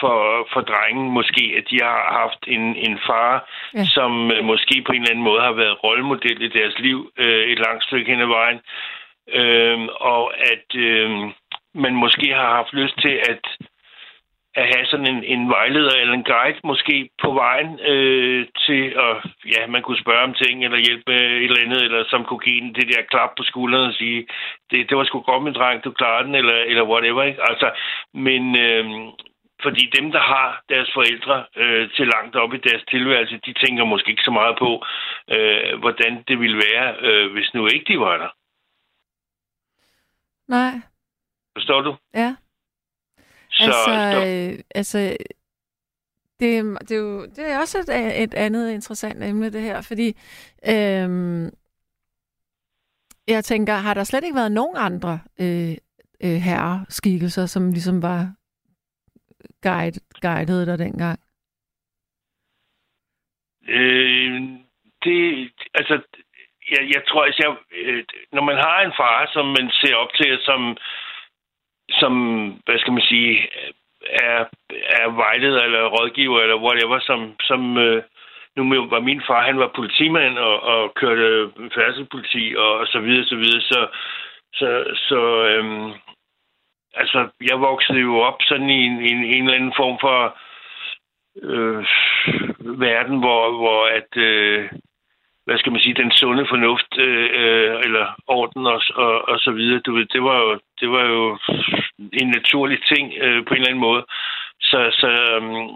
for, 0.00 0.48
for 0.52 0.60
drengen 0.60 1.10
måske, 1.10 1.54
at 1.58 1.64
de 1.70 1.78
har 1.82 2.00
haft 2.20 2.42
en, 2.46 2.76
en 2.76 2.98
far, 3.06 3.48
Ja. 3.74 3.84
som 3.84 4.30
øh, 4.32 4.44
måske 4.44 4.82
på 4.86 4.92
en 4.92 5.00
eller 5.02 5.10
anden 5.10 5.24
måde 5.24 5.40
har 5.42 5.52
været 5.52 5.84
rollemodel 5.84 6.42
i 6.42 6.48
deres 6.48 6.78
liv 6.78 7.10
øh, 7.18 7.44
et 7.52 7.58
langt 7.58 7.84
stykke 7.84 8.10
hen 8.12 8.20
ad 8.20 8.26
vejen. 8.38 8.60
Øh, 9.38 9.88
og 10.00 10.22
at 10.52 10.68
øh, 10.76 11.10
man 11.74 11.94
måske 11.94 12.34
har 12.34 12.50
haft 12.58 12.72
lyst 12.72 12.96
til 13.04 13.14
at 13.30 13.44
at 14.62 14.66
have 14.74 14.86
sådan 14.86 15.06
en, 15.14 15.24
en 15.24 15.48
vejleder 15.50 15.94
eller 16.00 16.14
en 16.14 16.24
guide 16.24 16.60
måske 16.64 17.08
på 17.22 17.30
vejen 17.32 17.80
øh, 17.80 18.46
til 18.66 18.82
at, 19.06 19.16
ja, 19.54 19.66
man 19.66 19.82
kunne 19.82 20.02
spørge 20.04 20.22
om 20.28 20.34
ting 20.34 20.64
eller 20.64 20.78
hjælpe 20.86 21.02
med 21.06 21.20
et 21.20 21.44
eller 21.44 21.64
andet, 21.64 21.82
eller 21.82 22.04
som 22.08 22.24
kunne 22.24 22.44
give 22.48 22.60
en 22.62 22.74
det 22.74 22.88
der 22.88 23.02
klap 23.10 23.30
på 23.36 23.42
skulderen 23.42 23.88
og 23.88 23.94
sige, 23.94 24.26
det, 24.70 24.90
det 24.90 24.96
var 24.96 25.04
sgu 25.04 25.20
godt, 25.20 25.42
min 25.42 25.54
dreng, 25.54 25.84
du 25.84 25.90
klarer 25.90 26.22
den, 26.22 26.34
eller, 26.34 26.54
eller 26.70 26.84
whatever, 26.92 27.22
ikke? 27.22 27.40
Altså, 27.50 27.70
men 28.14 28.42
øh, 28.66 28.84
fordi 29.66 29.82
dem, 29.98 30.06
der 30.16 30.20
har 30.32 30.48
deres 30.68 30.90
forældre 30.96 31.36
øh, 31.62 31.90
til 31.96 32.06
langt 32.14 32.36
op 32.42 32.52
i 32.54 32.60
deres 32.68 32.84
tilværelse, 32.90 33.40
de 33.46 33.52
tænker 33.62 33.84
måske 33.84 34.10
ikke 34.10 34.22
så 34.28 34.30
meget 34.40 34.56
på, 34.64 34.70
øh, 35.34 35.78
hvordan 35.82 36.12
det 36.28 36.36
ville 36.42 36.58
være, 36.68 36.86
øh, 37.08 37.32
hvis 37.32 37.50
nu 37.54 37.66
ikke 37.66 37.86
de 37.92 37.98
var 38.00 38.16
der. 38.22 38.30
Nej, 40.48 40.72
Forstår 41.56 41.80
du? 41.80 41.96
ja. 42.14 42.36
Så, 43.50 43.64
altså, 43.64 43.84
så, 43.84 44.26
øh, 44.26 44.58
altså 44.74 44.98
det, 46.40 46.58
er- 46.58 46.78
det, 46.88 46.90
er 46.90 46.96
jo, 47.00 47.26
det 47.26 47.50
er 47.50 47.58
også 47.58 47.78
et, 47.78 48.22
et 48.22 48.34
andet 48.34 48.72
interessant 48.72 49.24
emne, 49.24 49.50
det 49.52 49.62
her, 49.62 49.80
fordi 49.80 50.08
øhm, 50.68 51.50
jeg 53.28 53.44
tænker, 53.44 53.74
har 53.74 53.94
der 53.94 54.04
slet 54.04 54.24
ikke 54.24 54.36
været 54.36 54.52
nogen 54.52 54.76
andre 54.76 55.20
øh, 55.40 55.76
øh, 56.24 56.30
herreskikkelser, 56.48 57.46
som 57.46 57.72
ligesom 57.72 58.02
var 58.02 58.32
guide, 59.62 60.00
guidede 60.22 60.66
dig 60.66 60.78
dengang? 60.78 61.18
Øh, 63.68 64.42
det, 65.04 65.50
altså, 65.74 65.94
jeg, 66.70 66.82
jeg 66.94 67.02
tror, 67.08 67.24
at 67.24 67.38
jeg, 67.38 67.56
øh, 67.72 68.04
når 68.32 68.42
man 68.42 68.56
har 68.56 68.80
en 68.80 68.92
far, 68.96 69.30
som 69.32 69.46
man 69.46 69.70
ser 69.70 69.94
op 69.94 70.12
til, 70.14 70.38
som, 70.42 70.76
som 71.90 72.12
hvad 72.64 72.78
skal 72.78 72.92
man 72.92 73.02
sige, 73.02 73.48
er, 74.02 74.44
er 75.00 75.10
vejleder 75.10 75.62
eller 75.62 75.84
rådgiver 75.86 76.40
eller 76.40 76.62
whatever, 76.64 76.98
som, 77.00 77.34
som 77.40 77.78
øh, 77.78 78.02
nu 78.56 78.86
var 78.86 79.00
min 79.00 79.22
far, 79.26 79.42
han 79.42 79.58
var 79.58 79.70
politimand 79.76 80.38
og, 80.38 80.62
og 80.62 80.94
kørte 80.94 81.50
færdselspoliti 81.74 82.54
og, 82.58 82.78
og 82.78 82.86
så 82.86 82.98
videre, 83.00 83.24
så 83.24 83.36
videre, 83.36 83.60
så, 83.60 83.86
så, 84.54 84.68
så 85.08 85.20
øhm, 85.50 85.92
altså, 86.96 87.28
jeg 87.50 87.60
voksede 87.60 88.00
jo 88.00 88.18
op 88.18 88.38
sådan 88.42 88.70
i 88.70 88.80
en, 88.86 89.00
en, 89.00 89.24
en 89.24 89.42
eller 89.44 89.54
anden 89.54 89.74
form 89.76 89.98
for 90.00 90.38
øh, 91.42 91.84
verden, 92.78 93.18
hvor, 93.18 93.42
hvor 93.60 93.86
at, 93.86 94.16
øh, 94.16 94.70
hvad 95.46 95.58
skal 95.58 95.72
man 95.72 95.80
sige, 95.80 96.00
den 96.02 96.10
sunde 96.10 96.46
fornuft, 96.48 96.98
øh, 96.98 97.28
øh, 97.40 97.80
eller 97.84 98.06
orden 98.26 98.66
og, 98.66 98.80
og, 98.94 99.28
og 99.28 99.38
så 99.38 99.50
videre, 99.50 99.80
du 99.80 99.92
ved, 99.94 100.06
det 100.06 100.22
var 100.22 100.38
jo, 100.38 100.60
det 100.80 100.90
var 100.90 101.04
jo 101.04 101.38
en 102.12 102.28
naturlig 102.28 102.78
ting 102.92 103.14
øh, 103.24 103.44
på 103.46 103.54
en 103.54 103.60
eller 103.60 103.68
anden 103.68 103.86
måde. 103.88 104.04
Så, 104.60 104.80
så, 105.00 105.10
øhm, 105.36 105.68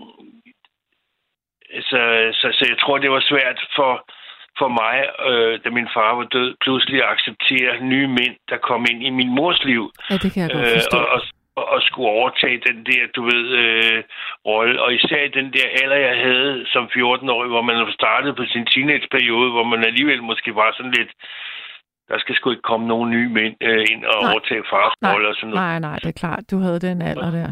så, 1.90 2.00
så, 2.40 2.46
så 2.58 2.64
jeg 2.68 2.78
tror, 2.78 2.98
det 2.98 3.10
var 3.10 3.20
svært 3.20 3.60
for, 3.76 3.92
for 4.60 4.70
mig, 4.82 4.96
øh, 5.30 5.52
da 5.64 5.68
min 5.78 5.88
far 5.96 6.10
var 6.18 6.26
død, 6.36 6.50
pludselig 6.64 6.98
at 7.02 7.10
acceptere 7.14 7.72
nye 7.92 8.08
mænd, 8.18 8.34
der 8.50 8.58
kom 8.68 8.82
ind 8.90 9.00
i 9.08 9.10
min 9.18 9.30
mors 9.38 9.60
liv 9.70 9.82
Ja, 10.10 10.14
det 10.22 10.28
kan 10.32 10.40
jeg 10.42 10.50
godt 10.56 10.66
øh, 10.66 10.74
forstå. 10.78 10.98
og, 10.98 11.06
og, 11.14 11.20
og, 11.58 11.64
og 11.74 11.78
skulle 11.88 12.08
overtage 12.18 12.58
den 12.68 12.78
der, 12.90 13.02
du 13.16 13.22
ved, 13.32 13.44
øh, 13.62 13.98
rolle. 14.50 14.82
Og 14.84 14.88
især 14.98 15.20
den 15.38 15.48
der 15.56 15.66
alder, 15.82 15.98
jeg 16.08 16.16
havde 16.26 16.52
som 16.72 16.84
14-årig, 16.96 17.50
hvor 17.54 17.62
man 17.62 17.76
startede 18.00 18.34
på 18.38 18.44
sin 18.52 18.64
teenageperiode, 18.72 19.50
hvor 19.54 19.64
man 19.72 19.80
alligevel 19.90 20.22
måske 20.22 20.50
var 20.54 20.70
sådan 20.76 20.94
lidt, 20.98 21.12
der 22.10 22.18
skal 22.18 22.34
sgu 22.34 22.50
ikke 22.50 22.68
komme 22.70 22.86
nogen 22.86 23.10
nye 23.10 23.28
mænd 23.38 23.54
øh, 23.68 23.84
ind 23.92 24.02
og 24.04 24.16
Nej. 24.22 24.30
overtage 24.32 24.64
fars 24.72 24.94
rolle 25.12 25.28
og 25.28 25.34
sådan 25.34 25.48
noget. 25.48 25.62
nej, 25.66 25.78
nej, 25.88 25.96
det 26.02 26.08
er 26.14 26.20
klart. 26.24 26.42
Du 26.50 26.58
havde 26.64 26.80
den 26.88 27.02
alder 27.02 27.30
der. 27.38 27.50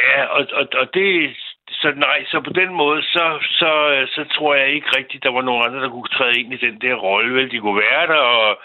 Ja, 0.00 0.24
og, 0.36 0.42
og, 0.60 0.66
og 0.80 0.86
det... 0.94 1.36
Så 1.82 1.92
nej, 1.96 2.24
så 2.30 2.40
på 2.40 2.52
den 2.60 2.72
måde, 2.82 3.02
så, 3.02 3.26
så, 3.60 3.72
øh, 3.94 4.08
så 4.08 4.24
tror 4.34 4.54
jeg 4.54 4.68
ikke 4.68 4.96
rigtigt, 4.98 5.24
der 5.24 5.32
var 5.32 5.42
nogen 5.42 5.64
andre, 5.66 5.80
der 5.80 5.90
kunne 5.90 6.14
træde 6.16 6.40
ind 6.40 6.52
i 6.54 6.64
den 6.66 6.80
der 6.80 6.94
rolle. 6.94 7.34
Vel, 7.34 7.50
de 7.50 7.60
kunne 7.60 7.80
være 7.88 8.06
der, 8.06 8.22
og 8.42 8.58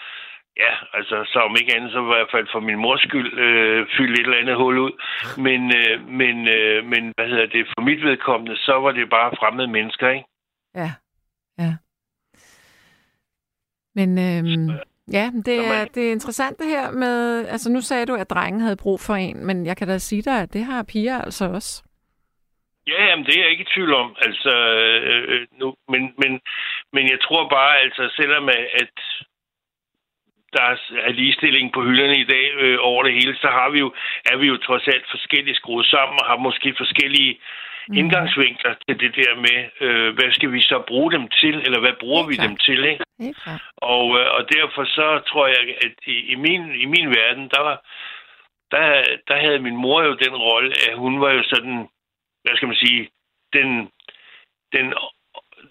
ja, 0.58 0.72
altså, 0.94 1.16
så 1.32 1.40
om 1.40 1.56
ikke 1.60 1.76
andet, 1.76 1.92
så 1.92 2.00
i 2.02 2.12
hvert 2.14 2.32
fald 2.32 2.48
for 2.52 2.60
min 2.60 2.80
mors 2.80 3.02
skyld, 3.02 3.40
øh, 3.40 3.88
fylde 3.98 4.14
et 4.14 4.20
eller 4.20 4.42
andet 4.42 4.56
hul 4.56 4.78
ud. 4.78 4.94
Men, 5.38 5.62
øh, 5.80 6.08
men, 6.08 6.48
øh, 6.48 6.86
men, 6.86 7.04
hvad 7.16 7.28
hedder 7.28 7.46
det, 7.46 7.68
for 7.68 7.82
mit 7.82 8.04
vedkommende, 8.04 8.58
så 8.58 8.74
var 8.84 8.92
det 8.92 9.10
bare 9.10 9.36
fremmede 9.40 9.68
mennesker, 9.68 10.10
ikke? 10.10 10.28
Ja, 10.76 10.92
ja. 11.60 11.74
Men 13.96 14.10
øhm, 14.28 14.70
ja, 15.12 15.32
det 15.46 15.58
er, 15.68 15.86
det 15.86 16.08
er 16.08 16.12
interessant 16.12 16.60
det 16.60 16.68
her 16.68 16.92
med, 16.92 17.48
altså 17.48 17.72
nu 17.72 17.82
sagde 17.82 18.06
du, 18.06 18.16
at 18.16 18.30
drengen 18.30 18.62
havde 18.62 18.76
brug 18.76 19.00
for 19.00 19.14
en, 19.16 19.46
men 19.46 19.66
jeg 19.66 19.78
kan 19.78 19.88
da 19.88 19.98
sige 19.98 20.22
dig, 20.22 20.42
at 20.42 20.54
det 20.54 20.66
har 20.66 20.84
piger 20.84 21.22
altså 21.22 21.46
også. 21.46 21.85
Ja, 22.88 23.06
jamen, 23.06 23.26
det 23.26 23.34
er 23.36 23.42
jeg 23.44 23.52
ikke 23.52 23.68
i 23.68 23.74
tvivl 23.74 23.94
om. 23.94 24.16
Altså, 24.28 24.52
øh, 24.80 25.48
nu, 25.60 25.76
men, 25.88 26.02
men, 26.22 26.42
men 26.94 27.10
jeg 27.10 27.20
tror 27.22 27.50
bare, 27.50 27.80
altså, 27.80 28.14
selvom 28.20 28.50
at, 28.50 28.94
der 30.56 30.68
er 31.08 31.12
ligestilling 31.12 31.74
på 31.74 31.82
hylderne 31.88 32.18
i 32.20 32.30
dag 32.36 32.46
øh, 32.64 32.78
over 32.82 33.04
det 33.04 33.14
hele, 33.14 33.36
så 33.44 33.48
har 33.48 33.70
vi 33.70 33.80
jo, 33.80 33.94
er 34.32 34.38
vi 34.38 34.48
jo 34.48 34.58
trods 34.58 34.88
alt 34.88 35.06
forskellige 35.12 35.56
skruet 35.56 35.86
sammen 35.86 36.20
og 36.22 36.26
har 36.32 36.38
måske 36.38 36.76
forskellige 36.78 37.34
mm. 37.88 37.98
indgangsvinkler 37.98 38.74
til 38.74 39.00
det 39.00 39.16
der 39.16 39.34
med, 39.46 39.60
øh, 39.86 40.14
hvad 40.16 40.32
skal 40.32 40.52
vi 40.52 40.62
så 40.62 40.84
bruge 40.88 41.12
dem 41.12 41.28
til, 41.28 41.56
eller 41.66 41.80
hvad 41.80 41.96
bruger 42.00 42.24
vi 42.28 42.36
dem 42.36 42.56
til, 42.58 42.80
ikke? 42.86 43.04
Og, 43.78 44.06
øh, 44.20 44.28
og 44.38 44.42
derfor 44.56 44.84
så 44.86 45.08
tror 45.30 45.48
jeg, 45.48 45.64
at 45.86 45.96
i, 46.06 46.18
i, 46.34 46.36
min, 46.36 46.62
i 46.84 46.86
min 46.86 47.10
verden, 47.20 47.50
der, 47.54 47.62
var, 47.68 47.78
der, 48.72 48.86
der 49.28 49.38
havde 49.44 49.60
min 49.60 49.78
mor 49.86 50.04
jo 50.04 50.14
den 50.26 50.36
rolle, 50.36 50.72
at 50.90 50.98
hun 50.98 51.22
var 51.22 51.32
jo 51.32 51.44
sådan, 51.44 51.88
hvad 52.46 52.56
skal 52.56 52.68
man 52.68 52.84
sige, 52.86 53.10
den, 53.54 53.90
den, 54.76 54.94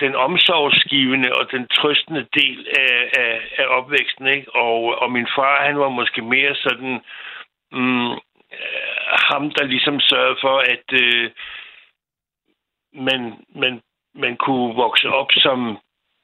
den 0.01 0.15
omsorgsgivende 0.15 1.31
og 1.39 1.53
den 1.53 1.69
trøstende 1.69 2.27
del 2.35 2.69
af, 2.79 3.11
af, 3.19 3.41
af 3.59 3.67
opvæksten, 3.79 4.27
ikke? 4.27 4.55
Og, 4.55 4.99
og 5.03 5.13
min 5.13 5.29
far, 5.37 5.67
han 5.67 5.79
var 5.79 5.89
måske 5.89 6.23
mere 6.23 6.55
sådan, 6.55 7.01
mm, 7.73 8.11
ham, 9.31 9.51
der 9.51 9.65
ligesom 9.65 10.01
sørgede 10.01 10.39
for, 10.41 10.57
at 10.59 10.87
øh, 11.03 11.31
man, 12.93 13.21
man, 13.55 13.83
man 14.15 14.37
kunne 14.37 14.75
vokse 14.75 15.09
op 15.09 15.31
som, 15.33 15.79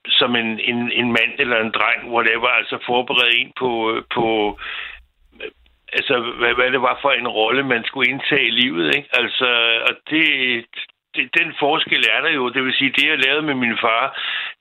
som 0.08 0.36
en, 0.36 0.60
en, 0.60 0.92
en 0.92 1.12
mand 1.12 1.32
eller 1.38 1.56
en 1.60 1.72
dreng, 1.72 2.12
whatever, 2.12 2.48
altså 2.48 2.78
forberede 2.86 3.36
en 3.36 3.52
på, 3.58 3.92
øh, 3.92 4.02
på 4.14 4.58
altså, 5.92 6.14
hvad, 6.38 6.54
hvad 6.54 6.70
det 6.70 6.82
var 6.82 6.98
for 7.02 7.10
en 7.10 7.28
rolle, 7.28 7.62
man 7.62 7.84
skulle 7.84 8.10
indtage 8.10 8.46
i 8.46 8.56
livet, 8.62 8.96
ikke? 8.96 9.08
Altså, 9.12 9.48
og 9.88 9.94
det, 10.10 10.24
det, 11.14 11.24
den 11.38 11.54
forskel 11.58 12.04
er 12.16 12.20
der 12.20 12.30
jo. 12.38 12.48
Det 12.48 12.64
vil 12.64 12.74
sige, 12.74 12.96
det 12.98 13.06
jeg 13.08 13.18
lavede 13.18 13.42
med 13.42 13.54
min 13.54 13.78
far, 13.80 14.04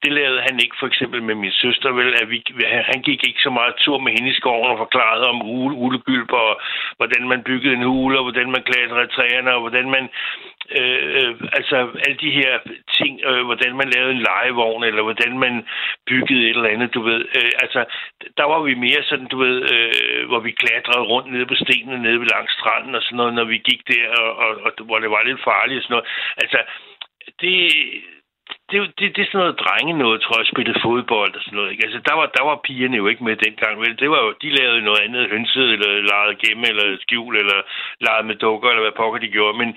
det 0.04 0.12
lavede 0.14 0.42
han 0.48 0.60
ikke 0.64 0.76
for 0.80 0.88
eksempel 0.88 1.24
med 1.24 1.36
min 1.36 1.52
søster, 1.52 1.92
vel? 1.92 2.14
At 2.22 2.30
vi, 2.30 2.44
han 2.92 3.02
gik 3.02 3.28
ikke 3.28 3.42
så 3.42 3.50
meget 3.50 3.74
tur 3.78 3.98
med 4.00 4.12
hende 4.12 4.30
i 4.30 4.40
skoven 4.40 4.72
og 4.72 4.78
forklarede 4.78 5.30
om 5.30 5.42
ule, 5.42 5.76
ulegylp 5.76 6.32
og 6.32 6.62
hvordan 6.98 7.28
man 7.28 7.44
byggede 7.44 7.74
en 7.74 7.84
hule, 7.84 8.18
og 8.18 8.24
hvordan 8.24 8.52
man 8.52 8.64
klatrede 8.64 9.06
i 9.06 9.16
træerne, 9.16 9.54
og 9.54 9.60
hvordan 9.60 9.90
man 9.90 10.10
Øh, 10.78 11.04
øh, 11.18 11.36
altså 11.58 11.78
alle 12.06 12.18
de 12.26 12.32
her 12.32 12.60
ting, 12.98 13.22
øh, 13.30 13.46
hvordan 13.46 13.76
man 13.76 13.90
lavede 13.90 14.14
en 14.14 14.26
legevogn, 14.30 14.84
eller 14.84 15.04
hvordan 15.04 15.40
man 15.40 15.68
byggede 16.08 16.44
et 16.50 16.56
eller 16.56 16.70
andet, 16.70 16.94
du 16.94 17.02
ved. 17.02 17.22
Øh, 17.38 17.52
altså, 17.64 17.86
der 18.38 18.44
var 18.44 18.60
vi 18.62 18.74
mere 18.74 19.04
sådan, 19.04 19.28
du 19.28 19.38
ved, 19.38 19.58
øh, 19.74 20.28
hvor 20.28 20.40
vi 20.40 20.52
klatrede 20.52 21.08
rundt 21.12 21.32
nede 21.32 21.46
på 21.46 21.56
stenene, 21.56 22.02
nede 22.02 22.20
ved 22.20 22.28
langs 22.28 22.54
stranden 22.54 22.96
og 22.96 23.02
sådan 23.04 23.18
noget, 23.18 23.34
når 23.34 23.44
vi 23.44 23.58
gik 23.58 23.82
der, 23.88 24.08
og, 24.22 24.32
og, 24.44 24.50
og 24.66 24.72
hvor 24.86 25.00
det 25.00 25.12
var 25.12 25.24
lidt 25.24 25.44
farligt 25.44 25.78
og 25.78 25.84
sådan 25.84 25.94
noget. 25.94 26.08
Altså, 26.44 26.60
det, 27.42 27.58
det, 28.70 28.78
er 28.80 28.86
det, 29.00 29.08
det 29.16 29.22
er 29.22 29.30
sådan 29.30 29.44
noget 29.44 29.62
drenge 29.64 29.94
noget, 30.04 30.22
tror 30.22 30.40
jeg, 30.40 30.48
spillet 30.54 30.82
fodbold 30.86 31.36
og 31.36 31.42
sådan 31.44 31.58
noget. 31.58 31.72
Ikke? 31.72 31.86
Altså, 31.86 32.00
der 32.10 32.16
var, 32.20 32.26
der 32.38 32.44
var 32.50 32.56
pigerne 32.68 32.98
jo 32.98 33.08
ikke 33.08 33.24
med 33.24 33.36
dengang. 33.46 33.74
Vel? 33.82 34.00
Det 34.00 34.10
var 34.10 34.22
jo, 34.26 34.30
de 34.42 34.50
lavede 34.60 34.82
noget 34.82 35.00
andet 35.06 35.30
hønset, 35.30 35.70
eller 35.76 35.92
legede 36.12 36.36
gemme, 36.44 36.66
eller 36.72 36.98
skjul, 37.04 37.34
eller 37.42 37.60
legede 38.06 38.28
med 38.28 38.36
dukker, 38.36 38.70
eller 38.70 38.84
hvad 38.86 38.98
pokker 39.02 39.20
de 39.20 39.34
gjorde. 39.36 39.58
Men, 39.62 39.70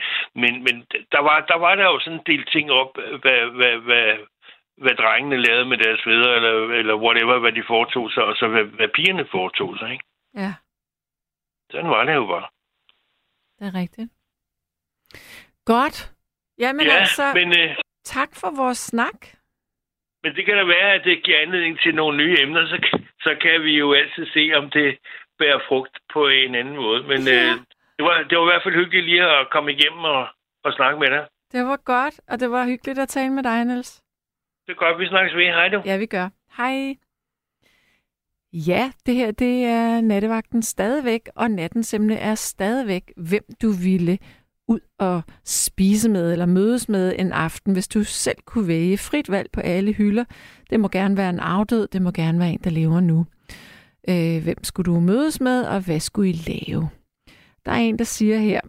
men, 0.43 0.53
men 0.66 0.74
der, 1.12 1.23
var, 1.27 1.36
der 1.51 1.59
var 1.65 1.74
der 1.74 1.85
jo 1.85 1.99
sådan 2.01 2.19
en 2.19 2.27
del 2.31 2.44
ting 2.55 2.66
op, 2.81 2.90
hvad, 3.23 3.40
hvad, 3.59 3.74
hvad, 3.89 4.07
hvad 4.85 4.94
drengene 5.03 5.36
lavede 5.47 5.65
med 5.65 5.78
deres 5.78 6.01
fædre, 6.05 6.36
eller, 6.36 6.53
eller 6.81 6.94
whatever, 7.05 7.39
hvad 7.39 7.53
de 7.53 7.65
foretog 7.66 8.12
sig, 8.12 8.24
og 8.24 8.35
så 8.36 8.49
hvad, 8.49 8.65
hvad 8.65 8.89
pigerne 8.89 9.27
foretog 9.31 9.78
sig. 9.78 9.93
Ikke? 9.93 10.05
Ja, 10.35 10.53
Sådan 11.70 11.90
var 11.90 12.05
det 12.05 12.15
jo 12.15 12.27
bare. 12.27 12.49
det 13.59 13.66
er 13.70 13.81
rigtigt. 13.81 14.11
Godt. 15.65 16.12
Jamen 16.59 16.86
ja, 16.86 16.93
altså, 16.93 17.32
men, 17.35 17.49
øh, 17.61 17.77
tak 18.05 18.29
for 18.41 18.51
vores 18.57 18.79
snak. 18.79 19.19
men 20.23 20.35
det 20.37 20.45
kan 20.47 20.57
da 20.57 20.65
være, 20.65 20.93
at 20.95 21.05
det 21.05 21.23
giver 21.24 21.39
anledning 21.39 21.79
til 21.81 21.95
nogle 21.95 22.16
nye 22.16 22.37
emner, 22.41 22.66
så, 22.66 22.77
så 23.23 23.37
kan 23.43 23.62
vi 23.62 23.79
jo 23.79 23.93
altid 23.93 24.27
se, 24.35 24.53
om 24.55 24.70
det 24.70 24.99
bærer 25.39 25.61
frugt 25.69 25.99
på 26.12 26.29
en 26.29 26.55
anden 26.55 26.77
måde. 26.77 27.03
Men 27.03 27.20
Ja. 27.27 27.45
øh, 27.51 27.55
det, 27.97 28.05
var, 28.09 28.16
det 28.29 28.39
var 28.39 28.45
i 28.47 28.51
hvert 28.53 28.62
fald 28.65 28.74
hyggeligt 28.74 29.05
lige 29.07 29.23
at 29.24 29.51
komme 29.51 29.73
igennem 29.73 30.05
og, 30.05 30.27
og 30.65 30.73
snakke 30.73 30.99
med 31.01 31.11
dig. 31.11 31.27
Det 31.53 31.65
var 31.65 31.77
godt, 31.77 32.20
og 32.29 32.41
det 32.41 32.51
var 32.51 32.66
hyggeligt 32.66 32.99
at 32.99 33.09
tale 33.09 33.31
med 33.33 33.43
dig, 33.43 33.65
Niels. 33.65 34.03
Det 34.66 34.73
er 34.73 34.77
godt, 34.77 34.99
vi 35.01 35.07
snakkes 35.07 35.37
ved. 35.37 35.45
Hej 35.45 35.69
du. 35.69 35.83
Ja, 35.85 35.97
vi 35.99 36.07
gør. 36.07 36.29
Hej. 36.57 36.95
Ja, 38.53 38.93
det 39.07 39.15
her 39.15 39.31
det 39.31 39.65
er 39.65 40.01
nattevagten 40.01 40.62
stadigvæk, 40.62 41.29
og 41.37 41.51
nattens 41.51 41.95
emne 41.95 42.16
er 42.16 42.35
stadigvæk, 42.35 43.03
hvem 43.16 43.43
du 43.62 43.69
ville 43.85 44.19
ud 44.73 44.81
og 44.99 45.23
spise 45.44 46.09
med 46.09 46.32
eller 46.32 46.47
mødes 46.47 46.89
med 46.89 47.15
en 47.19 47.32
aften, 47.32 47.73
hvis 47.73 47.89
du 47.89 48.05
selv 48.05 48.39
kunne 48.44 48.69
vælge 48.69 48.99
frit 48.99 49.31
valg 49.31 49.51
på 49.53 49.61
alle 49.61 49.93
hylder. 49.93 50.24
Det 50.70 50.81
må 50.81 50.89
gerne 50.89 51.16
være 51.16 51.31
en 51.31 51.40
afdød, 51.40 51.89
det 51.89 52.03
må 52.03 52.11
gerne 52.11 52.39
være 52.39 52.53
en, 52.53 52.61
der 52.65 52.70
lever 52.70 53.01
nu. 53.01 53.27
Øh, 54.09 54.43
hvem 54.43 54.65
skulle 54.65 54.93
du 54.93 55.01
mødes 55.01 55.40
med, 55.40 55.62
og 55.62 55.81
hvad 55.81 56.01
skulle 56.01 56.31
I 56.31 56.32
lave? 56.32 56.89
Der 57.66 57.73
er 57.73 57.77
en, 57.77 57.99
der 57.99 58.05
siger 58.05 58.39
her, 58.39 58.61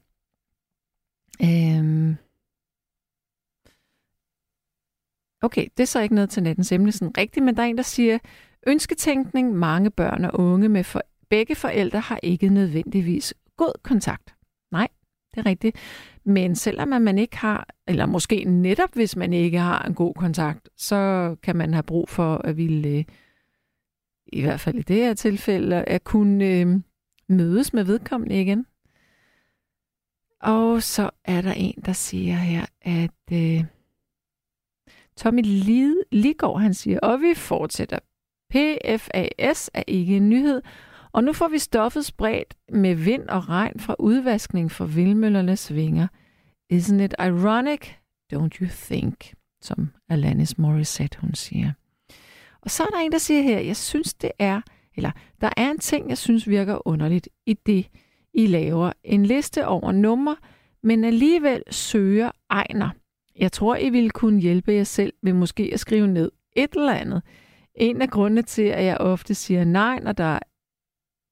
øh, 1.42 2.16
Okay, 5.44 5.68
det 5.78 5.84
er 5.84 5.88
så 5.88 6.00
ikke 6.00 6.16
noget 6.16 6.30
til 6.30 6.44
nattens 6.44 6.72
emne 6.72 6.92
sådan 6.92 7.18
rigtigt, 7.18 7.46
men 7.46 7.56
der 7.56 7.64
er 7.64 7.68
en, 7.68 7.78
der 7.78 7.84
siger, 7.84 8.18
ønsketænkning, 8.68 9.56
mange 9.56 9.92
børn 9.92 10.26
og 10.26 10.40
unge 10.40 10.70
med 10.70 10.84
for, 10.84 11.02
begge 11.30 11.56
forældre 11.56 12.00
har 12.00 12.20
ikke 12.24 12.50
nødvendigvis 12.50 13.34
god 13.58 13.74
kontakt. 13.84 14.36
Nej, 14.72 14.88
det 15.34 15.40
er 15.40 15.46
rigtigt. 15.46 15.78
Men 16.24 16.56
selvom 16.56 17.02
man 17.02 17.18
ikke 17.18 17.38
har, 17.38 17.68
eller 17.88 18.06
måske 18.06 18.44
netop 18.44 18.90
hvis 18.94 19.16
man 19.16 19.34
ikke 19.34 19.60
har 19.60 19.84
en 19.84 19.94
god 19.94 20.14
kontakt, 20.14 20.70
så 20.78 21.36
kan 21.44 21.56
man 21.56 21.74
have 21.74 21.84
brug 21.84 22.10
for 22.10 22.36
at 22.36 22.58
ville, 22.58 22.90
øh, 22.90 23.04
i 24.28 24.42
hvert 24.42 24.60
fald 24.60 24.76
i 24.76 24.82
det 24.82 24.96
her 24.96 25.14
tilfælde, 25.14 25.84
at 25.84 26.04
kunne 26.04 26.46
øh, 26.46 26.68
mødes 27.30 27.74
med 27.74 27.84
vedkommende 27.84 28.42
igen. 28.42 28.66
Og 30.42 30.84
så 30.84 31.10
er 31.26 31.42
der 31.42 31.54
en, 31.54 31.82
der 31.86 31.94
siger 31.94 32.36
her, 32.36 32.66
at 32.82 33.34
øh, 33.34 33.64
Tommy 35.18 35.42
Lid- 35.44 36.04
Ligård, 36.12 36.62
han 36.62 36.74
siger, 36.74 37.00
og 37.00 37.22
vi 37.22 37.34
fortsætter. 37.36 38.00
PFAS 38.50 39.70
er 39.74 39.84
ikke 39.88 40.18
en 40.18 40.30
nyhed, 40.30 40.62
og 41.14 41.24
nu 41.24 41.34
får 41.34 41.48
vi 41.48 41.60
stoffet 41.60 42.06
spredt 42.06 42.56
med 42.70 42.96
vind 42.96 43.28
og 43.30 43.50
regn 43.50 43.80
fra 43.80 43.96
udvaskning 44.00 44.72
fra 44.72 44.86
vindmøllernes 44.86 45.74
vinger. 45.74 46.08
Isn't 46.74 47.02
it 47.02 47.14
ironic? 47.20 47.90
Don't 48.34 48.62
you 48.62 48.68
think? 48.70 49.34
Som 49.62 49.90
Alanis 50.10 50.58
Morissette, 50.58 51.18
hun 51.22 51.34
siger. 51.34 51.72
Og 52.62 52.72
så 52.72 52.84
er 52.84 52.88
der 52.88 52.98
en, 52.98 53.12
der 53.12 53.18
siger 53.18 53.42
her, 53.42 53.60
jeg 53.60 53.76
synes 53.76 54.14
det 54.14 54.32
er, 54.40 54.62
eller 54.96 55.12
der 55.42 55.50
er 55.58 55.72
en 55.72 55.80
ting, 55.80 56.10
jeg 56.10 56.18
synes 56.18 56.50
virker 56.50 56.88
underligt 56.88 57.30
i 57.46 57.54
det, 57.54 57.90
I 58.34 58.48
laver. 58.48 58.92
En 59.04 59.26
liste 59.26 59.68
over 59.68 59.92
numre, 59.92 60.36
men 60.84 61.04
alligevel 61.04 61.64
søger 61.72 62.32
egner. 62.50 62.90
Jeg 63.36 63.52
tror, 63.52 63.76
I 63.76 63.90
ville 63.90 64.10
kunne 64.10 64.42
hjælpe 64.42 64.74
jer 64.74 64.84
selv 64.84 65.14
ved 65.24 65.34
måske 65.34 65.70
at 65.74 65.80
skrive 65.80 66.08
ned 66.08 66.32
et 66.56 66.74
eller 66.76 66.94
andet. 66.94 67.22
En 67.76 68.02
af 68.02 68.10
grundene 68.10 68.42
til, 68.42 68.62
at 68.62 68.86
jeg 68.86 68.98
ofte 68.98 69.36
siger 69.36 69.64
nej, 69.64 70.00
når 70.00 70.12
der 70.12 70.40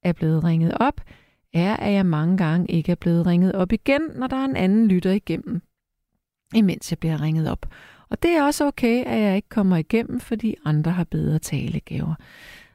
er 0.04 0.14
blevet 0.14 0.44
ringet 0.44 0.78
op, 0.80 1.02
er, 1.54 1.76
at 1.76 1.94
jeg 1.94 2.06
mange 2.06 2.38
gange 2.38 2.72
ikke 2.72 2.92
er 2.92 2.96
blevet 2.96 3.26
ringet 3.26 3.54
op 3.54 3.72
igen, 3.72 4.02
når 4.16 4.28
der 4.28 4.38
er 4.38 4.46
en 4.46 4.56
anden 4.56 4.88
lytter 4.88 5.12
igennem, 5.12 5.62
imens 6.56 6.92
jeg 6.92 7.00
bliver 7.00 7.22
ringet 7.22 7.52
op. 7.52 7.66
Og 8.10 8.24
det 8.24 8.32
er 8.32 8.44
også 8.44 8.66
okay, 8.66 9.04
at 9.06 9.20
jeg 9.20 9.36
ikke 9.36 9.50
kommer 9.50 9.78
igennem, 9.78 10.20
fordi 10.20 10.56
andre 10.66 10.92
har 10.92 11.04
bedre 11.04 11.40
talegaver. 11.40 12.16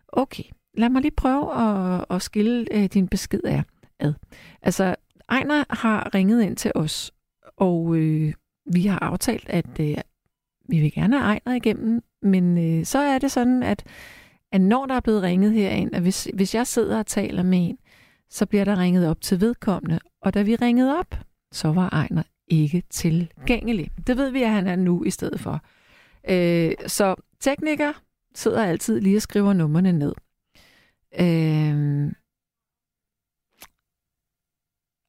Okay, 0.09 0.45
lad 0.75 0.89
mig 0.89 1.03
lige 1.03 1.15
prøve 1.17 1.55
at, 1.55 2.05
at 2.11 2.23
skille 2.23 2.67
øh, 2.73 2.85
din 2.85 3.09
besked 3.09 3.41
af 3.45 3.63
ad. 4.01 4.15
Altså, 4.63 4.95
Ejner 5.29 5.65
har 5.71 6.15
ringet 6.15 6.43
ind 6.43 6.57
til 6.57 6.73
os, 6.75 7.13
og 7.57 7.97
øh, 7.97 8.35
vi 8.73 8.87
har 8.87 8.99
aftalt, 8.99 9.49
at 9.49 9.81
øh, 9.81 9.97
vi 10.69 10.81
vil 10.81 10.93
gerne 10.93 11.19
have 11.19 11.25
Ejner 11.25 11.55
igennem, 11.55 12.03
men 12.23 12.59
øh, 12.59 12.85
så 12.85 12.99
er 12.99 13.19
det 13.19 13.31
sådan, 13.31 13.63
at, 13.63 13.85
at 14.53 14.61
når 14.61 14.87
der 14.87 14.95
er 14.95 15.01
blevet 15.01 15.23
ringet 15.23 15.53
herind, 15.53 15.95
at 15.95 16.03
hvis, 16.03 16.29
hvis 16.35 16.55
jeg 16.55 16.67
sidder 16.67 16.99
og 16.99 17.07
taler 17.07 17.43
med 17.43 17.59
en, 17.59 17.79
så 18.31 18.47
bliver 18.47 18.65
der 18.65 18.79
ringet 18.79 19.09
op 19.09 19.21
til 19.21 19.41
vedkommende. 19.41 20.01
Og 20.23 20.35
da 20.35 20.43
vi 20.43 20.57
ringede 20.57 20.99
op, 20.99 21.15
så 21.53 21.73
var 21.73 21.89
Ejner 21.89 22.23
ikke 22.49 22.83
tilgængelig. 22.91 23.91
Det 24.07 24.17
ved 24.17 24.31
vi, 24.31 24.43
at 24.43 24.51
han 24.51 24.67
er 24.67 24.77
nu 24.77 25.05
i 25.05 25.11
stedet 25.11 25.41
for. 25.41 25.61
Øh, 26.29 26.73
så 26.87 27.15
tekniker 27.41 27.93
sidder 28.35 28.65
altid 28.65 29.01
lige 29.01 29.17
og 29.17 29.23
skriver 29.23 29.53
numrene 29.53 29.93
ned. 29.93 30.15
Øh, 31.21 32.13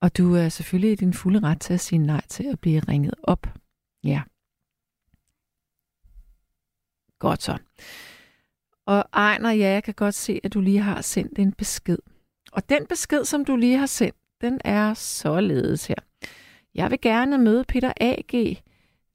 og 0.01 0.18
du 0.18 0.35
er 0.35 0.49
selvfølgelig 0.49 0.91
i 0.91 0.95
din 0.95 1.14
fulde 1.14 1.39
ret 1.39 1.61
til 1.61 1.73
at 1.73 1.80
sige 1.80 1.99
nej 1.99 2.22
til 2.27 2.43
at 2.43 2.59
blive 2.59 2.80
ringet 2.80 3.14
op. 3.23 3.47
Ja. 4.03 4.22
Godt 7.19 7.43
så. 7.43 7.57
Og 8.88 9.03
Ejner, 9.14 9.51
ja, 9.51 9.69
jeg 9.69 9.84
kan 9.84 9.93
godt 9.93 10.15
se, 10.15 10.39
at 10.43 10.53
du 10.53 10.61
lige 10.61 10.80
har 10.80 11.01
sendt 11.01 11.39
en 11.39 11.53
besked. 11.53 11.97
Og 12.51 12.69
den 12.69 12.85
besked, 12.85 13.26
som 13.26 13.45
du 13.45 13.55
lige 13.55 13.77
har 13.77 13.85
sendt, 13.85 14.15
den 14.41 14.61
er 14.65 14.93
således 14.93 15.88
her. 15.88 15.95
Jeg 16.76 16.91
vil 16.91 17.01
gerne 17.01 17.38
møde 17.38 17.64
Peter 17.64 17.93
A.G. 18.01 18.57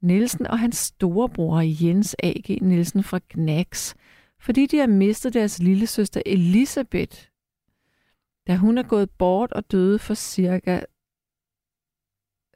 Nielsen 0.01 0.47
og 0.47 0.59
hans 0.59 0.77
storebror 0.77 1.85
Jens 1.85 2.15
A.G. 2.23 2.61
Nielsen 2.61 3.03
fra 3.03 3.19
Gnax, 3.29 3.93
fordi 4.39 4.65
de 4.65 4.77
har 4.77 4.87
mistet 4.87 5.33
deres 5.33 5.59
lille 5.59 5.87
søster 5.87 6.21
Elisabeth, 6.25 7.27
da 8.47 8.55
hun 8.55 8.77
er 8.77 8.83
gået 8.83 9.09
bort 9.09 9.51
og 9.51 9.71
døde 9.71 9.99
for 9.99 10.13
cirka 10.13 10.81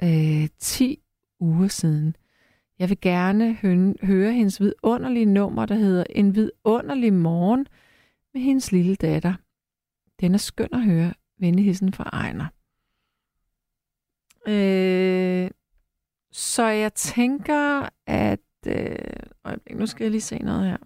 øh, 0.04 0.50
10 0.60 1.00
uger 1.40 1.68
siden. 1.68 2.16
Jeg 2.80 2.90
vil 2.90 3.02
gerne 3.02 3.54
hø- 3.54 3.94
høre 4.04 4.34
hendes 4.34 4.62
vidunderlige 4.62 5.26
nummer, 5.26 5.66
der 5.66 5.76
hedder 5.76 6.04
En 6.10 6.36
vidunderlig 6.36 7.14
morgen 7.14 7.68
med 8.34 8.42
hendes 8.42 8.72
lille 8.72 8.96
datter. 8.96 9.34
Den 10.20 10.34
er 10.34 10.38
skøn 10.38 10.70
at 10.74 10.84
høre. 10.84 11.14
Venligheden 11.40 11.94
fra 11.94 12.04
Ejner. 12.04 12.46
Øh, 14.48 15.52
så 16.32 16.64
jeg 16.64 16.94
tænker, 16.94 17.90
at... 18.08 18.40
Øh, 18.68 18.96
øjeblik, 19.46 19.78
nu 19.78 19.86
skal 19.86 20.04
jeg 20.04 20.12
lige 20.12 20.22
se 20.22 20.38
noget 20.40 20.66
her. 20.66 20.78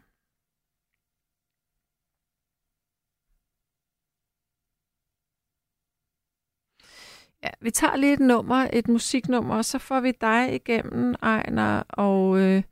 Ja, 7.43 7.49
vi 7.61 7.71
tager 7.71 7.95
lige 7.95 8.13
et 8.13 8.19
nummer, 8.19 8.67
et 8.73 8.87
musiknummer, 8.87 9.55
og 9.55 9.65
så 9.65 9.79
får 9.79 9.99
vi 9.99 10.11
dig 10.21 10.55
igennem, 10.55 11.15
Ejner, 11.23 11.83
og 11.89 12.39
øh, 12.39 12.63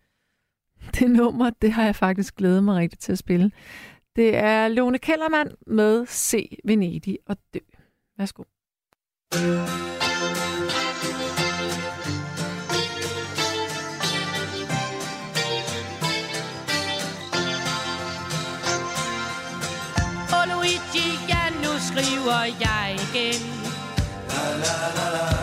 det 0.95 1.11
nummer, 1.11 1.49
det 1.49 1.71
har 1.71 1.83
jeg 1.83 1.95
faktisk 1.95 2.35
glædet 2.35 2.63
mig 2.63 2.75
rigtig 2.75 2.99
til 2.99 3.11
at 3.11 3.17
spille. 3.17 3.51
Det 4.15 4.35
er 4.35 4.67
Lone 4.67 4.97
Kellermann 4.97 5.51
med 5.67 6.05
Se 6.05 6.57
Venedig 6.65 7.17
og 7.25 7.37
dø. 7.53 7.59
Værsgo. 8.17 8.43
Og 20.37 20.47
Luigi, 20.47 21.07
ja, 21.29 21.43
nu 21.63 21.71
skriver 21.89 22.43
jeg 22.65 22.97
igen. 23.07 23.48
Kan 24.95 25.13
du 25.13 25.38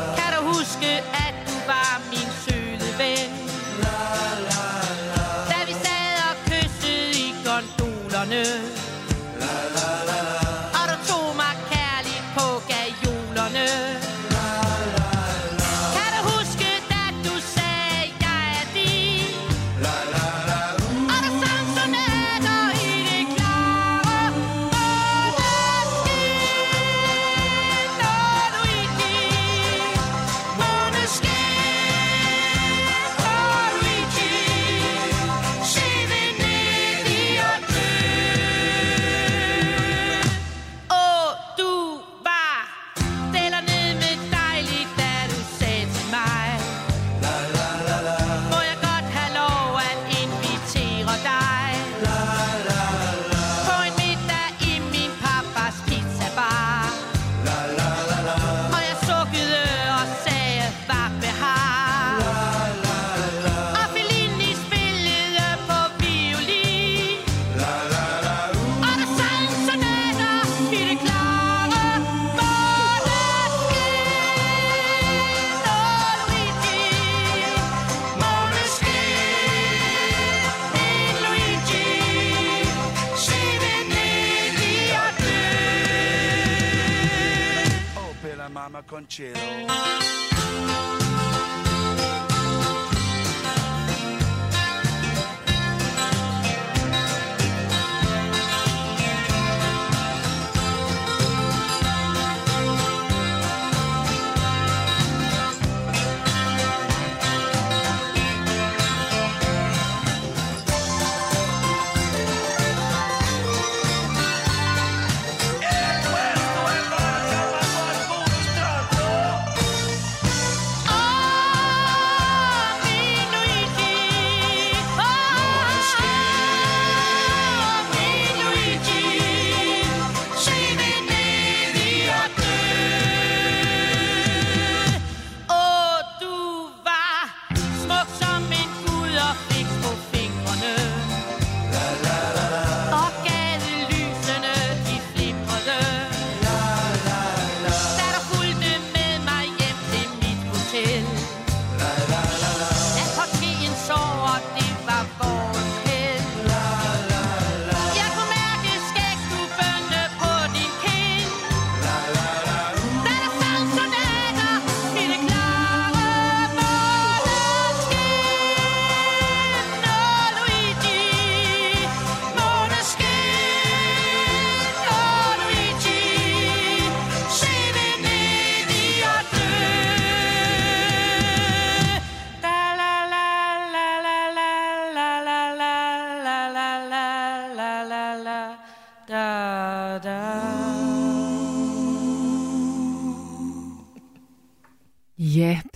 conchero. 88.96 90.05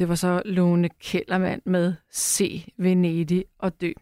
Det 0.01 0.09
var 0.09 0.14
så 0.14 0.43
Lone 0.44 0.89
Kellermand 0.89 1.62
med 1.64 1.94
Se 2.10 2.64
Venedig 2.77 3.44
og 3.59 3.81
dø. 3.81 3.93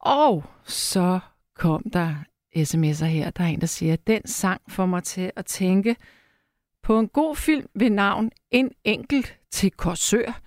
Og 0.00 0.44
så 0.64 1.18
kom 1.54 1.90
der 1.92 2.14
sms'er 2.56 3.04
her. 3.04 3.30
Der 3.30 3.44
er 3.44 3.48
en, 3.48 3.60
der 3.60 3.66
siger, 3.66 3.92
at 3.92 4.06
den 4.06 4.26
sang 4.26 4.60
får 4.68 4.86
mig 4.86 5.02
til 5.02 5.30
at 5.36 5.46
tænke 5.46 5.96
på 6.82 6.98
en 6.98 7.08
god 7.08 7.36
film 7.36 7.66
ved 7.74 7.90
navn 7.90 8.30
En 8.50 8.70
enkelt 8.84 9.38
til 9.50 9.70
Korsør. 9.70 10.40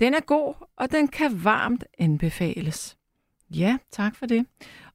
Den 0.00 0.14
er 0.14 0.20
god, 0.20 0.54
og 0.76 0.92
den 0.92 1.08
kan 1.08 1.44
varmt 1.44 1.84
anbefales. 1.98 2.96
Ja, 3.50 3.78
tak 3.90 4.16
for 4.16 4.26
det. 4.26 4.46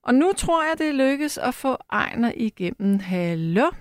Og 0.03 0.13
nu 0.15 0.33
tror 0.33 0.63
jeg, 0.63 0.75
det 0.79 0.95
lykkes 0.95 1.37
at 1.37 1.53
få 1.53 1.77
Ejner 1.91 2.31
igennem. 2.35 2.99
Hallo? 2.99 3.71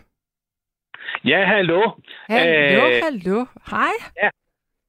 Ja, 1.24 1.44
hallo. 1.46 1.90
Hallo, 2.28 2.86
Øh, 2.86 3.02
hallo. 3.02 3.44
Hej. 3.70 3.92
Ja. 4.22 4.28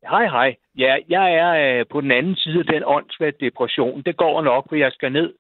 Hej, 0.03 0.25
hej. 0.27 0.55
Ja, 0.77 0.95
jeg 1.09 1.33
er 1.33 1.79
øh, 1.79 1.85
på 1.91 2.01
den 2.01 2.11
anden 2.11 2.35
side 2.35 2.59
af 2.59 2.65
den 2.65 2.83
åndssvagt 2.85 3.39
depression. 3.39 4.01
Det 4.01 4.17
går 4.17 4.41
nok, 4.41 4.69
for 4.69 4.75
jeg 4.75 4.91
skal 4.91 5.11
ned 5.11 5.33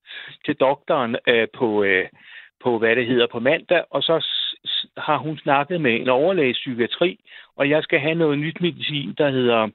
til 0.45 0.55
doktoren 0.55 1.15
øh, 1.27 1.47
på, 1.57 1.83
øh, 1.83 2.05
på, 2.63 2.77
hvad 2.77 2.95
det 2.95 3.07
hedder, 3.07 3.27
på 3.31 3.39
mandag, 3.39 3.83
og 3.91 4.03
så 4.03 4.25
har 4.97 5.17
hun 5.17 5.37
snakket 5.37 5.81
med 5.81 5.95
en 6.01 6.09
overlæge 6.09 6.53
psykiatri, 6.53 7.19
og 7.55 7.69
jeg 7.69 7.83
skal 7.83 7.99
have 7.99 8.15
noget 8.15 8.39
nyt 8.39 8.61
medicin, 8.61 9.13
der 9.17 9.29
hedder, 9.29 9.69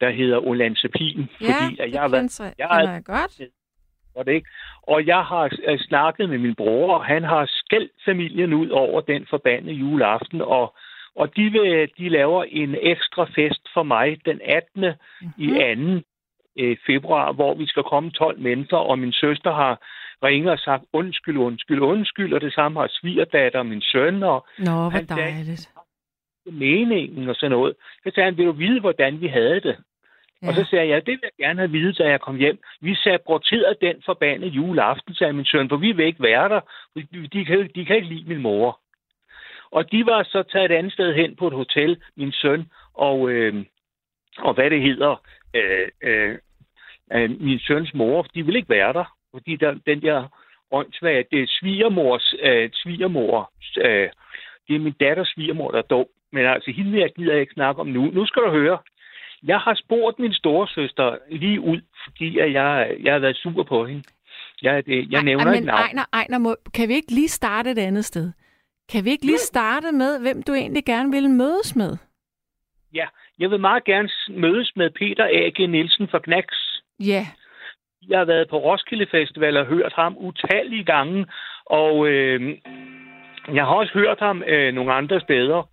der 0.00 0.10
hedder 0.10 0.38
olanzapin, 0.38 1.28
Ja, 1.40 1.46
fordi 1.46 1.80
at 1.80 1.88
det 1.88 1.94
jeg 1.94 2.12
været, 2.12 2.38
kender, 2.38 2.52
jeg 2.58 2.68
jeg 2.94 3.02
godt. 3.04 3.40
var 4.16 4.22
det 4.22 4.32
ikke? 4.32 4.48
Og 4.82 5.06
jeg 5.06 5.22
har 5.22 5.44
øh, 5.68 5.78
snakket 5.78 6.28
med 6.28 6.38
min 6.38 6.54
bror, 6.54 6.94
og 6.94 7.04
han 7.04 7.24
har 7.24 7.44
skældt 7.48 7.92
familien 8.04 8.52
ud 8.52 8.68
over 8.68 9.00
den 9.00 9.26
forbandede 9.30 9.74
juleaften, 9.74 10.40
og, 10.40 10.74
og 11.16 11.36
de, 11.36 11.42
vil, 11.50 11.90
de 11.98 12.08
laver 12.08 12.44
en 12.44 12.76
ekstra 12.82 13.24
fest 13.36 13.62
for 13.74 13.82
mig 13.82 14.18
den 14.24 14.40
18. 14.44 14.80
Mm-hmm. 15.20 15.32
i 15.38 16.00
2. 16.02 16.06
Øh, 16.58 16.76
februar, 16.86 17.32
hvor 17.32 17.54
vi 17.54 17.66
skal 17.66 17.82
komme 17.82 18.10
12 18.10 18.40
mennesker, 18.40 18.76
og 18.76 18.98
min 18.98 19.12
søster 19.12 19.52
har 19.54 19.74
ringet 20.22 20.50
og 20.52 20.58
sagt 20.58 20.84
undskyld, 20.92 21.36
undskyld, 21.38 21.80
undskyld, 21.80 22.32
og 22.34 22.40
det 22.40 22.52
samme 22.54 22.80
har 22.80 22.88
svigerdatter 22.90 23.58
og 23.58 23.66
min 23.66 23.82
søn, 23.82 24.22
og 24.22 24.46
Nå, 24.58 24.64
hvor 24.72 24.88
Han 24.88 25.06
sagde- 25.08 25.22
dejligt. 25.22 25.68
meningen 26.46 27.28
og 27.28 27.34
sådan 27.34 27.50
noget. 27.50 27.74
Så 28.02 28.10
sagde 28.14 28.24
han, 28.24 28.36
vil 28.36 28.46
du 28.46 28.52
vide, 28.52 28.80
hvordan 28.80 29.20
vi 29.20 29.26
havde 29.28 29.60
det? 29.60 29.76
Ja. 30.42 30.48
Og 30.48 30.54
så 30.54 30.64
sagde 30.70 30.88
jeg, 30.88 31.06
det 31.06 31.12
vil 31.12 31.20
jeg 31.38 31.46
gerne 31.46 31.58
have 31.60 31.70
vide, 31.70 31.92
da 31.92 32.08
jeg 32.08 32.20
kom 32.20 32.36
hjem. 32.36 32.58
Vi 32.80 32.94
saboterede 32.94 33.76
den 33.80 34.02
forbandede 34.06 34.50
juleaften, 34.50 35.14
sagde 35.14 35.32
min 35.32 35.44
søn, 35.44 35.68
for 35.68 35.76
vi 35.76 35.92
vil 35.92 36.06
ikke 36.06 36.22
være 36.22 36.48
der. 36.48 36.60
De, 36.96 37.28
de, 37.32 37.44
kan, 37.44 37.70
de 37.74 37.84
kan 37.84 37.96
ikke 37.96 38.08
lide 38.08 38.28
min 38.28 38.42
mor. 38.42 38.80
Og 39.76 39.92
de 39.92 40.06
var 40.06 40.22
så 40.22 40.42
taget 40.42 40.70
et 40.70 40.76
andet 40.76 40.92
sted 40.92 41.14
hen 41.14 41.36
på 41.36 41.46
et 41.46 41.52
hotel, 41.52 42.02
min 42.16 42.32
søn, 42.32 42.62
og, 42.94 43.30
øh, 43.30 43.64
og 44.38 44.54
hvad 44.54 44.70
det 44.70 44.82
hedder, 44.82 45.22
øh, 45.54 45.88
øh, 46.02 46.38
øh, 47.12 47.30
min 47.40 47.58
søns 47.58 47.94
mor, 47.94 48.22
de 48.22 48.44
ville 48.44 48.58
ikke 48.58 48.74
være 48.78 48.92
der. 48.92 49.16
Fordi 49.30 49.56
der, 49.56 49.78
den 49.86 50.02
der 50.02 50.28
åndssvage, 50.70 51.24
det 51.30 51.42
er 51.42 51.46
svigermors, 51.48 52.34
øh, 52.42 52.70
svigermor, 52.72 53.52
øh, 53.76 54.08
det 54.68 54.76
er 54.76 54.80
min 54.86 54.96
datters 55.00 55.28
svigermor, 55.28 55.70
der 55.70 55.78
er 55.78 55.90
dum. 55.92 56.06
Men 56.32 56.46
altså, 56.46 56.70
hende 56.70 57.00
jeg 57.00 57.10
gider 57.16 57.32
jeg 57.32 57.40
ikke 57.40 57.54
snakke 57.54 57.80
om 57.80 57.86
nu. 57.86 58.10
Nu 58.10 58.26
skal 58.26 58.42
du 58.42 58.50
høre. 58.50 58.78
Jeg 59.42 59.58
har 59.58 59.74
spurgt 59.74 60.18
min 60.18 60.34
storesøster 60.34 61.18
lige 61.30 61.60
ud, 61.60 61.80
fordi 62.04 62.38
at 62.38 62.52
jeg, 62.52 62.96
jeg 63.02 63.12
har 63.12 63.18
været 63.18 63.36
sur 63.36 63.62
på 63.62 63.86
hende. 63.86 64.02
Jeg, 64.62 64.86
det, 64.86 65.12
jeg 65.12 65.22
nævner 65.22 65.46
Ej, 65.46 65.52
ikke 65.52 65.64
men 65.64 65.66
navn. 65.66 65.80
Ejner, 65.80 66.04
Ejner 66.12 66.38
må, 66.38 66.56
kan 66.74 66.88
vi 66.88 66.94
ikke 66.94 67.12
lige 67.12 67.28
starte 67.28 67.70
et 67.70 67.78
andet 67.78 68.04
sted? 68.04 68.32
Kan 68.92 69.04
vi 69.04 69.10
ikke 69.10 69.26
lige 69.26 69.38
starte 69.38 69.92
med, 69.92 70.20
hvem 70.20 70.42
du 70.42 70.52
egentlig 70.54 70.84
gerne 70.84 71.10
vil 71.10 71.30
mødes 71.30 71.76
med? 71.76 71.96
Ja, 72.94 73.06
jeg 73.38 73.50
vil 73.50 73.60
meget 73.60 73.84
gerne 73.84 74.08
mødes 74.28 74.72
med 74.76 74.90
Peter 74.90 75.24
A.G. 75.24 75.70
Nielsen 75.70 76.08
fra 76.08 76.18
Knacks. 76.18 76.82
Ja. 77.00 77.26
Jeg 78.08 78.18
har 78.18 78.24
været 78.24 78.48
på 78.48 78.58
Roskilde 78.58 79.06
Festival 79.10 79.56
og 79.56 79.66
hørt 79.66 79.92
ham 79.92 80.16
utallige 80.18 80.84
gange, 80.84 81.26
og 81.66 82.08
øh, 82.08 82.58
jeg 83.54 83.64
har 83.64 83.74
også 83.74 83.92
hørt 83.92 84.18
ham 84.18 84.42
øh, 84.42 84.74
nogle 84.74 84.92
andre 84.92 85.20
steder. 85.20 85.68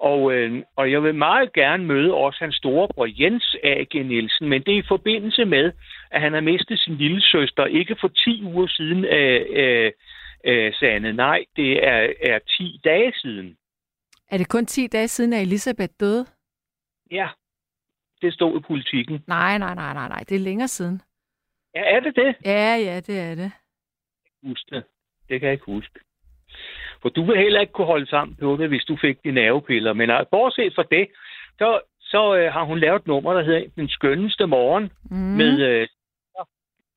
Og, 0.00 0.32
øh, 0.32 0.62
og 0.76 0.92
jeg 0.92 1.02
vil 1.02 1.14
meget 1.14 1.52
gerne 1.52 1.84
møde 1.84 2.14
også 2.14 2.38
hans 2.40 2.54
storebror 2.54 3.08
Jens 3.20 3.56
A.G. 3.64 3.94
Nielsen, 3.94 4.48
men 4.48 4.62
det 4.62 4.74
er 4.74 4.78
i 4.78 4.88
forbindelse 4.88 5.44
med, 5.44 5.72
at 6.10 6.20
han 6.20 6.32
har 6.32 6.40
mistet 6.40 6.78
sin 6.78 6.94
lille 6.94 7.22
søster 7.22 7.64
ikke 7.64 7.96
for 8.00 8.08
10 8.08 8.44
uger 8.44 8.66
siden, 8.66 9.04
øh, 9.04 9.46
øh, 9.50 9.92
øh, 10.44 10.74
Sande. 10.74 11.12
Nej, 11.12 11.44
det 11.56 11.86
er, 11.86 12.12
er 12.20 12.38
10 12.38 12.80
dage 12.84 13.12
siden. 13.14 13.56
Er 14.30 14.38
det 14.38 14.48
kun 14.48 14.66
10 14.66 14.86
dage 14.86 15.08
siden, 15.08 15.32
at 15.32 15.42
Elisabeth 15.42 15.92
døde? 16.00 16.26
Ja, 17.10 17.28
det 18.22 18.34
stod 18.34 18.60
i 18.60 18.60
politikken. 18.60 19.24
Nej, 19.26 19.58
nej, 19.58 19.74
nej, 19.74 19.94
nej, 19.94 20.08
nej. 20.08 20.24
Det 20.28 20.34
er 20.34 20.40
længere 20.40 20.68
siden. 20.68 21.02
Ja, 21.74 21.80
er 21.80 22.00
det 22.00 22.16
det? 22.16 22.36
Ja, 22.44 22.76
ja, 22.76 23.00
det 23.00 23.20
er 23.20 23.34
det. 23.34 23.52
huske 24.42 24.74
det. 24.74 24.84
Det 25.28 25.40
kan 25.40 25.46
jeg 25.46 25.52
ikke 25.52 25.64
huske. 25.64 26.00
For 27.02 27.08
du 27.08 27.24
vil 27.24 27.36
heller 27.36 27.60
ikke 27.60 27.72
kunne 27.72 27.86
holde 27.86 28.06
sammen 28.06 28.36
på 28.36 28.56
det, 28.56 28.68
hvis 28.68 28.84
du 28.84 28.96
fik 28.96 29.24
dine 29.24 29.40
nervepiller. 29.40 29.92
Men 29.92 30.10
altså, 30.10 30.30
bortset 30.30 30.74
fra 30.74 30.84
det, 30.90 31.08
så, 31.58 31.80
så 32.00 32.36
øh, 32.36 32.52
har 32.52 32.64
hun 32.64 32.78
lavet 32.78 33.00
et 33.00 33.06
nummer, 33.06 33.32
der 33.32 33.42
hedder 33.42 33.68
Den 33.76 33.88
skønneste 33.88 34.46
morgen, 34.46 34.92
mm. 35.10 35.16
med 35.16 35.60
øh, 35.60 35.88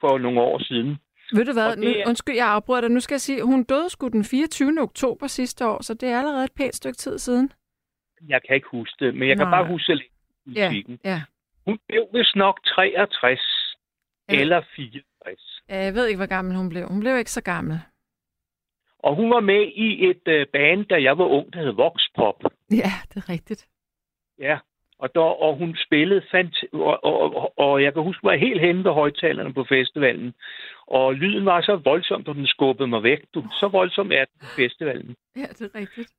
for 0.02 0.18
nogle 0.18 0.42
år 0.42 0.64
siden. 0.64 0.98
Ved 1.38 1.46
du 1.46 1.54
hvad? 1.54 1.76
Nu, 1.78 1.88
er- 1.88 2.08
undskyld, 2.08 2.36
jeg 2.36 2.48
afbryder 2.48 2.82
dig. 2.82 2.92
Nu 2.92 3.00
skal 3.00 3.14
jeg 3.16 3.22
sige, 3.22 3.44
hun 3.44 3.64
døde 3.64 3.90
sgu 3.90 4.08
den 4.08 4.24
24. 4.24 4.82
oktober 4.82 5.28
sidste 5.28 5.68
år, 5.68 5.82
så 5.84 5.94
det 5.94 6.10
er 6.10 6.18
allerede 6.20 6.44
et 6.44 6.52
pænt 6.52 6.76
stykke 6.76 6.98
tid 6.98 7.18
siden. 7.18 7.52
Jeg 8.28 8.42
kan 8.48 8.56
ikke 8.56 8.68
huske 8.72 9.06
det, 9.06 9.16
men 9.16 9.28
jeg 9.30 9.38
kan 9.38 9.48
Nej. 9.48 9.58
bare 9.62 9.68
huske 9.72 9.96
lidt 9.96 10.04
Ja, 10.56 10.70
musikken. 10.70 11.00
ja. 11.04 11.22
Hun 11.66 11.80
blev 11.88 12.08
vist 12.14 12.36
nok 12.36 12.60
63 12.66 13.40
Ja. 14.30 14.42
eller 14.42 14.62
64. 14.76 15.62
Ja, 15.70 15.78
Jeg 15.84 15.94
ved 15.94 16.08
ikke, 16.08 16.18
hvor 16.18 16.26
gammel 16.26 16.56
hun 16.56 16.70
blev. 16.70 16.88
Hun 16.88 17.00
blev 17.00 17.18
ikke 17.18 17.32
så 17.32 17.42
gammel. 17.42 17.80
Og 19.00 19.16
hun 19.16 19.30
var 19.30 19.40
med 19.40 19.68
i 19.76 20.10
et 20.10 20.22
øh, 20.28 20.48
band, 20.54 20.86
da 20.86 21.02
jeg 21.04 21.18
var 21.18 21.26
ung, 21.26 21.54
der 21.54 21.60
hed 21.60 21.72
Vox 21.72 22.02
Pop. 22.16 22.44
Ja, 22.72 22.92
det 23.10 23.18
er 23.18 23.30
rigtigt. 23.30 23.68
Ja, 24.40 24.58
og, 25.04 25.16
der, 25.16 25.22
og 25.46 25.56
hun 25.58 25.76
spillede 25.86 26.22
fant 26.32 26.56
og, 26.74 27.04
og, 27.04 27.36
og, 27.36 27.60
og 27.60 27.84
jeg 27.84 27.94
kan 27.94 28.04
huske, 28.04 28.20
at 28.20 28.24
jeg 28.24 28.32
var 28.32 28.46
helt 28.48 28.62
henne 28.62 28.84
ved 28.84 28.92
højtalerne 28.92 29.54
på 29.54 29.64
festivalen. 29.64 30.34
Og 30.88 31.14
lyden 31.16 31.46
var 31.46 31.62
så 31.62 31.76
voldsom, 31.76 32.24
at 32.28 32.36
den 32.36 32.48
skubbede 32.48 32.88
mig 32.88 33.04
væk. 33.04 33.20
Du, 33.34 33.44
så 33.60 33.68
voldsom 33.68 34.12
er 34.12 34.26
den 34.26 34.38
på 34.40 34.46
festivalen. 34.56 35.16
Ja, 35.36 35.42
det 35.42 35.62
er 35.62 35.80
rigtigt. 35.80 36.12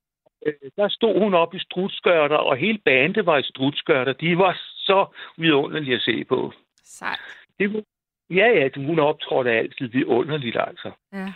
Øh, 0.47 0.53
Der 0.77 0.89
stod 0.89 1.19
hun 1.19 1.35
op 1.35 1.55
i 1.55 1.59
strutskørter, 1.59 2.37
og 2.37 2.57
hele 2.57 2.79
bandet 2.85 3.27
var 3.27 3.39
i 3.39 3.43
strutskørter. 3.43 4.13
De 4.13 4.39
var 4.39 4.61
så 4.77 5.07
vidunderlige 5.37 5.95
at 5.95 6.03
se 6.03 6.25
på. 6.25 6.53
Sejt. 6.85 7.21
Det 7.59 7.75
var, 7.75 7.83
ja, 8.31 8.47
ja, 8.59 8.69
hun 8.77 8.99
optrådte 8.99 9.51
altid 9.51 9.89
vidunderligt, 9.89 10.57
altså. 10.61 10.91
Ja. 11.13 11.33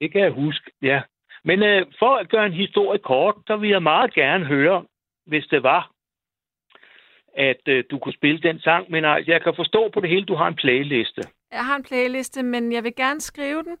Det 0.00 0.12
kan 0.12 0.20
jeg 0.20 0.30
huske, 0.30 0.70
ja. 0.82 1.02
Men 1.44 1.62
øh, 1.62 1.86
for 1.98 2.16
at 2.16 2.28
gøre 2.28 2.46
en 2.46 2.52
historie 2.52 2.98
kort, 2.98 3.34
så 3.46 3.56
vil 3.56 3.70
jeg 3.70 3.82
meget 3.82 4.14
gerne 4.14 4.44
høre, 4.44 4.84
hvis 5.26 5.46
det 5.46 5.62
var, 5.62 5.91
at 7.36 7.62
øh, 7.68 7.84
du 7.90 7.98
kunne 7.98 8.12
spille 8.12 8.40
den 8.40 8.60
sang. 8.60 8.90
Men 8.90 9.04
øh, 9.04 9.28
jeg 9.28 9.42
kan 9.42 9.52
forstå 9.56 9.90
på 9.94 10.00
det 10.00 10.10
hele, 10.10 10.24
du 10.24 10.34
har 10.34 10.48
en 10.48 10.54
playliste. 10.54 11.22
Jeg 11.52 11.64
har 11.64 11.76
en 11.76 11.82
playliste, 11.82 12.42
men 12.42 12.72
jeg 12.72 12.84
vil 12.84 12.94
gerne 12.96 13.20
skrive 13.20 13.62
den 13.62 13.76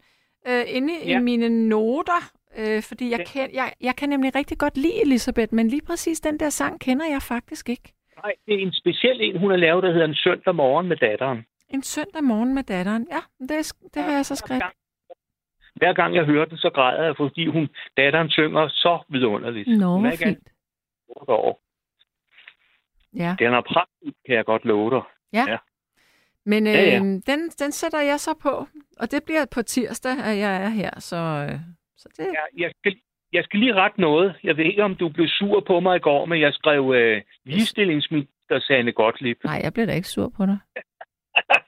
øh, 0.48 0.64
inde 0.66 0.94
ja. 0.94 1.10
Ja. 1.10 1.18
i 1.18 1.22
mine 1.22 1.68
noter, 1.68 2.22
øh, 2.58 2.82
fordi 2.82 3.10
jeg, 3.10 3.26
kan, 3.26 3.50
jeg, 3.54 3.72
jeg 3.80 3.96
kan 3.96 4.08
nemlig 4.08 4.34
rigtig 4.34 4.58
godt 4.58 4.76
lide 4.76 5.02
Elisabeth, 5.02 5.54
men 5.54 5.68
lige 5.68 5.82
præcis 5.86 6.20
den 6.20 6.40
der 6.40 6.50
sang 6.50 6.80
kender 6.80 7.06
jeg 7.06 7.22
faktisk 7.22 7.68
ikke. 7.68 7.92
Nej, 8.22 8.32
det 8.46 8.54
er 8.54 8.58
en 8.58 8.72
speciel 8.72 9.20
en, 9.20 9.38
hun 9.38 9.50
har 9.50 9.56
lavet, 9.56 9.82
der 9.82 9.92
hedder 9.92 10.06
En 10.06 10.14
søndag 10.14 10.54
morgen 10.54 10.88
med 10.88 10.96
datteren. 10.96 11.44
En 11.68 11.82
søndag 11.82 12.24
morgen 12.24 12.54
med 12.54 12.62
datteren. 12.62 13.06
Ja, 13.10 13.20
det, 13.38 13.72
det 13.94 14.02
har 14.02 14.12
jeg 14.12 14.26
så 14.26 14.34
skrevet. 14.34 14.62
Hver 15.74 15.92
gang 15.92 16.14
jeg 16.14 16.24
hører 16.24 16.44
den, 16.44 16.58
så 16.58 16.70
græder 16.70 17.04
jeg, 17.04 17.16
fordi 17.16 17.46
hun, 17.46 17.68
datteren 17.96 18.30
synger 18.30 18.68
så 18.68 18.98
vidunderligt. 19.08 19.78
Nå, 19.78 19.86
hun 19.86 20.06
er 20.06 20.12
ikke 20.12 20.24
fint. 20.24 20.48
år. 21.28 21.60
Ja. 23.16 23.36
Den 23.38 23.54
er 23.54 23.60
praktisk, 23.60 24.14
kan 24.26 24.34
jeg 24.36 24.44
godt 24.44 24.64
love 24.64 24.90
dig. 24.90 25.02
Ja. 25.32 25.44
Ja. 25.48 25.56
Men 26.46 26.66
øh, 26.66 26.72
Ja, 26.72 26.82
ja. 26.82 26.98
Den, 26.98 27.40
den 27.62 27.72
sætter 27.72 28.00
jeg 28.00 28.20
så 28.20 28.34
på, 28.42 28.66
og 29.00 29.10
det 29.10 29.24
bliver 29.24 29.44
på 29.54 29.62
tirsdag, 29.62 30.12
at 30.12 30.38
jeg 30.38 30.64
er 30.64 30.68
her, 30.68 30.90
så, 31.00 31.16
øh, 31.16 31.58
så 31.96 32.08
det... 32.16 32.26
Ja, 32.26 32.62
jeg, 32.64 32.72
skal, 32.78 32.96
jeg 33.32 33.44
skal 33.44 33.60
lige 33.60 33.74
rette 33.74 34.00
noget. 34.00 34.34
Jeg 34.42 34.56
ved 34.56 34.64
ikke, 34.64 34.84
om 34.84 34.94
du 34.96 35.08
blev 35.08 35.28
sur 35.28 35.60
på 35.60 35.80
mig 35.80 35.96
i 35.96 36.00
går, 36.00 36.26
men 36.26 36.40
jeg 36.40 36.52
skrev 36.54 36.92
øh, 36.96 37.22
ligestillingsminister 37.44 38.60
Sanne 38.60 38.92
Gottlieb. 38.92 39.44
Nej, 39.44 39.60
jeg 39.64 39.72
bliver 39.72 39.86
da 39.86 39.92
ikke 39.92 40.08
sur 40.08 40.28
på 40.36 40.46
dig. 40.46 40.58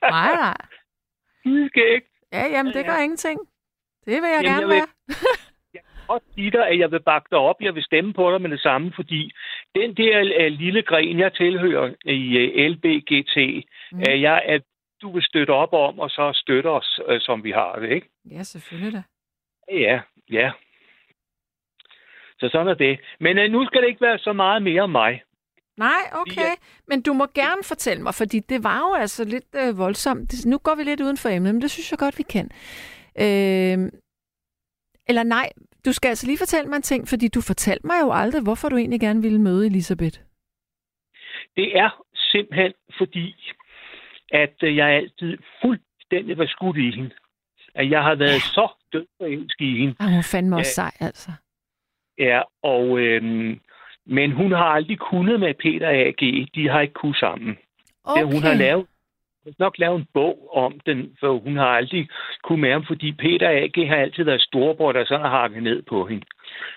nej, 0.03 0.33
nej. 0.35 0.57
Skægt. 1.69 2.07
Ja, 2.33 2.45
jamen, 2.47 2.73
det 2.73 2.81
Ja, 2.81 2.87
ja. 2.87 2.87
gør 2.97 3.03
ingenting. 3.03 3.41
Det 4.07 4.23
vil 4.23 4.31
jeg 4.37 4.41
Jamen, 4.45 4.61
gerne 4.61 4.61
jeg 4.61 4.69
vil- 4.69 4.77
være. 4.77 5.17
godt 6.07 6.23
sige 6.35 6.51
dig, 6.51 6.67
at 6.69 6.79
jeg 6.79 6.91
vil 6.91 7.03
bakke 7.03 7.29
dig 7.31 7.39
op. 7.39 7.57
Jeg 7.61 7.75
vil 7.75 7.83
stemme 7.85 8.13
på 8.15 8.31
dig 8.33 8.41
med 8.43 8.51
det 8.51 8.61
samme, 8.61 8.93
fordi 8.95 9.33
den 9.77 9.95
der 9.95 10.19
øh, 10.41 10.53
lille 10.53 10.83
gren, 10.83 11.19
jeg 11.19 11.33
tilhører 11.35 11.95
i 12.05 12.37
øh, 12.39 12.71
LBGT, 12.71 13.37
Mm. 13.93 13.99
mm. 13.99 14.03
jeg, 14.23 14.43
at 14.47 14.63
du 15.03 15.13
vil 15.13 15.23
støtte 15.23 15.51
op 15.51 15.73
om, 15.73 15.99
og 15.99 16.11
så 16.11 16.33
støtte 16.35 16.67
os, 16.69 17.01
øh, 17.09 17.21
som 17.21 17.45
vi 17.45 17.51
har 17.51 17.79
det, 17.79 17.91
ikke? 17.93 18.09
Ja, 18.31 18.43
selvfølgelig 18.43 18.93
da. 18.93 19.03
Ja, 19.77 20.01
ja. 20.33 20.51
Så 22.41 22.49
sådan 22.53 22.69
er 22.69 22.75
det. 22.75 23.01
Men 23.21 23.39
øh, 23.39 23.51
nu 23.51 23.67
skal 23.67 23.81
det 23.83 23.89
ikke 23.89 24.01
være 24.01 24.19
så 24.19 24.33
meget 24.33 24.63
mere 24.63 24.83
om 24.83 24.91
mig. 24.91 25.23
Nej, 25.77 26.03
okay. 26.13 26.53
Men 26.89 27.03
du 27.03 27.13
må 27.13 27.27
gerne 27.35 27.63
fortælle 27.65 28.03
mig, 28.03 28.15
fordi 28.15 28.39
det 28.41 28.65
var 28.65 28.79
jo 28.79 28.95
altså 28.95 29.25
lidt 29.25 29.45
øh, 29.57 29.79
voldsomt. 29.79 30.47
Nu 30.47 30.59
går 30.59 30.75
vi 30.75 30.83
lidt 30.83 31.01
uden 31.01 31.17
for 31.17 31.29
emnet, 31.29 31.55
men 31.55 31.63
det 31.63 31.71
synes 31.71 31.91
jeg 31.91 31.99
godt, 31.99 32.19
vi 32.19 32.23
kan. 32.23 32.51
Øh, 33.25 33.79
eller 35.09 35.23
nej, 35.23 35.49
du 35.85 35.93
skal 35.93 36.09
altså 36.09 36.27
lige 36.27 36.39
fortælle 36.39 36.69
mig 36.69 36.77
en 36.77 36.83
ting, 36.83 37.09
fordi 37.09 37.29
du 37.29 37.41
fortalte 37.41 37.87
mig 37.87 37.97
jo 38.03 38.13
aldrig, 38.13 38.43
hvorfor 38.43 38.69
du 38.69 38.77
egentlig 38.77 39.01
gerne 39.01 39.23
ville 39.23 39.41
møde 39.41 39.67
Elisabeth. 39.67 40.19
Det 41.57 41.79
er 41.79 42.05
simpelthen 42.15 42.73
fordi, 42.99 43.35
at 44.31 44.55
øh, 44.63 44.77
jeg 44.77 44.89
altid 44.89 45.39
fuldstændig 45.63 46.39
var 46.39 46.47
skudt 46.47 46.77
i 46.77 46.91
hende. 46.91 47.11
At 47.75 47.91
jeg 47.91 48.03
har 48.03 48.15
været 48.15 48.33
ja. 48.33 48.39
så 48.57 48.69
død 48.93 49.07
forelsket 49.21 49.65
i 49.65 49.79
hende. 49.79 49.95
Ah, 50.01 50.11
hun 50.11 50.23
fandme 50.23 50.57
også 50.57 50.75
sej, 50.75 50.93
altså. 51.01 51.31
Ja, 52.19 52.43
og, 52.63 52.99
øhm, 52.99 53.61
men 54.07 54.33
hun 54.33 54.53
har 54.53 54.69
aldrig 54.77 54.99
kunnet 54.99 55.41
med 55.41 55.55
Peter 55.55 55.89
A.G. 55.89 56.49
De 56.55 56.69
har 56.69 56.81
ikke 56.81 56.95
kunnet 56.95 57.17
sammen. 57.17 57.59
Okay. 58.05 58.23
Det, 58.23 58.33
hun 58.35 58.43
har 58.43 58.55
lavet 58.55 58.87
har 59.45 59.55
nok 59.59 59.79
lavet 59.79 59.99
en 59.99 60.09
bog 60.15 60.57
om 60.57 60.81
den, 60.87 61.17
for 61.21 61.39
hun 61.39 61.57
har 61.57 61.67
aldrig 61.67 62.09
kunne 62.43 62.61
med 62.61 62.73
ham, 62.73 62.85
fordi 62.87 63.13
Peter 63.13 63.49
A.G. 63.49 63.89
har 63.89 63.97
altid 63.97 64.25
været 64.25 64.43
storbror, 64.43 64.93
der 64.93 65.05
sådan 65.05 65.21
har 65.21 65.41
hakket 65.41 65.63
ned 65.63 65.83
på 65.83 66.07
hende. 66.07 66.27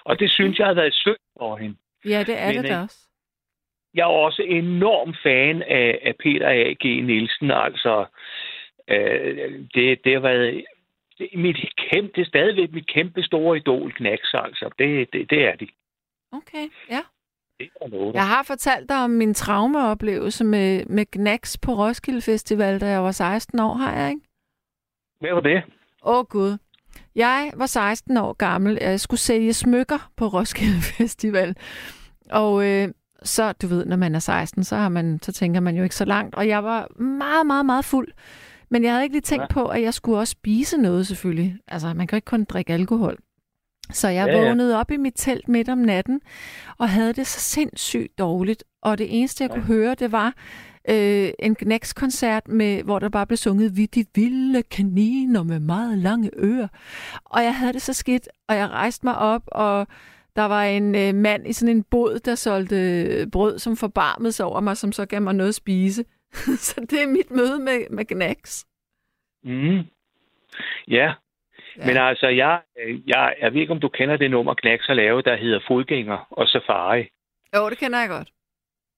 Og 0.03 0.19
det 0.19 0.31
synes 0.31 0.59
jeg 0.59 0.67
har 0.67 0.73
været 0.73 0.93
synd 0.93 1.23
for 1.37 1.55
hende. 1.55 1.75
Ja, 2.05 2.19
det 2.23 2.35
er 2.39 2.47
Men, 2.47 2.63
det 2.63 2.69
da 2.69 2.75
øh, 2.75 2.83
også. 2.83 2.99
Jeg 3.93 4.03
er 4.03 4.17
også 4.27 4.41
enorm 4.41 5.15
fan 5.23 5.61
af, 5.61 5.99
af 6.03 6.15
Peter 6.23 6.49
A.G. 6.49 7.03
Nielsen, 7.03 7.51
altså 7.51 8.05
øh, 8.89 9.65
det, 9.73 10.03
det 10.03 10.13
har 10.13 10.19
været 10.19 10.65
det, 11.17 11.29
mit 11.35 11.57
kæmpe, 11.77 12.11
det 12.15 12.21
er 12.21 12.25
stadigvæk 12.25 12.71
mit 12.71 12.87
kæmpe 12.87 13.23
store 13.23 13.57
idol, 13.57 13.91
Knacks, 13.93 14.33
altså. 14.33 14.69
Det, 14.79 15.13
det, 15.13 15.29
det 15.29 15.45
er 15.45 15.55
de. 15.55 15.67
Okay, 16.31 16.65
ja. 16.89 17.01
Jeg 18.13 18.27
har 18.27 18.43
fortalt 18.43 18.89
dig 18.89 19.03
om 19.03 19.09
min 19.09 19.33
traumeoplevelse 19.33 20.43
med, 20.43 20.85
med 20.85 21.05
Knacks 21.05 21.57
på 21.57 21.73
Roskilde 21.73 22.21
Festival, 22.21 22.81
da 22.81 22.87
jeg 22.89 23.03
var 23.03 23.11
16 23.11 23.59
år, 23.59 23.73
har 23.73 23.95
jeg 23.95 24.09
ikke? 24.09 24.21
Hvad 25.19 25.33
var 25.33 25.41
det? 25.41 25.63
Åh 26.05 26.17
oh, 26.19 26.25
gud. 26.25 26.57
Jeg 27.15 27.51
var 27.55 27.65
16 27.65 28.17
år 28.17 28.33
gammel. 28.33 28.77
Jeg 28.81 28.99
skulle 28.99 29.19
sælge 29.19 29.53
smykker 29.53 30.09
på 30.15 30.27
Roskilde 30.27 30.81
Festival. 30.97 31.55
Og 32.31 32.65
øh, 32.65 32.87
så, 33.23 33.51
du 33.51 33.67
ved, 33.67 33.85
når 33.85 33.95
man 33.95 34.15
er 34.15 34.19
16, 34.19 34.63
så, 34.63 34.75
har 34.75 34.89
man, 34.89 35.19
så 35.21 35.31
tænker 35.31 35.59
man 35.59 35.75
jo 35.75 35.83
ikke 35.83 35.95
så 35.95 36.05
langt. 36.05 36.35
Og 36.35 36.47
jeg 36.47 36.63
var 36.63 37.01
meget, 37.01 37.45
meget, 37.47 37.65
meget 37.65 37.85
fuld. 37.85 38.07
Men 38.69 38.83
jeg 38.83 38.91
havde 38.91 39.03
ikke 39.03 39.13
lige 39.15 39.21
tænkt 39.21 39.41
Ja. 39.41 39.47
på, 39.53 39.65
at 39.67 39.81
jeg 39.81 39.93
skulle 39.93 40.19
også 40.19 40.31
spise 40.31 40.77
noget 40.77 41.07
selvfølgelig. 41.07 41.57
Altså, 41.67 41.87
man 41.93 42.07
kan 42.07 42.15
jo 42.15 42.17
ikke 42.17 42.25
kun 42.25 42.43
drikke 42.43 42.73
alkohol. 42.73 43.17
Så 43.91 44.07
jeg 44.07 44.27
Ja, 44.27 44.37
ja, 44.37 44.47
vågnede 44.47 44.79
op 44.79 44.91
i 44.91 44.97
mit 44.97 45.13
telt 45.15 45.47
midt 45.47 45.69
om 45.69 45.77
natten, 45.77 46.21
og 46.77 46.89
havde 46.89 47.13
det 47.13 47.27
så 47.27 47.39
sindssygt 47.39 48.17
dårligt. 48.17 48.63
Og 48.81 48.97
det 48.97 49.19
eneste, 49.19 49.43
jeg 49.43 49.49
ja. 49.49 49.55
kunne 49.55 49.65
høre, 49.65 49.95
det 49.95 50.11
var 50.11 50.33
øh, 50.89 51.29
en 51.39 51.55
Knacks-koncert, 51.55 52.47
med, 52.47 52.83
hvor 52.83 52.99
der 52.99 53.09
bare 53.09 53.27
blev 53.27 53.37
sunget, 53.37 53.77
vi 53.77 53.85
de 53.85 54.05
vilde 54.15 54.63
kaniner 54.63 55.43
med 55.43 55.59
meget 55.59 55.97
lange 55.97 56.29
ører. 56.37 56.67
Og 57.25 57.43
jeg 57.43 57.55
havde 57.55 57.73
det 57.73 57.81
så 57.81 57.93
skidt, 57.93 58.29
og 58.47 58.55
jeg 58.55 58.69
rejste 58.69 59.05
mig 59.05 59.17
op, 59.17 59.41
og 59.47 59.87
der 60.35 60.43
var 60.43 60.63
en 60.63 60.95
øh, 60.95 61.15
mand 61.15 61.47
i 61.47 61.53
sådan 61.53 61.75
en 61.75 61.83
båd, 61.83 62.19
der 62.19 62.35
solgte 62.35 63.27
brød, 63.31 63.59
som 63.59 63.77
forbarmede 63.77 64.31
sig 64.31 64.45
over 64.45 64.59
mig, 64.59 64.77
som 64.77 64.91
så 64.91 65.05
gav 65.05 65.21
mig 65.21 65.33
noget 65.33 65.49
at 65.49 65.55
spise. 65.55 66.05
så 66.67 66.85
det 66.89 67.03
er 67.03 67.07
mit 67.07 67.31
møde 67.31 67.59
med, 67.59 67.89
med 67.89 68.05
Knacks. 68.05 68.65
Mm. 69.43 69.79
Ja. 70.87 71.13
Ja. 71.77 71.85
Men 71.85 71.97
altså, 71.97 72.27
jeg, 72.27 72.59
jeg, 73.07 73.35
jeg 73.41 73.53
ved 73.53 73.61
ikke, 73.61 73.73
om 73.73 73.79
du 73.79 73.87
kender 73.89 74.17
det 74.17 74.31
nummer, 74.31 74.53
Knacks 74.53 74.85
har 74.87 74.93
lavet, 74.93 75.25
der 75.25 75.35
hedder 75.35 75.59
Fodgænger 75.67 76.27
og 76.31 76.47
Safari. 76.47 77.09
Jo, 77.55 77.69
det 77.69 77.77
kender 77.77 77.99
jeg 77.99 78.09
godt. 78.09 78.29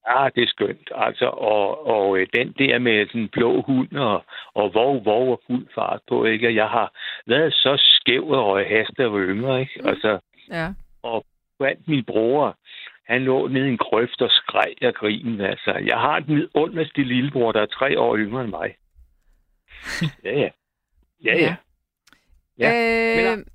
Ja, 0.07 0.29
det 0.35 0.43
er 0.43 0.47
skønt. 0.47 0.91
Altså, 0.95 1.25
og, 1.25 1.87
og 1.87 2.17
øh, 2.19 2.27
den 2.33 2.51
der 2.59 2.79
med 2.79 3.05
den 3.05 3.29
blå 3.29 3.61
hund 3.61 3.91
og, 3.97 4.25
og 4.53 4.73
vov, 4.73 5.05
vov 5.05 5.31
og 5.31 5.41
fuld 5.47 5.67
fart 5.75 5.99
på, 6.09 6.25
ikke? 6.25 6.47
Og 6.47 6.55
Jeg 6.55 6.67
har 6.69 6.93
været 7.27 7.53
så 7.53 7.73
skæv 7.77 8.29
og 8.29 8.65
haste 8.65 9.07
og 9.07 9.19
yngre, 9.19 9.61
ikke? 9.61 9.81
Altså, 9.85 10.19
Ja. 10.51 10.67
og 11.03 11.25
blandt 11.59 11.87
mine 11.87 12.03
bror, 12.03 12.57
han 13.07 13.21
lå 13.23 13.47
nede 13.47 13.67
i 13.67 13.71
en 13.71 13.77
grøft 13.77 14.21
og 14.21 14.29
skreg 14.31 14.73
af 14.81 14.93
grinen. 14.93 15.41
Altså, 15.41 15.71
jeg 15.85 15.97
har 15.97 16.19
den 16.19 16.49
underste 16.53 17.03
lillebror, 17.03 17.51
der 17.51 17.61
er 17.61 17.65
tre 17.65 17.99
år 17.99 18.17
yngre 18.17 18.41
end 18.41 18.49
mig. 18.49 18.75
Ja, 20.23 20.31
ja. 20.39 20.49
Ja, 21.25 21.33
ja. 21.35 21.39
Ja. 21.41 21.55
Øh, 22.59 23.37
Men, 23.37 23.45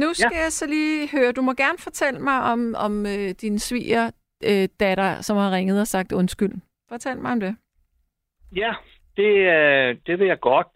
nu 0.00 0.14
skal 0.14 0.30
ja. 0.34 0.42
jeg 0.42 0.52
så 0.52 0.66
lige 0.66 1.08
høre, 1.12 1.32
du 1.32 1.42
må 1.42 1.52
gerne 1.52 1.78
fortælle 1.78 2.20
mig 2.20 2.42
om, 2.42 2.74
om 2.78 3.06
øh, 3.06 3.28
din 3.40 3.58
sviger 3.58 4.10
øh, 4.44 4.68
datter, 4.80 5.20
som 5.20 5.36
har 5.36 5.52
ringet 5.52 5.80
og 5.80 5.86
sagt 5.86 6.12
undskyld. 6.12 6.52
Fortæl 6.88 7.18
mig 7.18 7.32
om 7.32 7.40
det. 7.40 7.56
Ja, 8.56 8.72
det, 9.16 9.32
øh, 9.56 9.96
det 10.06 10.18
vil 10.18 10.26
jeg 10.26 10.40
godt. 10.40 10.66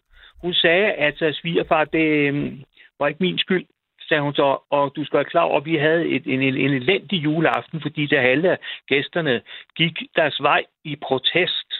Hun 0.41 0.53
sagde, 0.53 0.91
at 0.91 1.21
øh, 1.21 1.33
svigerfar, 1.33 1.85
det 1.85 2.05
øh, 2.33 2.53
var 2.99 3.07
ikke 3.07 3.23
min 3.23 3.37
skyld, 3.37 3.65
sagde 4.07 4.23
hun 4.23 4.33
så. 4.33 4.57
Og 4.69 4.91
du 4.95 5.05
skal 5.05 5.17
være 5.17 5.31
klar 5.33 5.41
over, 5.41 5.59
at 5.59 5.65
vi 5.65 5.75
havde 5.75 6.07
et, 6.07 6.25
en, 6.25 6.41
en, 6.41 6.57
en 6.57 6.73
elendig 6.73 7.23
juleaften, 7.23 7.81
fordi 7.81 8.05
der 8.05 8.21
halve 8.21 8.51
af 8.51 8.57
gæsterne 8.87 9.41
gik 9.75 9.95
deres 10.15 10.41
vej 10.41 10.63
i 10.83 10.95
protest. 10.95 11.73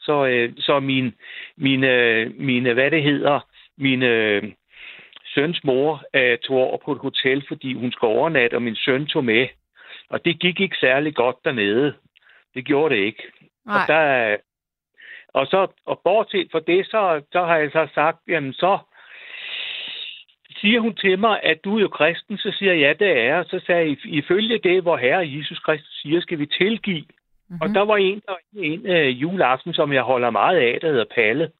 Så, 0.00 0.26
øh, 0.26 0.52
så 0.58 0.80
min, 0.80 1.14
min, 1.56 1.84
øh, 1.84 2.40
min, 2.40 2.72
hvad 2.72 2.90
det 2.90 3.02
hedder, 3.02 3.40
min 3.78 4.02
øh, 4.02 4.42
søns 5.36 5.64
mor 5.64 6.04
øh, 6.14 6.38
tog 6.38 6.56
over 6.56 6.78
på 6.84 6.92
et 6.92 6.98
hotel, 6.98 7.44
fordi 7.48 7.74
hun 7.74 7.92
skulle 7.92 8.14
overnatte, 8.18 8.54
og 8.54 8.62
min 8.62 8.76
søn 8.76 9.06
tog 9.06 9.24
med. 9.24 9.46
Og 10.08 10.24
det 10.24 10.40
gik 10.40 10.60
ikke 10.60 10.76
særlig 10.80 11.14
godt 11.14 11.36
dernede. 11.44 11.94
Det 12.54 12.64
gjorde 12.64 12.94
det 12.94 13.00
ikke. 13.00 13.22
Nej. 13.66 13.74
Og, 13.76 13.88
der, 13.88 14.36
og, 15.28 15.46
så, 15.46 15.66
og 15.86 16.00
bortset 16.04 16.48
fra 16.52 16.60
det, 16.66 16.86
så, 16.86 17.22
så 17.32 17.44
har 17.44 17.56
jeg 17.56 17.70
så 17.70 17.88
sagt, 17.94 18.18
jamen 18.28 18.52
så 18.52 18.78
siger 20.60 20.80
hun 20.80 20.94
til 20.94 21.18
mig, 21.18 21.40
at 21.42 21.64
du 21.64 21.76
er 21.76 21.80
jo 21.80 21.88
kristen, 21.88 22.38
så 22.38 22.52
siger 22.58 22.72
jeg, 22.72 22.80
ja, 22.80 23.04
det 23.04 23.18
er. 23.20 23.42
Så 23.42 23.60
sagde 23.66 23.88
jeg, 23.88 23.96
ifølge 24.04 24.58
det, 24.58 24.82
hvor 24.82 24.96
Herre 24.96 25.32
Jesus 25.36 25.58
Kristus 25.58 26.00
siger, 26.02 26.20
skal 26.20 26.38
vi 26.38 26.46
tilgive 26.46 27.04
Mm-hmm. 27.48 27.62
Og 27.62 27.74
der 27.74 27.80
var 27.80 27.96
en, 27.96 28.22
der 28.26 28.32
var 28.32 28.40
en 28.52 28.86
øh, 28.86 29.22
juleaften, 29.22 29.74
som 29.74 29.92
jeg 29.92 30.02
holder 30.02 30.30
meget 30.30 30.58
af, 30.58 30.78
der 30.80 30.88
hedder 30.88 31.14
Palle, 31.14 31.50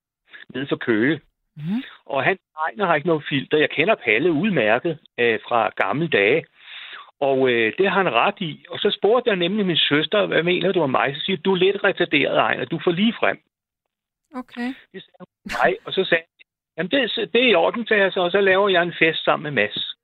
nede 0.54 0.66
for 0.68 0.76
Køge. 0.76 1.20
Mm-hmm. 1.56 1.82
Og 2.06 2.24
han 2.24 2.38
tegner 2.56 2.86
har 2.86 2.94
ikke 2.94 3.06
noget 3.06 3.24
filter. 3.28 3.58
Jeg 3.58 3.70
kender 3.70 3.94
Palle 3.94 4.32
udmærket 4.32 4.98
øh, 5.18 5.38
fra 5.48 5.70
gamle 5.76 6.08
dage. 6.08 6.44
Og 7.20 7.50
øh, 7.50 7.72
det 7.78 7.90
har 7.90 8.02
han 8.02 8.12
ret 8.12 8.40
i. 8.40 8.64
Og 8.68 8.78
så 8.78 8.90
spurgte 8.90 9.30
jeg 9.30 9.36
nemlig 9.36 9.66
min 9.66 9.76
søster, 9.76 10.26
hvad 10.26 10.42
mener 10.42 10.72
du 10.72 10.82
om 10.82 10.90
mig? 10.90 11.14
Så 11.16 11.20
siger 11.24 11.36
du 11.36 11.52
er 11.52 11.56
lidt 11.56 11.84
retarderet, 11.84 12.36
Ejner. 12.36 12.64
Du 12.64 12.80
får 12.84 12.90
lige 12.90 13.14
frem. 13.20 13.38
Okay. 14.34 14.68
Det 14.92 15.02
sagde 15.02 15.18
hun 15.18 15.26
nej. 15.62 15.76
Og 15.84 15.92
så 15.92 16.04
sagde 16.04 16.24
jamen 16.76 16.90
det, 16.90 17.32
det 17.32 17.44
er 17.44 17.48
i 17.48 17.54
orden, 17.54 17.86
sagde 17.86 18.02
jeg 18.02 18.12
så, 18.12 18.20
og 18.20 18.30
så 18.30 18.40
laver 18.40 18.68
jeg 18.68 18.82
en 18.82 18.94
fest 18.98 19.24
sammen 19.24 19.54
med 19.54 19.62
Mads. 19.62 19.94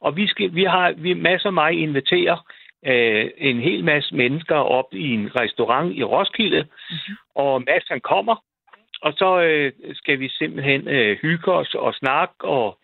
Og 0.00 0.16
vi, 0.16 0.26
skal, 0.26 0.54
vi 0.54 0.64
har, 0.64 0.92
vi, 0.92 1.14
Mads 1.14 1.44
og 1.44 1.54
mig 1.54 1.72
inviterer 1.72 2.52
øh, 2.86 3.30
en 3.36 3.60
hel 3.60 3.84
masse 3.84 4.14
mennesker 4.14 4.56
op 4.56 4.94
i 4.94 5.14
en 5.14 5.36
restaurant 5.36 5.96
i 5.96 6.04
Roskilde, 6.04 6.62
mm-hmm. 6.62 7.16
og 7.34 7.62
Mads 7.62 7.88
han 7.88 8.00
kommer, 8.00 8.36
og 9.02 9.12
så 9.12 9.40
øh, 9.40 9.72
skal 9.94 10.20
vi 10.20 10.28
simpelthen 10.28 10.88
øh, 10.88 11.18
hygge 11.22 11.52
os 11.52 11.74
og 11.74 11.94
snakke, 11.94 12.34
og, 12.44 12.78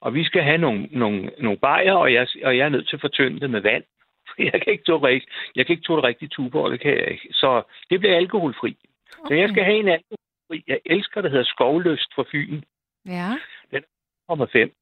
og 0.00 0.14
vi 0.14 0.24
skal 0.24 0.42
have 0.42 0.58
nogle, 0.58 0.88
nogle, 0.90 1.30
nogle 1.38 1.58
bajer, 1.58 1.92
og 1.92 2.12
jeg, 2.12 2.26
og 2.44 2.56
jeg 2.56 2.64
er 2.64 2.68
nødt 2.68 2.88
til 2.88 2.96
at 2.96 3.00
fortynde 3.00 3.40
det 3.40 3.50
med 3.50 3.60
vand. 3.60 3.84
Jeg 4.38 4.62
kan 4.62 4.72
ikke 4.72 4.84
tåle, 4.84 5.20
jeg 5.56 5.66
kan 5.66 5.72
ikke 5.72 5.86
tåle 5.86 6.02
rigtig 6.02 6.30
tuborg, 6.30 6.70
det 6.70 6.80
kan 6.80 6.90
jeg 6.90 7.10
ikke. 7.10 7.28
Så 7.32 7.62
det 7.90 8.00
bliver 8.00 8.16
alkoholfri. 8.16 8.76
Okay. 9.18 9.28
Så 9.28 9.34
jeg 9.40 9.48
skal 9.48 9.64
have 9.64 9.78
en 9.78 9.88
alkoholfri. 9.88 10.64
Jeg 10.66 10.80
elsker, 10.86 11.20
der 11.20 11.28
hedder 11.28 11.44
Skovløst 11.44 12.14
fra 12.14 12.24
Fyn. 12.32 12.62
Ja. 13.06 13.30
Nummer 14.28 14.46
5. 14.52 14.72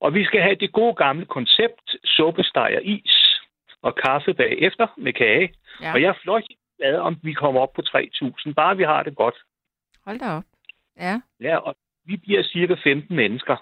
Og 0.00 0.14
vi 0.14 0.24
skal 0.24 0.40
have 0.42 0.54
det 0.54 0.72
gode 0.72 0.94
gamle 0.94 1.26
koncept, 1.26 1.96
suppesteg 2.04 2.72
og 2.76 2.84
is 2.84 3.40
og 3.82 3.94
kaffe 3.94 4.34
bagefter 4.34 4.86
med 4.96 5.12
kage. 5.12 5.54
Ja. 5.80 5.92
Og 5.92 6.02
jeg 6.02 6.08
er 6.08 6.18
flot 6.22 6.42
glad, 6.78 6.96
om 6.98 7.18
vi 7.22 7.32
kommer 7.32 7.60
op 7.60 7.72
på 7.72 7.82
3.000, 7.88 8.52
bare 8.52 8.76
vi 8.76 8.82
har 8.82 9.02
det 9.02 9.16
godt. 9.16 9.34
Hold 10.06 10.18
da 10.18 10.28
op. 10.30 10.44
Ja, 10.96 11.20
Ja, 11.40 11.56
og 11.56 11.76
vi 12.04 12.16
bliver 12.16 12.42
cirka 12.42 12.74
15 12.84 13.16
mennesker. 13.16 13.56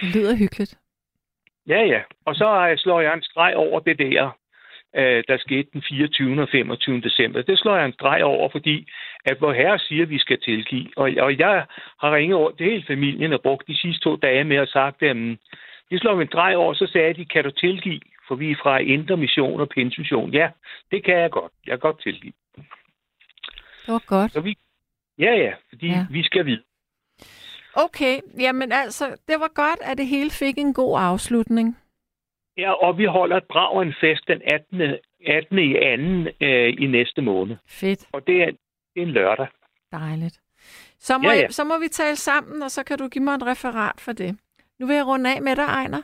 det 0.00 0.14
lyder 0.14 0.36
hyggeligt. 0.36 0.78
Ja, 1.68 1.82
ja. 1.82 2.02
Og 2.24 2.34
så 2.34 2.68
øh, 2.70 2.78
slår 2.78 3.00
jeg 3.00 3.14
en 3.14 3.22
streg 3.22 3.56
over 3.56 3.80
det 3.80 3.98
der, 3.98 4.38
øh, 4.96 5.24
der 5.28 5.38
skete 5.38 5.68
den 5.72 5.82
24. 5.88 6.42
og 6.42 6.48
25. 6.48 7.00
december. 7.00 7.42
Det 7.42 7.58
slår 7.58 7.76
jeg 7.76 7.86
en 7.86 7.92
streg 7.92 8.24
over, 8.24 8.48
fordi 8.48 8.88
at 9.24 9.40
vor 9.40 9.52
herre 9.52 9.78
siger, 9.78 10.02
at 10.02 10.10
vi 10.10 10.18
skal 10.18 10.40
tilgive. 10.40 10.88
Og, 10.96 11.10
og 11.18 11.38
jeg 11.38 11.66
har 12.00 12.14
ringet 12.14 12.36
over 12.38 12.50
det 12.50 12.66
hele 12.66 12.84
familien 12.86 13.32
og 13.32 13.42
brugt 13.42 13.66
de 13.68 13.76
sidste 13.80 14.00
to 14.04 14.16
dage 14.16 14.44
med 14.44 14.56
at 14.56 14.68
sagt, 14.68 15.02
at 15.02 15.16
det 15.90 16.00
slår 16.00 16.14
vi 16.14 16.22
en 16.22 16.28
streg 16.28 16.56
over, 16.56 16.74
så 16.74 16.86
sagde 16.92 17.14
de, 17.14 17.24
kan 17.24 17.44
du 17.44 17.50
tilgive? 17.50 18.00
For 18.28 18.34
vi 18.34 18.50
er 18.50 18.56
fra 18.62 18.78
Indre 18.78 19.16
Mission 19.16 19.60
og 19.60 19.68
Pinsemission. 19.68 20.30
Ja, 20.30 20.50
det 20.90 21.04
kan 21.04 21.16
jeg 21.18 21.30
godt. 21.30 21.52
Jeg 21.66 21.72
kan 21.72 21.78
godt 21.78 22.02
tilgive. 22.02 22.32
Det 23.86 23.92
var 23.92 24.02
godt. 24.06 24.32
Så 24.32 24.40
vi, 24.40 24.56
ja, 25.18 25.32
ja, 25.34 25.52
fordi 25.68 25.86
Ja. 25.86 26.06
vi 26.10 26.22
skal 26.22 26.46
vide. 26.46 26.62
Okay, 27.74 28.20
jamen 28.38 28.72
altså, 28.72 29.16
det 29.28 29.40
var 29.40 29.48
godt, 29.54 29.80
at 29.82 29.98
det 29.98 30.06
hele 30.06 30.30
fik 30.30 30.58
en 30.58 30.74
god 30.74 30.98
afslutning. 31.00 31.76
Ja, 32.56 32.72
og 32.72 32.98
vi 32.98 33.04
holder 33.04 33.36
et 33.36 33.44
brag 33.44 33.82
en 33.82 33.94
fest 34.00 34.22
den 34.28 34.42
18. 34.44 34.96
18. 35.26 35.58
i 35.58 35.76
anden 35.76 36.28
øh, 36.40 36.74
i 36.78 36.86
næste 36.86 37.22
måned. 37.22 37.56
Fedt. 37.68 38.06
Og 38.12 38.26
det 38.26 38.42
er, 38.42 38.46
det 38.46 39.02
er 39.02 39.06
en 39.06 39.08
lørdag. 39.10 39.46
Dejligt. 39.92 40.40
Så 40.98 41.18
må, 41.18 41.28
Ja, 41.30 41.34
ja, 41.34 41.48
så 41.48 41.64
må 41.64 41.78
vi 41.78 41.88
tale 41.88 42.16
sammen, 42.16 42.62
og 42.62 42.70
så 42.70 42.84
kan 42.84 42.98
du 42.98 43.08
give 43.08 43.24
mig 43.24 43.34
et 43.34 43.46
referat 43.46 44.00
for 44.00 44.12
det. 44.12 44.38
Nu 44.78 44.86
vil 44.86 44.96
jeg 44.96 45.06
runde 45.06 45.34
af 45.34 45.42
med 45.42 45.56
dig, 45.56 45.62
Ejner. 45.64 46.02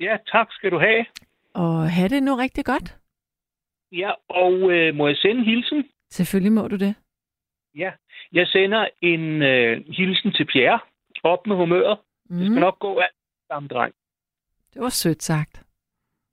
Ja, 0.00 0.16
tak 0.32 0.46
skal 0.52 0.70
du 0.70 0.78
have. 0.78 1.06
Og 1.54 1.90
have 1.90 2.08
det 2.08 2.22
nu 2.22 2.34
rigtig 2.34 2.64
godt. 2.64 2.96
Ja, 3.92 4.10
og 4.28 4.52
øh, 4.72 4.94
må 4.94 5.08
jeg 5.08 5.16
sende 5.16 5.40
en 5.40 5.44
hilsen? 5.46 5.84
Selvfølgelig 6.10 6.52
må 6.52 6.68
du 6.68 6.76
det. 6.76 6.94
Ja, 7.74 7.92
jeg 8.32 8.46
sender 8.46 8.88
en 9.00 9.42
øh, 9.42 9.84
hilsen 9.86 10.32
til 10.32 10.44
Pierre. 10.46 10.80
Op 11.22 11.46
med 11.46 11.56
humøret. 11.56 11.98
Mm. 12.30 12.36
Det 12.36 12.46
skal 12.46 12.54
Mm, 12.54 12.60
nok 12.60 12.78
gå 12.78 12.98
alt 12.98 13.14
sammen, 13.48 13.68
dreng. 13.70 13.94
det 14.74 14.82
var 14.82 14.88
sødt 14.88 15.22
sagt. 15.22 15.62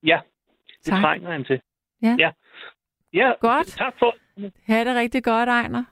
Ja, 0.04 0.20
det 0.68 0.84
Tak. 0.84 1.02
trænger 1.02 1.32
han 1.32 1.44
til. 1.46 1.62
Ja. 2.02 2.16
ja. 2.20 2.32
Ja, 3.14 3.34
Godt. 3.40 3.68
tak 3.68 3.94
for 4.00 4.16
Ha' 4.68 4.84
det 4.84 4.96
rigtig 4.96 5.24
godt, 5.24 5.50
Ejner. 5.50 5.84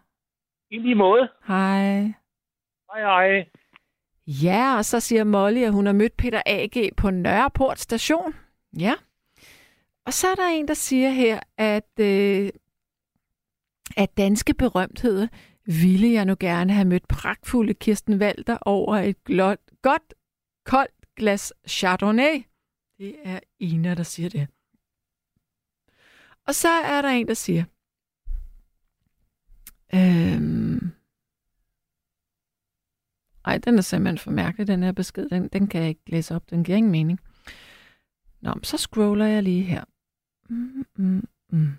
i 0.69 0.77
lige 0.77 0.95
måde. 0.95 1.29
Hej. 1.47 1.93
Hej, 2.93 3.01
hej. 3.01 3.45
Ja, 4.27 4.75
og 4.77 4.85
så 4.85 4.99
siger 4.99 5.23
Molly, 5.23 5.59
at 5.63 5.71
hun 5.73 5.85
har 5.85 5.93
mødt 5.93 6.17
Peter 6.17 6.41
A.G. 6.45 6.95
på 6.97 7.09
Nørreport 7.09 7.79
station. 7.79 8.35
Ja. 8.79 8.93
Og 10.05 10.13
så 10.13 10.27
er 10.27 10.35
der 10.35 10.47
en, 10.47 10.67
der 10.67 10.73
siger 10.73 11.09
her, 11.09 11.39
at, 11.57 11.99
øh, 11.99 12.49
af 13.97 14.09
danske 14.09 14.53
berømtheder 14.53 15.27
ville 15.65 16.11
jeg 16.11 16.25
nu 16.25 16.35
gerne 16.39 16.73
have 16.73 16.87
mødt 16.87 17.07
pragtfulde 17.07 17.73
Kirsten 17.73 18.21
Walter 18.21 18.57
over 18.61 18.95
et 18.95 19.23
glot, 19.23 19.59
godt, 19.81 20.13
koldt 20.65 21.15
glas 21.15 21.53
Chardonnay. 21.67 22.43
Det 22.97 23.15
er 23.23 23.39
Ina, 23.59 23.93
der 23.93 24.03
siger 24.03 24.29
det. 24.29 24.47
Og 26.47 26.55
så 26.55 26.69
er 26.69 27.01
der 27.01 27.09
en, 27.09 27.27
der 27.27 27.33
siger, 27.33 27.63
øhm, 29.93 30.91
ej, 33.45 33.57
den 33.57 33.77
er 33.77 33.81
simpelthen 33.81 34.17
for 34.17 34.31
mærkelig, 34.31 34.67
den 34.67 34.83
her 34.83 34.91
besked. 34.91 35.29
Den, 35.29 35.47
den 35.47 35.67
kan 35.67 35.81
jeg 35.81 35.89
ikke 35.89 36.09
læse 36.11 36.35
op. 36.35 36.49
Den 36.49 36.63
giver 36.63 36.77
ingen 36.77 36.91
mening. 36.91 37.19
Nå, 38.41 38.53
men 38.53 38.63
så 38.63 38.77
scroller 38.77 39.25
jeg 39.25 39.43
lige 39.43 39.63
her. 39.63 39.83
Mm, 40.49 40.85
mm, 40.95 41.27
mm. 41.49 41.77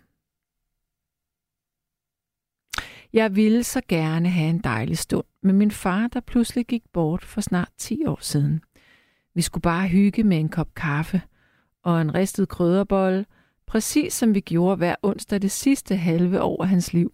Jeg 3.13 3.37
ville 3.37 3.65
så 3.65 3.81
gerne 3.89 4.29
have 4.29 4.51
en 4.51 4.59
dejlig 4.59 4.99
stund 4.99 5.25
med 5.43 5.53
min 5.55 5.71
far, 5.71 6.09
der 6.09 6.21
pludselig 6.21 6.67
gik 6.67 6.83
bort 6.93 7.25
for 7.25 7.41
snart 7.41 7.71
10 7.79 8.07
år 8.07 8.19
siden. 8.21 8.63
Vi 9.35 9.43
skulle 9.43 9.63
bare 9.63 9.89
hygge 9.89 10.25
med 10.25 10.39
en 10.39 10.49
kop 10.49 10.75
kaffe 10.75 11.23
og 11.83 12.01
en 12.01 12.15
ristet 12.15 12.49
krydderbolle, 12.49 13.27
præcis 13.67 14.13
som 14.13 14.35
vi 14.35 14.41
gjorde 14.41 14.77
hver 14.77 14.95
onsdag 15.03 15.43
det 15.43 15.51
sidste 15.51 15.97
halve 15.97 16.43
år 16.43 16.63
af 16.63 16.69
hans 16.69 16.93
liv. 16.93 17.13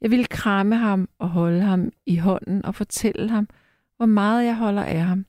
Jeg 0.00 0.10
ville 0.10 0.24
kramme 0.26 0.76
ham 0.76 1.08
og 1.18 1.28
holde 1.28 1.60
ham 1.60 1.90
i 2.06 2.16
hånden 2.16 2.64
og 2.64 2.74
fortælle 2.74 3.30
ham, 3.30 3.48
hvor 3.96 4.06
meget 4.06 4.46
jeg 4.46 4.56
holder 4.56 4.82
af 4.82 5.00
ham. 5.00 5.26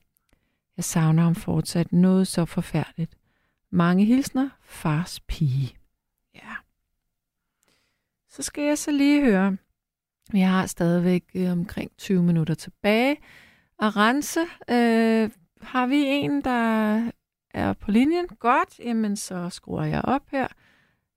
Jeg 0.76 0.84
savner 0.84 1.22
ham 1.22 1.34
fortsat 1.34 1.92
noget 1.92 2.26
så 2.26 2.44
forfærdeligt. 2.44 3.16
Mange 3.70 4.04
hilsner, 4.04 4.48
fars 4.62 5.20
pige. 5.20 5.76
Ja. 6.34 6.54
Så 8.28 8.42
skal 8.42 8.64
jeg 8.64 8.78
så 8.78 8.90
lige 8.90 9.24
høre. 9.24 9.56
Vi 10.32 10.40
har 10.40 10.66
stadigvæk 10.66 11.22
øh, 11.34 11.52
omkring 11.52 11.90
20 11.98 12.22
minutter 12.22 12.54
tilbage. 12.54 13.16
Og 13.78 13.96
rense, 13.96 14.40
øh, 14.70 15.30
har 15.62 15.86
vi 15.86 16.04
en, 16.04 16.42
der 16.44 16.96
er 17.54 17.72
på 17.72 17.90
linjen? 17.90 18.28
Godt, 18.28 18.78
jamen 18.78 19.16
så 19.16 19.50
skruer 19.50 19.84
jeg 19.84 20.02
op 20.04 20.22
her. 20.30 20.46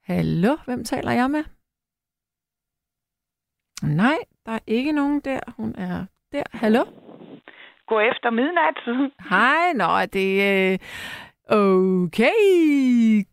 Hallo, 0.04 0.56
hvem 0.66 0.84
taler 0.84 1.12
jeg 1.12 1.32
med? 1.32 1.44
Nej, 3.84 4.18
der 4.46 4.52
er 4.52 4.60
ikke 4.68 4.92
nogen 4.92 5.20
der. 5.20 5.40
Hun 5.58 5.76
er 5.78 6.06
der. 6.32 6.44
Hallo? 6.54 6.84
God 7.88 8.02
efter 8.12 8.30
midnat. 8.30 8.78
Hej, 9.30 9.74
nå, 9.74 10.06
det. 10.14 10.30
Øh, 10.50 10.80
okay. 11.50 12.42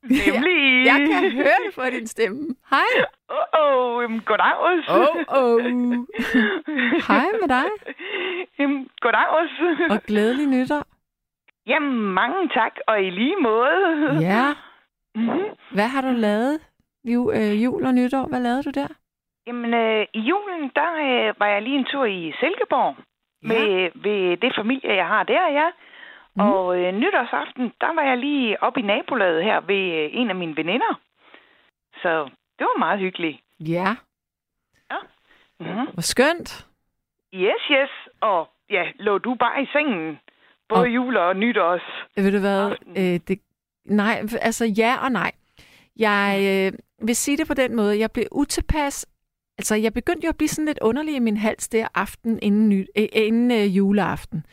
Nemlig. 0.02 0.86
Jeg, 0.86 0.86
jeg 0.90 0.98
kan 1.09 1.32
høre 1.32 1.59
det 1.66 1.74
på 1.74 1.82
din 1.93 2.06
stemme. 2.06 2.55
Hej. 2.70 2.90
Åh, 3.30 3.36
oh, 3.62 3.97
oh, 3.97 4.24
goddag 4.24 4.55
også. 4.56 4.93
Åh, 4.93 5.39
oh, 5.39 5.43
oh. 5.43 5.60
Hej 7.09 7.26
med 7.40 7.48
dig. 7.48 7.68
Jamen, 8.59 8.89
goddag 9.01 9.26
også. 9.28 9.86
Og 9.90 10.02
glædelig 10.02 10.47
nytår. 10.47 10.82
Jamen, 11.66 12.14
mange 12.14 12.48
tak, 12.48 12.72
og 12.86 13.02
i 13.02 13.10
lige 13.10 13.36
måde. 13.36 14.18
Ja. 14.20 14.55
Mm-hmm. 15.14 15.48
Hvad 15.74 15.89
har 15.89 16.01
du 16.01 16.09
lavet? 16.09 16.60
Jul, 17.05 17.36
øh, 17.36 17.64
jul 17.64 17.86
og 17.86 17.94
nytår, 17.94 18.26
hvad 18.26 18.40
lavede 18.40 18.62
du 18.62 18.70
der? 18.70 18.89
Jamen, 19.47 19.74
øh, 19.74 20.06
i 20.14 20.20
julen, 20.20 20.70
der 20.76 20.90
øh, 21.06 21.34
var 21.40 21.47
jeg 21.47 21.62
lige 21.62 21.78
en 21.78 21.84
tur 21.84 22.05
i 22.05 22.32
Silkeborg. 22.40 22.97
Ja. 22.97 23.48
Med, 23.48 23.90
ved 23.94 24.36
det 24.36 24.52
familie, 24.56 24.94
jeg 24.94 25.06
har 25.06 25.22
der, 25.22 25.48
ja. 25.60 25.68
Mm. 26.36 26.40
Og 26.42 26.78
øh, 26.78 26.92
nytårsaften, 26.94 27.72
der 27.80 27.94
var 27.94 28.02
jeg 28.02 28.18
lige 28.18 28.62
oppe 28.62 28.80
i 28.80 28.82
nabolaget 28.82 29.44
her 29.44 29.60
ved 29.60 29.92
øh, 30.04 30.10
en 30.12 30.30
af 30.30 30.36
mine 30.36 30.56
veninder. 30.56 31.00
Så 32.02 32.24
det 32.59 32.64
var 32.70 32.78
meget 32.78 32.98
hyggeligt. 33.00 33.38
Ja. 33.60 33.96
Ja. 34.90 34.96
Mm-hmm. 35.60 35.86
Hvor 35.92 36.00
skønt. 36.02 36.66
Yes, 37.34 37.62
yes. 37.70 37.90
Og 38.20 38.48
ja, 38.70 38.84
lå 38.98 39.18
du 39.18 39.34
bare 39.34 39.62
i 39.62 39.66
sengen. 39.72 40.18
Både 40.68 40.80
Og- 40.80 40.94
jul 40.94 41.16
og 41.16 41.36
nytårs. 41.36 41.82
Ved 42.16 42.32
du 42.32 42.38
hvad? 42.40 42.70
Øh, 42.96 43.20
det, 43.28 43.40
nej, 43.84 44.22
altså 44.40 44.64
ja 44.78 44.96
og 45.04 45.12
nej. 45.12 45.32
Jeg 45.96 46.38
øh, 46.72 46.78
vil 47.06 47.16
sige 47.16 47.36
det 47.36 47.46
på 47.48 47.54
den 47.54 47.76
måde. 47.76 47.98
Jeg 47.98 48.10
blev 48.12 48.24
utilpas. 48.32 49.06
Altså, 49.59 49.74
jeg 49.74 49.92
begyndte 49.94 50.24
jo 50.24 50.28
at 50.28 50.36
blive 50.36 50.48
sådan 50.48 50.64
lidt 50.66 50.78
underlig 50.82 51.14
i 51.16 51.18
min 51.18 51.36
hals 51.36 51.68
der 51.68 51.88
aften 51.94 52.38
inden, 52.42 52.68
ny, 52.68 52.86
øh, 52.98 53.09
inden 53.12 53.50
øh, 53.50 53.76
juleaften. 53.76 54.46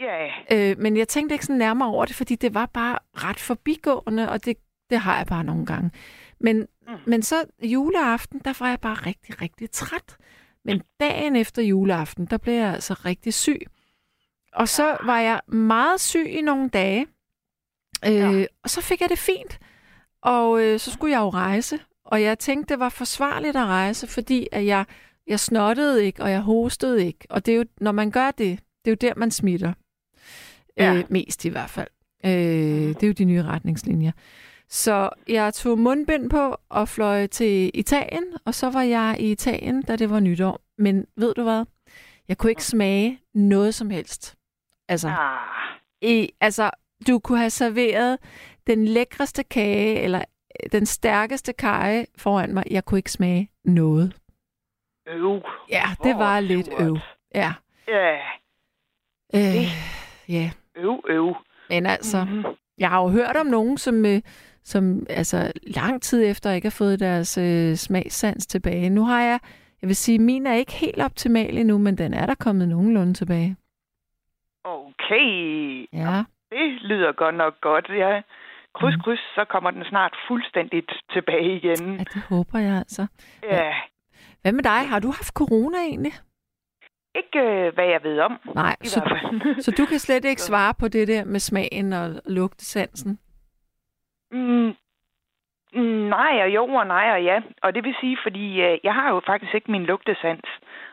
Ja, 0.00 0.26
Øh, 0.52 0.78
men 0.78 0.96
jeg 0.96 1.08
tænkte 1.08 1.34
ikke 1.34 1.44
sådan 1.44 1.58
nærmere 1.58 1.88
over 1.88 2.04
det, 2.04 2.16
fordi 2.16 2.34
det 2.34 2.54
var 2.54 2.66
bare 2.66 2.98
ret 3.14 3.40
forbigående, 3.40 4.30
og 4.30 4.44
det, 4.44 4.56
det 4.90 4.98
har 4.98 5.16
jeg 5.16 5.26
bare 5.26 5.44
nogle 5.44 5.66
gange. 5.66 5.90
Men 6.40 6.66
men 7.06 7.22
så 7.22 7.44
juleaften, 7.62 8.40
der 8.44 8.52
var 8.58 8.68
jeg 8.68 8.80
bare 8.80 8.94
rigtig, 8.94 9.42
rigtig 9.42 9.70
træt. 9.70 10.16
Men 10.64 10.82
dagen 11.00 11.36
efter 11.36 11.62
juleaften, 11.62 12.26
der 12.26 12.36
blev 12.36 12.54
jeg 12.54 12.72
altså 12.74 12.94
rigtig 12.94 13.34
syg. 13.34 13.60
Og 14.52 14.68
så 14.68 14.96
var 15.04 15.20
jeg 15.20 15.40
meget 15.46 16.00
syg 16.00 16.26
i 16.28 16.40
nogle 16.40 16.68
dage. 16.68 17.06
Øh, 18.06 18.46
og 18.62 18.70
så 18.70 18.80
fik 18.80 19.00
jeg 19.00 19.08
det 19.08 19.18
fint. 19.18 19.58
Og 20.22 20.62
øh, 20.62 20.78
så 20.80 20.90
skulle 20.90 21.12
jeg 21.12 21.20
jo 21.20 21.28
rejse. 21.28 21.78
Og 22.04 22.22
jeg 22.22 22.38
tænkte, 22.38 22.74
det 22.74 22.80
var 22.80 22.88
forsvarligt 22.88 23.56
at 23.56 23.66
rejse, 23.66 24.06
fordi 24.06 24.48
at 24.52 24.66
jeg, 24.66 24.84
jeg 25.26 25.40
snottede 25.40 26.04
ikke, 26.04 26.22
og 26.22 26.30
jeg 26.30 26.40
hostede 26.40 27.06
ikke. 27.06 27.26
Og 27.30 27.46
det 27.46 27.52
er 27.54 27.58
jo, 27.58 27.64
når 27.80 27.92
man 27.92 28.10
gør 28.10 28.30
det, 28.30 28.60
det 28.84 28.90
er 28.90 28.90
jo 28.90 29.08
der, 29.08 29.14
man 29.16 29.30
smitter. 29.30 29.72
Ja. 30.76 30.94
Øh, 30.94 31.04
mest 31.08 31.44
i 31.44 31.48
hvert 31.48 31.70
fald. 31.70 31.88
Øh, 32.24 32.30
det 32.32 33.02
er 33.02 33.06
jo 33.06 33.12
de 33.12 33.24
nye 33.24 33.42
retningslinjer. 33.42 34.12
Så 34.68 35.10
jeg 35.28 35.54
tog 35.54 35.78
mundbind 35.78 36.30
på 36.30 36.56
og 36.68 36.88
fløj 36.88 37.26
til 37.26 37.70
Italien, 37.74 38.24
og 38.44 38.54
så 38.54 38.70
var 38.70 38.82
jeg 38.82 39.16
i 39.20 39.30
Italien, 39.32 39.82
da 39.82 39.96
det 39.96 40.10
var 40.10 40.20
nytår. 40.20 40.60
Men 40.78 41.06
ved 41.16 41.34
du 41.34 41.42
hvad? 41.42 41.64
Jeg 42.28 42.38
kunne 42.38 42.50
ikke 42.50 42.64
smage 42.64 43.20
noget 43.34 43.74
som 43.74 43.90
helst. 43.90 44.36
Altså, 44.88 45.08
Ah, 45.08 45.38
i, 46.02 46.30
altså 46.40 46.70
du 47.06 47.18
kunne 47.18 47.38
have 47.38 47.50
serveret 47.50 48.18
den 48.66 48.84
lækreste 48.88 49.42
kage, 49.44 50.00
eller 50.00 50.18
øh, 50.64 50.72
den 50.72 50.86
stærkeste 50.86 51.52
kage 51.52 52.06
foran 52.18 52.54
mig. 52.54 52.64
Jeg 52.70 52.84
kunne 52.84 52.98
ikke 52.98 53.12
smage 53.12 53.50
noget. 53.64 54.16
øv. 55.08 55.42
Ja, 55.70 55.84
det 56.04 56.16
var 56.16 56.40
lidt 56.40 56.68
øv. 56.80 56.98
Ja. 57.34 57.52
Ja, 57.88 58.18
Øh, 59.34 59.64
ja. 60.28 60.50
Øv, 60.76 61.04
øv. 61.08 61.36
Men 61.70 61.86
altså, 61.86 62.24
Mhm. 62.24 62.44
jeg 62.78 62.90
har 62.90 63.02
jo 63.02 63.08
hørt 63.08 63.36
om 63.36 63.46
nogen, 63.46 63.78
som, 63.78 64.06
øh, 64.06 64.20
som 64.64 65.06
altså, 65.10 65.52
lang 65.62 66.02
tid 66.02 66.24
efter 66.30 66.50
ikke 66.50 66.66
har 66.66 66.70
fået 66.78 67.00
deres 67.00 67.38
øh, 67.38 67.74
smagssans 67.74 68.46
tilbage. 68.46 68.90
Nu 68.90 69.04
har 69.04 69.20
jeg, 69.22 69.38
jeg 69.82 69.88
vil 69.88 69.96
sige, 69.96 70.18
min 70.18 70.46
er 70.46 70.54
ikke 70.54 70.72
helt 70.72 71.02
optimal 71.02 71.58
endnu, 71.58 71.78
men 71.78 71.98
den 71.98 72.14
er 72.14 72.26
der 72.26 72.34
kommet 72.34 72.68
nogenlunde 72.68 73.14
tilbage. 73.14 73.56
Okay. 74.64 75.86
Ja. 75.92 76.22
Det 76.50 76.82
lyder 76.82 77.12
godt 77.12 77.34
nok 77.34 77.60
godt, 77.60 77.88
ja. 77.88 78.20
Kryds, 78.74 78.96
kryds, 79.04 79.20
så 79.34 79.44
kommer 79.50 79.70
den 79.70 79.84
snart 79.84 80.14
fuldstændigt 80.28 80.92
tilbage 81.12 81.56
igen. 81.56 81.92
Ja, 81.96 82.04
det 82.14 82.22
håber 82.28 82.58
jeg 82.58 82.76
altså. 82.78 83.06
Ja. 83.50 83.72
Hvad 84.42 84.52
med 84.52 84.62
dig? 84.62 84.88
Har 84.88 84.98
du 84.98 85.06
haft 85.06 85.32
corona 85.34 85.78
egentlig? 85.78 86.12
Ikke 87.14 87.38
øh, 87.38 87.74
hvad 87.74 87.84
jeg 87.84 88.00
ved 88.02 88.18
om, 88.20 88.38
Nej, 88.54 88.76
i 88.84 88.86
så, 88.86 89.00
så 89.58 89.70
du 89.78 89.86
kan 89.86 89.98
slet 89.98 90.24
ikke 90.24 90.42
svare 90.50 90.74
på 90.80 90.88
det 90.88 91.08
der 91.08 91.24
med 91.24 91.40
smagen 91.40 91.92
og 91.92 92.14
lugtesansen? 92.26 93.18
Mm, 94.30 94.72
mm, 95.74 96.08
nej 96.16 96.42
og 96.44 96.48
jo 96.54 96.64
og 96.64 96.86
nej 96.86 97.10
og 97.10 97.22
ja. 97.24 97.40
Og 97.62 97.74
det 97.74 97.84
vil 97.84 97.94
sige, 98.00 98.18
fordi 98.26 98.60
øh, 98.60 98.78
jeg 98.84 98.94
har 98.94 99.08
jo 99.14 99.20
faktisk 99.26 99.54
ikke 99.54 99.70
min 99.70 99.84
lugtesans. 99.84 100.48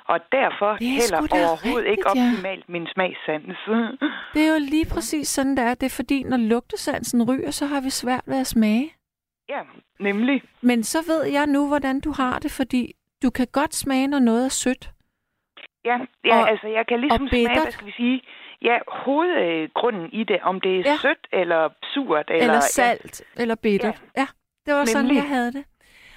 Og 0.08 0.20
derfor 0.32 0.72
er 0.72 0.78
heller 1.02 1.18
overhovedet 1.18 1.88
ikke 1.90 2.04
rigtigt, 2.10 2.24
ja. 2.24 2.32
optimalt 2.32 2.70
min 2.70 2.88
smagssans. 2.94 3.58
Det 4.34 4.42
er 4.48 4.52
jo 4.54 4.60
lige 4.60 4.86
præcis 4.94 5.28
sådan, 5.28 5.58
det 5.58 5.64
er. 5.66 5.74
Det 5.74 5.86
er 5.86 5.96
fordi, 5.96 6.24
når 6.24 6.38
lugtesansen 6.38 7.30
ryger, 7.30 7.52
så 7.52 7.66
har 7.66 7.82
vi 7.82 7.90
svært 7.90 8.24
ved 8.28 8.40
at 8.40 8.48
smage. 8.48 8.94
ja, 9.50 9.62
nemlig. 10.00 10.42
Men 10.62 10.84
så 10.84 10.98
ved 11.08 11.24
jeg 11.24 11.48
nu, 11.48 11.68
hvordan 11.68 12.00
du 12.00 12.12
har 12.12 12.40
det, 12.40 12.52
fordi 12.52 12.94
du 13.24 13.30
kan 13.30 13.48
godt 13.52 13.76
smage, 13.76 14.08
når 14.08 14.20
noget 14.20 14.46
er 14.46 14.50
sødt. 14.50 14.90
Ja, 15.86 15.98
ja 16.26 16.38
Og- 16.42 16.50
altså 16.50 16.68
jeg 16.68 16.88
kan 16.88 17.00
ligesom 17.00 17.28
smage, 17.28 17.48
hvad 17.62 17.72
skal 17.72 17.88
vi 17.88 17.92
sige, 17.92 18.22
ja, 18.62 18.80
hovedgrunden 18.88 20.10
i 20.14 20.24
det, 20.24 20.42
om 20.42 20.62
det 20.62 20.72
er 20.80 20.84
Ja. 20.86 20.96
sødt 21.02 21.28
eller 21.32 21.70
surt. 21.94 22.30
Eller, 22.30 22.44
Eller, 22.44 22.60
salt, 22.60 23.22
ja. 23.38 23.42
eller 23.42 23.56
bittert. 23.56 24.02
Ja. 24.18 24.22
ja, 24.22 24.28
det 24.66 24.74
var 24.74 24.86
sådan, 24.86 25.06
Nemlig. 25.06 25.16
jeg 25.22 25.28
havde 25.30 25.52
det. 25.52 25.66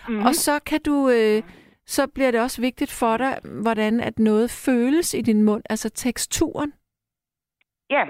Mm-hmm. 0.08 0.26
Og 0.26 0.34
så 0.34 0.60
kan 0.66 0.80
du... 0.86 1.08
Øh, 1.10 1.42
så 1.86 2.06
bliver 2.14 2.30
det 2.30 2.40
også 2.40 2.60
vigtigt 2.60 2.92
for 3.00 3.16
dig, 3.16 3.38
hvordan 3.62 4.00
at 4.00 4.18
noget 4.18 4.50
føles 4.50 5.14
i 5.14 5.20
din 5.20 5.42
mund, 5.42 5.62
altså 5.70 5.90
teksturen. 5.90 6.72
Ja, 7.90 8.04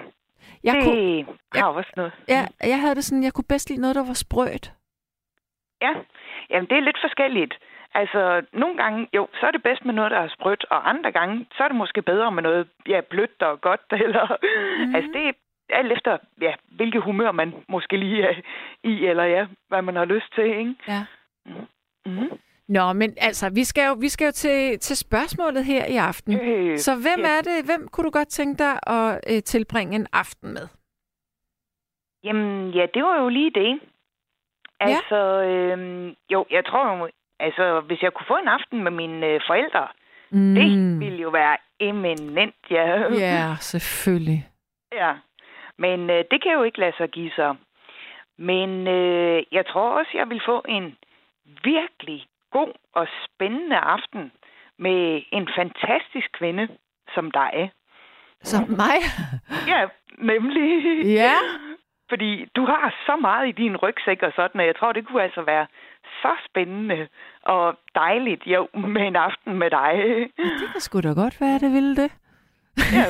Jeg, 0.64 0.74
det 0.74 0.85
kunne, 0.85 1.26
har 1.55 1.66
også 1.66 1.93
noget. 1.97 2.12
ja, 2.28 2.47
jeg 2.60 2.81
havde 2.81 2.94
det 2.94 3.05
sådan, 3.05 3.22
jeg 3.24 3.32
kunne 3.32 3.44
bedst 3.48 3.70
lide 3.70 3.81
noget, 3.81 3.97
der 3.97 4.05
var 4.06 4.12
sprødt. 4.12 4.72
Ja, 5.82 5.93
jamen 6.51 6.68
det 6.70 6.76
er 6.76 6.81
lidt 6.81 6.98
forskelligt. 7.02 7.55
Altså, 7.94 8.42
nogle 8.52 8.76
gange, 8.76 9.08
jo, 9.14 9.28
så 9.40 9.46
er 9.46 9.50
det 9.50 9.62
bedst 9.62 9.84
med 9.84 9.94
noget, 9.94 10.10
der 10.10 10.18
er 10.18 10.28
sprødt, 10.28 10.64
og 10.70 10.88
andre 10.88 11.12
gange, 11.12 11.46
så 11.56 11.64
er 11.64 11.68
det 11.68 11.76
måske 11.76 12.02
bedre 12.02 12.32
med 12.32 12.42
noget, 12.42 12.68
ja, 12.88 13.00
blødt 13.00 13.42
og 13.42 13.60
godt, 13.60 13.80
eller... 14.04 14.36
Mm. 14.86 14.94
Altså, 14.94 15.10
det 15.12 15.28
er 15.28 15.32
alt 15.70 15.92
efter, 15.92 16.18
ja, 16.40 16.54
hvilket 16.66 17.02
humør 17.02 17.32
man 17.32 17.54
måske 17.68 17.96
lige 17.96 18.22
er 18.22 18.34
i, 18.84 19.06
eller 19.06 19.24
ja, 19.24 19.46
hvad 19.68 19.82
man 19.82 19.96
har 19.96 20.04
lyst 20.04 20.34
til, 20.34 20.44
ikke? 20.44 20.74
Ja. 20.88 21.04
Mm. 22.06 22.38
Nå, 22.68 22.92
men 22.92 23.14
altså, 23.20 23.50
vi 23.54 23.64
skal 23.64 23.86
jo, 23.88 23.96
vi 24.00 24.08
skal 24.08 24.24
jo 24.24 24.32
til, 24.32 24.78
til 24.78 24.96
spørgsmålet 24.96 25.64
her 25.64 25.84
i 25.86 25.96
aften. 25.96 26.40
Øh, 26.40 26.78
Så 26.78 26.92
hvem 26.94 27.24
ja. 27.24 27.36
er 27.36 27.40
det, 27.40 27.64
hvem 27.64 27.88
kunne 27.88 28.04
du 28.04 28.10
godt 28.10 28.28
tænke 28.28 28.58
dig 28.58 28.78
at 28.86 29.20
øh, 29.30 29.42
tilbringe 29.42 29.96
en 29.96 30.06
aften 30.12 30.52
med? 30.52 30.66
Jamen, 32.24 32.70
ja, 32.70 32.86
det 32.94 33.02
var 33.04 33.22
jo 33.22 33.28
lige 33.28 33.50
det. 33.50 33.80
Altså, 34.80 35.16
øhm, 35.42 36.14
jo, 36.32 36.46
jeg 36.50 36.64
tror 36.66 36.96
jo, 36.96 37.08
altså, 37.40 37.81
hvis 37.81 38.02
jeg 38.02 38.12
kunne 38.12 38.27
få 38.27 38.36
en 38.36 38.48
aften 38.48 38.85
med 38.85 38.90
mine 38.90 39.27
øh, 39.27 39.40
forældre, 39.47 39.86
Mm. 40.31 40.55
det 40.55 41.01
ville 41.01 41.19
jo 41.23 41.28
være 41.28 41.56
eminent, 41.81 42.55
ja. 42.70 43.12
Ja, 43.12 43.56
selvfølgelig. 43.73 44.48
Ja, 44.93 45.12
men 45.78 46.11
øh, 46.11 46.24
det 46.31 46.43
kan 46.43 46.52
jo 46.52 46.62
ikke 46.62 46.78
lade 46.81 46.97
sig 46.97 47.09
give 47.09 47.31
sig. 47.36 47.56
Men 48.39 48.89
øh, 48.89 49.43
jeg 49.52 49.66
tror 49.66 49.90
også, 49.98 50.11
jeg 50.15 50.28
vil 50.28 50.40
få 50.47 50.62
en 50.69 50.97
virkelig 51.65 52.27
god 52.51 52.73
og 52.94 53.06
spændende 53.24 53.77
aften 53.77 54.32
med 54.78 55.23
en 55.32 55.48
fantastisk 55.56 56.28
kvinde 56.39 56.69
som 57.15 57.31
dig. 57.31 57.70
Som 58.43 58.65
mig? 58.69 58.97
Ja, 59.69 59.86
nemlig. 60.19 60.82
Ja. 61.05 61.32
Fordi 62.09 62.44
du 62.56 62.64
har 62.66 62.94
så 63.06 63.16
meget 63.16 63.48
i 63.48 63.52
din 63.52 63.76
rygsæk 63.76 64.22
og 64.22 64.32
sådan, 64.36 64.60
og 64.60 64.66
jeg 64.66 64.76
tror, 64.76 64.93
det 64.93 65.06
kunne 65.06 65.22
altså 65.22 65.43
være 65.43 65.66
så 66.22 66.32
spændende 66.48 67.09
og 67.43 67.78
dejligt 67.94 68.43
jo 68.47 68.68
med 68.74 69.02
en 69.06 69.16
aften 69.16 69.59
med 69.59 69.70
dig. 69.70 69.93
Det 70.60 70.68
kan 70.72 70.81
sgu 70.81 71.01
da 71.01 71.09
godt 71.09 71.40
være, 71.40 71.59
det 71.59 71.72
ville 71.72 71.97
det. 71.97 72.10
Ja. 72.97 73.06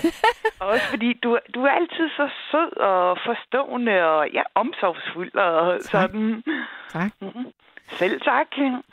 Også 0.61 0.87
fordi 0.91 1.13
du, 1.13 1.39
du 1.55 1.65
er 1.65 1.71
altid 1.71 2.09
så 2.17 2.29
sød 2.51 2.77
og 2.77 3.19
forstående 3.27 4.05
og 4.05 4.31
ja, 4.33 4.43
omsorgsfuld 4.55 5.35
og 5.35 5.79
sådan. 5.83 6.43
Tak. 6.89 7.11
Mhm. 7.21 7.47
Selv 7.89 8.21
tak. 8.21 8.47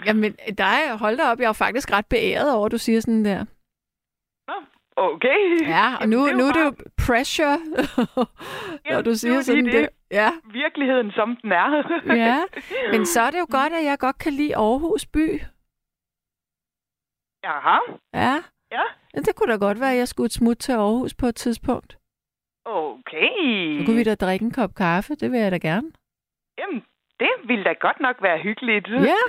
Jamen, 0.06 0.34
dig, 0.58 0.80
hold 1.00 1.18
da 1.18 1.24
op, 1.32 1.40
jeg 1.40 1.50
er 1.50 1.54
faktisk 1.54 1.92
ret 1.94 2.06
beæret 2.06 2.56
over, 2.56 2.66
at 2.66 2.72
du 2.72 2.78
siger 2.78 3.00
sådan 3.00 3.26
der. 3.26 3.46
Okay. 4.96 5.42
Ja, 5.68 5.96
og 6.02 6.10
nu, 6.10 6.26
Jamen, 6.26 6.38
nu 6.38 6.44
er 6.44 6.52
det 6.52 6.64
bare 6.64 6.66
jo 6.66 6.92
pressure, 7.06 7.58
når 7.68 8.28
Jamen, 8.86 9.04
du 9.06 9.10
det 9.10 9.16
er 9.16 9.20
siger 9.20 9.36
jo 9.36 9.42
sådan 9.42 9.66
der. 9.66 9.72
det. 9.72 9.90
Ja. 10.12 10.30
virkeligheden, 10.52 11.12
som 11.12 11.36
den 11.42 11.52
er. 11.52 11.68
ja, 12.26 12.38
men 12.92 13.06
så 13.06 13.22
er 13.22 13.32
det 13.32 13.40
jo 13.40 13.48
godt, 13.50 13.74
at 13.74 13.84
jeg 13.84 14.00
godt 14.00 14.18
kan 14.18 14.34
lide 14.34 14.56
Aarhus 14.58 15.06
by. 15.06 15.28
Jaha. 17.44 17.78
Ja. 18.14 18.34
Ja. 18.72 18.84
ja 19.14 19.20
det 19.20 19.36
kunne 19.36 19.52
da 19.54 19.58
godt 19.58 19.80
være, 19.80 19.92
at 19.92 19.98
jeg 19.98 20.08
skulle 20.08 20.32
smutte 20.32 20.62
til 20.62 20.72
Aarhus 20.72 21.14
på 21.14 21.26
et 21.26 21.36
tidspunkt. 21.36 21.98
Okay. 22.66 23.80
Så 23.80 23.86
kunne 23.86 23.98
vi 23.98 24.04
da 24.04 24.16
drikke 24.16 24.46
en 24.46 24.52
kop 24.52 24.76
kaffe, 24.76 25.16
det 25.16 25.32
vil 25.32 25.40
jeg 25.40 25.52
da 25.52 25.58
gerne. 25.58 25.92
Jamen, 26.58 26.84
det 27.20 27.30
ville 27.48 27.64
da 27.64 27.74
godt 27.74 28.00
nok 28.00 28.16
være 28.22 28.40
hyggeligt. 28.40 28.88
Ja. 28.90 29.22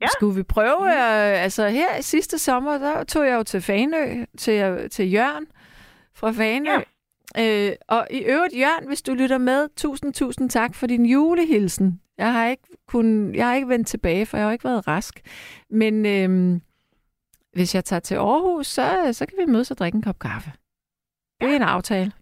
Ja. 0.00 0.06
Skulle 0.06 0.36
vi 0.36 0.42
prøve, 0.42 0.86
øh, 0.86 1.42
altså 1.42 1.68
her 1.68 2.00
sidste 2.00 2.38
sommer, 2.38 2.78
der 2.78 3.04
tog 3.04 3.26
jeg 3.26 3.34
jo 3.34 3.42
til 3.42 3.60
Fanø, 3.60 4.24
til, 4.38 4.88
til 4.90 5.12
Jørgen 5.12 5.46
fra 6.14 6.30
Fanø. 6.30 6.70
Ja. 7.36 7.68
Øh, 7.68 7.76
og 7.88 8.06
i 8.10 8.18
øvrigt, 8.18 8.54
Jørgen, 8.54 8.86
hvis 8.86 9.02
du 9.02 9.14
lytter 9.14 9.38
med, 9.38 9.68
tusind, 9.76 10.12
tusind 10.12 10.50
tak 10.50 10.74
for 10.74 10.86
din 10.86 11.06
julehilsen. 11.06 12.00
Jeg 12.18 12.32
har 12.32 12.46
ikke, 12.46 12.62
kun, 12.88 13.34
jeg 13.34 13.46
har 13.46 13.54
ikke 13.54 13.68
vendt 13.68 13.88
tilbage, 13.88 14.26
for 14.26 14.36
jeg 14.36 14.46
har 14.46 14.52
ikke 14.52 14.64
været 14.64 14.88
rask. 14.88 15.20
Men 15.70 16.06
øh, 16.06 16.60
hvis 17.52 17.74
jeg 17.74 17.84
tager 17.84 18.00
til 18.00 18.14
Aarhus, 18.14 18.66
så, 18.66 19.08
så 19.12 19.26
kan 19.26 19.38
vi 19.46 19.52
mødes 19.52 19.70
og 19.70 19.78
drikke 19.78 19.96
en 19.96 20.02
kop 20.02 20.18
kaffe. 20.18 20.52
Det 21.40 21.50
er 21.50 21.56
en 21.56 21.62
aftale. 21.62 22.12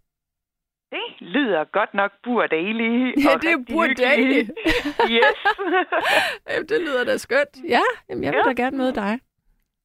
Det 0.95 1.27
lyder 1.29 1.65
godt 1.65 1.95
nok 1.95 2.11
burdagelig. 2.25 3.15
Ja, 3.25 3.31
det 3.43 3.51
er 3.53 3.59
hyggeligt. 3.59 4.51
yes. 5.16 5.37
Jamen, 6.51 6.69
det 6.69 6.81
lyder 6.81 7.05
da 7.05 7.16
skønt. 7.16 7.55
Ja, 7.69 7.81
jamen, 8.09 8.25
jeg 8.25 8.33
vil 8.33 8.39
Ja. 8.47 8.49
da 8.51 8.62
gerne 8.62 8.77
møde 8.79 8.95
dig. 8.95 9.19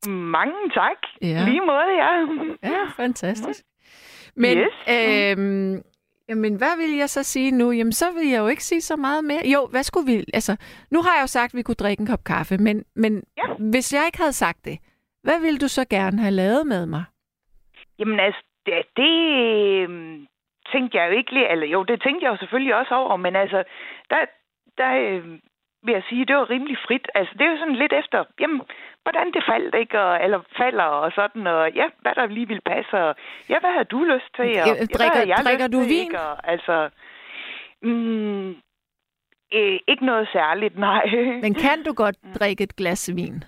Mange 0.07 0.53
tak. 0.73 0.98
Ja. 1.22 1.44
Lige 1.45 1.61
måde, 1.61 1.90
ja. 2.03 2.11
Ja, 2.64 2.86
fantastisk. 2.95 3.60
Men, 4.36 4.57
Yes. 4.57 4.68
øhm, 5.38 5.81
jamen, 6.30 6.56
hvad 6.56 6.77
vil 6.77 6.98
jeg 6.98 7.10
så 7.10 7.23
sige 7.23 7.52
nu? 7.52 7.72
Jamen, 7.72 7.91
så 7.94 8.06
vil 8.11 8.27
jeg 8.30 8.40
jo 8.40 8.48
ikke 8.48 8.64
sige 8.64 8.81
så 8.81 8.95
meget 8.95 9.23
mere. 9.23 9.41
Jo, 9.45 9.68
hvad 9.72 9.84
skulle 9.84 10.11
vi... 10.11 10.23
Altså, 10.34 10.56
nu 10.91 11.02
har 11.02 11.15
jeg 11.15 11.22
jo 11.22 11.27
sagt, 11.27 11.53
at 11.53 11.57
vi 11.57 11.61
kunne 11.61 11.76
drikke 11.76 12.02
en 12.02 12.07
kop 12.07 12.23
kaffe, 12.23 12.57
men, 12.57 12.84
men 12.95 13.23
Ja. 13.38 13.53
hvis 13.72 13.94
jeg 13.94 14.03
ikke 14.06 14.18
havde 14.18 14.34
sagt 14.34 14.65
det, 14.65 14.77
hvad 15.23 15.40
ville 15.41 15.60
du 15.60 15.68
så 15.68 15.86
gerne 15.90 16.19
have 16.22 16.31
lavet 16.31 16.68
med 16.68 16.86
mig? 16.86 17.03
Jamen 17.99 18.19
altså, 18.19 18.41
det, 18.65 18.73
det 18.95 19.11
øhm, 19.84 20.26
tænkte 20.71 20.97
jeg 20.97 21.07
jo 21.09 21.17
ikke 21.17 21.31
lige, 21.33 21.49
eller 21.51 21.67
jo, 21.67 21.83
det 21.83 22.01
tænkte 22.01 22.23
jeg 22.25 22.31
jo 22.31 22.37
selvfølgelig 22.37 22.75
også 22.75 22.95
over, 22.95 23.15
men 23.17 23.35
altså, 23.35 23.63
der, 24.09 24.17
der, 24.77 24.91
øhm, 25.05 25.39
vil 25.83 25.93
jeg 25.93 26.03
sige, 26.09 26.25
det 26.25 26.35
var 26.35 26.49
rimelig 26.49 26.77
frit. 26.87 27.07
Altså, 27.15 27.33
det 27.37 27.41
er 27.45 27.51
jo 27.51 27.57
sådan 27.57 27.75
lidt 27.75 27.93
efter, 27.93 28.23
jamen, 28.39 28.61
hvordan 29.03 29.31
det 29.33 29.43
faldt, 29.49 29.75
ikke? 29.75 30.01
Og, 30.01 30.23
eller 30.23 30.39
falder 30.57 30.83
og 30.83 31.11
sådan, 31.15 31.47
og 31.47 31.71
ja, 31.71 31.85
hvad 32.01 32.15
der 32.15 32.25
lige 32.25 32.47
ville 32.47 32.61
passe, 32.65 32.93
og 32.97 33.15
ja, 33.49 33.59
hvad 33.59 33.73
har 33.77 33.83
du 33.83 34.03
lyst 34.03 34.29
til? 34.35 34.45
Og, 34.45 34.67
Ja, 34.67 34.73
drikker- 34.97 35.15
havde 35.15 35.29
jeg 35.29 35.37
drikker 35.45 35.67
lyst 35.67 35.73
du 35.73 35.79
til, 35.81 35.89
vin? 35.89 36.01
Ikke? 36.03 36.19
Og, 36.19 36.47
altså, 36.53 36.89
mm, 37.81 38.49
øh, 39.53 39.79
ikke 39.87 40.05
noget 40.05 40.29
særligt, 40.31 40.77
nej. 40.77 41.05
Men 41.41 41.53
kan 41.53 41.83
du 41.83 41.93
godt 41.93 42.17
drikke 42.39 42.63
et 42.63 42.75
glas 42.75 43.09
vin? 43.15 43.43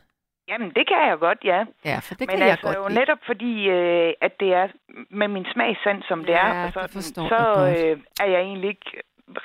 Jamen, 0.52 0.70
det 0.78 0.88
kan 0.88 1.00
jeg 1.10 1.18
godt, 1.20 1.40
ja. 1.44 1.60
Ja, 1.86 1.98
for 2.06 2.14
det 2.14 2.20
Men 2.20 2.30
kan 2.30 2.40
jeg 2.40 2.50
altså, 2.50 2.66
godt 2.68 2.78
jo 2.78 3.00
netop 3.00 3.18
fordi, 3.26 3.54
øh, 3.70 4.14
at 4.22 4.34
det 4.40 4.54
er 4.54 4.68
med 5.10 5.28
min 5.28 5.46
smagssand, 5.54 6.04
som 6.10 6.20
det 6.20 6.34
Ja, 6.34 6.48
er, 6.48 6.66
det 6.66 6.74
så, 6.74 6.88
forstår 6.94 7.28
så 7.28 7.60
jeg 7.66 7.86
øh, 7.92 8.00
er 8.24 8.26
jeg 8.34 8.42
egentlig 8.42 8.70
ikke 8.70 8.92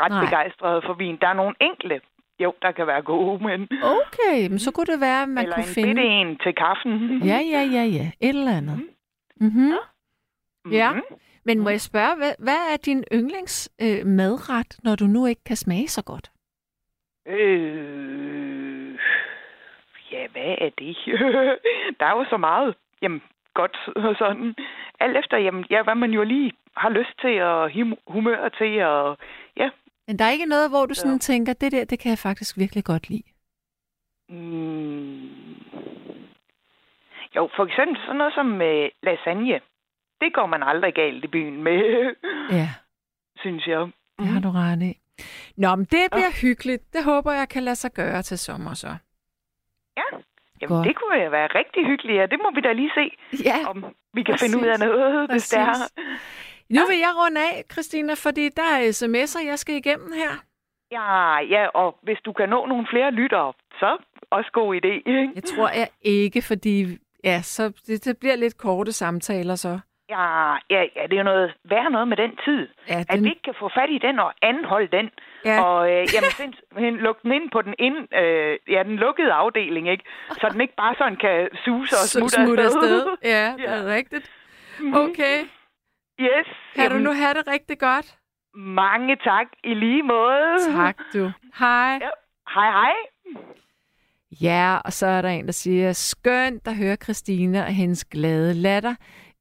ret 0.00 0.10
Nej. 0.12 0.24
Begejstret 0.24 0.84
for 0.86 0.94
vin. 0.94 1.16
Der 1.20 1.28
er 1.28 1.32
nogle 1.42 1.54
enkle, 1.60 2.00
jo, 2.40 2.54
der 2.62 2.72
kan 2.72 2.86
være 2.86 3.02
gode, 3.02 3.44
men... 3.44 3.68
Okay, 3.82 4.48
men 4.50 4.58
så 4.58 4.70
kunne 4.72 4.86
det 4.86 5.00
være, 5.00 5.22
at 5.22 5.28
man 5.28 5.44
Eller 5.44 5.54
kunne 5.56 5.68
en 5.68 5.74
finde... 5.74 5.88
bitte 5.88 6.02
en 6.02 6.38
til 6.38 6.54
kaffen. 6.54 7.22
Ja, 7.32 7.38
ja, 7.54 7.62
ja, 7.76 7.84
ja. 7.98 8.06
Et 8.20 8.36
eller 8.38 8.56
andet. 8.56 8.78
Mm-hmm. 9.40 9.72
Ja. 10.72 10.92
Men 11.44 11.60
må 11.60 11.68
jeg 11.68 11.80
spørge, 11.80 12.16
hvad, 12.16 12.32
hvad 12.38 12.60
er 12.72 12.76
din 12.76 13.04
yndlings 13.12 13.70
øh, 13.82 14.06
madret, 14.06 14.78
når 14.82 14.94
du 14.96 15.06
nu 15.06 15.26
ikke 15.26 15.44
kan 15.44 15.56
smage 15.56 15.88
så 15.88 16.02
godt? 16.04 16.30
Øh, 17.28 18.55
ja, 18.55 18.55
hvad 20.36 20.54
er 20.66 20.70
det? 20.78 20.96
der 22.00 22.06
er 22.06 22.14
jo 22.18 22.24
så 22.30 22.36
meget 22.36 22.74
jamen, 23.02 23.22
godt 23.54 23.76
og 23.96 24.16
sådan. 24.22 24.54
Alt 25.00 25.16
efter, 25.16 25.36
jamen, 25.38 25.64
ja, 25.70 25.82
hvad 25.82 25.94
man 25.94 26.10
jo 26.10 26.22
lige 26.22 26.52
har 26.76 26.88
lyst 26.90 27.14
til 27.20 27.42
og 27.42 27.70
hum- 27.70 28.02
humør 28.06 28.48
til. 28.48 28.82
Og, 28.82 29.18
ja. 29.56 29.70
Men 30.06 30.18
der 30.18 30.24
er 30.24 30.30
ikke 30.30 30.46
noget, 30.46 30.70
hvor 30.70 30.86
du 30.86 30.94
sådan 30.94 31.18
tænker, 31.18 31.52
det 31.52 31.72
der, 31.72 31.84
det 31.84 31.98
kan 31.98 32.10
jeg 32.10 32.18
faktisk 32.18 32.58
virkelig 32.58 32.84
godt 32.84 33.08
lide. 33.08 33.22
Mm. 34.28 35.26
Jo, 37.36 37.48
for 37.56 37.64
eksempel 37.64 37.96
sådan 38.04 38.16
noget 38.16 38.34
som 38.34 38.62
øh, 38.62 38.88
lasagne. 39.02 39.60
Det 40.20 40.34
går 40.34 40.46
man 40.46 40.62
aldrig 40.62 40.94
galt 40.94 41.24
i 41.24 41.26
byen 41.28 41.62
med, 41.62 41.80
Ja, 42.58 42.68
synes 43.38 43.66
jeg. 43.66 43.80
det 44.18 44.26
har 44.26 44.40
du 44.40 44.50
ret 44.50 44.82
i. 44.82 44.92
Nå, 45.56 45.76
men 45.76 45.84
det 45.84 46.10
bliver 46.12 46.40
hyggeligt. 46.42 46.82
Det 46.92 47.04
håber 47.04 47.32
jeg 47.32 47.48
kan 47.48 47.62
lade 47.62 47.76
sig 47.76 47.92
gøre 47.92 48.22
til 48.22 48.38
sommer 48.38 48.74
så. 48.74 48.88
Ja, 49.96 50.08
Jamen, 50.60 50.76
Godt. 50.76 50.86
det 50.88 50.96
kunne 50.96 51.24
jo 51.24 51.30
være 51.30 51.46
rigtig 51.46 51.86
hyggeligt, 51.86 52.18
ja. 52.20 52.26
Det 52.26 52.38
må 52.42 52.50
vi 52.54 52.60
da 52.60 52.72
lige 52.72 52.90
se, 52.94 53.04
ja, 53.44 53.56
om 53.70 53.84
vi 54.14 54.22
kan 54.22 54.38
finde 54.38 54.58
ud 54.58 54.66
af 54.66 54.78
noget, 54.78 55.30
hvis 55.30 55.48
det 55.48 55.58
er. 55.58 55.66
Præcis. 55.66 55.92
Nu 56.70 56.86
vil 56.90 56.98
jeg 56.98 57.12
runde 57.22 57.40
af, 57.40 57.64
Christina, 57.72 58.14
fordi 58.14 58.48
der 58.48 58.62
er 58.62 58.80
sms'er, 59.00 59.46
jeg 59.46 59.58
skal 59.58 59.74
igennem 59.74 60.12
her. 60.12 60.32
Ja, 60.90 61.38
ja, 61.54 61.66
og 61.68 61.98
hvis 62.02 62.18
du 62.24 62.32
kan 62.32 62.48
nå 62.48 62.66
nogle 62.66 62.86
flere 62.90 63.10
lyttere, 63.10 63.52
så 63.72 63.96
også 64.30 64.50
god 64.52 64.74
idé. 64.76 64.94
Ikke? 65.10 65.32
Jeg 65.34 65.44
tror 65.44 65.68
jeg 65.68 65.88
ikke, 66.02 66.42
fordi 66.42 66.98
ja, 67.24 67.42
så 67.42 67.72
det, 67.86 68.04
det 68.04 68.18
bliver 68.18 68.36
lidt 68.36 68.58
korte 68.58 68.92
samtaler 68.92 69.54
så. 69.54 69.78
Ja, 70.10 70.54
ja, 70.70 70.80
ja, 70.96 71.02
det 71.02 71.12
er 71.12 71.16
jo 71.16 71.22
noget 71.22 71.54
værd 71.64 71.90
noget 71.92 72.08
med 72.08 72.16
den 72.16 72.32
tid. 72.44 72.68
Ja, 72.88 73.04
At 73.08 73.22
vi 73.24 73.28
ikke 73.28 73.42
kan 73.42 73.54
få 73.58 73.68
fat 73.78 73.90
i 73.90 73.98
den 73.98 74.18
og 74.18 74.32
anholde 74.42 74.88
den. 74.96 75.10
Ja. 75.44 75.62
Og 75.64 75.90
øh, 75.92 76.06
jamen, 76.14 76.30
simpelthen 76.30 76.96
lukke 76.96 77.20
den 77.22 77.32
ind 77.32 77.50
på 77.50 77.62
den, 77.62 77.74
ind, 77.78 77.96
øh, 78.22 78.58
ja, 78.68 78.82
den 78.82 78.96
lukkede 78.96 79.32
afdeling, 79.32 79.88
ikke? 79.88 80.04
Så 80.30 80.48
den 80.52 80.60
ikke 80.60 80.74
bare 80.76 80.94
sådan 80.98 81.16
kan 81.16 81.48
suse 81.64 81.94
og 82.02 82.06
smutte, 82.08 82.44
smutte 82.44 82.62
afsted. 82.62 83.00
afsted. 83.00 83.16
Ja, 83.24 83.46
det 83.58 83.68
er 83.68 83.84
rigtigt. 83.94 84.30
Okay. 84.94 85.38
Yes. 86.20 86.48
Kan 86.74 86.90
du 86.90 86.98
nu 86.98 87.12
have 87.12 87.34
det 87.34 87.44
rigtig 87.48 87.78
godt? 87.78 88.14
Mange 88.54 89.16
tak 89.16 89.46
i 89.64 89.74
lige 89.74 90.02
måde. 90.02 90.56
Tak, 90.76 90.96
du. 91.14 91.30
Hej. 91.58 91.98
Ja. 92.02 92.10
Hej, 92.54 92.70
hej. 92.70 92.92
Ja, 94.42 94.78
og 94.84 94.92
så 94.92 95.06
er 95.06 95.22
der 95.22 95.28
en, 95.28 95.46
der 95.46 95.52
siger, 95.52 95.92
skønt 95.92 96.66
at 96.68 96.76
høre 96.76 96.96
Christina 96.96 97.60
og 97.62 97.72
hendes 97.74 98.04
glade 98.04 98.54
latter, 98.54 98.94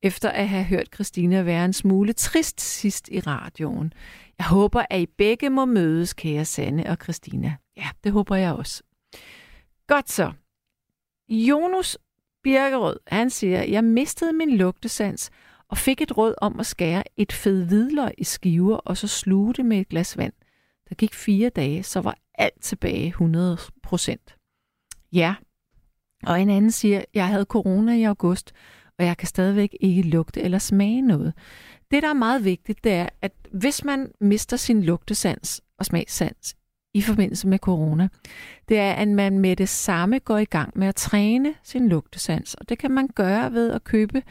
efter 0.06 0.30
at 0.30 0.49
have 0.49 0.64
hørt 0.64 0.88
Christina 0.94 1.41
være 1.41 1.65
en 1.65 1.73
smule 1.73 2.14
trist 2.14 2.61
sidst 2.61 3.10
i 3.11 3.19
radioen. 3.19 3.94
Jeg 4.38 4.45
håber, 4.45 4.84
at 4.90 5.02
I 5.02 5.06
begge 5.06 5.49
må 5.49 5.65
mødes, 5.65 6.14
kære 6.14 6.45
Sanne 6.45 6.90
og 6.90 6.98
Christina. 7.03 7.56
Ja, 7.77 7.88
det 8.03 8.11
håber 8.11 8.36
jeg 8.36 8.53
også. 8.53 8.84
Godt 9.88 10.11
så. 10.11 10.32
Jonas 11.30 11.98
Birkerød, 12.44 12.99
han 13.07 13.30
siger, 13.30 13.64
jeg 13.64 13.84
mistede 13.84 14.34
min 14.34 14.57
lugtesans 14.57 15.32
og 15.69 15.77
fik 15.77 16.02
et 16.02 16.18
råd 16.18 16.34
om 16.38 16.60
at 16.60 16.65
skære 16.65 17.03
et 17.18 17.34
fed 17.34 17.65
hvidløg 17.65 18.11
i 18.18 18.23
skiver 18.23 18.77
og 18.77 18.98
så 18.98 19.07
sluge 19.07 19.53
det 19.53 19.65
med 19.65 19.77
et 19.80 19.90
glas 19.90 20.18
vand. 20.18 20.34
Der 20.90 20.95
gik 20.95 21.14
fire 21.14 21.49
dage, 21.49 21.84
så 21.84 22.02
var 22.02 22.18
alt 22.34 22.61
tilbage 22.61 23.07
100 23.07 23.57
procent. 23.84 24.36
Ja. 25.14 25.36
Og 26.23 26.41
en 26.41 26.49
anden 26.49 26.72
siger, 26.72 27.03
jeg 27.14 27.27
havde 27.27 27.45
corona 27.45 27.95
i 27.95 28.03
august, 28.03 28.53
og 28.99 29.05
jeg 29.05 29.17
kan 29.17 29.27
stadigvæk 29.27 29.77
ikke 29.80 30.01
lugte 30.01 30.41
eller 30.41 30.57
smage 30.57 31.01
noget. 31.01 31.34
Det, 31.91 32.03
der 32.03 32.09
er 32.09 32.13
meget 32.13 32.45
vigtigt, 32.45 32.84
det 32.84 32.91
er, 32.91 33.09
at 33.22 33.34
hvis 33.51 33.84
man 33.84 34.11
mister 34.22 34.57
sin 34.57 34.84
lugtesans 34.84 35.61
og 35.80 35.85
smagssans 35.85 36.55
i 36.93 37.01
forbindelse 37.01 37.47
med 37.47 37.59
corona, 37.59 38.07
det 38.69 38.80
er, 38.80 38.93
at 38.93 39.07
man 39.07 39.39
med 39.39 39.55
det 39.55 39.69
samme 39.69 40.19
går 40.19 40.38
i 40.38 40.45
gang 40.45 40.77
med 40.77 40.88
at 40.88 40.95
træne 40.95 41.53
sin 41.63 41.89
lugtesans. 41.89 42.53
Og 42.53 42.69
det 42.69 42.77
kan 42.77 42.91
man 42.91 43.07
gøre 43.07 43.53
ved 43.53 43.72
at 43.72 43.84
købe 43.84 44.23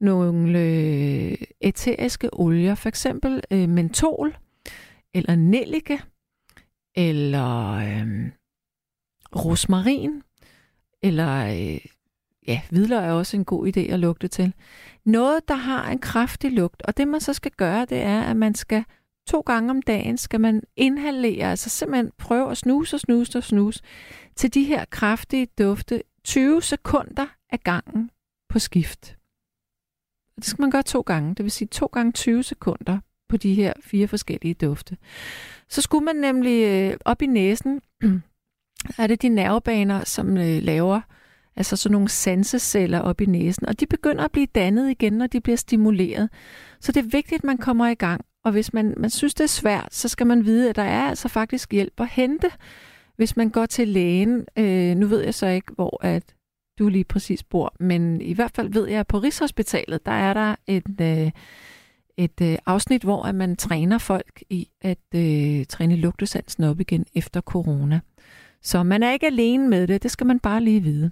nogle 0.00 0.58
øh, 0.58 1.38
æteriske 1.60 2.34
olier, 2.34 2.74
for 2.74 2.88
eksempel 2.88 3.42
øh, 3.50 3.68
mentol, 3.68 4.36
eller 5.14 5.36
nellike, 5.36 6.00
eller 6.96 7.74
øh, 7.74 8.30
rosmarin, 9.36 10.22
eller 11.02 11.46
øh, 11.46 11.80
ja, 12.46 12.60
hvidløg 12.70 12.98
er 12.98 13.12
også 13.12 13.36
en 13.36 13.44
god 13.44 13.66
idé 13.66 13.80
at 13.80 14.00
lugte 14.00 14.28
til. 14.28 14.52
Noget, 15.04 15.48
der 15.48 15.54
har 15.54 15.90
en 15.90 15.98
kraftig 15.98 16.52
lugt, 16.52 16.82
og 16.82 16.96
det 16.96 17.08
man 17.08 17.20
så 17.20 17.32
skal 17.32 17.50
gøre, 17.50 17.84
det 17.84 17.98
er, 18.02 18.20
at 18.20 18.36
man 18.36 18.54
skal 18.54 18.84
to 19.26 19.40
gange 19.40 19.70
om 19.70 19.82
dagen, 19.82 20.18
skal 20.18 20.40
man 20.40 20.62
inhalere, 20.76 21.50
altså 21.50 21.70
simpelthen 21.70 22.12
prøve 22.18 22.50
at 22.50 22.56
snuse 22.56 22.96
og 22.96 23.00
snuse 23.00 23.38
og 23.38 23.44
snuse 23.44 23.82
til 24.36 24.54
de 24.54 24.64
her 24.64 24.84
kraftige 24.84 25.46
dufte 25.58 26.02
20 26.24 26.62
sekunder 26.62 27.26
af 27.50 27.60
gangen 27.60 28.10
på 28.48 28.58
skift. 28.58 29.16
Det 30.36 30.44
skal 30.44 30.62
man 30.62 30.70
gøre 30.70 30.82
to 30.82 31.00
gange, 31.00 31.34
det 31.34 31.42
vil 31.42 31.50
sige 31.50 31.68
to 31.68 31.86
gange 31.86 32.12
20 32.12 32.42
sekunder 32.42 32.98
på 33.28 33.36
de 33.36 33.54
her 33.54 33.72
fire 33.80 34.08
forskellige 34.08 34.54
dufte. 34.54 34.96
Så 35.68 35.82
skulle 35.82 36.04
man 36.04 36.16
nemlig 36.16 36.64
øh, 36.64 36.96
op 37.04 37.22
i 37.22 37.26
næsen, 37.26 37.82
er 38.98 39.06
det 39.06 39.22
de 39.22 39.28
nervebaner, 39.28 40.04
som 40.04 40.36
øh, 40.36 40.62
laver 40.62 41.00
altså 41.60 41.76
sådan 41.76 41.92
nogle 41.92 42.08
sanseceller 42.08 42.98
op 42.98 43.20
i 43.20 43.26
næsen, 43.26 43.66
og 43.66 43.80
de 43.80 43.86
begynder 43.86 44.24
at 44.24 44.32
blive 44.32 44.46
dannet 44.54 44.90
igen, 44.90 45.12
når 45.12 45.26
de 45.26 45.40
bliver 45.40 45.56
stimuleret. 45.56 46.28
Så 46.80 46.92
det 46.92 47.00
er 47.00 47.08
vigtigt, 47.10 47.38
at 47.38 47.44
man 47.44 47.58
kommer 47.58 47.88
i 47.88 47.94
gang, 47.94 48.24
og 48.44 48.52
hvis 48.52 48.72
man, 48.72 48.94
man 48.96 49.10
synes, 49.10 49.34
det 49.34 49.44
er 49.44 49.48
svært, 49.48 49.94
så 49.94 50.08
skal 50.08 50.26
man 50.26 50.44
vide, 50.44 50.70
at 50.70 50.76
der 50.76 50.82
er 50.82 51.02
altså 51.02 51.28
faktisk 51.28 51.72
hjælp 51.72 52.00
at 52.00 52.08
hente, 52.08 52.50
hvis 53.16 53.36
man 53.36 53.50
går 53.50 53.66
til 53.66 53.88
lægen. 53.88 54.44
Øh, 54.58 54.96
nu 54.96 55.06
ved 55.06 55.24
jeg 55.24 55.34
så 55.34 55.46
ikke, 55.46 55.72
hvor 55.74 56.04
at 56.04 56.34
du 56.78 56.88
lige 56.88 57.04
præcis 57.04 57.42
bor, 57.42 57.74
men 57.80 58.20
i 58.20 58.32
hvert 58.32 58.52
fald 58.54 58.72
ved 58.72 58.88
jeg, 58.88 59.00
at 59.00 59.06
på 59.06 59.18
Rigshospitalet, 59.18 60.06
der 60.06 60.12
er 60.12 60.34
der 60.34 60.54
et, 60.66 61.00
øh, 61.00 61.30
et 62.16 62.40
øh, 62.42 62.58
afsnit, 62.66 63.02
hvor 63.02 63.22
at 63.22 63.34
man 63.34 63.56
træner 63.56 63.98
folk 63.98 64.42
i 64.50 64.68
at 64.80 65.14
øh, 65.14 65.66
træne 65.66 65.96
lugtesansen 65.96 66.64
op 66.64 66.80
igen 66.80 67.06
efter 67.14 67.40
corona. 67.40 68.00
Så 68.62 68.82
man 68.82 69.02
er 69.02 69.12
ikke 69.12 69.26
alene 69.26 69.68
med 69.68 69.86
det, 69.86 70.02
det 70.02 70.10
skal 70.10 70.26
man 70.26 70.40
bare 70.40 70.62
lige 70.62 70.80
vide. 70.80 71.10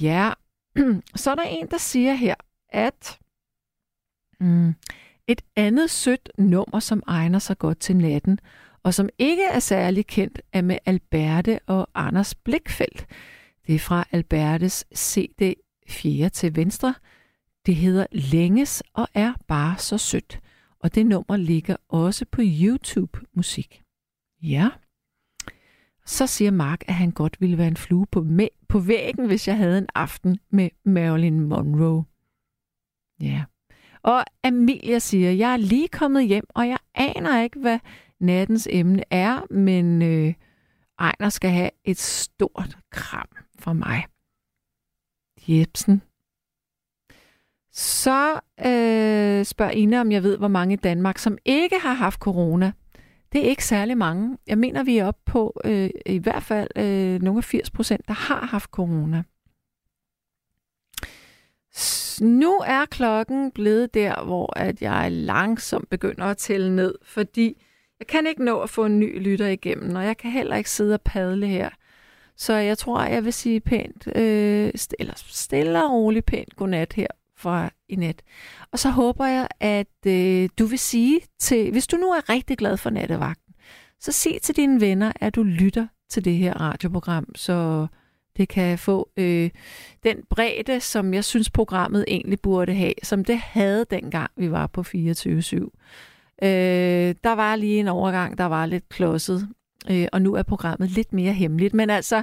Ja, 0.00 0.32
så 1.16 1.30
er 1.30 1.34
der 1.34 1.42
en, 1.42 1.66
der 1.70 1.78
siger 1.78 2.14
her, 2.14 2.34
at 2.68 3.18
mm, 4.40 4.74
et 5.26 5.42
andet 5.56 5.90
sødt 5.90 6.30
nummer, 6.38 6.80
som 6.80 7.02
egner 7.06 7.38
sig 7.38 7.58
godt 7.58 7.78
til 7.78 7.96
natten, 7.96 8.38
og 8.82 8.94
som 8.94 9.08
ikke 9.18 9.44
er 9.44 9.58
særlig 9.58 10.06
kendt, 10.06 10.40
er 10.52 10.62
med 10.62 10.78
Alberte 10.86 11.60
og 11.66 11.88
Anders 11.94 12.34
Blikfeldt. 12.34 13.06
Det 13.66 13.74
er 13.74 13.78
fra 13.78 14.04
Albertes 14.12 14.84
CD 14.96 15.54
4 15.88 16.28
til 16.28 16.56
venstre. 16.56 16.94
Det 17.66 17.76
hedder 17.76 18.06
Længes 18.12 18.82
og 18.92 19.08
er 19.14 19.32
bare 19.48 19.78
så 19.78 19.98
sødt. 19.98 20.40
Og 20.78 20.94
det 20.94 21.06
nummer 21.06 21.36
ligger 21.36 21.76
også 21.88 22.24
på 22.32 22.40
YouTube 22.44 23.20
Musik. 23.34 23.82
Ja. 24.42 24.70
Så 26.06 26.26
siger 26.26 26.50
Mark, 26.50 26.82
at 26.88 26.94
han 26.94 27.10
godt 27.10 27.40
ville 27.40 27.58
være 27.58 27.68
en 27.68 27.76
flue 27.76 28.06
på, 28.06 28.22
med, 28.22 28.48
på 28.68 28.78
væggen, 28.78 29.26
hvis 29.26 29.48
jeg 29.48 29.56
havde 29.56 29.78
en 29.78 29.88
aften 29.94 30.38
med 30.50 30.70
Marilyn 30.84 31.40
Monroe. 31.40 32.04
Ja. 33.20 33.44
Og 34.02 34.24
Amelia 34.42 34.98
siger, 34.98 35.30
jeg 35.30 35.52
er 35.52 35.56
lige 35.56 35.88
kommet 35.88 36.26
hjem, 36.26 36.44
og 36.48 36.68
jeg 36.68 36.78
aner 36.94 37.42
ikke, 37.42 37.58
hvad 37.58 37.78
nattens 38.20 38.68
emne 38.70 39.02
er, 39.10 39.52
men 39.52 40.02
øh, 40.02 40.34
Ejner 40.98 41.28
skal 41.28 41.50
have 41.50 41.70
et 41.84 41.98
stort 41.98 42.78
kram 42.90 43.28
fra 43.58 43.72
mig. 43.72 44.04
Jebsen. 45.48 46.02
Så 47.72 48.34
øh, 48.58 49.44
spørger 49.44 49.70
Ina, 49.70 50.00
om 50.00 50.12
jeg 50.12 50.22
ved, 50.22 50.38
hvor 50.38 50.48
mange 50.48 50.72
i 50.72 50.76
Danmark, 50.76 51.18
som 51.18 51.38
ikke 51.44 51.78
har 51.78 51.94
haft 51.94 52.20
corona. 52.20 52.72
Det 53.34 53.44
er 53.44 53.48
ikke 53.48 53.64
særlig 53.64 53.98
mange. 53.98 54.38
Jeg 54.46 54.58
mener, 54.58 54.82
vi 54.84 54.98
er 54.98 55.06
oppe 55.06 55.20
på 55.26 55.60
øh, 55.64 55.90
i 56.06 56.18
hvert 56.18 56.42
fald 56.42 56.68
øh, 56.76 57.22
nogle 57.22 57.38
af 57.38 57.44
80 57.44 57.70
procent, 57.70 58.08
der 58.08 58.14
har 58.14 58.46
haft 58.46 58.70
corona. 58.70 59.22
Nu 62.20 62.52
er 62.66 62.84
klokken 62.90 63.50
blevet 63.50 63.94
der, 63.94 64.24
hvor 64.24 64.58
at 64.58 64.82
jeg 64.82 65.12
langsomt 65.12 65.90
begynder 65.90 66.24
at 66.24 66.36
tælle 66.36 66.76
ned, 66.76 66.94
fordi 67.02 67.62
jeg 67.98 68.06
kan 68.06 68.26
ikke 68.26 68.44
nå 68.44 68.60
at 68.60 68.70
få 68.70 68.84
en 68.84 68.98
ny 68.98 69.22
lytter 69.22 69.46
igennem, 69.46 69.96
og 69.96 70.04
jeg 70.04 70.16
kan 70.16 70.30
heller 70.30 70.56
ikke 70.56 70.70
sidde 70.70 70.94
og 70.94 71.00
padle 71.00 71.46
her. 71.46 71.70
Så 72.36 72.52
jeg 72.52 72.78
tror, 72.78 73.04
jeg 73.04 73.24
vil 73.24 73.32
sige 73.32 73.60
pænt, 73.60 74.08
øh, 74.16 74.72
st- 74.78 74.94
eller 74.98 75.14
stille 75.16 75.84
og 75.84 75.92
roligt 75.92 76.26
pænt 76.26 76.56
godnat 76.56 76.92
her 76.92 77.06
fra 77.44 77.70
i 77.88 77.96
net. 77.96 78.22
Og 78.72 78.78
så 78.78 78.90
håber 78.90 79.26
jeg, 79.26 79.48
at 79.60 80.06
øh, 80.06 80.48
du 80.58 80.66
vil 80.66 80.78
sige 80.78 81.20
til, 81.40 81.70
hvis 81.70 81.86
du 81.86 81.96
nu 81.96 82.10
er 82.10 82.28
rigtig 82.28 82.58
glad 82.58 82.76
for 82.76 82.90
nattevagten, 82.90 83.54
så 84.00 84.12
sig 84.12 84.38
til 84.42 84.56
dine 84.56 84.80
venner, 84.80 85.12
at 85.20 85.34
du 85.34 85.42
lytter 85.42 85.86
til 86.10 86.24
det 86.24 86.36
her 86.36 86.60
radioprogram, 86.60 87.34
så 87.34 87.86
det 88.36 88.48
kan 88.48 88.78
få 88.78 89.08
øh, 89.16 89.50
den 90.02 90.16
bredde, 90.30 90.80
som 90.80 91.14
jeg 91.14 91.24
synes, 91.24 91.50
programmet 91.50 92.04
egentlig 92.08 92.40
burde 92.40 92.74
have, 92.74 92.94
som 93.02 93.24
det 93.24 93.38
havde 93.38 93.86
dengang, 93.90 94.30
vi 94.36 94.50
var 94.50 94.66
på 94.66 94.80
24-7. 94.80 94.92
Øh, 96.42 97.14
der 97.24 97.34
var 97.34 97.56
lige 97.56 97.80
en 97.80 97.88
overgang, 97.88 98.38
der 98.38 98.44
var 98.44 98.66
lidt 98.66 98.88
klodset, 98.88 99.48
øh, 99.90 100.06
og 100.12 100.22
nu 100.22 100.34
er 100.34 100.42
programmet 100.42 100.90
lidt 100.90 101.12
mere 101.12 101.32
hemmeligt. 101.32 101.74
Men 101.74 101.90
altså, 101.90 102.22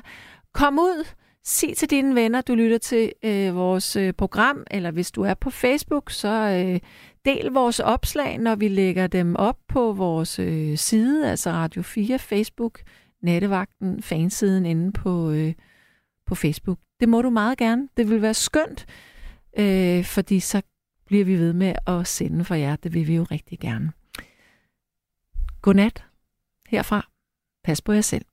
kom 0.54 0.80
ud, 0.80 1.06
sig 1.46 1.78
til 1.78 1.90
dine 1.90 2.16
venner, 2.16 2.42
du 2.42 2.56
lytter 2.56 2.78
til 2.78 3.14
øh, 3.24 3.56
vores 3.56 3.96
øh, 3.96 4.14
program, 4.14 4.64
eller 4.72 4.92
hvis 4.92 5.12
du 5.12 5.22
er 5.22 5.34
på 5.34 5.50
Facebook, 5.50 6.12
så 6.12 6.30
øh, 6.68 6.80
del 7.26 7.46
vores 7.46 7.80
opslag, 7.80 8.38
når 8.38 8.56
vi 8.56 8.68
lægger 8.68 9.08
dem 9.08 9.36
op 9.36 9.58
på 9.68 9.94
vores 9.94 10.40
øh, 10.40 10.78
side, 10.78 11.30
altså 11.30 11.52
Radio 11.52 11.82
4 11.82 12.20
Facebook, 12.20 12.80
Nattevagten, 13.22 14.04
fansiden 14.04 14.66
inde 14.66 14.92
på, 14.92 15.32
øh, 15.32 15.54
på 16.26 16.36
Facebook. 16.36 16.80
Det 17.00 17.10
må 17.10 17.22
du 17.22 17.30
meget 17.30 17.58
gerne. 17.58 17.90
Det 17.98 18.10
vil 18.10 18.22
være 18.22 18.34
skønt, 18.34 18.86
øh, 19.58 20.06
fordi 20.06 20.40
så 20.40 20.62
bliver 21.06 21.26
vi 21.26 21.36
ved 21.36 21.54
med 21.54 21.74
at 21.88 22.08
sende 22.08 22.46
for 22.46 22.56
jer. 22.56 22.76
Det 22.76 22.94
vil 22.94 23.08
vi 23.08 23.16
jo 23.16 23.24
rigtig 23.24 23.60
gerne. 23.60 23.92
Godnat 25.62 26.04
herfra. 26.68 27.08
Pas 27.64 27.82
på 27.82 27.92
jer 27.92 28.02
selv. 28.02 28.26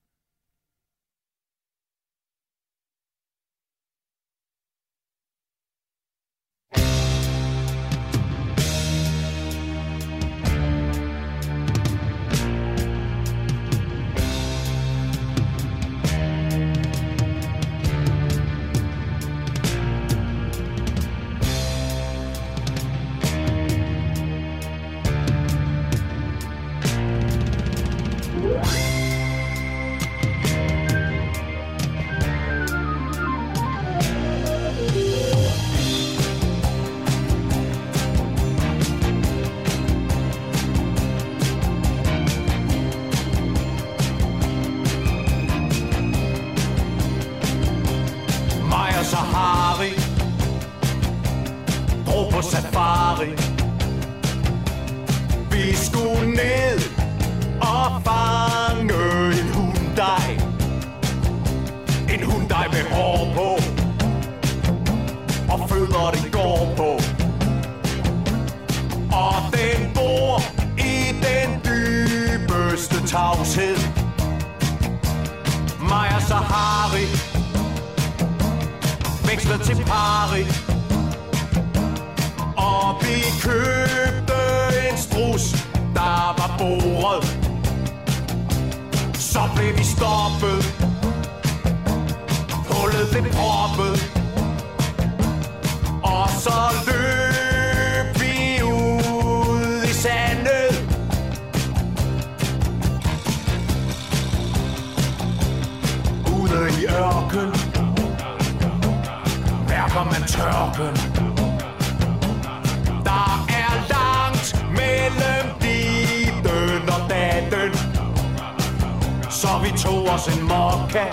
Så 119.38 119.48
vi 119.62 119.78
tog 119.78 120.08
os 120.08 120.26
en 120.26 120.42
mokka. 120.42 121.04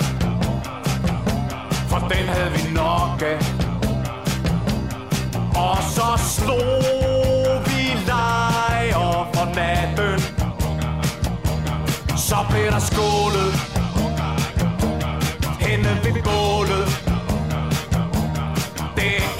For 1.89 1.99
den 1.99 2.27
havde 2.27 2.51
vi 2.51 2.73
nok 2.73 3.21
af. 3.21 3.37
Og 5.55 5.77
så 5.83 6.09
slog 6.17 7.61
vi 7.65 7.81
lejr 8.07 9.29
for 9.33 9.45
natten. 9.55 10.19
Så 12.17 12.35
blev 12.49 12.71
der 12.71 12.79
skålet. 12.79 13.53
Henne 15.59 15.99
ved 16.03 16.23
bålet. 16.23 16.87
Det 18.95 19.34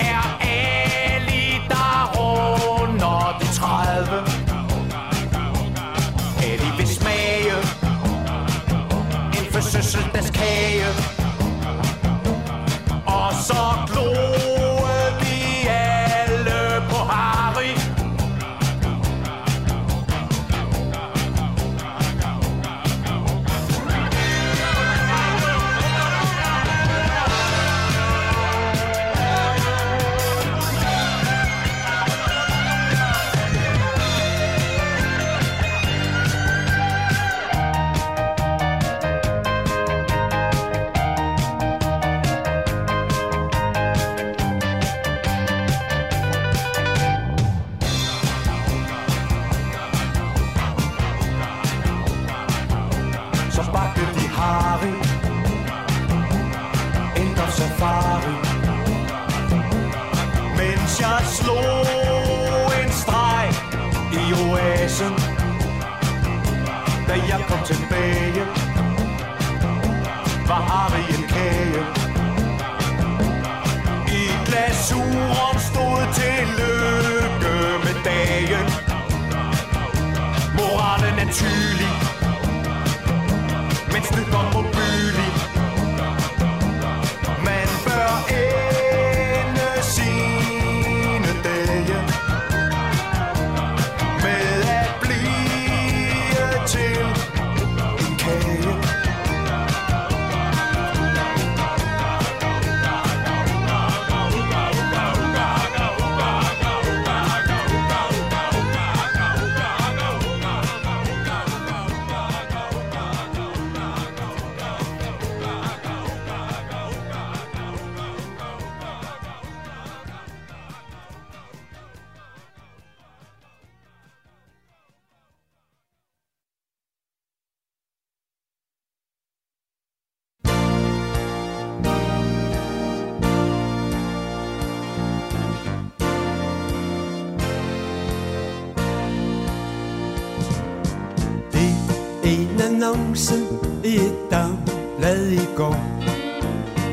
annonce 142.86 143.36
i 143.84 143.96
et 143.96 144.16
dagblad 144.32 145.32
i 145.32 145.46
går. 145.56 145.78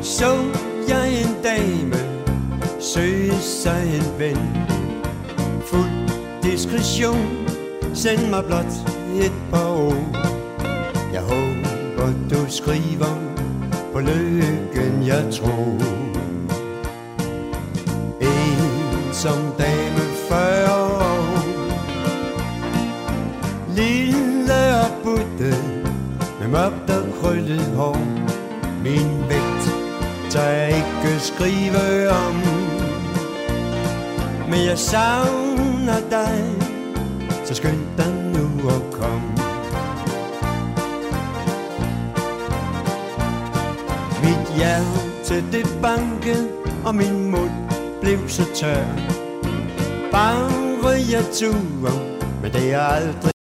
Så 0.01 0.35
jeg 0.87 1.21
en 1.21 1.35
dame 1.43 1.95
søge 2.79 3.39
sig 3.39 3.95
en 3.95 4.19
ven. 4.19 4.37
Fuld 5.65 6.09
diskretion, 6.43 7.47
send 7.93 8.29
mig 8.29 8.43
blot 8.45 8.82